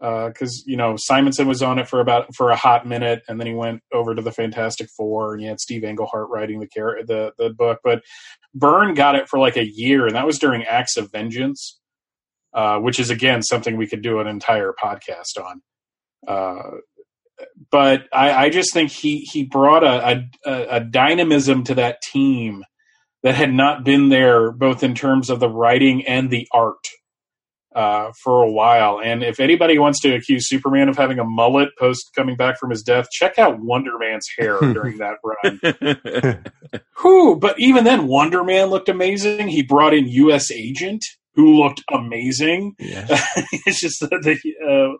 Because 0.00 0.64
you 0.66 0.76
know 0.76 0.96
Simonson 0.98 1.46
was 1.46 1.62
on 1.62 1.78
it 1.78 1.88
for 1.88 2.00
about 2.00 2.34
for 2.34 2.50
a 2.50 2.56
hot 2.56 2.86
minute, 2.86 3.22
and 3.28 3.38
then 3.38 3.46
he 3.46 3.54
went 3.54 3.82
over 3.92 4.14
to 4.14 4.20
the 4.20 4.32
Fantastic 4.32 4.88
Four, 4.96 5.34
and 5.34 5.42
you 5.42 5.48
had 5.48 5.60
Steve 5.60 5.84
Englehart 5.84 6.28
writing 6.30 6.60
the 6.60 6.66
char- 6.66 7.04
the 7.06 7.32
the 7.38 7.50
book. 7.50 7.78
But 7.84 8.02
Byrne 8.54 8.94
got 8.94 9.14
it 9.14 9.28
for 9.28 9.38
like 9.38 9.56
a 9.56 9.66
year, 9.66 10.06
and 10.06 10.14
that 10.16 10.26
was 10.26 10.38
during 10.38 10.64
Acts 10.64 10.96
of 10.96 11.10
Vengeance, 11.12 11.78
uh, 12.52 12.78
which 12.80 12.98
is 12.98 13.08
again 13.08 13.42
something 13.42 13.76
we 13.76 13.86
could 13.86 14.02
do 14.02 14.20
an 14.20 14.26
entire 14.26 14.72
podcast 14.72 15.38
on. 15.42 15.62
Uh, 16.26 16.78
but 17.70 18.04
I, 18.12 18.46
I 18.46 18.50
just 18.50 18.72
think 18.72 18.90
he 18.90 19.20
he 19.20 19.44
brought 19.44 19.84
a, 19.84 20.28
a 20.44 20.76
a 20.76 20.80
dynamism 20.80 21.64
to 21.64 21.74
that 21.76 22.02
team 22.02 22.64
that 23.22 23.34
had 23.34 23.52
not 23.52 23.84
been 23.84 24.10
there, 24.10 24.52
both 24.52 24.82
in 24.82 24.94
terms 24.94 25.30
of 25.30 25.40
the 25.40 25.48
writing 25.48 26.06
and 26.06 26.30
the 26.30 26.46
art, 26.52 26.86
uh, 27.74 28.12
for 28.22 28.42
a 28.42 28.50
while. 28.50 29.00
And 29.02 29.22
if 29.22 29.40
anybody 29.40 29.78
wants 29.78 30.00
to 30.02 30.14
accuse 30.14 30.48
Superman 30.48 30.88
of 30.88 30.96
having 30.96 31.18
a 31.18 31.24
mullet 31.24 31.70
post 31.78 32.10
coming 32.14 32.36
back 32.36 32.58
from 32.58 32.70
his 32.70 32.82
death, 32.82 33.08
check 33.10 33.38
out 33.38 33.58
Wonder 33.60 33.98
Man's 33.98 34.28
hair 34.38 34.58
during 34.60 34.98
that 34.98 35.16
run. 35.24 36.80
Whew, 37.00 37.36
but 37.36 37.58
even 37.58 37.84
then, 37.84 38.06
Wonder 38.06 38.44
Man 38.44 38.68
looked 38.68 38.88
amazing. 38.88 39.48
He 39.48 39.62
brought 39.62 39.94
in 39.94 40.06
U.S. 40.06 40.50
Agent, 40.50 41.04
who 41.34 41.62
looked 41.62 41.82
amazing. 41.92 42.74
yeah 42.78 43.06
it's 43.66 43.80
just 43.80 44.00
that 44.00 44.10
the 44.22 44.38
uh, 44.64 44.96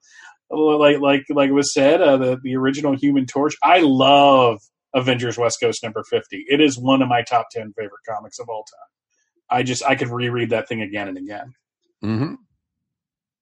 like 0.50 1.00
like 1.00 1.24
like 1.30 1.48
it 1.50 1.54
was 1.54 1.72
said, 1.72 2.00
uh, 2.00 2.16
the 2.16 2.38
the 2.42 2.56
original 2.56 2.96
Human 2.96 3.26
Torch. 3.26 3.54
I 3.62 3.80
love 3.80 4.58
Avengers 4.94 5.36
West 5.38 5.58
Coast 5.60 5.82
number 5.82 6.04
fifty. 6.08 6.44
It 6.48 6.60
is 6.60 6.78
one 6.78 7.02
of 7.02 7.08
my 7.08 7.22
top 7.22 7.46
ten 7.50 7.72
favorite 7.76 8.00
comics 8.08 8.38
of 8.38 8.48
all 8.48 8.64
time. 8.64 9.58
I 9.58 9.62
just 9.62 9.84
I 9.84 9.94
could 9.94 10.08
reread 10.08 10.50
that 10.50 10.68
thing 10.68 10.80
again 10.82 11.08
and 11.08 11.18
again. 11.18 11.54
hmm 12.02 12.34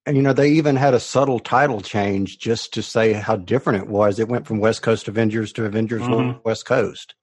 And 0.07 0.16
you 0.16 0.23
know, 0.23 0.33
they 0.33 0.51
even 0.51 0.77
had 0.77 0.95
a 0.95 1.01
subtle 1.01 1.39
title 1.39 1.81
change 1.81 2.39
just 2.39 2.74
to 2.74 2.83
say 2.83 3.12
how 3.12 3.37
different 3.37 3.83
it 3.83 3.89
was. 3.89 4.19
It 4.19 4.29
went 4.29 4.47
from 4.47 4.59
West 4.59 4.83
Coast 4.83 5.09
Avengers 5.09 5.53
to 5.53 5.65
Avengers 5.65 6.03
Mhm. 6.03 6.45
West 6.45 6.66
Coast. 6.66 7.15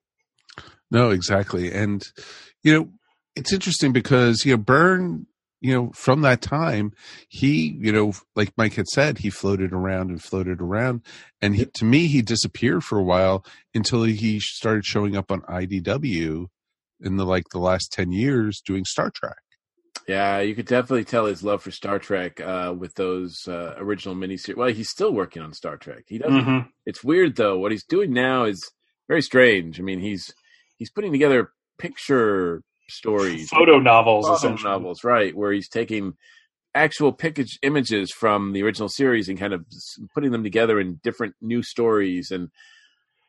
No, 0.91 1.11
exactly. 1.11 1.71
And, 1.71 2.07
you 2.63 2.73
know, 2.73 2.89
it's 3.35 3.53
interesting 3.53 3.91
because, 3.93 4.43
you 4.43 4.53
know, 4.53 4.57
Byrne, 4.57 5.27
you 5.61 5.73
know, 5.73 5.91
from 5.93 6.21
that 6.21 6.41
time, 6.41 6.93
he, 7.27 7.77
you 7.79 7.91
know, 7.91 8.13
like 8.35 8.53
Mike 8.57 8.75
had 8.75 8.87
said, 8.87 9.17
he 9.19 9.29
floated 9.29 9.73
around 9.73 10.09
and 10.09 10.21
floated 10.23 10.61
around. 10.61 11.01
And 11.41 11.55
he, 11.55 11.65
to 11.65 11.85
me, 11.85 12.07
he 12.07 12.21
disappeared 12.21 12.83
for 12.83 12.97
a 12.97 13.03
while 13.03 13.43
until 13.73 14.03
he 14.03 14.39
started 14.39 14.85
showing 14.85 15.17
up 15.17 15.31
on 15.31 15.41
IDW 15.41 16.45
in 17.01 17.15
the 17.17 17.25
like 17.25 17.49
the 17.51 17.59
last 17.59 17.91
10 17.93 18.11
years 18.11 18.61
doing 18.65 18.85
Star 18.85 19.11
Trek. 19.13 19.37
yeah, 20.07 20.39
you 20.39 20.55
could 20.55 20.65
definitely 20.65 21.03
tell 21.05 21.25
his 21.25 21.43
love 21.43 21.61
for 21.61 21.71
Star 21.71 21.99
Trek 21.99 22.41
uh, 22.41 22.73
with 22.77 22.93
those 22.95 23.47
uh, 23.47 23.75
original 23.77 24.15
miniseries. 24.15 24.55
Well, 24.57 24.69
he's 24.69 24.89
still 24.89 25.11
working 25.13 25.41
on 25.41 25.53
Star 25.53 25.77
Trek. 25.77 26.03
He 26.07 26.17
doesn't. 26.17 26.45
Mhm. 26.45 26.67
It's 26.85 27.03
weird 27.03 27.35
though. 27.35 27.57
What 27.59 27.71
he's 27.71 27.83
doing 27.85 28.11
now 28.13 28.45
is 28.45 28.59
very 29.07 29.21
strange. 29.21 29.79
I 29.79 29.83
mean, 29.83 29.99
he's 29.99 30.33
he's 30.77 30.89
putting 30.91 31.11
together 31.11 31.51
picture 31.77 32.61
stories, 32.89 33.49
photo 33.49 33.79
novels, 33.79 34.27
photo 34.41 34.55
novels, 34.55 35.03
right? 35.03 35.35
Where 35.35 35.51
he's 35.51 35.69
taking 35.69 36.13
actual 36.75 37.11
pickage 37.11 37.57
images 37.61 38.11
from 38.11 38.53
the 38.53 38.63
original 38.63 38.89
series 38.89 39.29
and 39.29 39.39
kind 39.39 39.53
of 39.53 39.65
putting 40.13 40.31
them 40.31 40.43
together 40.43 40.79
in 40.79 40.99
different 41.03 41.35
new 41.41 41.63
stories, 41.63 42.31
and 42.31 42.49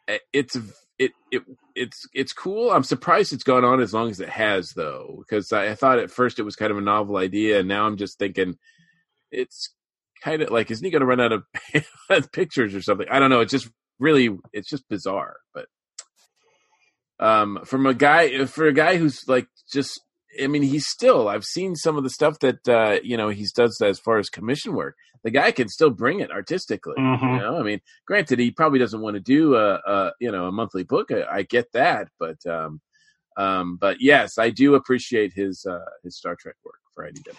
uh, 0.08 0.18
it's 0.32 0.56
it 0.98 1.12
it 1.30 1.42
it's 1.74 2.06
it's 2.12 2.32
cool. 2.32 2.70
I'm 2.70 2.84
surprised 2.84 3.32
it's 3.32 3.44
gone 3.44 3.64
on 3.64 3.80
as 3.80 3.94
long 3.94 4.10
as 4.10 4.20
it 4.20 4.28
has, 4.28 4.72
though, 4.76 5.16
because 5.18 5.52
I, 5.52 5.70
I 5.70 5.74
thought 5.74 5.98
at 5.98 6.10
first 6.10 6.38
it 6.38 6.44
was 6.44 6.56
kind 6.56 6.70
of 6.70 6.78
a 6.78 6.82
novel 6.82 7.16
idea, 7.16 7.60
and 7.60 7.68
now 7.68 7.86
I'm 7.86 7.96
just 7.96 8.18
thinking 8.18 8.56
it's 9.30 9.72
kind 10.22 10.42
of 10.42 10.50
like, 10.50 10.70
isn't 10.70 10.84
he 10.84 10.90
going 10.90 11.00
to 11.00 11.06
run 11.06 11.20
out 11.20 11.32
of 11.32 12.32
pictures 12.32 12.74
or 12.74 12.82
something? 12.82 13.06
I 13.10 13.18
don't 13.18 13.30
know. 13.30 13.40
It's 13.40 13.52
just 13.52 13.70
really, 13.98 14.36
it's 14.52 14.68
just 14.68 14.88
bizarre. 14.88 15.36
But 15.54 15.66
um, 17.20 17.60
from 17.64 17.86
a 17.86 17.94
guy, 17.94 18.46
for 18.46 18.66
a 18.66 18.72
guy 18.72 18.96
who's 18.96 19.28
like 19.28 19.46
just, 19.72 20.00
I 20.42 20.46
mean, 20.46 20.62
he's 20.62 20.86
still. 20.88 21.28
I've 21.28 21.44
seen 21.44 21.76
some 21.76 21.96
of 21.96 22.02
the 22.02 22.10
stuff 22.10 22.38
that 22.40 22.68
uh, 22.68 22.98
you 23.02 23.16
know 23.16 23.28
he's 23.28 23.52
does 23.52 23.80
as 23.80 24.00
far 24.00 24.18
as 24.18 24.28
commission 24.28 24.74
work. 24.74 24.96
The 25.22 25.30
guy 25.30 25.50
can 25.52 25.68
still 25.68 25.90
bring 25.90 26.20
it 26.20 26.30
artistically. 26.30 26.94
Mhm. 26.98 27.36
You 27.36 27.38
know, 27.42 27.60
I 27.60 27.62
mean, 27.62 27.80
granted, 28.06 28.38
he 28.38 28.50
probably 28.50 28.78
doesn't 28.78 29.02
want 29.02 29.14
to 29.14 29.20
do 29.20 29.54
a, 29.54 29.74
a 29.74 30.12
you 30.18 30.32
know 30.32 30.46
a 30.46 30.52
monthly 30.52 30.82
book. 30.82 31.10
I, 31.12 31.24
I 31.38 31.42
get 31.42 31.70
that, 31.72 32.08
but 32.18 32.38
um, 32.46 32.80
um, 33.36 33.76
but 33.76 33.98
yes, 34.00 34.38
I 34.38 34.50
do 34.50 34.74
appreciate 34.74 35.32
his 35.34 35.64
uh, 35.68 35.78
his 36.02 36.16
Star 36.16 36.36
Trek 36.40 36.56
work 36.64 36.80
for 36.94 37.06
IDW. 37.06 37.36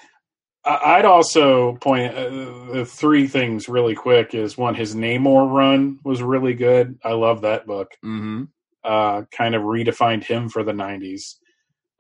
I'd 0.63 1.05
also 1.05 1.73
point 1.77 2.13
uh, 2.15 2.29
the 2.71 2.85
three 2.87 3.27
things 3.27 3.67
really 3.67 3.95
quick 3.95 4.35
is 4.35 4.57
one, 4.57 4.75
his 4.75 4.93
Namor 4.95 5.51
run 5.51 5.99
was 6.03 6.21
really 6.21 6.53
good. 6.53 6.99
I 7.03 7.13
love 7.13 7.41
that 7.41 7.65
book. 7.65 7.89
Mm-hmm. 8.05 8.43
Uh, 8.83 9.23
kind 9.31 9.53
of 9.55 9.61
redefined 9.63 10.23
him 10.23 10.49
for 10.49 10.63
the 10.63 10.71
'90s. 10.73 11.21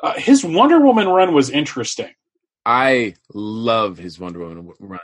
Uh, 0.01 0.13
his 0.13 0.43
Wonder 0.43 0.79
Woman 0.79 1.07
run 1.07 1.33
was 1.33 1.49
interesting. 1.49 2.09
I 2.65 3.15
love 3.33 3.97
his 3.97 4.19
Wonder 4.19 4.39
Woman 4.39 4.71
run. 4.79 4.99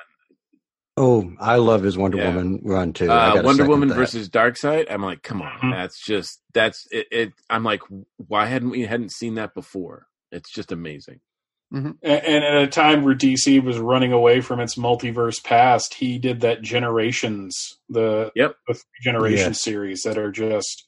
Oh, 1.00 1.32
I 1.40 1.58
love 1.58 1.84
his 1.84 1.96
Wonder 1.98 2.18
Yeah. 2.18 2.34
Woman 2.34 2.60
run 2.64 2.94
too. 2.94 3.12
Uh, 3.12 3.42
Wonder 3.44 3.68
Woman 3.68 3.90
that. 3.90 3.96
versus 3.96 4.30
Darkseid. 4.30 4.88
I'm 4.90 5.04
like, 5.04 5.22
come 5.22 5.44
on, 5.44 5.60
Mhm. 5.60 5.72
that's 5.74 6.04
just 6.04 6.42
that's 6.54 6.88
it, 6.92 7.08
it. 7.12 7.34
I'm 7.52 7.64
like, 7.64 7.82
why 8.18 8.48
hadn't 8.48 8.72
we 8.72 8.82
hadn't 8.82 9.12
seen 9.12 9.36
that 9.36 9.54
before? 9.54 10.08
It's 10.32 10.52
just 10.52 10.72
amazing. 10.72 11.20
A- 11.74 11.78
And 12.04 12.44
at 12.46 12.64
a 12.64 12.68
time 12.68 13.04
where 13.04 13.14
DC 13.14 13.60
was 13.64 13.78
running 13.78 14.12
away 14.14 14.42
from 14.42 14.60
its 14.60 14.76
multiverse 14.76 15.44
past, 15.44 15.94
he 15.96 16.18
did 16.18 16.40
that 16.40 16.62
Generations, 16.64 17.54
the 17.90 18.32
Yep. 18.36 18.56
the 18.68 18.74
three 18.74 18.84
Generation 19.04 19.50
Yes. 19.50 19.62
series 19.64 20.02
that 20.04 20.18
are 20.18 20.32
just, 20.32 20.86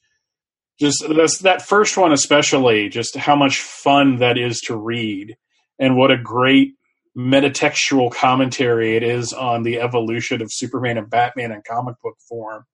just 0.80 1.04
that's, 1.14 1.38
that 1.40 1.62
first 1.62 1.96
one 1.96 2.12
especially, 2.12 2.88
just 2.88 3.16
how 3.16 3.36
much 3.36 3.60
fun 3.60 4.16
that 4.18 4.38
is 4.38 4.60
to 4.62 4.76
read, 4.76 5.36
and 5.78 5.96
what 5.96 6.10
a 6.10 6.16
great 6.18 6.74
metatextual 7.16 8.12
commentary 8.12 8.96
it 8.96 9.02
is 9.02 9.32
on 9.32 9.62
the 9.62 9.80
evolution 9.80 10.40
of 10.42 10.48
Superman 10.50 10.96
and 10.98 11.10
Batman 11.10 11.52
in 11.52 11.62
comic 11.68 11.96
book 12.02 12.16
form. 12.28 12.64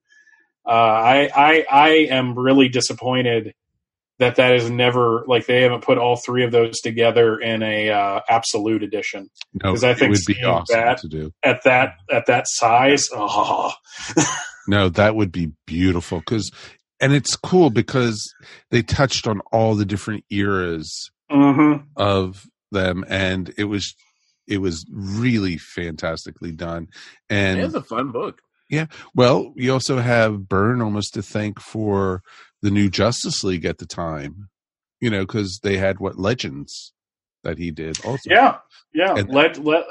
Uh, 0.65 0.69
I, 0.69 1.29
I 1.35 1.65
I 1.71 1.89
am 2.09 2.37
really 2.37 2.67
disappointed 2.69 3.53
that 4.19 4.35
that 4.35 4.53
is 4.53 4.69
never 4.69 5.23
like 5.27 5.45
they 5.45 5.61
haven't 5.61 5.83
put 5.83 5.97
all 5.97 6.17
three 6.17 6.43
of 6.43 6.51
those 6.51 6.79
together 6.81 7.39
in 7.39 7.61
a 7.63 7.89
uh, 7.89 8.19
absolute 8.27 8.81
edition 8.83 9.29
No, 9.53 9.71
'Cause 9.73 9.83
I 9.83 9.91
it 9.91 9.99
think 9.99 10.11
would 10.11 10.25
be 10.27 10.43
awesome 10.43 10.75
that- 10.79 10.97
to 10.99 11.07
do. 11.07 11.31
at 11.43 11.63
that 11.63 11.93
at 12.11 12.25
that 12.27 12.47
size. 12.47 13.07
Oh, 13.13 13.71
No, 14.69 14.89
that 14.89 15.15
would 15.15 15.31
be 15.31 15.53
beautiful 15.65 16.19
because, 16.19 16.51
and 16.99 17.13
it's 17.13 17.35
cool 17.35 17.69
because 17.69 18.33
they 18.71 18.81
touched 18.81 19.27
on 19.27 19.41
all 19.51 19.75
the 19.75 19.85
different 19.85 20.23
eras 20.29 21.11
hmm 21.29 21.75
of 21.95 22.45
them, 22.71 23.03
and 23.07 23.53
it 23.57 23.65
was 23.65 23.95
it 24.47 24.59
was 24.59 24.85
really 24.91 25.57
fantastically 25.57 26.51
done. 26.51 26.87
And 27.29 27.59
it's 27.59 27.73
a 27.73 27.81
fun 27.81 28.11
book. 28.11 28.41
Yeah. 28.69 28.87
Well, 29.15 29.53
you 29.55 29.71
also 29.71 29.97
have 29.97 30.49
Byrne 30.49 30.81
almost 30.81 31.13
to 31.13 31.21
thank 31.21 31.59
for 31.59 32.21
the 32.61 32.71
new 32.71 32.89
Justice 32.89 33.43
League 33.43 33.65
at 33.65 33.77
the 33.77 33.85
time, 33.85 34.49
you 34.99 35.09
know, 35.09 35.21
because 35.21 35.59
they 35.63 35.77
had 35.77 35.99
what 35.99 36.17
Legends 36.17 36.93
that 37.43 37.57
he 37.57 37.71
did 37.71 38.03
also, 38.03 38.29
yeah, 38.29 38.57
yeah. 38.93 39.15
And- 39.15 39.29
let 39.29 39.63
let 39.63 39.85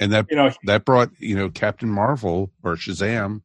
and 0.00 0.12
that 0.12 0.26
you 0.30 0.36
know. 0.36 0.52
that 0.64 0.84
brought 0.84 1.10
you 1.18 1.36
know 1.36 1.48
Captain 1.48 1.88
Marvel 1.88 2.52
or 2.62 2.76
Shazam, 2.76 3.42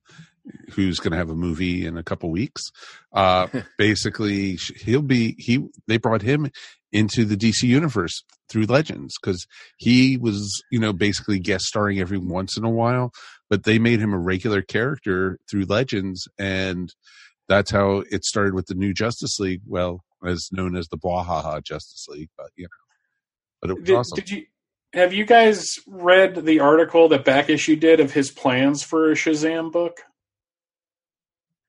who's 0.71 0.99
going 0.99 1.11
to 1.11 1.17
have 1.17 1.29
a 1.29 1.35
movie 1.35 1.85
in 1.85 1.97
a 1.97 2.03
couple 2.03 2.29
weeks. 2.29 2.63
Uh, 3.11 3.47
basically, 3.77 4.57
he'll 4.77 5.01
be 5.01 5.35
he. 5.37 5.65
They 5.87 5.97
brought 5.97 6.21
him 6.21 6.51
into 6.91 7.25
the 7.25 7.35
DC 7.35 7.63
universe 7.63 8.23
through 8.49 8.65
Legends 8.65 9.15
because 9.21 9.45
he 9.77 10.17
was 10.17 10.63
you 10.71 10.79
know 10.79 10.93
basically 10.93 11.39
guest 11.39 11.65
starring 11.65 11.99
every 11.99 12.17
once 12.17 12.57
in 12.57 12.63
a 12.63 12.69
while, 12.69 13.11
but 13.49 13.63
they 13.63 13.79
made 13.79 13.99
him 13.99 14.13
a 14.13 14.19
regular 14.19 14.61
character 14.61 15.39
through 15.49 15.65
Legends, 15.65 16.27
and 16.37 16.93
that's 17.47 17.71
how 17.71 18.03
it 18.11 18.23
started 18.25 18.53
with 18.53 18.67
the 18.67 18.75
new 18.75 18.93
Justice 18.93 19.39
League. 19.39 19.61
Well, 19.65 20.03
as 20.25 20.49
known 20.51 20.75
as 20.75 20.87
the 20.87 20.97
Bwahaha 20.97 21.63
Justice 21.63 22.07
League, 22.09 22.29
but 22.37 22.51
you 22.55 22.65
know, 22.65 22.69
but 23.61 23.69
it 23.71 23.73
was 23.75 23.83
Did, 23.83 23.95
awesome. 23.95 24.15
did 24.15 24.29
you 24.29 24.45
have 24.93 25.13
you 25.13 25.25
guys 25.25 25.75
read 25.85 26.45
the 26.45 26.59
article 26.59 27.09
that 27.09 27.25
back 27.25 27.49
issue 27.49 27.75
did 27.75 27.99
of 27.99 28.13
his 28.13 28.31
plans 28.31 28.83
for 28.83 29.11
a 29.11 29.15
Shazam 29.15 29.71
book? 29.71 30.03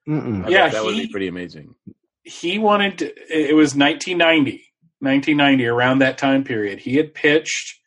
Mm-mm. 0.08 0.48
Yeah, 0.48 0.64
bet 0.66 0.72
that 0.72 0.84
would 0.84 0.96
be 0.96 1.08
pretty 1.08 1.28
amazing. 1.28 1.74
he 2.22 2.58
wanted 2.58 2.98
to, 2.98 3.06
it 3.30 3.54
was 3.54 3.74
1990 3.74 4.64
1990 5.00 5.66
around 5.66 5.98
that 6.00 6.18
time 6.18 6.42
period 6.44 6.78
he 6.80 6.96
had 6.96 7.14
pitched 7.14 7.78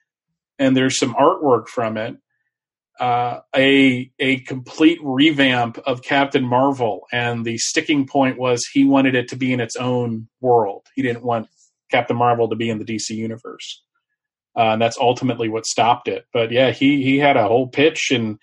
and 0.60 0.78
there's 0.78 0.98
some 0.98 1.14
artwork 1.16 1.68
from 1.68 1.98
it 1.98 2.16
uh, 3.00 3.40
a 3.56 4.12
a 4.20 4.40
complete 4.42 5.00
revamp 5.02 5.78
of 5.88 6.04
Captain 6.04 6.44
Marvel 6.46 7.08
and 7.12 7.44
the 7.44 7.58
sticking 7.58 8.06
point 8.06 8.38
was 8.38 8.66
he 8.72 8.84
wanted 8.86 9.16
it 9.16 9.28
to 9.30 9.36
be 9.36 9.52
in 9.52 9.60
its 9.60 9.76
own 9.76 10.28
world 10.40 10.86
he 10.96 11.02
didn't 11.02 11.24
want 11.24 11.48
Captain 11.90 12.16
Marvel 12.16 12.48
to 12.50 12.56
be 12.56 12.70
in 12.70 12.78
the 12.80 12.86
DC 12.86 13.10
universe 13.10 13.84
uh, 14.56 14.74
and 14.74 14.82
that's 14.82 14.98
ultimately 15.00 15.50
what 15.50 15.66
stopped 15.66 16.08
it 16.08 16.26
but 16.32 16.52
yeah 16.52 16.72
he 16.72 17.04
he 17.04 17.18
had 17.18 17.36
a 17.38 17.48
whole 17.48 17.68
pitch 17.68 18.12
and 18.12 18.38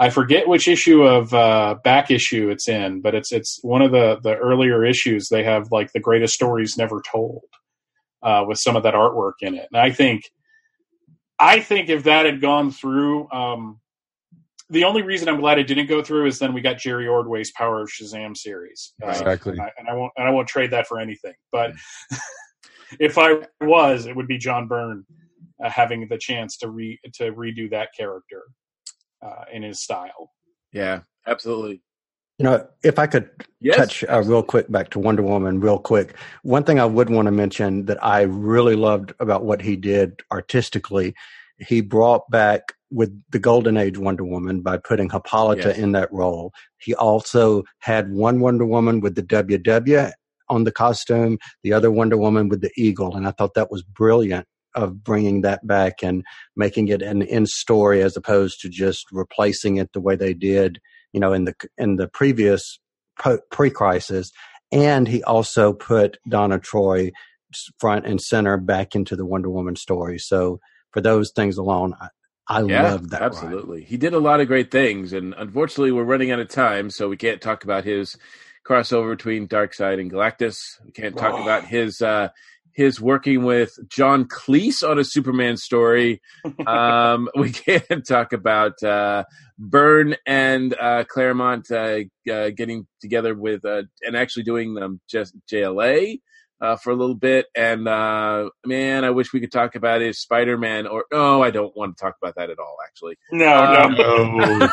I 0.00 0.08
forget 0.08 0.48
which 0.48 0.66
issue 0.66 1.02
of 1.02 1.34
uh, 1.34 1.74
back 1.84 2.10
issue 2.10 2.48
it's 2.48 2.68
in, 2.70 3.02
but 3.02 3.14
it's 3.14 3.32
it's 3.32 3.58
one 3.62 3.82
of 3.82 3.92
the 3.92 4.18
the 4.22 4.34
earlier 4.34 4.82
issues. 4.82 5.28
They 5.28 5.44
have 5.44 5.68
like 5.70 5.92
the 5.92 6.00
greatest 6.00 6.32
stories 6.32 6.78
never 6.78 7.02
told 7.02 7.42
uh, 8.22 8.44
with 8.48 8.56
some 8.58 8.76
of 8.76 8.82
that 8.84 8.94
artwork 8.94 9.34
in 9.42 9.54
it. 9.54 9.68
And 9.70 9.78
I 9.80 9.90
think, 9.90 10.22
I 11.38 11.60
think 11.60 11.90
if 11.90 12.04
that 12.04 12.24
had 12.24 12.40
gone 12.40 12.70
through, 12.70 13.30
um, 13.30 13.78
the 14.70 14.84
only 14.84 15.02
reason 15.02 15.28
I'm 15.28 15.38
glad 15.40 15.58
it 15.58 15.66
didn't 15.66 15.86
go 15.88 16.02
through 16.02 16.26
is 16.28 16.38
then 16.38 16.54
we 16.54 16.62
got 16.62 16.78
Jerry 16.78 17.06
Ordway's 17.06 17.52
Power 17.52 17.82
of 17.82 17.90
Shazam 17.90 18.34
series, 18.34 18.94
Uh, 19.04 19.08
Exactly. 19.08 19.52
and 19.52 19.60
I, 19.60 19.70
and 19.78 19.86
I 19.88 19.92
won't 19.94 20.12
and 20.16 20.26
I 20.26 20.30
won't 20.30 20.48
trade 20.48 20.70
that 20.70 20.86
for 20.86 20.98
anything. 20.98 21.34
But 21.52 21.72
if 22.98 23.18
I 23.18 23.40
was, 23.60 24.06
it 24.06 24.16
would 24.16 24.28
be 24.28 24.38
John 24.38 24.66
Byrne 24.66 25.04
uh, 25.62 25.68
having 25.68 26.08
the 26.08 26.16
chance 26.18 26.56
to 26.58 26.70
re 26.70 26.98
to 27.16 27.32
redo 27.32 27.70
that 27.70 27.90
character 27.94 28.44
uh, 29.22 29.44
in 29.52 29.62
his 29.62 29.82
style. 29.82 30.30
Yeah, 30.72 31.00
absolutely. 31.26 31.82
You 32.38 32.44
know, 32.44 32.66
if 32.82 32.98
I 32.98 33.06
could 33.06 33.28
Yes, 33.60 33.76
touch 33.76 34.04
uh, 34.08 34.22
real 34.22 34.42
quick 34.42 34.70
back 34.70 34.88
to 34.90 34.98
Wonder 34.98 35.22
Woman, 35.22 35.60
real 35.60 35.78
quick. 35.78 36.16
One 36.42 36.64
thing 36.64 36.80
I 36.80 36.86
would 36.86 37.10
want 37.10 37.26
to 37.26 37.32
mention 37.32 37.84
that 37.84 38.02
I 38.02 38.22
really 38.22 38.76
loved 38.76 39.12
about 39.20 39.44
what 39.44 39.60
he 39.60 39.76
did 39.76 40.20
artistically, 40.32 41.14
he 41.58 41.82
brought 41.82 42.30
back 42.30 42.72
with 42.90 43.12
the 43.30 43.38
Golden 43.38 43.76
Age 43.76 43.98
Wonder 43.98 44.24
Woman 44.24 44.62
by 44.62 44.78
putting 44.78 45.10
Hippolyta 45.10 45.68
Yes. 45.68 45.78
in 45.78 45.92
that 45.92 46.10
role. 46.12 46.52
He 46.78 46.94
also 46.94 47.64
had 47.80 48.10
one 48.10 48.40
Wonder 48.40 48.64
Woman 48.64 49.00
with 49.00 49.14
the 49.16 49.22
WW 49.22 50.12
on 50.48 50.64
the 50.64 50.72
costume, 50.72 51.38
the 51.62 51.74
other 51.74 51.90
Wonder 51.90 52.16
Woman 52.16 52.48
with 52.48 52.62
the 52.62 52.72
eagle, 52.76 53.14
and 53.14 53.28
I 53.28 53.32
thought 53.32 53.52
that 53.54 53.70
was 53.70 53.82
brilliant 53.82 54.46
of 54.74 55.02
bringing 55.02 55.40
that 55.42 55.66
back 55.66 56.02
and 56.02 56.24
making 56.56 56.88
it 56.88 57.02
an 57.02 57.22
in 57.22 57.46
story 57.46 58.02
as 58.02 58.16
opposed 58.16 58.60
to 58.60 58.68
just 58.68 59.06
replacing 59.12 59.76
it 59.76 59.92
the 59.92 60.00
way 60.00 60.16
they 60.16 60.34
did 60.34 60.80
you 61.12 61.20
know, 61.20 61.32
in 61.32 61.44
the 61.44 61.54
in 61.76 61.96
the 61.96 62.08
previous 62.08 62.78
pre-crisis, 63.50 64.30
and 64.72 65.08
he 65.08 65.22
also 65.24 65.72
put 65.72 66.18
Donna 66.28 66.58
Troy 66.58 67.10
front 67.78 68.06
and 68.06 68.20
center 68.20 68.56
back 68.56 68.94
into 68.94 69.16
the 69.16 69.26
Wonder 69.26 69.50
Woman 69.50 69.76
story. 69.76 70.18
So 70.18 70.60
for 70.92 71.00
those 71.00 71.32
things 71.34 71.56
alone, 71.58 71.94
I, 72.00 72.08
I 72.48 72.60
yeah, 72.62 72.82
love 72.82 73.10
that. 73.10 73.20
ride. 73.20 73.26
absolutely. 73.26 73.84
He 73.84 73.96
did 73.96 74.14
a 74.14 74.18
lot 74.18 74.40
of 74.40 74.46
great 74.46 74.70
things, 74.70 75.12
and 75.12 75.34
unfortunately, 75.36 75.92
we're 75.92 76.04
running 76.04 76.30
out 76.30 76.40
of 76.40 76.48
time, 76.48 76.90
so 76.90 77.08
we 77.08 77.16
can't 77.16 77.40
talk 77.40 77.64
about 77.64 77.84
his 77.84 78.16
crossover 78.66 79.10
between 79.16 79.48
Darkseid 79.48 80.00
and 80.00 80.10
Galactus. 80.10 80.56
We 80.84 80.92
can't 80.92 81.16
talk 81.16 81.34
Oh. 81.34 81.42
about 81.42 81.64
his 81.68 82.00
uh, 82.00 82.28
his 82.72 83.00
working 83.00 83.44
with 83.44 83.76
John 83.88 84.26
Cleese 84.26 84.88
on 84.88 84.98
a 84.98 85.04
Superman 85.04 85.56
story. 85.56 86.20
um, 86.66 87.28
we 87.34 87.50
can't 87.50 88.06
talk 88.06 88.32
about 88.32 88.82
uh, 88.82 89.24
Byrne 89.58 90.16
and 90.26 90.74
uh, 90.80 91.04
Claremont 91.04 91.70
uh, 91.70 92.00
uh, 92.30 92.50
getting 92.50 92.86
together 93.00 93.34
with 93.34 93.64
uh, 93.64 93.82
and 94.02 94.16
actually 94.16 94.44
doing 94.44 94.78
um, 94.82 95.00
just 95.08 95.34
JLA. 95.50 96.20
Uh, 96.60 96.76
for 96.76 96.90
a 96.90 96.94
little 96.96 97.14
bit. 97.14 97.46
And 97.56 97.88
uh, 97.88 98.50
man, 98.66 99.04
I 99.04 99.10
wish 99.10 99.32
we 99.32 99.40
could 99.40 99.52
talk 99.52 99.74
about 99.74 100.00
his 100.00 100.20
Spider 100.20 100.58
Man. 100.58 100.86
Or 100.86 101.04
no, 101.12 101.42
I 101.42 101.50
don't 101.50 101.74
want 101.76 101.96
to 101.96 102.02
talk 102.04 102.16
about 102.22 102.34
that 102.36 102.50
at 102.50 102.58
all. 102.58 102.76
Actually, 102.86 103.16
No, 103.32 103.54
Um, 103.62 103.94
no. 103.94 104.68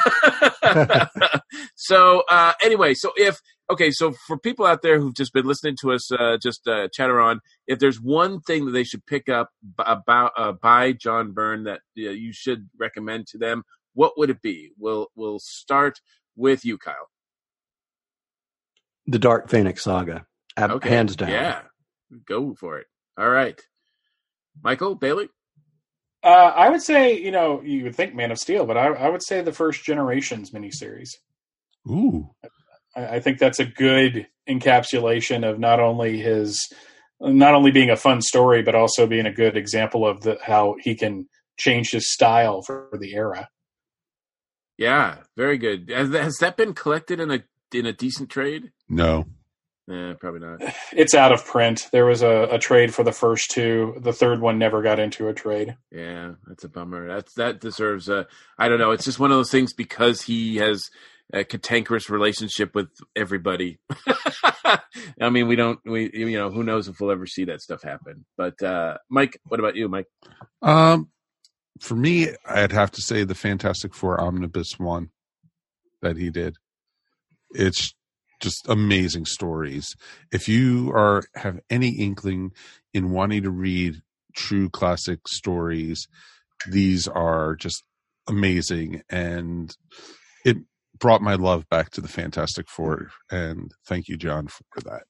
so 1.76 2.24
uh, 2.30 2.54
anyway, 2.62 2.94
so 2.94 3.12
if 3.16 3.40
okay, 3.70 3.92
so 3.92 4.14
for 4.28 4.38
people 4.38 4.66
out 4.66 4.82
there 4.82 5.00
who've 5.00 5.16
just 5.16 5.34
been 5.34 5.46
listening 5.46 5.76
to 5.82 5.92
us 5.92 6.12
uh, 6.12 6.38
just 6.42 6.68
uh, 6.68 6.88
chatter 6.94 7.20
on, 7.20 7.40
if 7.68 7.80
there's 7.80 8.02
one 8.02 8.42
thing 8.42 8.66
that 8.66 8.72
they 8.72 8.84
should 8.84 9.06
pick 9.06 9.30
up 9.30 9.50
b- 9.62 9.84
about 9.86 10.32
uh, 10.38 10.52
by 10.54 10.92
John 10.94 11.32
Byrne 11.32 11.64
that 11.64 11.80
uh, 11.98 12.10
you 12.12 12.32
should 12.34 12.70
recommend 12.80 13.28
to 13.28 13.38
them, 13.38 13.64
what 13.94 14.18
would 14.18 14.30
it 14.30 14.42
be? 14.42 14.72
We'll 14.78 15.08
we'll 15.16 15.40
start 15.40 16.00
with 16.36 16.66
you, 16.66 16.78
Kyle. 16.78 17.10
The 19.08 19.20
Dark 19.20 19.50
Phoenix 19.50 19.84
Saga, 19.84 20.26
Okay, 20.60 20.90
hands 20.90 21.16
down. 21.16 21.30
Yeah, 21.30 21.62
go 22.26 22.54
for 22.56 22.80
it. 22.80 22.88
All 23.18 23.30
right, 23.30 23.60
Michael 24.64 24.96
Bailey. 24.96 25.30
Uh, 26.24 26.52
I 26.56 26.70
would 26.70 26.82
say, 26.82 27.18
you 27.18 27.32
know, 27.32 27.62
you 27.62 27.84
would 27.84 27.96
think 27.96 28.16
Man 28.16 28.32
of 28.32 28.40
Steel, 28.40 28.66
but 28.66 28.78
I, 28.78 28.88
I 28.88 29.10
would 29.10 29.24
say 29.24 29.42
the 29.42 29.54
first 29.54 29.84
Generations 29.84 30.52
miniseries. 30.52 31.10
Ooh, 31.88 32.32
I, 32.96 33.06
I 33.16 33.20
think 33.20 33.40
that's 33.40 33.60
a 33.60 33.66
good 33.66 34.28
encapsulation 34.50 35.50
of 35.50 35.60
not 35.60 35.80
only 35.80 36.20
his, 36.20 36.68
not 37.20 37.54
only 37.54 37.72
being 37.72 37.90
a 37.90 37.96
fun 37.96 38.22
story, 38.22 38.62
but 38.62 38.76
also 38.76 39.08
being 39.08 39.26
a 39.26 39.32
good 39.32 39.56
example 39.56 40.06
of 40.06 40.22
the, 40.22 40.38
how 40.44 40.76
he 40.82 40.96
can 40.96 41.28
change 41.58 41.92
his 41.92 42.12
style 42.12 42.62
for 42.62 42.90
the 43.00 43.14
era. 43.14 43.48
Yeah, 44.78 45.20
very 45.36 45.58
good. 45.58 45.90
Has, 45.90 46.14
has 46.14 46.38
that 46.38 46.58
been 46.58 46.74
collected 46.74 47.20
in 47.20 47.32
a 47.32 47.44
in 47.74 47.86
a 47.86 47.94
decent 47.94 48.30
trade? 48.30 48.72
no. 48.90 49.26
Eh, 49.90 50.14
probably 50.20 50.42
not. 50.42 50.62
It's 50.92 51.14
out 51.14 51.32
of 51.32 51.46
print. 51.46 51.88
There 51.92 52.06
was 52.06 52.22
a, 52.22 52.48
a 52.52 52.60
trade 52.60 52.94
for 52.94 53.04
the 53.04 53.12
first 53.12 53.52
two. 53.52 53.96
The 54.02 54.14
third 54.14 54.42
one 54.42 54.58
never 54.58 54.82
got 54.82 55.00
into 55.00 55.28
a 55.28 55.34
trade. 55.34 55.78
Yeah, 55.92 56.34
that's 56.48 56.64
a 56.64 56.70
bummer. 56.70 57.08
That's 57.08 57.34
that 57.36 57.60
deserves 57.62 58.10
a. 58.10 58.28
I 58.58 58.68
don't 58.68 58.80
know. 58.80 58.92
It's 58.92 59.06
just 59.06 59.20
one 59.20 59.32
of 59.32 59.38
those 59.38 59.52
things 59.52 59.74
because 59.74 60.22
he 60.24 60.58
has 60.58 60.90
a 61.34 61.44
cantankerous 61.44 62.10
relationship 62.10 62.74
with 62.74 62.90
everybody. 63.16 63.80
I 65.22 65.30
mean, 65.30 65.48
we 65.48 65.56
don't. 65.56 65.80
We 65.86 66.10
you 66.14 66.38
know 66.38 66.50
who 66.50 66.64
knows 66.64 66.88
if 66.88 67.00
we'll 67.00 67.12
ever 67.12 67.28
see 67.28 67.46
that 67.46 67.62
stuff 67.62 67.84
happen. 67.84 68.26
But 68.38 68.62
uh 68.62 68.98
Mike, 69.10 69.40
what 69.46 69.60
about 69.60 69.76
you, 69.76 69.88
Mike? 69.88 70.08
Um, 70.62 71.10
for 71.80 71.96
me, 71.96 72.30
I'd 72.46 72.72
have 72.72 72.92
to 72.92 73.02
say 73.02 73.24
the 73.24 73.36
Fantastic 73.36 73.94
Four 73.94 74.20
omnibus 74.20 74.80
one 74.80 75.12
that 76.02 76.18
he 76.18 76.30
did. 76.30 76.58
It's 77.52 77.94
just 78.40 78.68
amazing 78.68 79.26
stories. 79.26 79.96
If 80.32 80.48
you 80.48 80.92
are 80.92 81.24
have 81.36 81.60
any 81.70 81.90
inkling 81.90 82.52
in 82.94 83.12
wanting 83.12 83.44
to 83.44 83.50
read 83.50 84.02
true 84.36 84.70
classic 84.70 85.28
stories, 85.28 86.08
these 86.70 87.08
are 87.08 87.56
just 87.56 87.84
amazing, 88.28 89.02
and 89.10 89.76
it 90.46 90.58
brought 91.00 91.22
my 91.22 91.36
love 91.36 91.68
back 91.70 91.92
to 91.92 92.02
the 92.02 92.08
Fantastic 92.08 92.68
Four. 92.70 93.10
And 93.32 93.72
thank 93.86 94.08
you, 94.08 94.18
John, 94.18 94.48
for 94.48 94.82
that. 94.82 95.04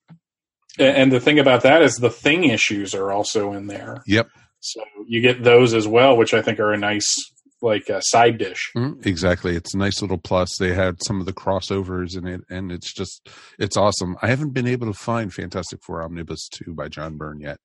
And 0.80 1.12
the 1.12 1.20
thing 1.20 1.40
about 1.40 1.64
that 1.64 1.82
is 1.82 1.96
the 1.96 2.10
thing 2.10 2.44
issues 2.44 2.94
are 2.94 3.12
also 3.12 3.54
in 3.54 3.68
there. 3.68 4.04
Yep. 4.06 4.28
So 4.60 4.82
you 5.08 5.22
get 5.22 5.44
those 5.44 5.74
as 5.74 5.88
well, 5.88 6.16
which 6.18 6.34
I 6.34 6.42
think 6.42 6.60
are 6.60 6.74
a 6.74 6.78
nice 6.78 7.16
like 7.62 7.90
a 7.90 8.02
side 8.02 8.38
dish. 8.38 8.72
Mm, 8.76 9.06
exactly. 9.06 9.56
It's 9.56 9.74
a 9.74 9.78
nice 9.78 10.02
little 10.02 10.18
plus. 10.18 10.58
They 10.58 10.74
had 10.74 11.04
some 11.04 11.20
of 11.20 11.26
the 11.26 11.34
crossovers 11.34 12.18
in 12.18 12.28
it, 12.28 12.42
and 12.50 12.72
it's 12.72 12.94
just 12.94 13.30
it's 13.58 13.78
awesome. 13.78 14.18
I 14.22 14.28
haven't 14.28 14.54
been 14.54 14.68
able 14.68 14.88
to 14.88 14.94
find 14.94 15.34
Fantastic 15.34 15.84
Four 15.84 16.02
Omnibus 16.02 16.50
2 16.50 16.74
by 16.74 16.88
John 16.90 17.18
Byrne 17.18 17.40
yet, 17.40 17.60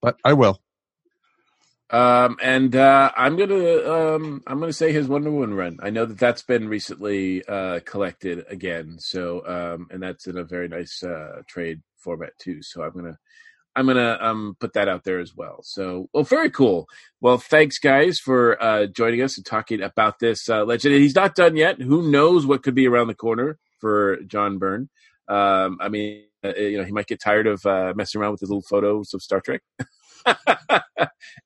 but 0.00 0.16
I 0.24 0.32
will. 0.32 0.60
Um, 1.92 2.38
and 2.42 2.74
uh, 2.74 3.12
I'm 3.14 3.36
gonna 3.36 4.14
um, 4.14 4.42
I'm 4.46 4.60
gonna 4.60 4.72
say 4.72 4.92
his 4.92 5.08
Wonder 5.08 5.30
Woman 5.30 5.54
run. 5.54 5.78
I 5.82 5.90
know 5.90 6.06
that 6.06 6.18
that's 6.18 6.42
been 6.42 6.66
recently 6.66 7.44
uh, 7.44 7.80
collected 7.84 8.46
again. 8.48 8.96
So 8.98 9.46
um, 9.46 9.88
and 9.90 10.02
that's 10.02 10.26
in 10.26 10.38
a 10.38 10.44
very 10.44 10.68
nice 10.68 11.02
uh, 11.02 11.42
trade 11.46 11.82
format 11.98 12.32
too. 12.38 12.62
So 12.62 12.82
I'm 12.82 12.92
gonna 12.92 13.18
I'm 13.74 13.86
gonna 13.86 14.18
um, 14.20 14.56
put 14.60 14.74
that 14.74 14.88
out 14.88 15.04
there 15.04 15.18
as 15.20 15.34
well. 15.34 15.60
So 15.62 16.08
well, 16.12 16.24
very 16.24 16.50
cool. 16.50 16.86
Well, 17.20 17.38
thanks 17.38 17.78
guys 17.78 18.18
for 18.18 18.62
uh, 18.62 18.86
joining 18.86 19.22
us 19.22 19.36
and 19.36 19.46
talking 19.46 19.80
about 19.82 20.18
this 20.18 20.48
uh, 20.48 20.64
legend. 20.64 20.94
And 20.94 21.02
he's 21.02 21.14
not 21.14 21.34
done 21.34 21.56
yet. 21.56 21.80
Who 21.80 22.10
knows 22.10 22.44
what 22.46 22.62
could 22.62 22.74
be 22.74 22.86
around 22.86 23.06
the 23.08 23.14
corner 23.14 23.58
for 23.80 24.18
John 24.26 24.58
Byrne? 24.58 24.88
Um, 25.28 25.78
I 25.80 25.88
mean, 25.88 26.24
uh, 26.44 26.54
you 26.54 26.78
know, 26.78 26.84
he 26.84 26.92
might 26.92 27.06
get 27.06 27.20
tired 27.20 27.46
of 27.46 27.64
uh, 27.64 27.92
messing 27.96 28.20
around 28.20 28.32
with 28.32 28.40
his 28.40 28.50
little 28.50 28.62
photos 28.62 29.14
of 29.14 29.22
Star 29.22 29.40
Trek. 29.40 29.62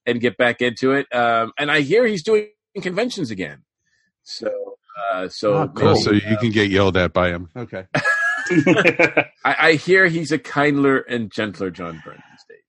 and 0.07 0.21
get 0.21 0.37
back 0.37 0.61
into 0.63 0.93
it. 0.93 1.07
Um, 1.15 1.53
and 1.59 1.71
I 1.71 1.81
hear 1.81 2.07
he's 2.07 2.23
doing 2.23 2.49
conventions 2.83 3.31
again. 3.31 3.63
So, 4.23 4.77
uh, 5.13 5.29
so, 5.29 5.55
Oh, 5.55 5.69
cool. 5.69 5.97
so 5.97 6.11
you 6.11 6.37
can 6.39 6.51
get 6.51 6.71
yelled 6.71 6.97
at 6.97 7.13
by 7.13 7.29
him. 7.29 7.49
Okay. 7.57 7.87
I, 9.45 9.57
I 9.61 9.73
hear 9.75 10.07
he's 10.07 10.33
a 10.33 10.39
kindler 10.39 10.99
and 10.99 11.31
gentler 11.33 11.71
John 11.71 12.03
days. 12.05 12.19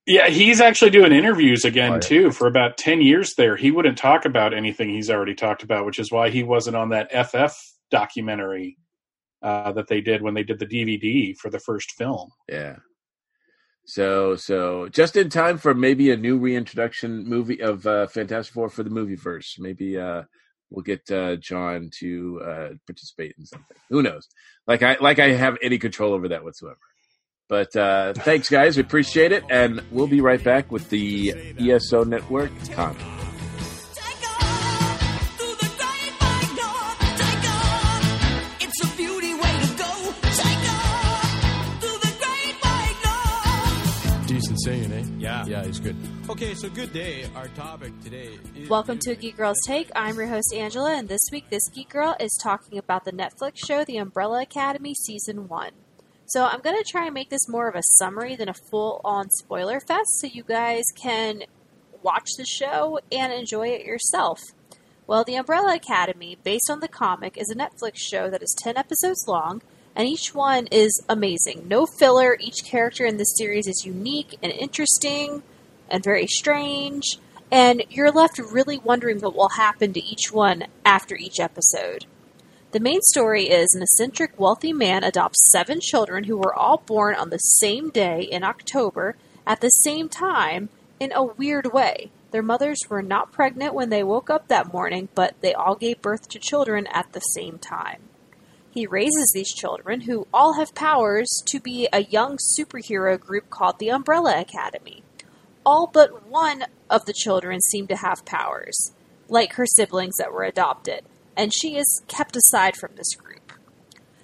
yeah, 0.06 0.28
he's 0.28 0.60
actually 0.60 0.90
doing 0.90 1.12
interviews 1.12 1.64
again 1.64 1.90
Oh, 1.92 1.94
yeah. 1.96 2.00
too. 2.00 2.30
For 2.32 2.46
about 2.46 2.76
ten 2.78 3.00
years 3.00 3.34
there, 3.36 3.56
he 3.56 3.70
wouldn't 3.70 3.98
talk 3.98 4.24
about 4.24 4.54
anything 4.54 4.88
he's 4.90 5.10
already 5.10 5.34
talked 5.34 5.62
about, 5.62 5.86
which 5.86 5.98
is 5.98 6.10
why 6.12 6.30
he 6.30 6.42
wasn't 6.42 6.76
on 6.76 6.90
that 6.90 7.10
FF 7.12 7.56
documentary 7.90 8.76
uh, 9.42 9.72
that 9.72 9.88
they 9.88 10.00
did 10.00 10.22
when 10.22 10.34
they 10.34 10.42
did 10.42 10.58
the 10.58 10.66
DVD 10.66 11.34
for 11.36 11.50
the 11.50 11.60
first 11.60 11.92
film. 11.92 12.28
Yeah. 12.48 12.76
So, 13.86 14.36
so 14.36 14.88
just 14.90 15.16
in 15.16 15.30
time 15.30 15.56
for 15.56 15.72
maybe 15.72 16.10
a 16.10 16.16
new 16.16 16.36
reintroduction 16.38 17.24
movie 17.26 17.62
of 17.62 17.86
uh, 17.86 18.06
Fantastic 18.08 18.52
Four 18.52 18.68
for 18.68 18.82
the 18.82 18.90
movie 18.90 19.14
verse. 19.14 19.56
Maybe 19.58 19.96
uh, 19.98 20.24
we'll 20.70 20.82
get 20.82 21.10
uh, 21.10 21.36
John 21.36 21.90
to 22.00 22.40
uh, 22.44 22.68
participate 22.86 23.34
in 23.38 23.46
something. 23.46 23.76
Who 23.90 24.02
knows? 24.02 24.28
Like 24.66 24.82
I, 24.82 24.96
like 25.00 25.18
I 25.18 25.30
have 25.32 25.56
any 25.62 25.78
control 25.78 26.12
over 26.12 26.28
that 26.28 26.44
whatsoever. 26.44 26.78
But 27.48 27.74
uh, 27.74 28.12
thanks, 28.12 28.50
guys. 28.50 28.76
We 28.76 28.82
appreciate 28.82 29.32
it, 29.32 29.42
and 29.48 29.82
we'll 29.90 30.06
be 30.06 30.20
right 30.20 30.42
back 30.42 30.70
with 30.70 30.90
the 30.90 31.34
ESO 31.58 32.04
Network 32.04 32.50
comment. 32.72 33.27
Wide 44.66 44.88
north. 44.88 44.88
Decent 44.88 44.90
singing, 44.90 44.92
eh? 44.92 45.04
Yeah. 45.18 45.46
Yeah, 45.46 45.64
he's 45.64 45.80
good. 45.80 45.96
Okay, 46.28 46.54
so 46.54 46.68
good 46.68 46.92
day. 46.92 47.26
Our 47.34 47.48
topic 47.48 47.92
today 48.02 48.38
is. 48.56 48.68
Welcome 48.68 48.98
to 49.00 49.14
Geek 49.14 49.36
Girls 49.36 49.58
Take. 49.66 49.90
I'm 49.94 50.16
your 50.16 50.26
host 50.26 50.52
Angela, 50.54 50.94
and 50.94 51.08
this 51.08 51.28
week 51.32 51.50
this 51.50 51.68
Geek 51.68 51.90
Girl 51.90 52.16
is 52.20 52.38
talking 52.42 52.78
about 52.78 53.04
the 53.04 53.12
Netflix 53.12 53.58
show 53.66 53.84
The 53.84 53.98
Umbrella 53.98 54.42
Academy 54.42 54.94
Season 54.94 55.48
1. 55.48 55.70
So 56.26 56.44
I'm 56.44 56.60
going 56.60 56.76
to 56.76 56.84
try 56.90 57.06
and 57.06 57.14
make 57.14 57.30
this 57.30 57.48
more 57.48 57.68
of 57.68 57.74
a 57.74 57.82
summary 57.98 58.36
than 58.36 58.48
a 58.48 58.54
full 58.54 59.00
on 59.04 59.30
spoiler 59.30 59.80
fest 59.80 60.20
so 60.20 60.26
you 60.26 60.42
guys 60.42 60.84
can 61.00 61.44
watch 62.02 62.28
the 62.36 62.44
show 62.44 63.00
and 63.10 63.32
enjoy 63.32 63.68
it 63.68 63.86
yourself. 63.86 64.40
Well, 65.06 65.24
The 65.24 65.36
Umbrella 65.36 65.74
Academy, 65.74 66.36
based 66.44 66.68
on 66.70 66.80
the 66.80 66.88
comic, 66.88 67.38
is 67.38 67.48
a 67.50 67.56
Netflix 67.56 67.96
show 67.96 68.28
that 68.28 68.42
is 68.42 68.54
10 68.58 68.76
episodes 68.76 69.26
long, 69.26 69.62
and 69.98 70.06
each 70.08 70.32
one 70.32 70.68
is 70.68 71.02
amazing. 71.08 71.66
No 71.66 71.84
filler, 71.84 72.36
each 72.38 72.64
character 72.64 73.04
in 73.04 73.16
this 73.16 73.36
series 73.36 73.66
is 73.66 73.84
unique 73.84 74.38
and 74.40 74.52
interesting 74.52 75.42
and 75.90 76.04
very 76.04 76.28
strange, 76.28 77.18
and 77.50 77.82
you're 77.90 78.12
left 78.12 78.38
really 78.38 78.78
wondering 78.78 79.18
what 79.18 79.34
will 79.34 79.48
happen 79.50 79.92
to 79.92 80.04
each 80.04 80.30
one 80.30 80.66
after 80.84 81.16
each 81.16 81.40
episode. 81.40 82.06
The 82.70 82.78
main 82.78 83.00
story 83.02 83.48
is 83.48 83.74
an 83.74 83.82
eccentric 83.82 84.38
wealthy 84.38 84.72
man 84.72 85.02
adopts 85.02 85.50
seven 85.50 85.80
children 85.80 86.24
who 86.24 86.36
were 86.36 86.54
all 86.54 86.82
born 86.86 87.16
on 87.16 87.30
the 87.30 87.38
same 87.38 87.90
day 87.90 88.20
in 88.20 88.44
October 88.44 89.16
at 89.46 89.60
the 89.60 89.70
same 89.70 90.08
time 90.08 90.68
in 91.00 91.10
a 91.12 91.24
weird 91.24 91.72
way. 91.72 92.12
Their 92.30 92.42
mothers 92.42 92.78
were 92.88 93.02
not 93.02 93.32
pregnant 93.32 93.74
when 93.74 93.88
they 93.88 94.04
woke 94.04 94.30
up 94.30 94.46
that 94.46 94.72
morning, 94.72 95.08
but 95.16 95.34
they 95.40 95.54
all 95.54 95.74
gave 95.74 96.02
birth 96.02 96.28
to 96.28 96.38
children 96.38 96.86
at 96.92 97.12
the 97.14 97.20
same 97.20 97.58
time. 97.58 98.02
He 98.78 98.86
raises 98.86 99.32
these 99.34 99.52
children, 99.52 100.02
who 100.02 100.28
all 100.32 100.52
have 100.52 100.72
powers, 100.72 101.28
to 101.46 101.58
be 101.58 101.88
a 101.92 102.04
young 102.04 102.38
superhero 102.56 103.18
group 103.18 103.50
called 103.50 103.80
the 103.80 103.90
Umbrella 103.90 104.40
Academy. 104.40 105.02
All 105.66 105.90
but 105.92 106.28
one 106.28 106.64
of 106.88 107.04
the 107.04 107.12
children 107.12 107.60
seem 107.60 107.88
to 107.88 107.96
have 107.96 108.24
powers, 108.24 108.92
like 109.28 109.54
her 109.54 109.66
siblings 109.66 110.14
that 110.18 110.32
were 110.32 110.44
adopted, 110.44 111.02
and 111.36 111.52
she 111.52 111.76
is 111.76 112.02
kept 112.06 112.36
aside 112.36 112.76
from 112.76 112.92
this 112.94 113.16
group. 113.16 113.52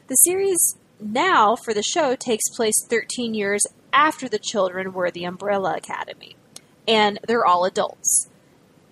The 0.06 0.14
series 0.14 0.76
now 1.00 1.56
for 1.56 1.74
the 1.74 1.82
show 1.82 2.14
takes 2.14 2.48
place 2.54 2.86
13 2.88 3.34
years 3.34 3.66
after 3.92 4.28
the 4.28 4.38
children 4.38 4.92
were 4.92 5.10
the 5.10 5.24
Umbrella 5.24 5.74
Academy, 5.76 6.36
and 6.86 7.18
they're 7.26 7.44
all 7.44 7.64
adults. 7.64 8.28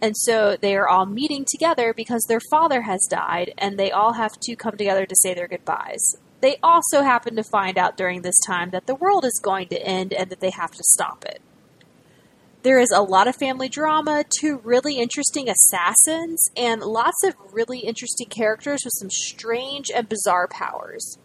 And 0.03 0.17
so 0.17 0.57
they 0.61 0.75
are 0.75 0.89
all 0.89 1.07
meeting 1.07 1.47
together 1.49 1.95
because 1.95 2.25
their 2.25 2.41
father 2.51 2.83
has 2.83 3.07
died 3.09 3.55
and 3.57 3.79
they 3.79 3.93
all 3.93 4.15
have 4.15 4.33
to 4.43 4.57
come 4.57 4.77
together 4.77 5.07
to 5.07 5.17
say 5.17 5.33
their 5.33 5.47
goodbyes. 5.47 6.17
they 6.43 6.57
also 6.61 7.03
happen 7.03 7.37
to 7.37 7.45
find 7.45 7.79
out 7.79 7.97
during 7.97 8.23
this 8.23 8.35
time 8.45 8.71
that 8.71 8.89
the 8.89 8.97
world 8.97 9.25
is 9.25 9.41
going 9.43 9.69
to 9.69 9.81
end 9.81 10.13
and 10.13 10.29
that 10.29 10.41
they 10.41 10.51
have 10.51 10.73
to 10.73 10.83
stop 10.83 11.25
it. 11.25 11.41
There 12.65 12.81
is 12.81 12.91
a 12.91 13.01
lot 13.03 13.29
of 13.29 13.37
family 13.37 13.69
drama, 13.69 14.25
two 14.41 14.61
really 14.63 14.99
interesting 14.99 15.49
assassins, 15.49 16.51
and 16.57 16.81
lots 16.81 17.25
of 17.25 17.35
really 17.53 17.81
interesting 17.81 18.29
characters 18.29 18.81
with 18.85 18.93
some 18.99 19.11
strange 19.11 19.87
and 19.95 20.09
bizarre 20.09 20.49
powers. 20.49 21.17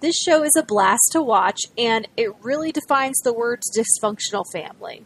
This 0.00 0.16
show 0.16 0.42
is 0.42 0.56
a 0.56 0.62
blast 0.62 1.10
to 1.12 1.22
watch, 1.22 1.60
and 1.78 2.08
it 2.16 2.30
really 2.42 2.72
defines 2.72 3.18
the 3.20 3.32
words 3.32 3.70
dysfunctional 3.74 4.44
family. 4.52 5.04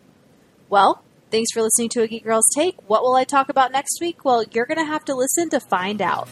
Well, 0.69 1.03
thanks 1.31 1.51
for 1.53 1.63
listening 1.63 1.89
to 1.91 2.03
A 2.03 2.09
Geek 2.09 2.25
Girl's 2.25 2.49
Take. 2.55 2.77
What 2.89 3.03
will 3.03 3.15
I 3.15 3.25
talk 3.25 3.49
about 3.49 3.73
next 3.73 4.01
week? 4.01 4.25
Well, 4.25 4.45
you're 4.53 4.67
going 4.67 4.79
to 4.79 4.85
have 4.85 5.05
to 5.07 5.15
listen 5.15 5.51
to 5.51 5.61
find 5.61 6.01
out. 6.03 6.29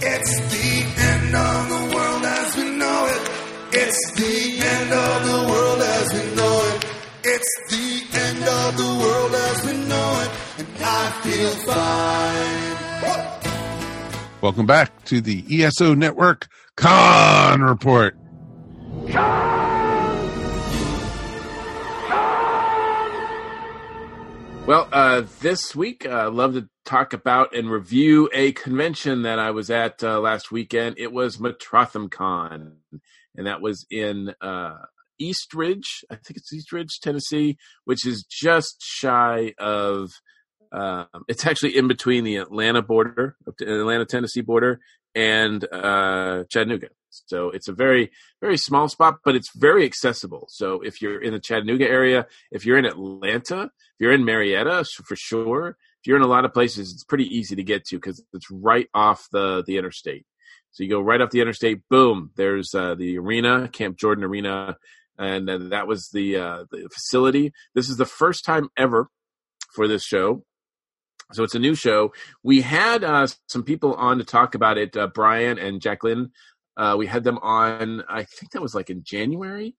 It's 0.00 0.40
the 0.40 0.84
end 1.02 1.34
of 1.34 1.68
the 1.68 1.94
world 1.94 2.24
as 2.24 2.56
we 2.56 2.70
know 2.70 3.06
it. 3.10 3.30
It's 3.72 4.12
the 4.12 4.58
end 4.66 4.92
of 4.92 5.26
the 5.26 5.48
world 5.50 5.80
as 5.80 6.12
we 6.12 6.34
know 6.36 6.74
it. 6.74 6.84
It's 7.24 7.56
the 7.70 8.06
end 8.18 8.44
of 8.44 8.76
the 8.76 8.84
world 8.84 9.34
as 9.34 9.64
we 9.66 9.72
know 9.88 10.20
it. 10.22 10.30
And 10.58 10.68
I 10.80 11.10
feel 11.22 11.50
fine. 11.66 12.76
Welcome 14.40 14.66
back 14.66 15.04
to 15.06 15.20
the 15.20 15.44
ESO 15.64 15.94
Network 15.94 16.46
Con 16.76 17.62
Report. 17.62 18.16
Well, 24.66 24.88
uh, 24.90 25.22
this 25.42 25.76
week, 25.76 26.04
uh, 26.06 26.26
I'd 26.26 26.32
love 26.32 26.54
to 26.54 26.68
talk 26.84 27.12
about 27.12 27.54
and 27.54 27.70
review 27.70 28.28
a 28.32 28.50
convention 28.50 29.22
that 29.22 29.38
I 29.38 29.52
was 29.52 29.70
at 29.70 30.02
uh, 30.02 30.18
last 30.18 30.50
weekend. 30.50 30.96
It 30.98 31.12
was 31.12 31.38
Metrotham 31.38 32.08
Con, 32.08 32.78
and 33.36 33.46
that 33.46 33.60
was 33.60 33.86
in 33.92 34.34
uh, 34.40 34.78
Eastridge. 35.20 36.04
I 36.10 36.16
think 36.16 36.38
it's 36.38 36.52
Eastridge, 36.52 36.98
Tennessee, 37.00 37.58
which 37.84 38.04
is 38.04 38.24
just 38.28 38.82
shy 38.82 39.54
of. 39.56 40.10
Um, 40.72 41.06
it's 41.28 41.46
actually 41.46 41.76
in 41.76 41.86
between 41.86 42.24
the 42.24 42.36
Atlanta 42.38 42.82
border, 42.82 43.36
Atlanta 43.46 44.04
Tennessee 44.04 44.40
border, 44.40 44.80
and 45.14 45.64
uh, 45.72 46.42
Chattanooga. 46.50 46.88
So 47.26 47.50
it's 47.50 47.68
a 47.68 47.72
very, 47.72 48.10
very 48.40 48.56
small 48.56 48.88
spot, 48.88 49.18
but 49.24 49.34
it's 49.34 49.50
very 49.56 49.84
accessible. 49.84 50.46
So 50.50 50.80
if 50.82 51.00
you're 51.00 51.20
in 51.20 51.32
the 51.32 51.40
Chattanooga 51.40 51.88
area, 51.88 52.26
if 52.50 52.66
you're 52.66 52.78
in 52.78 52.84
Atlanta, 52.84 53.64
if 53.64 54.00
you're 54.00 54.12
in 54.12 54.24
Marietta, 54.24 54.84
for 55.04 55.16
sure. 55.16 55.76
If 56.00 56.06
you're 56.06 56.16
in 56.16 56.22
a 56.22 56.28
lot 56.28 56.44
of 56.44 56.52
places, 56.52 56.92
it's 56.92 57.04
pretty 57.04 57.24
easy 57.24 57.56
to 57.56 57.64
get 57.64 57.84
to 57.86 57.96
because 57.96 58.22
it's 58.32 58.50
right 58.50 58.88
off 58.94 59.26
the 59.32 59.64
the 59.66 59.78
interstate. 59.78 60.26
So 60.70 60.84
you 60.84 60.90
go 60.90 61.00
right 61.00 61.20
off 61.20 61.30
the 61.30 61.40
interstate, 61.40 61.88
boom. 61.88 62.30
There's 62.36 62.74
uh, 62.74 62.94
the 62.94 63.18
arena, 63.18 63.68
Camp 63.68 63.98
Jordan 63.98 64.24
Arena, 64.24 64.76
and 65.18 65.48
uh, 65.48 65.58
that 65.70 65.86
was 65.86 66.10
the 66.10 66.36
uh, 66.36 66.64
the 66.70 66.88
facility. 66.92 67.52
This 67.74 67.88
is 67.88 67.96
the 67.96 68.04
first 68.04 68.44
time 68.44 68.68
ever 68.76 69.08
for 69.74 69.88
this 69.88 70.04
show. 70.04 70.44
So 71.32 71.42
it's 71.42 71.54
a 71.54 71.58
new 71.58 71.74
show. 71.74 72.12
We 72.44 72.60
had 72.60 73.02
uh, 73.02 73.26
some 73.48 73.64
people 73.64 73.94
on 73.94 74.18
to 74.18 74.24
talk 74.24 74.54
about 74.54 74.78
it. 74.78 74.96
Uh, 74.96 75.08
Brian 75.08 75.58
and 75.58 75.80
Jacqueline. 75.80 76.30
Uh, 76.76 76.94
we 76.98 77.06
had 77.06 77.24
them 77.24 77.38
on. 77.38 78.02
I 78.08 78.24
think 78.24 78.52
that 78.52 78.62
was 78.62 78.74
like 78.74 78.90
in 78.90 79.02
January 79.02 79.74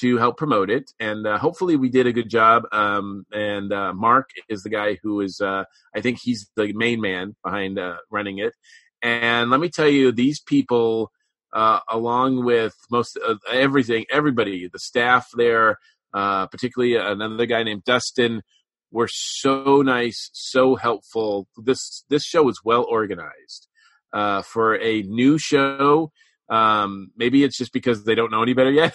to 0.00 0.18
help 0.18 0.36
promote 0.36 0.70
it, 0.70 0.92
and 0.98 1.26
uh, 1.26 1.38
hopefully 1.38 1.76
we 1.76 1.88
did 1.88 2.06
a 2.06 2.12
good 2.12 2.28
job. 2.28 2.64
Um, 2.72 3.26
and 3.32 3.72
uh, 3.72 3.92
Mark 3.92 4.30
is 4.48 4.62
the 4.62 4.70
guy 4.70 4.98
who 5.02 5.20
is. 5.20 5.40
Uh, 5.40 5.64
I 5.94 6.00
think 6.00 6.18
he's 6.20 6.50
the 6.56 6.72
main 6.72 7.00
man 7.00 7.36
behind 7.44 7.78
uh, 7.78 7.96
running 8.10 8.38
it. 8.38 8.54
And 9.02 9.50
let 9.50 9.60
me 9.60 9.68
tell 9.68 9.88
you, 9.88 10.12
these 10.12 10.40
people, 10.40 11.10
uh, 11.52 11.80
along 11.88 12.44
with 12.44 12.74
most 12.90 13.18
everything, 13.50 14.04
everybody, 14.10 14.68
the 14.70 14.78
staff 14.78 15.28
there, 15.34 15.78
particularly 16.12 16.96
another 16.96 17.46
guy 17.46 17.62
named 17.62 17.84
Dustin, 17.84 18.42
were 18.90 19.08
so 19.10 19.80
nice, 19.82 20.30
so 20.32 20.74
helpful. 20.74 21.46
This 21.56 22.04
this 22.10 22.24
show 22.24 22.48
is 22.48 22.60
well 22.64 22.84
organized 22.88 23.68
uh, 24.12 24.42
for 24.42 24.80
a 24.80 25.02
new 25.02 25.38
show. 25.38 26.10
Um, 26.48 27.12
maybe 27.16 27.44
it's 27.44 27.56
just 27.56 27.72
because 27.72 28.04
they 28.04 28.16
don't 28.16 28.32
know 28.32 28.42
any 28.42 28.54
better 28.54 28.72
yet, 28.72 28.94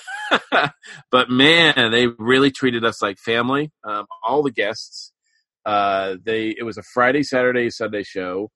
but 1.12 1.30
man, 1.30 1.92
they 1.92 2.08
really 2.08 2.52
treated 2.52 2.84
us 2.84 3.02
like 3.02 3.18
family. 3.18 3.72
Um, 3.84 4.06
all 4.28 4.44
the 4.44 4.52
guests. 4.52 5.14
Uh, 5.66 6.18
they 6.24 6.50
it 6.50 6.64
was 6.64 6.78
a 6.78 6.84
Friday, 6.94 7.24
Saturday, 7.24 7.70
Sunday 7.70 8.04
show, 8.04 8.52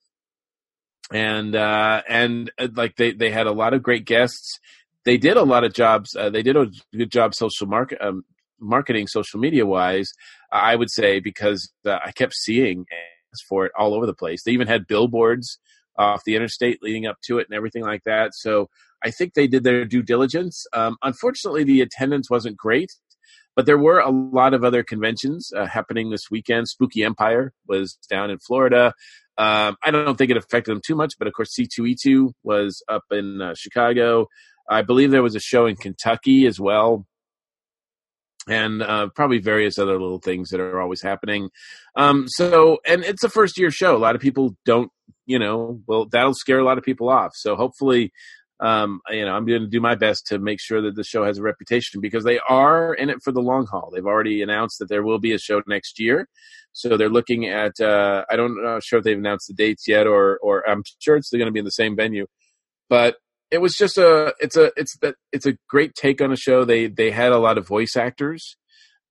and 1.14 1.56
uh, 1.56 2.02
and 2.08 2.52
uh, 2.60 2.68
like 2.76 2.98
they 2.98 3.12
they 3.14 3.32
had 3.32 3.48
a 3.48 3.52
lot 3.52 3.74
of 3.74 3.82
great 3.82 4.06
guests. 4.06 4.60
They 5.06 5.18
did 5.18 5.38
a 5.38 5.44
lot 5.44 5.64
of 5.64 5.74
jobs. 5.74 6.16
Uh, 6.16 6.30
they 6.30 6.44
did 6.44 6.58
a 6.58 6.68
good 6.94 7.12
job 7.12 7.34
social 7.34 7.68
market 7.68 8.00
um, 8.02 8.24
marketing, 8.60 9.08
social 9.08 9.40
media 9.40 9.66
wise. 9.66 10.12
I 10.52 10.76
would 10.76 10.92
say 10.92 11.20
because 11.20 11.72
uh, 11.86 12.00
I 12.06 12.12
kept 12.12 12.34
seeing 12.34 12.86
for 13.48 13.66
it 13.66 13.72
all 13.78 13.94
over 13.94 14.06
the 14.06 14.14
place. 14.14 14.44
They 14.44 14.52
even 14.52 14.68
had 14.68 14.88
billboards 14.88 15.58
off 16.00 16.24
the 16.24 16.36
interstate 16.36 16.82
leading 16.82 17.06
up 17.06 17.18
to 17.26 17.38
it 17.38 17.48
and 17.50 17.56
everything 17.56 17.84
like 17.84 18.04
that. 18.06 18.34
So 18.34 18.70
I 19.04 19.12
think 19.12 19.34
they 19.34 19.48
did 19.48 19.64
their 19.64 19.86
due 19.86 20.02
diligence. 20.02 20.66
Um, 20.74 20.98
unfortunately, 21.04 21.64
the 21.64 21.82
attendance 21.82 22.30
wasn't 22.30 22.58
great, 22.58 22.92
but 23.56 23.66
there 23.66 23.78
were 23.78 24.00
a 24.00 24.10
lot 24.10 24.54
of 24.54 24.64
other 24.64 24.82
conventions 24.82 25.52
uh, 25.56 25.68
happening 25.68 26.10
this 26.10 26.32
weekend. 26.32 26.68
Spooky 26.68 27.04
Empire 27.04 27.54
was 27.68 27.98
down 28.10 28.32
in 28.32 28.40
Florida. 28.40 28.94
Um, 29.38 29.76
I 29.84 29.92
don't 29.92 30.18
think 30.18 30.32
it 30.32 30.38
affected 30.38 30.72
them 30.72 30.82
too 30.86 30.96
much, 30.96 31.14
but 31.20 31.28
of 31.28 31.34
course, 31.34 31.56
C2E2 31.58 32.32
was 32.44 32.82
up 32.90 33.04
in 33.12 33.42
uh, 33.42 33.54
Chicago. 33.56 34.28
I 34.70 34.82
believe 34.82 35.12
there 35.12 35.24
was 35.24 35.36
a 35.36 35.40
show 35.40 35.66
in 35.66 35.76
Kentucky 35.76 36.46
as 36.46 36.60
well 36.60 37.06
and 38.48 38.82
uh, 38.82 39.10
probably 39.16 39.40
various 39.40 39.78
other 39.78 40.00
little 40.00 40.20
things 40.20 40.50
that 40.50 40.60
are 40.60 40.82
always 40.82 41.02
happening. 41.02 41.50
Um, 41.96 42.26
so, 42.28 42.80
and 42.86 43.04
it's 43.04 43.24
a 43.24 43.30
first 43.30 43.58
year 43.58 43.72
show. 43.72 43.96
A 43.96 44.00
lot 44.00 44.16
of 44.16 44.22
people 44.22 44.56
don't, 44.66 44.92
you 45.30 45.38
know, 45.38 45.80
well, 45.86 46.08
that'll 46.12 46.34
scare 46.34 46.60
a 46.60 46.66
lot 46.66 46.80
of 46.80 46.84
people 46.84 47.08
off. 47.08 47.34
So 47.36 47.56
hopefully, 47.56 48.12
um, 48.60 49.00
you 49.10 49.24
know, 49.24 49.32
I'm 49.32 49.46
going 49.46 49.62
to 49.62 49.68
do 49.68 49.80
my 49.80 49.94
best 49.94 50.26
to 50.28 50.40
make 50.40 50.60
sure 50.60 50.82
that 50.82 50.96
the 50.96 51.04
show 51.04 51.24
has 51.24 51.38
a 51.38 51.44
reputation 51.44 52.02
because 52.02 52.24
they 52.24 52.40
are 52.50 52.96
in 52.96 53.12
it 53.12 53.20
for 53.24 53.32
the 53.32 53.40
long 53.40 53.68
haul. 53.68 53.92
They've 53.94 54.06
already 54.06 54.42
announced 54.42 54.80
that 54.80 54.90
there 54.90 55.04
will 55.04 55.20
be 55.20 55.34
a 55.34 55.38
show 55.38 55.62
next 55.68 56.00
year. 56.00 56.28
So 56.74 56.98
they're 56.98 57.10
looking 57.10 57.48
at, 57.48 57.80
uh, 57.80 58.26
I 58.30 58.36
don't 58.36 58.62
know 58.62 58.80
sure 58.82 59.00
if 59.00 59.06
they've 59.06 59.18
announced 59.18 59.48
the 59.48 59.54
dates 59.54 59.88
yet 59.88 60.08
or, 60.08 60.40
or 60.42 60.68
I'm 60.68 60.82
sure 61.00 61.16
it's 61.16 61.30
going 61.30 61.46
to 61.46 61.52
be 61.52 61.60
in 61.60 61.66
the 61.66 61.72
same 61.72 61.96
venue, 61.96 62.26
but 62.90 63.18
it 63.52 63.62
was 63.62 63.76
just 63.76 63.98
a 63.98 64.34
it's 64.40 64.58
a 64.58 64.72
it's 64.78 64.98
that 65.00 65.16
it's 65.32 65.46
a 65.46 65.58
great 65.68 65.94
take 65.96 66.22
on 66.22 66.32
a 66.32 66.36
show 66.36 66.66
they 66.66 66.88
they 66.88 67.12
had 67.12 67.32
a 67.32 67.40
lot 67.40 67.58
of 67.58 67.68
voice 67.68 67.96
actors 67.96 68.58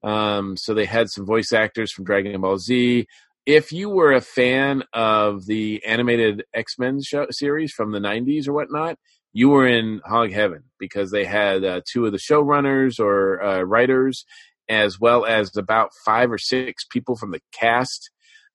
um 0.05 0.57
so 0.57 0.75
they 0.75 0.85
had 0.85 1.09
some 1.11 1.27
voice 1.27 1.53
actors 1.53 1.91
from 1.91 2.05
dragon 2.05 2.41
ball 2.41 2.57
z 2.57 3.07
if 3.49 3.73
you 3.73 3.89
were 3.89 4.13
a 4.13 4.21
fan 4.21 4.85
of 4.93 5.47
the 5.47 5.83
animated 5.87 6.45
x-men 6.53 7.01
show, 7.03 7.27
series 7.31 7.73
from 7.73 7.93
the 7.93 7.99
90s 7.99 8.47
or 8.47 8.53
whatnot 8.53 8.99
you 9.33 9.49
were 9.49 9.67
in 9.67 10.03
hog 10.05 10.31
heaven 10.31 10.65
because 10.79 11.11
they 11.11 11.25
had 11.25 11.65
uh, 11.65 11.81
two 11.91 12.05
of 12.05 12.13
the 12.13 12.19
showrunners 12.19 13.01
or 13.01 13.43
uh, 13.43 13.63
writers 13.63 14.27
as 14.69 15.01
well 15.01 15.25
as 15.25 15.57
about 15.57 15.91
five 16.05 16.31
or 16.31 16.37
six 16.37 16.85
people 16.85 17.17
from 17.17 17.31
the 17.31 17.41
cast 17.51 18.11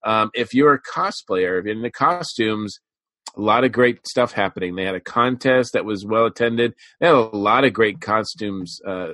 um, 0.06 0.30
if 0.36 0.53
you're 0.53 0.76
a 0.76 0.82
cosplayer 0.82 1.60
if 1.60 1.65
you're 1.65 1.90
costumes 1.90 2.80
a 3.36 3.41
lot 3.41 3.64
of 3.64 3.72
great 3.72 4.07
stuff 4.07 4.32
happening. 4.32 4.76
They 4.76 4.86
had 4.86 4.94
a 4.94 4.99
contest 4.99 5.74
that 5.74 5.86
was 5.86 6.06
well 6.06 6.28
attended. 6.28 6.76
They 6.99 7.07
had 7.07 7.15
a 7.15 7.36
lot 7.36 7.64
of 7.64 7.74
great 7.74 7.99
costumes 7.99 8.80
uh, 8.86 9.14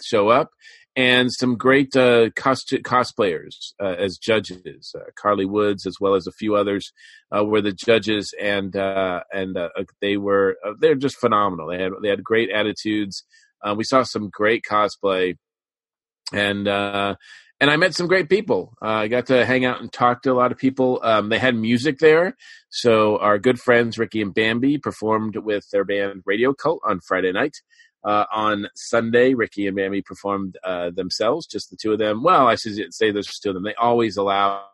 show 0.00 0.30
up, 0.30 0.52
and 0.98 1.32
some 1.32 1.56
great 1.56 1.94
uh, 1.94 2.28
cost- 2.34 2.74
cosplayers 2.82 3.72
uh, 3.80 3.94
as 3.98 4.18
judges. 4.18 4.92
Uh, 4.92 5.04
Carly 5.16 5.46
Woods, 5.46 5.86
as 5.86 5.94
well 6.00 6.16
as 6.16 6.26
a 6.26 6.32
few 6.32 6.56
others, 6.56 6.92
uh, 7.34 7.44
were 7.44 7.60
the 7.60 7.72
judges, 7.72 8.34
and 8.42 8.74
uh, 8.74 9.20
and 9.32 9.56
uh, 9.56 9.68
they 10.00 10.16
were 10.16 10.56
they're 10.80 10.96
just 10.96 11.16
phenomenal. 11.16 11.68
They 11.68 11.80
had 11.80 11.92
they 12.02 12.08
had 12.08 12.24
great 12.24 12.50
attitudes. 12.50 13.24
We 13.76 13.84
saw 13.84 14.02
some 14.02 14.28
great 14.28 14.64
cosplay, 14.68 15.36
and 16.32 16.66
and 16.66 17.70
I 17.70 17.76
met 17.76 17.94
some 17.94 18.08
great 18.08 18.28
people. 18.28 18.74
I 18.82 19.06
got 19.06 19.26
to 19.26 19.46
hang 19.46 19.64
out 19.64 19.80
and 19.80 19.92
talk 19.92 20.22
to 20.22 20.32
a 20.32 20.34
lot 20.34 20.50
of 20.50 20.58
people. 20.58 21.00
Um, 21.04 21.28
they 21.28 21.38
had 21.38 21.54
music 21.54 21.98
there, 21.98 22.34
so 22.70 23.18
our 23.18 23.38
good 23.38 23.60
friends 23.60 23.98
Ricky 23.98 24.20
and 24.20 24.34
Bambi 24.34 24.78
performed 24.78 25.36
with 25.36 25.64
their 25.70 25.84
band 25.84 26.22
Radio 26.26 26.54
Cult 26.54 26.80
on 26.84 26.98
Friday 27.06 27.30
night. 27.30 27.54
Uh, 28.04 28.24
on 28.32 28.68
Sunday, 28.76 29.34
Ricky 29.34 29.66
and 29.66 29.76
Bambi 29.76 30.02
performed 30.02 30.56
uh, 30.62 30.90
themselves, 30.90 31.46
just 31.46 31.68
the 31.70 31.76
two 31.76 31.92
of 31.92 31.98
them. 31.98 32.22
Well, 32.22 32.46
I 32.46 32.54
should 32.54 32.94
say 32.94 33.10
there's 33.10 33.26
just 33.26 33.42
two 33.42 33.50
of 33.50 33.54
them. 33.54 33.64
They 33.64 33.74
always 33.74 34.16
allow 34.16 34.64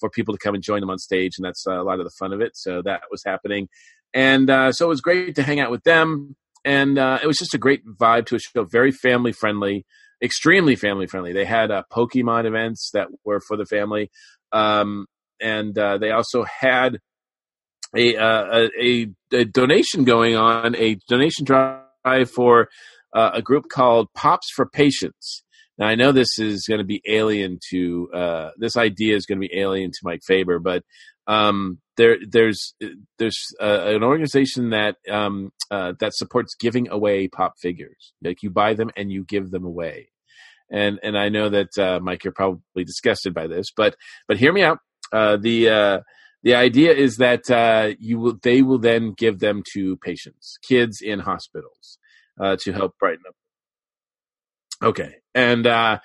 for 0.00 0.10
people 0.10 0.34
to 0.34 0.38
come 0.38 0.54
and 0.54 0.64
join 0.64 0.80
them 0.80 0.90
on 0.90 0.98
stage, 0.98 1.32
and 1.38 1.44
that's 1.44 1.66
uh, 1.66 1.80
a 1.80 1.84
lot 1.84 1.98
of 1.98 2.04
the 2.04 2.12
fun 2.18 2.32
of 2.32 2.40
it. 2.40 2.56
So 2.56 2.82
that 2.82 3.02
was 3.10 3.22
happening, 3.24 3.68
and 4.12 4.48
uh, 4.50 4.72
so 4.72 4.86
it 4.86 4.88
was 4.88 5.00
great 5.00 5.34
to 5.36 5.42
hang 5.42 5.60
out 5.60 5.70
with 5.70 5.84
them. 5.84 6.36
And 6.64 6.98
uh, 6.98 7.20
it 7.22 7.26
was 7.26 7.38
just 7.38 7.54
a 7.54 7.58
great 7.58 7.86
vibe 7.86 8.26
to 8.26 8.36
a 8.36 8.38
show, 8.40 8.64
very 8.64 8.90
family 8.90 9.30
friendly, 9.32 9.86
extremely 10.20 10.74
family 10.74 11.06
friendly. 11.06 11.32
They 11.32 11.44
had 11.44 11.70
uh, 11.70 11.84
Pokemon 11.92 12.44
events 12.44 12.90
that 12.92 13.06
were 13.24 13.40
for 13.40 13.56
the 13.56 13.66
family, 13.66 14.10
um, 14.52 15.06
and 15.40 15.78
uh, 15.78 15.98
they 15.98 16.10
also 16.10 16.44
had 16.44 16.98
a, 17.94 18.16
uh, 18.16 18.68
a 18.80 19.08
a 19.32 19.44
donation 19.44 20.04
going 20.04 20.34
on, 20.36 20.74
a 20.74 20.98
donation 21.08 21.44
drive 21.44 21.85
for 22.24 22.68
uh, 23.12 23.30
a 23.34 23.42
group 23.42 23.68
called 23.68 24.08
Pops 24.14 24.50
for 24.54 24.66
Patients. 24.66 25.42
Now 25.78 25.86
I 25.86 25.94
know 25.94 26.12
this 26.12 26.38
is 26.38 26.66
going 26.66 26.78
to 26.78 26.84
be 26.84 27.02
alien 27.06 27.58
to 27.70 28.08
uh, 28.14 28.50
this 28.56 28.76
idea 28.76 29.16
is 29.16 29.26
going 29.26 29.40
to 29.40 29.46
be 29.46 29.58
alien 29.58 29.90
to 29.90 29.98
Mike 30.04 30.22
Faber, 30.26 30.58
but 30.58 30.82
um, 31.26 31.78
there 31.96 32.16
there's 32.26 32.74
there's 33.18 33.38
uh, 33.60 33.82
an 33.86 34.02
organization 34.02 34.70
that 34.70 34.96
um, 35.10 35.52
uh, 35.70 35.92
that 36.00 36.14
supports 36.14 36.54
giving 36.54 36.88
away 36.88 37.28
pop 37.28 37.54
figures. 37.60 38.12
Like 38.22 38.42
you 38.42 38.50
buy 38.50 38.74
them 38.74 38.90
and 38.96 39.10
you 39.10 39.24
give 39.24 39.50
them 39.50 39.64
away. 39.64 40.10
And 40.70 40.98
and 41.02 41.16
I 41.18 41.28
know 41.28 41.48
that 41.48 41.78
uh, 41.78 42.00
Mike, 42.00 42.24
you're 42.24 42.32
probably 42.32 42.84
disgusted 42.84 43.34
by 43.34 43.46
this, 43.46 43.66
but 43.76 43.96
but 44.28 44.38
hear 44.38 44.52
me 44.52 44.62
out. 44.62 44.78
Uh, 45.12 45.36
the 45.36 45.68
uh, 45.68 46.00
the 46.46 46.54
idea 46.54 46.92
is 46.92 47.16
that 47.16 47.50
uh, 47.50 47.94
you 47.98 48.20
will 48.20 48.38
they 48.40 48.62
will 48.62 48.78
then 48.78 49.14
give 49.18 49.40
them 49.40 49.64
to 49.72 49.96
patients, 49.96 50.58
kids 50.62 51.00
in 51.02 51.18
hospitals, 51.18 51.98
uh, 52.40 52.56
to 52.60 52.72
help 52.72 52.96
brighten 53.00 53.24
up. 53.28 53.34
Okay, 54.80 55.16
and 55.34 55.66
uh, 55.66 55.98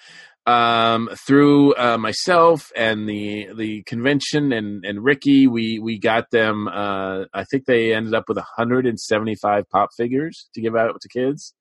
um, 0.47 1.11
through 1.27 1.75
uh, 1.75 1.99
myself 1.99 2.71
and 2.75 3.07
the 3.07 3.49
the 3.55 3.83
convention 3.83 4.51
and 4.51 4.83
and 4.83 5.03
Ricky, 5.03 5.45
we 5.45 5.77
we 5.77 5.99
got 5.99 6.31
them. 6.31 6.67
Uh, 6.67 7.25
I 7.35 7.43
think 7.43 7.65
they 7.65 7.93
ended 7.93 8.15
up 8.15 8.23
with 8.27 8.37
175 8.37 9.69
pop 9.69 9.89
figures 9.95 10.49
to 10.55 10.61
give 10.61 10.75
out 10.75 10.99
to 10.99 11.07
kids. 11.07 11.53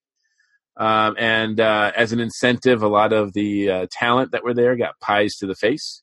Um, 0.79 1.17
and 1.19 1.61
uh, 1.61 1.93
as 1.95 2.13
an 2.13 2.21
incentive, 2.21 2.83
a 2.83 2.89
lot 2.89 3.13
of 3.13 3.35
the 3.35 3.89
talent 3.93 4.33
that 4.33 4.43
were 4.43 4.55
there 4.55 4.75
got 4.75 4.99
pies 5.01 5.35
to 5.41 5.47
the 5.47 5.55
face. 5.55 6.03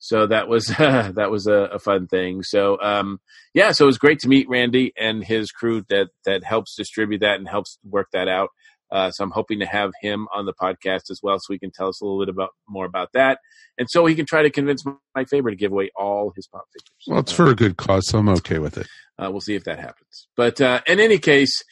So 0.00 0.26
that 0.26 0.48
was 0.48 0.66
that 0.78 1.30
was 1.30 1.46
a, 1.46 1.54
a 1.54 1.78
fun 1.78 2.08
thing. 2.08 2.42
So 2.42 2.80
um, 2.82 3.20
yeah, 3.54 3.70
so 3.70 3.84
it 3.84 3.86
was 3.86 3.98
great 3.98 4.18
to 4.20 4.28
meet 4.28 4.48
Randy 4.48 4.92
and 4.98 5.22
his 5.22 5.52
crew 5.52 5.84
that 5.88 6.08
that 6.24 6.42
helps 6.42 6.74
distribute 6.74 7.20
that 7.20 7.38
and 7.38 7.48
helps 7.48 7.78
work 7.84 8.08
that 8.12 8.26
out. 8.26 8.48
Uh, 8.90 9.10
so 9.12 9.22
I'm 9.22 9.30
hoping 9.30 9.60
to 9.60 9.66
have 9.66 9.92
him 10.02 10.26
on 10.34 10.46
the 10.46 10.52
podcast 10.52 11.10
as 11.10 11.20
well, 11.22 11.38
so 11.38 11.52
he 11.52 11.60
can 11.60 11.70
tell 11.70 11.86
us 11.86 12.00
a 12.00 12.04
little 12.04 12.18
bit 12.18 12.28
about 12.28 12.50
more 12.68 12.86
about 12.86 13.10
that, 13.12 13.38
and 13.78 13.88
so 13.88 14.04
he 14.04 14.16
can 14.16 14.26
try 14.26 14.42
to 14.42 14.50
convince 14.50 14.84
Mike 15.14 15.28
Faber 15.28 15.50
to 15.50 15.56
give 15.56 15.70
away 15.70 15.90
all 15.94 16.32
his 16.34 16.48
pop 16.48 16.64
figures. 16.72 17.04
Well, 17.06 17.20
it's 17.20 17.30
for 17.30 17.48
a 17.48 17.54
good 17.54 17.76
cause, 17.76 18.08
so 18.08 18.18
I'm 18.18 18.28
okay 18.30 18.58
with 18.58 18.78
it. 18.78 18.88
Uh, 19.16 19.30
we'll 19.30 19.42
see 19.42 19.54
if 19.54 19.64
that 19.64 19.78
happens. 19.78 20.26
But 20.36 20.60
uh, 20.60 20.80
in 20.88 20.98
any 20.98 21.18
case, 21.18 21.62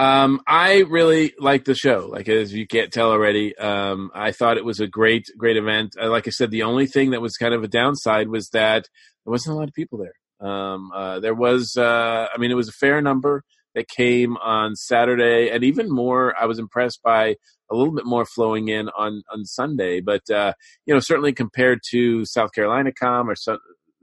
um, 0.00 0.40
I 0.46 0.84
really 0.88 1.34
like 1.38 1.66
the 1.66 1.74
show. 1.74 2.08
Like 2.10 2.26
as 2.26 2.54
you 2.54 2.66
can't 2.66 2.90
tell 2.90 3.10
already, 3.10 3.54
um, 3.58 4.10
I 4.14 4.32
thought 4.32 4.56
it 4.56 4.64
was 4.64 4.80
a 4.80 4.86
great, 4.86 5.26
great 5.36 5.58
event. 5.58 5.94
Uh, 6.00 6.08
like 6.08 6.26
I 6.26 6.30
said, 6.30 6.50
the 6.50 6.62
only 6.62 6.86
thing 6.86 7.10
that 7.10 7.20
was 7.20 7.36
kind 7.36 7.52
of 7.52 7.62
a 7.62 7.68
downside 7.68 8.28
was 8.28 8.48
that 8.54 8.86
there 9.24 9.30
wasn't 9.30 9.56
a 9.56 9.58
lot 9.58 9.68
of 9.68 9.74
people 9.74 9.98
there. 9.98 10.48
Um, 10.48 10.90
uh, 10.94 11.20
there 11.20 11.34
was, 11.34 11.76
uh, 11.76 12.28
I 12.34 12.38
mean, 12.38 12.50
it 12.50 12.54
was 12.54 12.70
a 12.70 12.72
fair 12.72 13.02
number 13.02 13.44
that 13.74 13.88
came 13.88 14.38
on 14.38 14.74
Saturday, 14.74 15.50
and 15.50 15.62
even 15.62 15.90
more. 15.90 16.34
I 16.40 16.46
was 16.46 16.58
impressed 16.58 17.02
by 17.04 17.36
a 17.70 17.76
little 17.76 17.94
bit 17.94 18.06
more 18.06 18.24
flowing 18.24 18.68
in 18.68 18.88
on 18.96 19.22
on 19.30 19.44
Sunday. 19.44 20.00
But 20.00 20.22
uh, 20.30 20.54
you 20.86 20.94
know, 20.94 21.00
certainly 21.00 21.34
compared 21.34 21.80
to 21.90 22.24
South 22.24 22.52
Carolina 22.52 22.90
Com 22.90 23.28
or 23.28 23.36
so, 23.36 23.58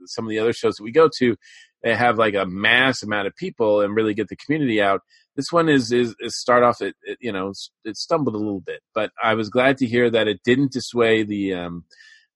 some 0.06 0.24
of 0.24 0.30
the 0.30 0.38
other 0.38 0.52
shows 0.52 0.76
that 0.76 0.84
we 0.84 0.92
go 0.92 1.10
to, 1.18 1.36
they 1.82 1.94
have 1.94 2.18
like 2.18 2.34
a 2.34 2.46
mass 2.46 3.02
amount 3.02 3.26
of 3.26 3.36
people 3.36 3.80
and 3.80 3.94
really 3.94 4.14
get 4.14 4.28
the 4.28 4.36
community 4.36 4.80
out. 4.80 5.00
This 5.36 5.52
one 5.52 5.68
is 5.68 5.92
is, 5.92 6.14
is 6.20 6.38
start 6.38 6.62
off 6.64 6.80
it, 6.80 6.96
it 7.02 7.18
you 7.20 7.32
know 7.32 7.52
it 7.84 7.96
stumbled 7.96 8.34
a 8.34 8.38
little 8.38 8.60
bit, 8.60 8.80
but 8.94 9.10
I 9.22 9.34
was 9.34 9.48
glad 9.48 9.78
to 9.78 9.86
hear 9.86 10.10
that 10.10 10.28
it 10.28 10.40
didn't 10.44 10.72
dissuade 10.72 11.28
the 11.28 11.54
um, 11.54 11.84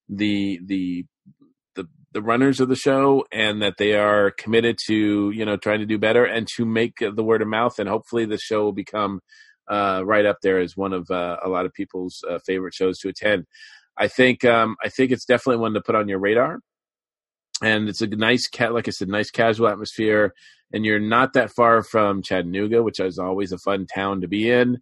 the 0.09 0.61
the 0.65 1.05
the 1.75 1.89
the 2.13 2.23
runners 2.23 2.61
of 2.61 2.69
the 2.69 2.77
show 2.77 3.25
and 3.33 3.61
that 3.63 3.75
they 3.79 3.95
are 3.95 4.31
committed 4.31 4.79
to 4.87 5.31
you 5.31 5.45
know 5.45 5.57
trying 5.57 5.81
to 5.81 5.87
do 5.87 5.99
better 5.99 6.25
and 6.25 6.47
to 6.57 6.65
make 6.65 6.99
the 6.99 7.25
word 7.25 7.43
of 7.43 7.49
mouth 7.49 7.79
and 7.79 7.89
hopefully 7.89 8.25
the 8.25 8.39
show 8.39 8.63
will 8.63 8.73
become 8.73 9.21
uh, 9.69 10.03
right 10.05 10.27
up 10.27 10.39
there 10.43 10.59
as 10.59 10.77
one 10.77 10.93
of 10.93 11.11
uh, 11.11 11.39
a 11.45 11.49
lot 11.49 11.67
of 11.67 11.73
people's 11.73 12.23
uh, 12.29 12.39
favorite 12.47 12.75
shows 12.75 12.99
to 12.99 13.09
attend. 13.09 13.47
I 13.97 14.09
think 14.09 14.45
um, 14.45 14.77
I 14.85 14.89
think 14.89 15.11
it's 15.11 15.25
definitely 15.25 15.61
one 15.61 15.75
to 15.75 15.81
put 15.81 15.95
on 15.95 16.09
your 16.09 16.19
radar 16.19 16.61
and 17.63 17.89
it's 17.89 18.01
a 18.01 18.07
nice 18.07 18.49
cat 18.49 18.75
like 18.75 18.89
i 18.89 18.91
said 18.91 19.09
nice 19.09 19.31
casual 19.31 19.69
atmosphere 19.69 20.35
and 20.73 20.85
you're 20.85 20.99
not 20.99 21.33
that 21.33 21.51
far 21.51 21.83
from 21.83 22.23
chattanooga 22.23 22.83
which 22.83 23.01
is 23.01 23.19
always 23.19 23.53
a 23.53 23.59
fun 23.59 23.87
town 23.87 24.21
to 24.21 24.29
be 24.29 24.51
in. 24.51 24.79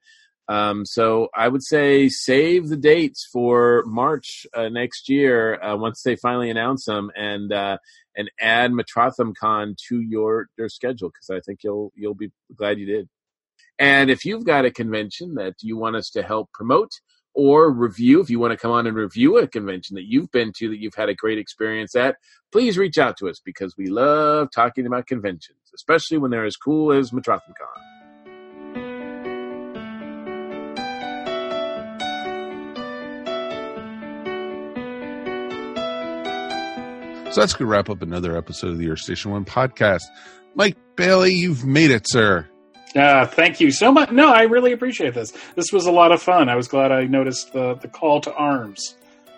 Um, 0.49 0.85
so 0.85 1.29
i 1.35 1.47
would 1.47 1.63
say 1.63 2.09
save 2.09 2.69
the 2.69 2.77
dates 2.77 3.29
for 3.33 3.85
march 3.87 4.47
uh, 4.55 4.69
next 4.69 5.09
year 5.09 5.63
uh, 5.63 5.77
once 5.77 6.03
they 6.03 6.17
finally 6.17 6.51
announce 6.51 6.85
them 6.85 7.11
and 7.17 7.53
uh, 7.53 7.79
and 8.17 8.31
add 8.41 8.73
metrotham 8.73 9.33
con 9.39 9.77
to 9.89 10.01
your 10.01 10.49
your 10.59 10.69
schedule 10.69 11.11
because 11.11 11.31
i 11.31 11.41
think 11.47 11.61
you'll 11.63 11.93
you'll 11.95 12.15
be 12.15 12.31
glad 12.57 12.79
you 12.79 12.87
did. 12.87 13.09
And 13.81 14.11
if 14.11 14.27
you've 14.27 14.45
got 14.45 14.67
a 14.67 14.71
convention 14.71 15.37
that 15.37 15.55
you 15.63 15.79
want 15.79 15.97
us 15.97 16.11
to 16.11 16.23
help 16.23 16.53
promote 16.53 16.91
or 17.35 17.71
review, 17.71 18.21
if 18.21 18.31
you 18.31 18.39
want 18.39 18.53
to 18.53 18.57
come 18.57 18.73
on 18.73 18.87
and 18.87 18.97
review 18.97 19.39
a 19.39 19.47
convention 19.47 19.95
that 19.95 20.05
you've 20.05 20.31
been 20.31 20.53
to 20.57 20.69
that 20.69 20.79
you've 20.79 20.95
had 20.95 21.09
a 21.09 21.15
great 21.15 21.39
experience 21.39 21.95
at, 21.95 22.17
please 22.53 22.77
reach 22.77 22.99
out 22.99 23.17
to 23.19 23.29
us 23.29 23.41
because 23.45 23.77
we 23.77 23.87
love 23.87 24.49
talking 24.53 24.87
about 24.87 25.07
conventions, 25.07 25.59
especially 25.75 26.19
when 26.19 26.31
they're 26.31 26.45
as 26.45 26.57
cool 26.57 26.93
as 26.93 27.13
MetrothamCon. 27.13 27.41
So 37.33 37.41
that's 37.41 37.53
going 37.53 37.67
to 37.69 37.71
wrap 37.71 37.89
up 37.89 38.03
another 38.03 38.37
episode 38.37 38.71
of 38.71 38.79
the 38.79 38.91
Earth 38.91 38.99
Station 38.99 39.31
One 39.31 39.45
podcast. 39.45 40.03
Mike 40.57 40.77
Bailey, 40.97 41.33
you've 41.33 41.65
made 41.65 41.93
it, 41.93 42.09
sir. 42.09 42.50
Uh, 42.95 43.25
thank 43.27 43.61
you 43.61 43.71
so 43.71 43.93
much. 43.93 44.11
No, 44.11 44.33
I 44.33 44.43
really 44.43 44.73
appreciate 44.73 45.15
this. 45.15 45.33
This 45.55 45.73
was 45.73 45.87
a 45.87 45.93
lot 45.93 46.13
of 46.13 46.21
fun. 46.21 46.49
I 46.49 46.57
was 46.57 46.67
glad 46.69 46.91
I 46.91 47.05
noticed 47.05 47.53
the, 47.53 47.75
the 47.75 47.89
call 47.89 48.21
to 48.23 48.35
arms 48.35 48.97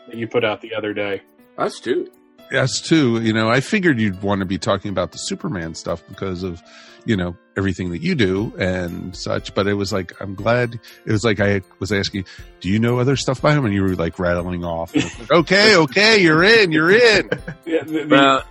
that 0.08 0.16
you 0.16 0.26
put 0.26 0.44
out 0.44 0.60
the 0.62 0.74
other 0.74 0.94
day. 0.94 1.20
Us 1.58 1.78
too. 1.78 2.10
Us 2.50 2.80
too. 2.80 3.20
You 3.22 3.32
know, 3.32 3.50
I 3.50 3.60
figured 3.60 4.00
you'd 4.00 4.22
want 4.22 4.40
to 4.40 4.46
be 4.46 4.58
talking 4.58 4.90
about 4.90 5.12
the 5.12 5.18
Superman 5.18 5.74
stuff 5.74 6.02
because 6.08 6.42
of, 6.42 6.62
you 7.04 7.16
know, 7.16 7.36
everything 7.56 7.90
that 7.90 8.00
you 8.00 8.14
do 8.14 8.54
and 8.58 9.14
such. 9.16 9.54
But 9.54 9.66
it 9.66 9.74
was 9.74 9.92
like, 9.92 10.12
I'm 10.20 10.34
glad. 10.34 10.78
It 11.04 11.12
was 11.12 11.24
like 11.24 11.40
I 11.40 11.62
was 11.78 11.92
asking, 11.92 12.24
do 12.60 12.68
you 12.68 12.78
know 12.78 12.98
other 12.98 13.16
stuff 13.16 13.42
by 13.42 13.52
him? 13.52 13.64
And 13.64 13.74
you 13.74 13.82
were 13.82 13.94
like 13.96 14.18
rattling 14.18 14.64
off. 14.64 14.94
Like, 14.94 15.30
okay, 15.30 15.76
okay, 15.76 16.22
you're 16.22 16.42
in, 16.44 16.72
you're 16.72 16.90
in. 16.90 17.30
Yeah, 17.64 17.84
the, 17.84 18.04
the, 18.04 18.06
Well, 18.08 18.42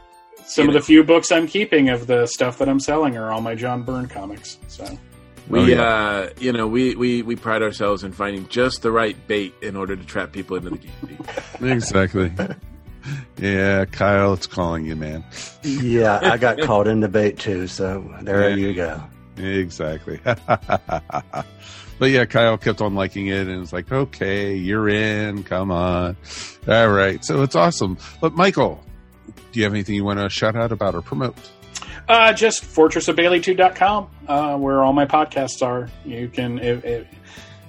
some 0.46 0.68
of 0.68 0.74
the 0.74 0.82
few 0.82 1.04
books 1.04 1.32
I'm 1.32 1.48
keeping 1.48 1.90
of 1.90 2.08
the 2.08 2.26
stuff 2.28 2.58
that 2.60 2.68
I'm 2.70 2.80
selling 2.80 3.18
are 3.18 3.32
all 3.32 3.42
my 3.42 3.56
John 3.56 3.84
Byrne 3.84 4.08
comics. 4.08 4.58
So 4.68 4.86
We, 5.48 5.60
Oh, 5.60 5.66
yeah. 5.66 5.82
uh, 5.82 6.30
you 6.40 6.52
know, 6.54 6.68
we, 6.68 6.96
we, 6.96 7.22
we 7.24 7.36
pride 7.36 7.62
ourselves 7.62 8.04
in 8.04 8.12
finding 8.12 8.48
just 8.48 8.82
the 8.82 8.92
right 8.92 9.16
bait 9.28 9.54
in 9.62 9.76
order 9.76 9.96
to 9.96 10.04
trap 10.06 10.32
people 10.32 10.58
into 10.58 10.70
the 10.72 10.78
game. 10.78 11.26
exactly. 11.72 12.32
Yeah, 13.38 13.86
Kyle, 13.86 14.34
it's 14.34 14.46
calling 14.48 14.86
you, 14.86 14.96
man. 14.96 15.24
Yeah, 15.64 16.20
I 16.22 16.38
got 16.38 16.60
caught 16.62 16.88
in 16.88 17.00
the 17.00 17.10
bait 17.10 17.40
too, 17.40 17.68
so 17.68 18.08
there 18.22 18.50
Yeah. 18.50 18.56
you 18.56 18.74
go. 18.74 19.02
Exactly. 19.38 20.20
but 20.26 21.46
yeah, 22.02 22.26
Kyle 22.26 22.58
kept 22.58 22.82
on 22.82 22.94
liking 22.96 23.28
it 23.28 23.48
and 23.48 23.62
it's 23.64 23.74
like, 23.74 23.92
okay, 23.92 24.54
you're 24.56 24.88
in. 24.90 25.44
Come 25.44 25.72
on. 25.72 26.16
All 26.68 26.90
right. 26.90 27.24
So 27.26 27.42
it's 27.42 27.56
awesome. 27.56 27.98
But 28.22 28.34
Michael, 28.36 28.84
do 29.52 29.60
you 29.60 29.64
have 29.64 29.74
anything 29.74 29.96
you 29.96 30.04
want 30.04 30.20
to 30.20 30.30
shout 30.30 30.56
out 30.56 30.72
about 30.72 30.96
or 30.96 31.02
promote? 31.02 31.36
Uh, 32.08 32.34
just 32.34 32.64
fortressofbaileytude.com, 32.64 34.10
uh, 34.28 34.58
where 34.58 34.84
all 34.84 34.94
my 34.94 35.06
podcasts 35.06 35.62
are. 35.66 35.90
You 36.06 36.28
can, 36.30 36.60
if, 36.60 36.84
if, 36.84 37.08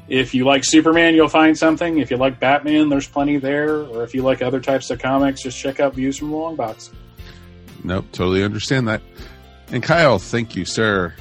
if 0.09 0.35
you 0.35 0.45
like 0.45 0.65
Superman, 0.65 1.15
you'll 1.15 1.29
find 1.29 1.57
something. 1.57 1.99
If 1.99 2.11
you 2.11 2.17
like 2.17 2.41
Batman, 2.41 2.89
there's 2.89 3.07
plenty 3.07 3.39
there. 3.39 3.83
Or 3.83 4.03
if 4.03 4.15
you 4.15 4.23
like 4.23 4.43
other 4.43 4.61
types 4.61 4.91
of 4.91 4.99
comics, 4.99 5.43
just 5.43 5.59
check 5.59 5.81
out 5.81 5.95
Views 5.95 6.19
from 6.19 6.31
the 6.31 6.37
Long 6.37 6.57
Box. 6.57 6.91
Nope. 7.85 8.07
Totally 8.13 8.43
understand 8.43 8.89
that. 8.89 9.03
And 9.69 9.83
Kyle, 9.83 10.19
thank 10.19 10.55
you, 10.57 10.65
sir. 10.65 11.15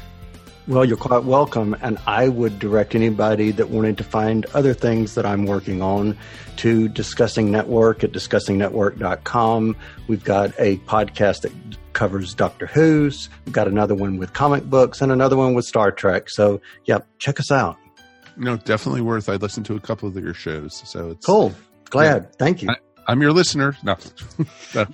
Well, 0.68 0.86
you're 0.86 0.98
quite 0.98 1.24
welcome. 1.24 1.76
And 1.82 1.98
I 2.08 2.30
would 2.30 2.60
direct 2.60 2.94
anybody 2.96 3.52
that 3.52 3.70
wanted 3.70 3.98
to 3.98 4.04
find 4.04 4.46
other 4.54 4.74
things 4.74 5.16
that 5.16 5.26
I'm 5.26 5.46
working 5.46 5.82
on 5.82 6.18
to 6.58 6.88
Discussing 6.88 7.52
Network 7.52 8.04
at 8.04 8.12
discussingnetwork.com. 8.12 9.76
We've 10.08 10.24
got 10.24 10.54
a 10.60 10.78
podcast 10.78 11.42
that 11.42 11.52
covers 11.94 12.34
Doctor 12.34 12.68
Who's. 12.68 13.30
We've 13.46 13.54
got 13.54 13.68
another 13.68 13.96
one 13.96 14.18
with 14.18 14.34
comic 14.34 14.64
books 14.66 15.02
and 15.02 15.12
another 15.12 15.36
one 15.36 15.56
with 15.56 15.66
Star 15.66 15.92
Trek. 15.92 16.30
So, 16.30 16.62
yeah, 16.86 17.00
check 17.18 17.40
us 17.40 17.52
out. 17.52 17.78
No, 18.38 18.56
definitely 18.58 19.02
worth. 19.02 19.30
I 19.30 19.36
listened 19.36 19.66
to 19.66 19.76
a 19.76 19.80
couple 19.80 20.08
of 20.08 20.16
your 20.16 20.34
shows. 20.34 20.82
So 20.86 21.12
it's 21.12 21.26
Cool. 21.26 21.54
Glad. 21.90 22.36
Thank 22.38 22.62
you. 22.62 22.70
I'm 23.08 23.22
your 23.22 23.34
listener. 23.34 23.76
No. 23.84 23.98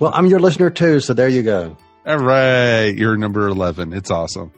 Well, 0.00 0.10
I'm 0.12 0.26
your 0.26 0.40
listener 0.40 0.70
too. 0.70 0.98
So 0.98 1.14
there 1.14 1.28
you 1.28 1.42
go. 1.42 1.76
All 2.04 2.18
right. 2.18 2.86
You're 2.88 3.16
number 3.16 3.46
11. 3.46 3.92
It's 3.92 4.10
awesome. 4.10 4.52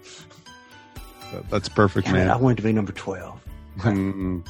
That- 1.32 1.48
That's 1.50 1.68
perfect, 1.68 2.06
Damn 2.06 2.16
it, 2.16 2.18
man. 2.18 2.30
I 2.30 2.36
wanted 2.36 2.56
to 2.58 2.62
be 2.62 2.72
number 2.72 2.92
12. 2.92 3.40
Hmm. 3.80 4.40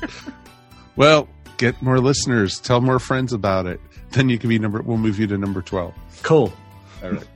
well, 0.97 1.29
get 1.59 1.81
more 1.83 2.01
listeners. 2.01 2.59
Tell 2.59 2.81
more 2.81 2.99
friends 2.99 3.33
about 3.33 3.67
it. 3.67 3.81
Then 4.13 4.29
you 4.29 4.39
can 4.39 4.49
be 4.49 4.59
number. 4.59 4.83
We'll 4.83 4.97
move 4.97 5.21
you 5.21 5.27
to 5.29 5.39
number 5.39 5.63
twelve. 5.63 5.95
Cool. 6.23 6.53
All 7.05 7.11
right. 7.13 7.27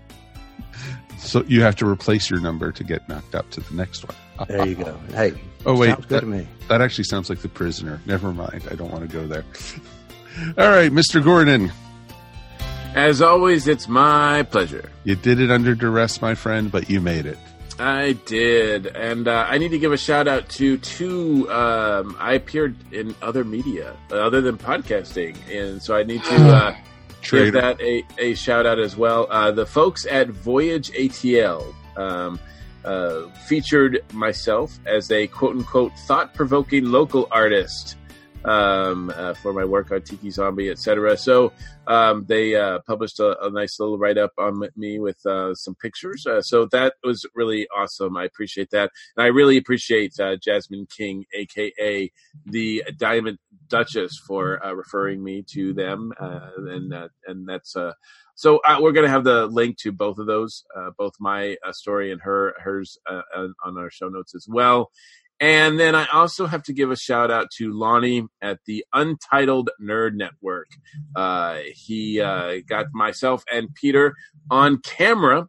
So 1.18 1.44
you 1.44 1.62
have 1.62 1.76
to 1.76 1.86
replace 1.88 2.28
your 2.30 2.40
number 2.40 2.72
to 2.72 2.82
get 2.84 3.08
knocked 3.08 3.34
up 3.36 3.48
to 3.52 3.60
the 3.60 3.74
next 3.74 4.04
one. 4.04 4.48
There 4.48 4.66
you 4.66 4.74
go. 4.74 4.98
Hey, 5.12 5.34
Oh 5.66 5.78
wait, 5.78 5.90
sounds 5.90 6.06
good 6.06 6.08
that, 6.16 6.20
to 6.22 6.26
me. 6.26 6.48
that 6.68 6.80
actually 6.82 7.04
sounds 7.04 7.30
like 7.30 7.38
the 7.40 7.48
prisoner. 7.48 8.00
Never 8.06 8.32
mind. 8.32 8.62
I 8.70 8.74
don't 8.74 8.90
want 8.90 9.08
to 9.08 9.16
go 9.16 9.26
there. 9.26 9.44
All 10.58 10.68
right, 10.68 10.90
Mr. 10.90 11.22
Gordon, 11.22 11.70
As 12.94 13.22
always, 13.22 13.68
it's 13.68 13.86
my 13.88 14.42
pleasure. 14.42 14.90
you 15.04 15.14
did 15.14 15.38
it 15.40 15.50
under 15.50 15.74
duress, 15.76 16.20
my 16.20 16.34
friend, 16.34 16.72
but 16.72 16.90
you 16.90 17.00
made 17.00 17.24
it. 17.26 17.38
I 17.78 18.12
did, 18.12 18.86
and 18.86 19.26
uh, 19.26 19.46
I 19.48 19.58
need 19.58 19.70
to 19.70 19.78
give 19.78 19.92
a 19.92 19.96
shout 19.96 20.28
out 20.28 20.48
to 20.50 20.78
two. 20.78 21.50
Um, 21.50 22.16
I 22.20 22.34
appeared 22.34 22.76
in 22.92 23.14
other 23.20 23.44
media 23.44 23.96
other 24.10 24.40
than 24.40 24.56
podcasting, 24.56 25.36
and 25.50 25.82
so 25.82 25.96
I 25.96 26.04
need 26.04 26.22
to 26.24 26.34
uh, 26.54 26.76
give 27.22 27.52
that 27.54 27.80
a, 27.80 28.04
a 28.18 28.34
shout 28.34 28.66
out 28.66 28.78
as 28.78 28.96
well. 28.96 29.26
Uh, 29.28 29.50
the 29.50 29.66
folks 29.66 30.06
at 30.06 30.28
Voyage 30.28 30.92
ATL 30.92 31.74
um, 31.96 32.38
uh, 32.84 33.28
featured 33.46 34.04
myself 34.12 34.78
as 34.86 35.10
a 35.10 35.26
quote 35.26 35.56
unquote 35.56 35.92
thought 36.06 36.32
provoking 36.34 36.84
local 36.84 37.26
artist 37.30 37.96
um, 38.44 39.12
uh, 39.14 39.34
for 39.34 39.52
my 39.52 39.64
work 39.64 39.90
on 39.90 40.02
Tiki 40.02 40.30
Zombie, 40.30 40.70
etc. 40.70 41.16
So 41.16 41.52
um, 41.86 42.24
they 42.26 42.54
uh, 42.54 42.80
published 42.86 43.20
a, 43.20 43.38
a 43.44 43.50
nice 43.50 43.80
little 43.80 43.98
write 43.98 44.18
up 44.18 44.32
on 44.38 44.62
me 44.76 44.98
with 44.98 45.24
uh, 45.26 45.54
some 45.54 45.74
pictures. 45.74 46.26
Uh, 46.26 46.42
so 46.42 46.66
that 46.66 46.94
was 47.02 47.26
really 47.34 47.66
awesome. 47.76 48.16
I 48.16 48.24
appreciate 48.24 48.70
that, 48.70 48.90
and 49.16 49.24
I 49.24 49.28
really 49.28 49.56
appreciate 49.56 50.18
uh, 50.20 50.36
Jasmine 50.36 50.86
King, 50.86 51.24
aka 51.32 52.10
the 52.46 52.84
Diamond 52.96 53.38
Duchess, 53.68 54.20
for 54.26 54.64
uh, 54.64 54.72
referring 54.72 55.22
me 55.22 55.42
to 55.48 55.72
them, 55.72 56.12
and 56.18 56.92
and 57.26 57.48
that's. 57.48 57.76
So 58.36 58.60
we're 58.80 58.90
going 58.90 59.04
to 59.04 59.10
have 59.10 59.22
the 59.22 59.46
link 59.46 59.78
to 59.78 59.92
both 59.92 60.18
of 60.18 60.26
those, 60.26 60.64
both 60.98 61.12
my 61.20 61.56
story 61.70 62.10
and 62.10 62.20
her 62.22 62.56
hers 62.58 62.98
on 63.06 63.78
our 63.78 63.90
show 63.90 64.08
notes 64.08 64.34
as 64.34 64.48
well. 64.48 64.90
And 65.40 65.78
then 65.80 65.94
I 65.94 66.06
also 66.06 66.46
have 66.46 66.62
to 66.64 66.72
give 66.72 66.90
a 66.90 66.96
shout 66.96 67.30
out 67.30 67.50
to 67.58 67.72
Lonnie 67.72 68.26
at 68.40 68.60
the 68.66 68.84
Untitled 68.92 69.70
Nerd 69.82 70.14
Network. 70.14 70.68
Uh, 71.14 71.58
he 71.74 72.20
uh, 72.20 72.56
got 72.68 72.86
myself 72.92 73.42
and 73.52 73.74
Peter 73.74 74.14
on 74.50 74.78
camera 74.78 75.48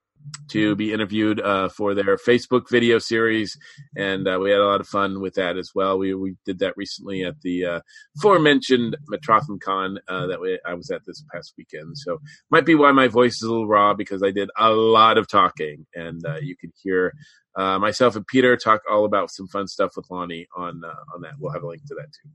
to 0.50 0.76
be 0.76 0.94
interviewed 0.94 1.42
uh, 1.42 1.70
for 1.70 1.94
their 1.94 2.18
Facebook 2.18 2.70
video 2.70 3.00
series, 3.00 3.58
and 3.96 4.28
uh, 4.28 4.38
we 4.42 4.52
had 4.52 4.60
a 4.60 4.66
lot 4.66 4.82
of 4.82 4.88
fun 4.88 5.22
with 5.22 5.36
that 5.36 5.58
as 5.58 5.72
well. 5.74 5.98
We 5.98 6.14
we 6.14 6.36
did 6.46 6.60
that 6.60 6.78
recently 6.78 7.24
at 7.24 7.42
the 7.42 7.66
uh, 7.66 7.80
aforementioned 8.18 8.98
Metrotham 9.08 9.60
Con 9.60 10.00
uh, 10.08 10.28
that 10.28 10.40
we, 10.40 10.60
I 10.66 10.74
was 10.74 10.90
at 10.92 11.06
this 11.06 11.24
past 11.34 11.54
weekend. 11.58 11.98
So 11.98 12.20
might 12.52 12.66
be 12.66 12.76
why 12.76 12.92
my 12.92 13.08
voice 13.08 13.36
is 13.36 13.44
a 13.44 13.50
little 13.50 13.68
raw 13.68 13.94
because 13.94 14.24
I 14.24 14.32
did 14.32 14.50
a 14.58 14.72
lot 14.72 15.18
of 15.18 15.28
talking, 15.28 15.86
and 15.96 16.26
uh, 16.26 16.38
you 16.42 16.56
could 16.56 16.72
hear 16.82 17.14
uh, 17.56 17.80
myself 17.80 18.16
and 18.16 18.28
Peter 18.28 18.56
talk 18.58 18.82
all 18.90 19.06
about 19.06 19.32
some 19.32 19.48
fun 19.48 19.68
stuff 19.68 19.92
with 19.96 20.06
Lonnie 20.10 20.48
on 20.56 20.82
on 21.14 21.22
that. 21.22 21.34
We'll 21.40 21.54
have 21.54 21.64
a 21.64 21.68
link 21.68 21.86
to 21.88 21.96
that 21.96 22.08
too. 22.12 22.30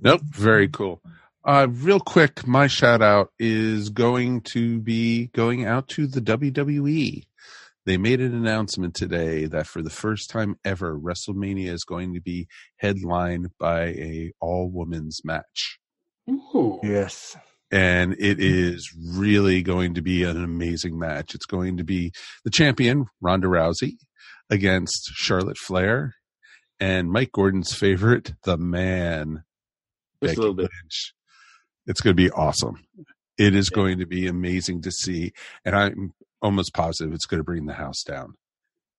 Nope. 0.00 0.22
Very 0.30 0.68
cool. 0.68 1.02
Uh, 1.48 1.66
real 1.70 1.98
quick, 1.98 2.46
my 2.46 2.66
shout 2.66 3.00
out 3.00 3.32
is 3.38 3.88
going 3.88 4.42
to 4.42 4.78
be 4.80 5.28
going 5.28 5.64
out 5.64 5.88
to 5.88 6.06
the 6.06 6.20
WWE. 6.20 7.22
They 7.86 7.96
made 7.96 8.20
an 8.20 8.34
announcement 8.34 8.94
today 8.94 9.46
that 9.46 9.66
for 9.66 9.80
the 9.80 9.88
first 9.88 10.28
time 10.28 10.58
ever, 10.62 10.94
WrestleMania 10.94 11.72
is 11.72 11.84
going 11.84 12.12
to 12.12 12.20
be 12.20 12.48
headlined 12.76 13.48
by 13.58 13.84
a 13.86 14.32
all 14.42 14.70
women's 14.70 15.22
match. 15.24 15.78
Ooh. 16.28 16.80
Yes. 16.82 17.34
And 17.70 18.14
it 18.18 18.40
is 18.40 18.94
really 19.02 19.62
going 19.62 19.94
to 19.94 20.02
be 20.02 20.24
an 20.24 20.44
amazing 20.44 20.98
match. 20.98 21.34
It's 21.34 21.46
going 21.46 21.78
to 21.78 21.82
be 21.82 22.12
the 22.44 22.50
champion, 22.50 23.06
Ronda 23.22 23.46
Rousey, 23.46 23.94
against 24.50 25.12
Charlotte 25.14 25.56
Flair 25.56 26.14
and 26.78 27.10
Mike 27.10 27.32
Gordon's 27.32 27.72
favorite, 27.72 28.34
the 28.44 28.58
man, 28.58 29.44
Just 30.22 30.36
a 30.36 30.40
little 30.40 30.54
bit. 30.54 30.68
Lynch. 30.82 31.14
It's 31.88 32.00
going 32.00 32.14
to 32.14 32.22
be 32.22 32.30
awesome. 32.30 32.84
It 33.38 33.54
is 33.54 33.70
going 33.70 33.98
to 33.98 34.06
be 34.06 34.26
amazing 34.26 34.82
to 34.82 34.92
see, 34.92 35.32
and 35.64 35.74
I'm 35.74 36.12
almost 36.42 36.74
positive 36.74 37.12
it's 37.14 37.26
going 37.26 37.40
to 37.40 37.44
bring 37.44 37.66
the 37.66 37.72
house 37.72 38.02
down. 38.02 38.34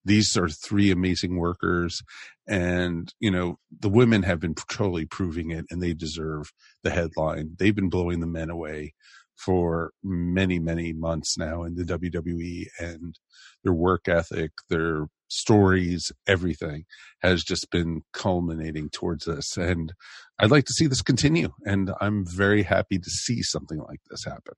These 0.04 0.36
are 0.36 0.48
three 0.48 0.90
amazing 0.90 1.36
workers, 1.36 2.02
and 2.48 3.12
you 3.20 3.30
know 3.30 3.58
the 3.78 3.88
women 3.88 4.22
have 4.24 4.40
been 4.40 4.54
totally 4.54 5.06
proving 5.06 5.50
it, 5.50 5.66
and 5.70 5.80
they 5.80 5.94
deserve 5.94 6.52
the 6.82 6.90
headline. 6.90 7.54
They've 7.58 7.74
been 7.74 7.90
blowing 7.90 8.20
the 8.20 8.26
men 8.26 8.50
away 8.50 8.94
for 9.36 9.92
many, 10.02 10.58
many 10.58 10.92
months 10.92 11.38
now 11.38 11.62
in 11.62 11.76
the 11.76 11.84
WWE, 11.84 12.66
and 12.78 13.14
their 13.62 13.72
work 13.72 14.08
ethic, 14.08 14.50
their 14.68 15.06
stories, 15.30 16.12
everything 16.26 16.84
has 17.20 17.42
just 17.42 17.70
been 17.70 18.02
culminating 18.12 18.90
towards 18.90 19.24
this. 19.24 19.56
And 19.56 19.92
I'd 20.38 20.50
like 20.50 20.64
to 20.66 20.72
see 20.72 20.86
this 20.86 21.02
continue. 21.02 21.50
And 21.64 21.92
I'm 22.00 22.24
very 22.26 22.62
happy 22.62 22.98
to 22.98 23.10
see 23.10 23.42
something 23.42 23.78
like 23.78 24.00
this 24.10 24.24
happen. 24.24 24.54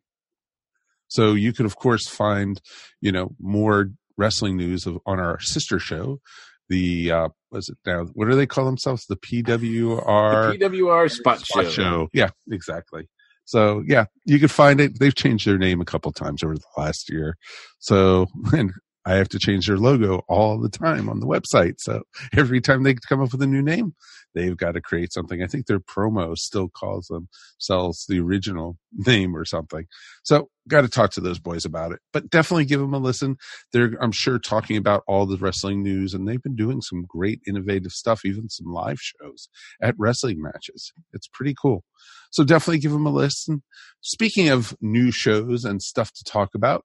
So 1.09 1.35
you 1.35 1.53
can, 1.53 1.67
of 1.67 1.77
course, 1.77 2.09
find, 2.09 2.61
you 3.01 3.13
know, 3.13 3.35
more 3.39 3.91
wrestling 4.17 4.57
news 4.57 4.87
of, 4.87 4.99
on 5.07 5.21
our 5.21 5.39
sister 5.41 5.79
show. 5.79 6.21
The, 6.69 7.13
uh, 7.13 7.29
was 7.51 7.69
it 7.69 7.77
now? 7.85 8.07
What 8.15 8.31
do 8.31 8.35
they 8.35 8.47
call 8.47 8.65
themselves? 8.65 9.05
The 9.07 9.17
PWR 9.17 10.59
The 10.59 10.65
PWR 10.65 11.11
Spot, 11.11 11.39
Spot 11.39 11.65
Show. 11.65 11.71
show. 11.71 12.09
Yeah, 12.15 12.31
exactly. 12.51 13.09
So 13.45 13.83
yeah, 13.87 14.07
you 14.25 14.39
can 14.39 14.49
find 14.49 14.81
it. 14.81 14.99
They've 14.99 15.15
changed 15.15 15.47
their 15.47 15.59
name 15.59 15.81
a 15.81 15.85
couple 15.85 16.13
times 16.13 16.43
over 16.43 16.55
the 16.55 16.63
last 16.77 17.11
year. 17.11 17.37
So 17.79 18.27
and 18.53 18.73
I 19.05 19.15
have 19.15 19.29
to 19.31 19.39
change 19.39 19.67
their 19.67 19.79
logo 19.79 20.23
all 20.29 20.61
the 20.61 20.69
time 20.69 21.09
on 21.09 21.21
the 21.21 21.27
website. 21.27 21.75
So 21.79 22.03
every 22.37 22.61
time 22.61 22.83
they 22.83 22.95
come 22.95 23.21
up 23.21 23.33
with 23.33 23.43
a 23.43 23.47
new 23.47 23.63
name, 23.63 23.95
they've 24.35 24.57
got 24.57 24.73
to 24.73 24.81
create 24.81 25.13
something. 25.13 25.43
I 25.43 25.47
think 25.47 25.67
their 25.67 25.81
promo 25.81 26.37
still 26.37 26.69
calls 26.69 27.07
them 27.07 27.29
sells 27.59 28.05
the 28.09 28.21
original 28.21 28.77
name 28.93 29.37
or 29.37 29.45
something. 29.45 29.87
So 30.23 30.49
got 30.69 30.83
to 30.83 30.89
talk 30.89 31.11
to 31.13 31.21
those 31.21 31.39
boys 31.39 31.65
about 31.65 31.93
it, 31.93 31.99
but 32.13 32.31
definitely 32.31 32.65
give 32.65 32.81
them 32.81 32.95
a 32.95 32.99
listen. 32.99 33.37
They're, 33.73 33.97
I'm 34.01 34.13
sure, 34.13 34.39
talking 34.39 34.77
about 34.77 35.03
all 35.09 35.27
the 35.27 35.37
wrestling 35.37 35.83
news 35.83 36.15
and 36.15 36.27
they've 36.27 36.43
been 36.43 36.57
doing 36.57 36.81
some 36.81 37.05
great 37.07 37.41
innovative 37.47 37.93
stuff, 37.93 38.25
even 38.25 38.49
some 38.49 38.73
live 38.73 39.01
shows 39.01 39.49
at 39.81 39.97
wrestling 39.99 40.41
matches. 40.41 40.93
It's 41.13 41.29
pretty 41.29 41.55
cool. 41.61 41.85
So 42.31 42.45
definitely 42.45 42.79
give 42.79 42.93
them 42.93 43.07
a 43.07 43.11
listen. 43.11 43.63
Speaking 44.01 44.49
of 44.49 44.75
new 44.81 45.11
shows 45.11 45.65
and 45.65 45.83
stuff 45.83 46.13
to 46.13 46.25
talk 46.25 46.55
about, 46.55 46.85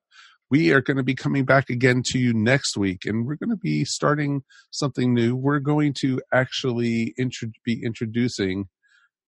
we 0.49 0.71
are 0.71 0.81
going 0.81 0.97
to 0.97 1.03
be 1.03 1.15
coming 1.15 1.45
back 1.45 1.69
again 1.69 2.01
to 2.05 2.19
you 2.19 2.33
next 2.33 2.77
week 2.77 3.05
and 3.05 3.25
we're 3.25 3.35
going 3.35 3.49
to 3.49 3.57
be 3.57 3.83
starting 3.83 4.43
something 4.71 5.13
new. 5.13 5.35
We're 5.35 5.59
going 5.59 5.93
to 5.99 6.21
actually 6.33 7.13
intro- 7.17 7.51
be 7.65 7.83
introducing 7.83 8.67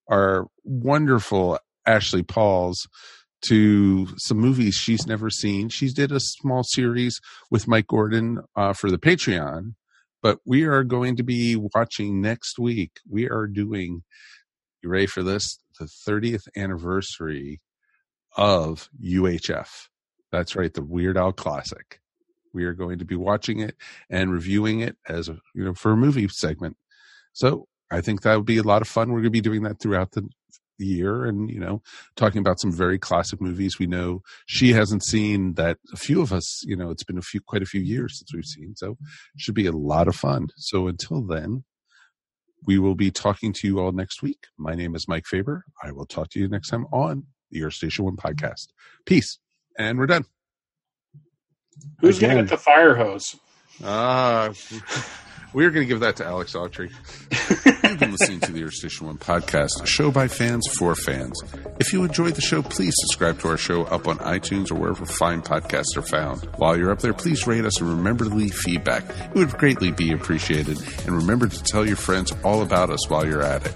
our 0.10 0.48
wonderful 0.64 1.60
Ashley 1.86 2.24
Pauls 2.24 2.88
to 3.48 4.08
some 4.18 4.38
movies 4.38 4.76
she's 4.76 5.08
never 5.08 5.30
seen. 5.30 5.70
She 5.70 5.90
did 5.90 6.12
a 6.12 6.20
small 6.20 6.64
series 6.64 7.20
with 7.50 7.68
Mike 7.68 7.88
Gordon 7.88 8.40
uh, 8.56 8.74
for 8.74 8.90
the 8.90 8.98
Patreon, 8.98 9.76
but 10.22 10.40
we 10.46 10.64
are 10.64 10.84
going 10.84 11.16
to 11.18 11.24
be 11.24 11.56
watching 11.56 12.22
next 12.22 12.60
week. 12.60 13.00
We 13.10 13.30
are 13.30 13.48
doing, 13.48 14.04
you 14.82 14.90
ready 14.90 15.06
for 15.06 15.24
this? 15.24 15.58
The 15.80 15.86
30th 16.08 16.48
anniversary 16.58 17.62
of 18.36 18.90
UHF. 19.02 19.88
That's 20.32 20.56
right, 20.56 20.74
the 20.74 20.84
Weird 20.84 21.18
Al 21.18 21.32
Classic. 21.32 22.00
We 22.54 22.66
are 22.66 22.74
going 22.74 23.00
to 23.00 23.06
be 23.06 23.16
watching 23.16 23.60
it 23.60 23.76
and 24.10 24.32
reviewing 24.32 24.80
it 24.80 24.98
as 25.08 25.30
a 25.30 25.38
you 25.54 25.64
know 25.64 25.74
for 25.74 25.92
a 25.92 25.98
movie 25.98 26.28
segment. 26.28 26.78
So 27.34 27.68
I 27.92 28.02
think 28.02 28.22
that 28.22 28.36
would 28.36 28.46
be 28.46 28.58
a 28.58 28.64
lot 28.64 28.82
of 28.82 28.88
fun. 28.88 29.10
We're 29.10 29.20
going 29.20 29.26
to 29.26 29.30
be 29.30 29.42
doing 29.42 29.64
that 29.64 29.80
throughout 29.80 30.12
the 30.12 30.28
year 30.78 31.26
and 31.26 31.50
you 31.50 31.60
know 31.60 31.82
talking 32.16 32.40
about 32.40 32.58
some 32.58 32.72
very 32.72 32.98
classic 32.98 33.42
movies 33.42 33.78
we 33.78 33.86
know 33.86 34.22
she 34.46 34.72
hasn't 34.72 35.04
seen 35.04 35.54
that 35.56 35.78
a 35.92 35.98
few 35.98 36.22
of 36.22 36.32
us 36.32 36.64
you 36.66 36.74
know 36.74 36.90
it's 36.90 37.04
been 37.04 37.18
a 37.18 37.22
few 37.22 37.42
quite 37.42 37.62
a 37.62 37.66
few 37.66 37.82
years 37.82 38.18
since 38.18 38.34
we've 38.34 38.46
seen 38.46 38.74
so 38.78 38.96
should 39.36 39.54
be 39.54 39.66
a 39.66 39.74
lot 39.74 40.08
of 40.08 40.16
fun 40.16 40.48
so 40.56 40.88
until 40.88 41.22
then 41.22 41.66
we 42.66 42.80
will 42.80 42.96
be 42.96 43.12
talking 43.12 43.52
to 43.52 43.68
you 43.68 43.78
all 43.78 43.92
next 43.92 44.22
week 44.22 44.46
my 44.58 44.74
name 44.74 44.96
is 44.96 45.06
mike 45.06 45.26
faber 45.26 45.66
i 45.84 45.92
will 45.92 46.06
talk 46.06 46.30
to 46.30 46.40
you 46.40 46.48
next 46.48 46.70
time 46.70 46.86
on 46.94 47.26
the 47.52 47.64
Earth 47.64 47.74
Station 47.74 48.06
One 48.06 48.16
podcast. 48.16 48.68
Peace, 49.06 49.40
and 49.80 49.98
we're 49.98 50.06
done. 50.06 50.26
Who's 52.02 52.20
going 52.20 52.36
to 52.36 52.44
get 52.44 52.50
the 52.50 52.58
fire 52.58 52.96
hose? 52.96 53.36
Ah, 53.84 54.52
we're 55.54 55.72
going 55.72 55.86
to 55.86 55.88
give 55.88 56.02
that 56.02 56.18
to 56.18 56.26
Alex 56.26 56.54
Autry. 56.54 56.92
You've 57.84 58.00
been 58.00 58.12
listening 58.12 58.42
to 58.42 58.52
the 58.52 58.64
Earth 58.64 58.74
Station 58.74 59.08
One 59.08 59.18
podcast, 59.18 59.82
a 59.82 59.88
show 59.88 60.12
by 60.12 60.28
fans 60.28 60.68
for 60.78 60.94
fans. 60.96 61.42
If 61.80 61.92
you 61.92 62.04
enjoyed 62.04 62.36
the 62.36 62.42
show, 62.42 62.62
please 62.62 62.94
subscribe 62.98 63.40
to 63.40 63.50
our 63.50 63.58
show 63.58 63.84
up 63.86 64.08
on 64.08 64.18
iTunes 64.20 64.70
or 64.70 64.76
wherever 64.76 65.06
fine 65.06 65.42
podcasts 65.42 65.98
are 65.98 66.02
found. 66.02 66.44
While 66.58 66.78
you're 66.78 66.92
up 66.92 67.00
there, 67.00 67.14
please 67.14 67.48
rate 67.48 67.66
us 67.66 67.80
and 67.80 67.90
remember 67.90 68.26
to 68.26 68.30
leave 68.30 68.54
feedback. 68.54 69.06
It 69.30 69.36
would 69.36 69.52
greatly 69.58 69.92
be 69.92 70.12
appreciated. 70.12 70.78
And 71.06 71.16
remember 71.16 71.48
to 71.48 71.64
tell 71.64 71.86
your 71.86 71.96
friends 71.96 72.34
all 72.44 72.62
about 72.62 72.90
us 72.90 73.10
while 73.10 73.26
you're 73.26 73.44
at 73.44 73.66
it. 73.66 73.76